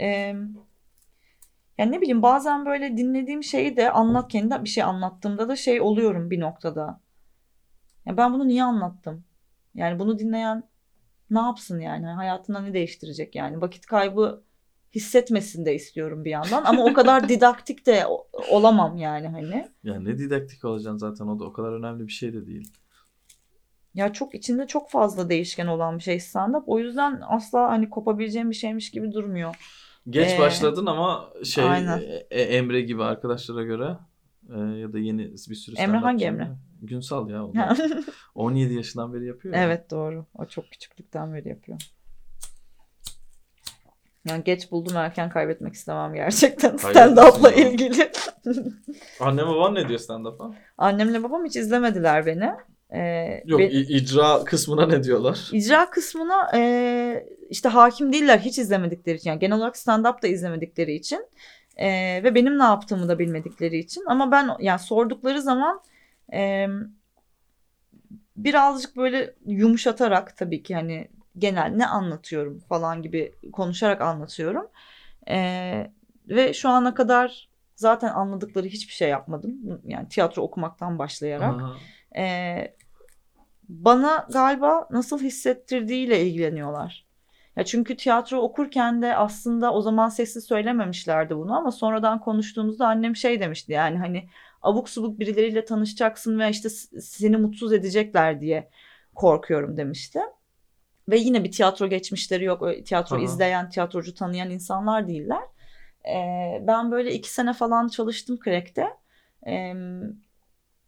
e, 0.00 0.06
yani 1.78 1.92
ne 1.92 2.00
bileyim 2.00 2.22
bazen 2.22 2.66
böyle 2.66 2.96
dinlediğim 2.96 3.42
şeyi 3.42 3.76
de 3.76 3.90
anlat 3.90 4.32
kendi 4.32 4.64
bir 4.64 4.68
şey 4.68 4.82
anlattığımda 4.82 5.48
da 5.48 5.56
şey 5.56 5.80
oluyorum 5.80 6.30
bir 6.30 6.40
noktada. 6.40 7.00
Ya 8.06 8.16
ben 8.16 8.32
bunu 8.32 8.48
niye 8.48 8.64
anlattım? 8.64 9.24
Yani 9.74 9.98
bunu 9.98 10.18
dinleyen 10.18 10.75
ne 11.30 11.38
yapsın 11.38 11.80
yani? 11.80 12.06
Hayatında 12.06 12.60
ne 12.60 12.74
değiştirecek 12.74 13.34
yani? 13.34 13.60
Vakit 13.60 13.86
kaybı 13.86 14.42
hissetmesin 14.94 15.66
de 15.66 15.74
istiyorum 15.74 16.24
bir 16.24 16.30
yandan 16.30 16.64
ama 16.64 16.84
o 16.84 16.92
kadar 16.92 17.28
didaktik 17.28 17.86
de 17.86 18.06
olamam 18.50 18.96
yani 18.96 19.28
hani. 19.28 19.68
Ya 19.84 20.00
ne 20.00 20.18
didaktik 20.18 20.64
olacaksın 20.64 20.98
zaten 20.98 21.26
o 21.26 21.38
da 21.38 21.44
o 21.44 21.52
kadar 21.52 21.72
önemli 21.72 22.06
bir 22.06 22.12
şey 22.12 22.32
de 22.32 22.46
değil. 22.46 22.72
Ya 23.94 24.12
çok 24.12 24.34
içinde 24.34 24.66
çok 24.66 24.90
fazla 24.90 25.28
değişken 25.28 25.66
olan 25.66 25.98
bir 25.98 26.02
şey 26.02 26.16
stand-up. 26.16 26.62
O 26.66 26.78
yüzden 26.78 27.20
asla 27.28 27.70
hani 27.70 27.90
kopabileceğim 27.90 28.50
bir 28.50 28.54
şeymiş 28.54 28.90
gibi 28.90 29.12
durmuyor. 29.12 29.54
Geç 30.10 30.32
ee, 30.32 30.38
başladın 30.38 30.86
ama 30.86 31.32
şey 31.44 31.64
aynen. 31.64 32.02
E, 32.30 32.42
Emre 32.42 32.80
gibi 32.80 33.04
arkadaşlara 33.04 33.62
göre 33.62 33.96
e, 34.54 34.58
ya 34.78 34.92
da 34.92 34.98
yeni 34.98 35.32
bir 35.32 35.54
sürü 35.54 35.76
Emre 35.76 35.96
hangi 35.96 36.24
Emre? 36.24 36.48
Günsal 36.82 37.30
ya. 37.30 37.44
O 37.46 37.54
da 37.54 37.76
17 38.34 38.74
yaşından 38.74 39.14
beri 39.14 39.26
yapıyor. 39.26 39.54
Ya. 39.54 39.62
Evet 39.62 39.90
doğru. 39.90 40.26
O 40.34 40.46
çok 40.46 40.70
küçüklükten 40.70 41.34
beri 41.34 41.48
yapıyor. 41.48 41.78
Yani 44.28 44.44
geç 44.44 44.70
buldum 44.70 44.96
erken 44.96 45.30
kaybetmek 45.30 45.74
istemem 45.74 46.14
gerçekten 46.14 46.76
stand-up'la 46.76 47.52
ilgili. 47.52 48.10
Annem 49.20 49.46
baban 49.46 49.74
ne 49.74 49.88
diyor 49.88 49.98
stand-up'a? 50.00 50.54
Annemle 50.78 51.22
babam 51.22 51.44
hiç 51.44 51.56
izlemediler 51.56 52.26
beni. 52.26 52.50
Ee, 52.94 53.42
Yok 53.46 53.60
i- 53.60 53.96
icra 53.96 54.44
kısmına 54.44 54.86
ne 54.86 55.02
diyorlar? 55.04 55.48
İcra 55.52 55.90
kısmına 55.90 56.50
e, 56.54 57.26
işte 57.50 57.68
hakim 57.68 58.12
değiller 58.12 58.38
hiç 58.38 58.58
izlemedikleri 58.58 59.16
için. 59.16 59.30
Yani 59.30 59.38
genel 59.40 59.56
olarak 59.56 59.74
stand-up 59.76 60.22
da 60.22 60.26
izlemedikleri 60.28 60.94
için. 60.94 61.26
E, 61.76 61.88
ve 62.24 62.34
benim 62.34 62.58
ne 62.58 62.62
yaptığımı 62.62 63.08
da 63.08 63.18
bilmedikleri 63.18 63.78
için. 63.78 64.04
Ama 64.06 64.30
ben 64.30 64.50
yani 64.60 64.78
sordukları 64.78 65.42
zaman 65.42 65.80
e, 66.32 66.66
birazcık 68.36 68.96
böyle 68.96 69.34
yumuşatarak 69.46 70.36
tabii 70.36 70.62
ki 70.62 70.74
hani 70.74 71.08
genel 71.38 71.72
ne 71.76 71.86
anlatıyorum 71.86 72.58
falan 72.58 73.02
gibi 73.02 73.34
konuşarak 73.52 74.00
anlatıyorum. 74.00 74.68
E, 75.28 75.90
ve 76.28 76.54
şu 76.54 76.68
ana 76.68 76.94
kadar 76.94 77.48
zaten 77.76 78.08
anladıkları 78.08 78.66
hiçbir 78.66 78.92
şey 78.92 79.08
yapmadım. 79.08 79.80
Yani 79.84 80.08
tiyatro 80.08 80.42
okumaktan 80.42 80.98
başlayarak. 80.98 81.60
Ee, 82.16 82.74
bana 83.68 84.26
galiba 84.32 84.88
nasıl 84.90 85.20
hissettirdiğiyle 85.20 86.26
ilgileniyorlar. 86.26 87.05
Ya 87.56 87.64
çünkü 87.64 87.96
tiyatro 87.96 88.38
okurken 88.38 89.02
de 89.02 89.16
aslında 89.16 89.72
o 89.72 89.80
zaman 89.80 90.08
sessiz 90.08 90.44
söylememişlerdi 90.44 91.36
bunu 91.36 91.56
ama 91.56 91.72
sonradan 91.72 92.20
konuştuğumuzda 92.20 92.86
annem 92.86 93.16
şey 93.16 93.40
demişti 93.40 93.72
yani 93.72 93.98
hani 93.98 94.28
abuk 94.62 94.88
subuk 94.88 95.18
birileriyle 95.18 95.64
tanışacaksın 95.64 96.38
ve 96.38 96.50
işte 96.50 96.68
seni 97.00 97.36
mutsuz 97.36 97.72
edecekler 97.72 98.40
diye 98.40 98.70
korkuyorum 99.14 99.76
demişti. 99.76 100.20
Ve 101.08 101.18
yine 101.18 101.44
bir 101.44 101.52
tiyatro 101.52 101.86
geçmişleri 101.86 102.44
yok. 102.44 102.62
Tiyatro 102.84 103.16
Aha. 103.16 103.24
izleyen, 103.24 103.70
tiyatrocu 103.70 104.14
tanıyan 104.14 104.50
insanlar 104.50 105.08
değiller. 105.08 105.42
Ee, 106.08 106.66
ben 106.66 106.90
böyle 106.90 107.12
iki 107.14 107.30
sene 107.30 107.52
falan 107.52 107.88
çalıştım 107.88 108.38
Crack'te. 108.44 108.86
Ee, 109.46 109.74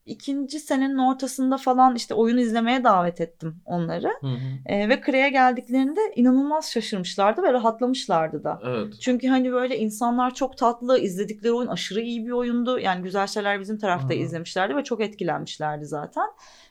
ikinci 0.08 0.60
senenin 0.60 0.98
ortasında 0.98 1.56
falan 1.56 1.94
işte 1.96 2.14
oyun 2.14 2.38
izlemeye 2.38 2.84
davet 2.84 3.20
ettim 3.20 3.56
onları. 3.64 4.08
Hı 4.20 4.26
hı. 4.26 4.38
Ee, 4.66 4.88
ve 4.88 5.00
Kre'ye 5.00 5.30
geldiklerinde 5.30 6.00
inanılmaz 6.16 6.70
şaşırmışlardı 6.70 7.42
ve 7.42 7.52
rahatlamışlardı 7.52 8.44
da. 8.44 8.60
Evet. 8.64 9.00
Çünkü 9.00 9.28
hani 9.28 9.52
böyle 9.52 9.78
insanlar 9.78 10.34
çok 10.34 10.56
tatlı, 10.56 10.98
izledikleri 10.98 11.52
oyun 11.52 11.68
aşırı 11.68 12.00
iyi 12.00 12.26
bir 12.26 12.30
oyundu. 12.30 12.78
Yani 12.78 13.02
Güzel 13.02 13.26
Şeyler 13.26 13.60
bizim 13.60 13.78
tarafta 13.78 14.06
Aha. 14.06 14.14
izlemişlerdi 14.14 14.76
ve 14.76 14.84
çok 14.84 15.00
etkilenmişlerdi 15.00 15.86
zaten. 15.86 16.26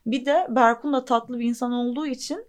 Bir 0.05 0.25
de 0.25 0.47
Berkun 0.49 0.93
da 0.93 1.05
tatlı 1.05 1.39
bir 1.39 1.45
insan 1.45 1.71
olduğu 1.71 2.07
için 2.07 2.45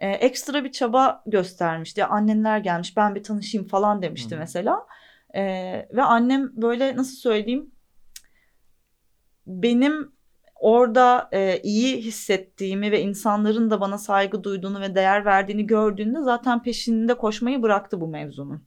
e, 0.00 0.10
ekstra 0.10 0.64
bir 0.64 0.72
çaba 0.72 1.22
göstermişti. 1.26 2.04
Annenler 2.04 2.58
gelmiş 2.58 2.96
ben 2.96 3.14
bir 3.14 3.22
tanışayım 3.22 3.68
falan 3.68 4.02
demişti 4.02 4.34
Hı. 4.34 4.38
mesela. 4.38 4.86
E, 5.34 5.42
ve 5.92 6.02
annem 6.02 6.50
böyle 6.62 6.96
nasıl 6.96 7.16
söyleyeyim 7.16 7.72
benim 9.46 10.12
orada 10.62 11.28
e, 11.32 11.60
iyi 11.62 11.96
hissettiğimi 11.96 12.92
ve 12.92 13.02
insanların 13.02 13.70
da 13.70 13.80
bana 13.80 13.98
saygı 13.98 14.44
duyduğunu 14.44 14.80
ve 14.80 14.94
değer 14.94 15.24
verdiğini 15.24 15.66
gördüğünde 15.66 16.22
zaten 16.22 16.62
peşinde 16.62 17.14
koşmayı 17.14 17.62
bıraktı 17.62 18.00
bu 18.00 18.08
mevzunun. 18.08 18.64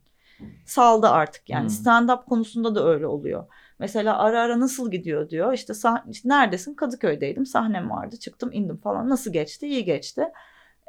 Saldı 0.66 1.08
artık 1.10 1.50
yani 1.50 1.62
Hmm. 1.64 1.70
stand-up 1.70 2.26
konusunda 2.26 2.76
da 2.76 2.88
öyle 2.88 3.08
oluyor. 3.08 3.46
Mesela 3.80 4.18
ara 4.20 4.42
ara 4.42 4.60
nasıl 4.60 4.92
gidiyor 4.92 5.30
diyor. 5.30 5.54
İşte, 5.54 5.74
sah- 5.74 6.12
işte 6.12 6.30
neredesin? 6.30 6.74
Kadıköy'deydim. 6.76 7.46
Sahnem 7.46 7.90
vardı. 7.90 8.18
Çıktım 8.20 8.50
indim 8.54 8.78
falan. 8.78 9.10
Nasıl 9.10 9.34
geçti? 9.34 9.68
İyi 9.68 9.86
geçti. 9.86 10.26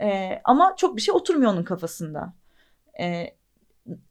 Ee, 0.03 0.41
ama 0.45 0.75
çok 0.77 0.97
bir 0.97 1.03
şey 1.03 1.15
oturmuyor 1.15 1.53
onun 1.53 1.65
kafasında. 1.65 2.35
Ee, 3.01 3.37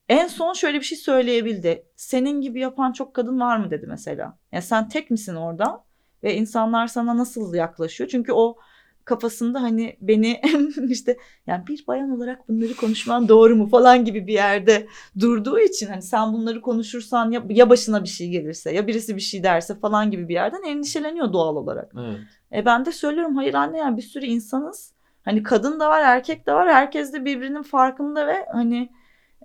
en 0.10 0.28
son 0.28 0.54
şöyle 0.54 0.78
bir 0.80 0.84
şey 0.86 0.98
söyleyebildi. 0.98 1.86
Senin 1.96 2.42
gibi 2.42 2.60
yapan 2.60 2.92
çok 2.92 3.14
kadın 3.14 3.40
var 3.40 3.58
mı 3.58 3.72
dedi 3.72 3.88
mesela. 3.88 4.38
Yani 4.52 4.64
sen 4.64 4.90
tek 4.90 5.12
misin 5.12 5.36
orada? 5.36 5.85
Ve 6.26 6.36
insanlar 6.36 6.88
sana 6.88 7.18
nasıl 7.18 7.54
yaklaşıyor? 7.54 8.10
Çünkü 8.10 8.32
o 8.32 8.58
kafasında 9.06 9.62
hani 9.62 9.98
beni 10.02 10.42
işte 10.90 11.18
yani 11.48 11.68
bir 11.68 11.88
bayan 11.88 12.10
olarak 12.10 12.50
bunları 12.50 12.76
konuşman 12.76 13.30
doğru 13.30 13.56
mu 13.56 13.68
falan 13.68 14.06
gibi 14.06 14.28
bir 14.28 14.34
yerde 14.34 14.88
durduğu 15.20 15.60
için 15.60 15.88
hani 15.88 16.02
sen 16.02 16.34
bunları 16.34 16.62
konuşursan 16.62 17.32
ya, 17.32 17.44
ya 17.50 17.70
başına 17.70 18.04
bir 18.04 18.10
şey 18.10 18.30
gelirse 18.30 18.72
ya 18.72 18.88
birisi 18.88 19.16
bir 19.16 19.22
şey 19.22 19.44
derse 19.44 19.80
falan 19.80 20.12
gibi 20.12 20.30
bir 20.30 20.34
yerden 20.34 20.64
endişeleniyor 20.64 21.34
doğal 21.34 21.56
olarak. 21.56 21.92
Evet. 22.00 22.18
E 22.52 22.66
ben 22.66 22.86
de 22.86 22.92
söylüyorum 22.92 23.36
hayır 23.36 23.54
anne 23.54 23.78
yani 23.78 23.98
bir 23.98 24.02
sürü 24.02 24.26
insanız. 24.26 24.94
Hani 25.26 25.44
kadın 25.44 25.80
da 25.80 25.90
var 25.90 26.02
erkek 26.02 26.48
de 26.48 26.54
var. 26.54 26.74
Herkes 26.74 27.14
de 27.14 27.26
birbirinin 27.26 27.64
farkında 27.64 28.28
ve 28.28 28.46
hani 28.54 28.90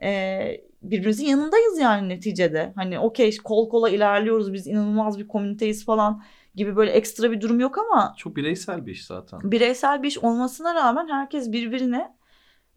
e, 0.02 0.40
birbirimizin 0.82 1.26
yanındayız 1.26 1.78
yani 1.78 2.08
neticede. 2.08 2.72
Hani 2.74 2.98
okey 2.98 3.36
kol 3.36 3.68
kola 3.68 3.90
ilerliyoruz 3.90 4.52
biz 4.52 4.66
inanılmaz 4.66 5.18
bir 5.18 5.28
komüniteyiz 5.28 5.84
falan 5.84 6.22
gibi 6.60 6.76
böyle 6.76 6.90
ekstra 6.90 7.30
bir 7.30 7.40
durum 7.40 7.60
yok 7.60 7.78
ama 7.78 8.14
Çok 8.16 8.36
bireysel 8.36 8.86
bir 8.86 8.92
iş 8.92 9.06
zaten. 9.06 9.40
bireysel 9.42 10.02
bir 10.02 10.08
iş 10.08 10.18
olmasına 10.18 10.74
rağmen 10.74 11.08
herkes 11.08 11.52
birbirine 11.52 12.16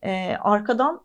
e, 0.01 0.35
arkadan 0.41 1.01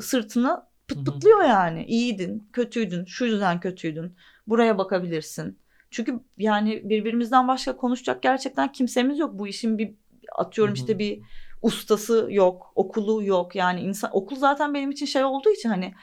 sırtını 0.00 0.62
pıt 0.88 1.06
pıtlıyor 1.06 1.44
yani. 1.44 1.84
İyiydin, 1.84 2.48
kötüydün, 2.52 3.04
şu 3.04 3.24
yüzden 3.24 3.60
kötüydün. 3.60 4.16
Buraya 4.46 4.78
bakabilirsin. 4.78 5.58
Çünkü 5.90 6.20
yani 6.38 6.88
birbirimizden 6.88 7.48
başka 7.48 7.76
konuşacak 7.76 8.22
gerçekten 8.22 8.72
kimsemiz 8.72 9.18
yok. 9.18 9.38
Bu 9.38 9.48
işin 9.48 9.78
bir 9.78 9.94
atıyorum 10.36 10.74
Hı 10.74 10.78
hı. 10.78 10.80
işte 10.80 10.98
bir 10.98 11.20
ustası 11.62 12.26
yok, 12.30 12.72
okulu 12.74 13.24
yok. 13.24 13.56
Yani 13.56 13.80
insan 13.80 14.10
okul 14.12 14.36
zaten 14.36 14.74
benim 14.74 14.90
için 14.90 15.06
şey 15.06 15.24
olduğu 15.24 15.50
için 15.50 15.68
hani 15.68 15.94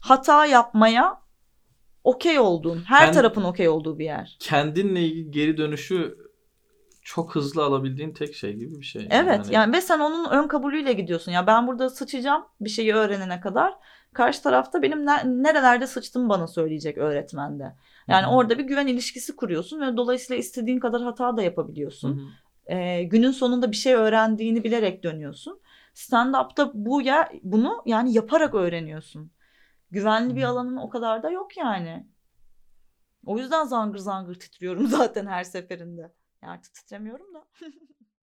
hata 0.00 0.46
yapmaya 0.46 1.25
okey 2.06 2.38
olduğun, 2.38 2.82
her 2.86 3.06
Ben- 3.06 3.12
tarafın 3.14 3.42
okey 3.42 3.68
olduğu 3.68 3.98
bir 3.98 4.04
yer. 4.04 4.36
Kendinle 4.40 5.02
ilgili 5.02 5.30
geri 5.30 5.56
dönüşü 5.56 6.18
çok 7.02 7.34
hızlı 7.34 7.64
alabildiğin 7.64 8.12
tek 8.12 8.34
şey 8.34 8.54
gibi 8.54 8.80
bir 8.80 8.84
şey. 8.84 9.08
Evet 9.10 9.38
Yani 9.38 9.54
yani 9.54 9.72
ve 9.72 9.80
sen 9.80 10.00
onun 10.00 10.30
ön 10.30 10.48
kabulüyle 10.48 10.92
gidiyorsun. 10.92 11.32
Ya 11.32 11.46
ben 11.46 11.66
burada 11.66 11.90
sıçacağım 11.90 12.44
bir 12.60 12.70
şeyi 12.70 12.94
öğrenene 12.94 13.40
kadar. 13.40 13.74
Karşı 14.14 14.42
tarafta 14.42 14.82
benim 14.82 15.06
ne- 15.06 15.42
nerelerde 15.42 15.86
sıçtım 15.86 16.28
bana 16.28 16.46
söyleyecek 16.46 16.98
öğretmen 16.98 17.58
de. 17.58 17.76
Yani 18.08 18.26
Hı 18.26 18.30
hı. 18.30 18.34
orada 18.34 18.58
bir 18.58 18.64
güven 18.64 18.86
ilişkisi 18.86 19.36
kuruyorsun 19.36 19.80
ve 19.80 19.96
dolayısıyla 19.96 20.40
istediğin 20.40 20.80
kadar 20.80 21.02
hata 21.02 21.36
da 21.36 21.40
Hı 21.40 21.44
yapabiliyorsun. 21.44 22.22
hı. 22.66 22.74
Ee, 22.74 23.02
günün 23.02 23.30
sonunda 23.30 23.70
bir 23.72 23.76
şey 23.76 23.94
öğrendiğini 23.94 24.64
bilerek 24.64 25.02
dönüyorsun. 25.02 25.60
Stand-up'ta 25.94 26.70
bu 26.74 27.02
ya 27.02 27.28
bunu 27.42 27.82
yani 27.86 28.12
yaparak 28.12 28.54
öğreniyorsun. 28.54 29.30
Güvenli 29.96 30.36
bir 30.36 30.42
alanın 30.42 30.76
o 30.76 30.88
kadar 30.88 31.22
da 31.22 31.30
yok 31.30 31.56
yani. 31.56 32.06
O 33.26 33.38
yüzden 33.38 33.64
zangır 33.64 33.98
zangır 33.98 34.34
titriyorum 34.34 34.86
zaten 34.88 35.26
her 35.26 35.44
seferinde. 35.44 36.12
Yani 36.42 36.52
artık 36.52 36.74
titremiyorum 36.74 37.34
da. 37.34 37.44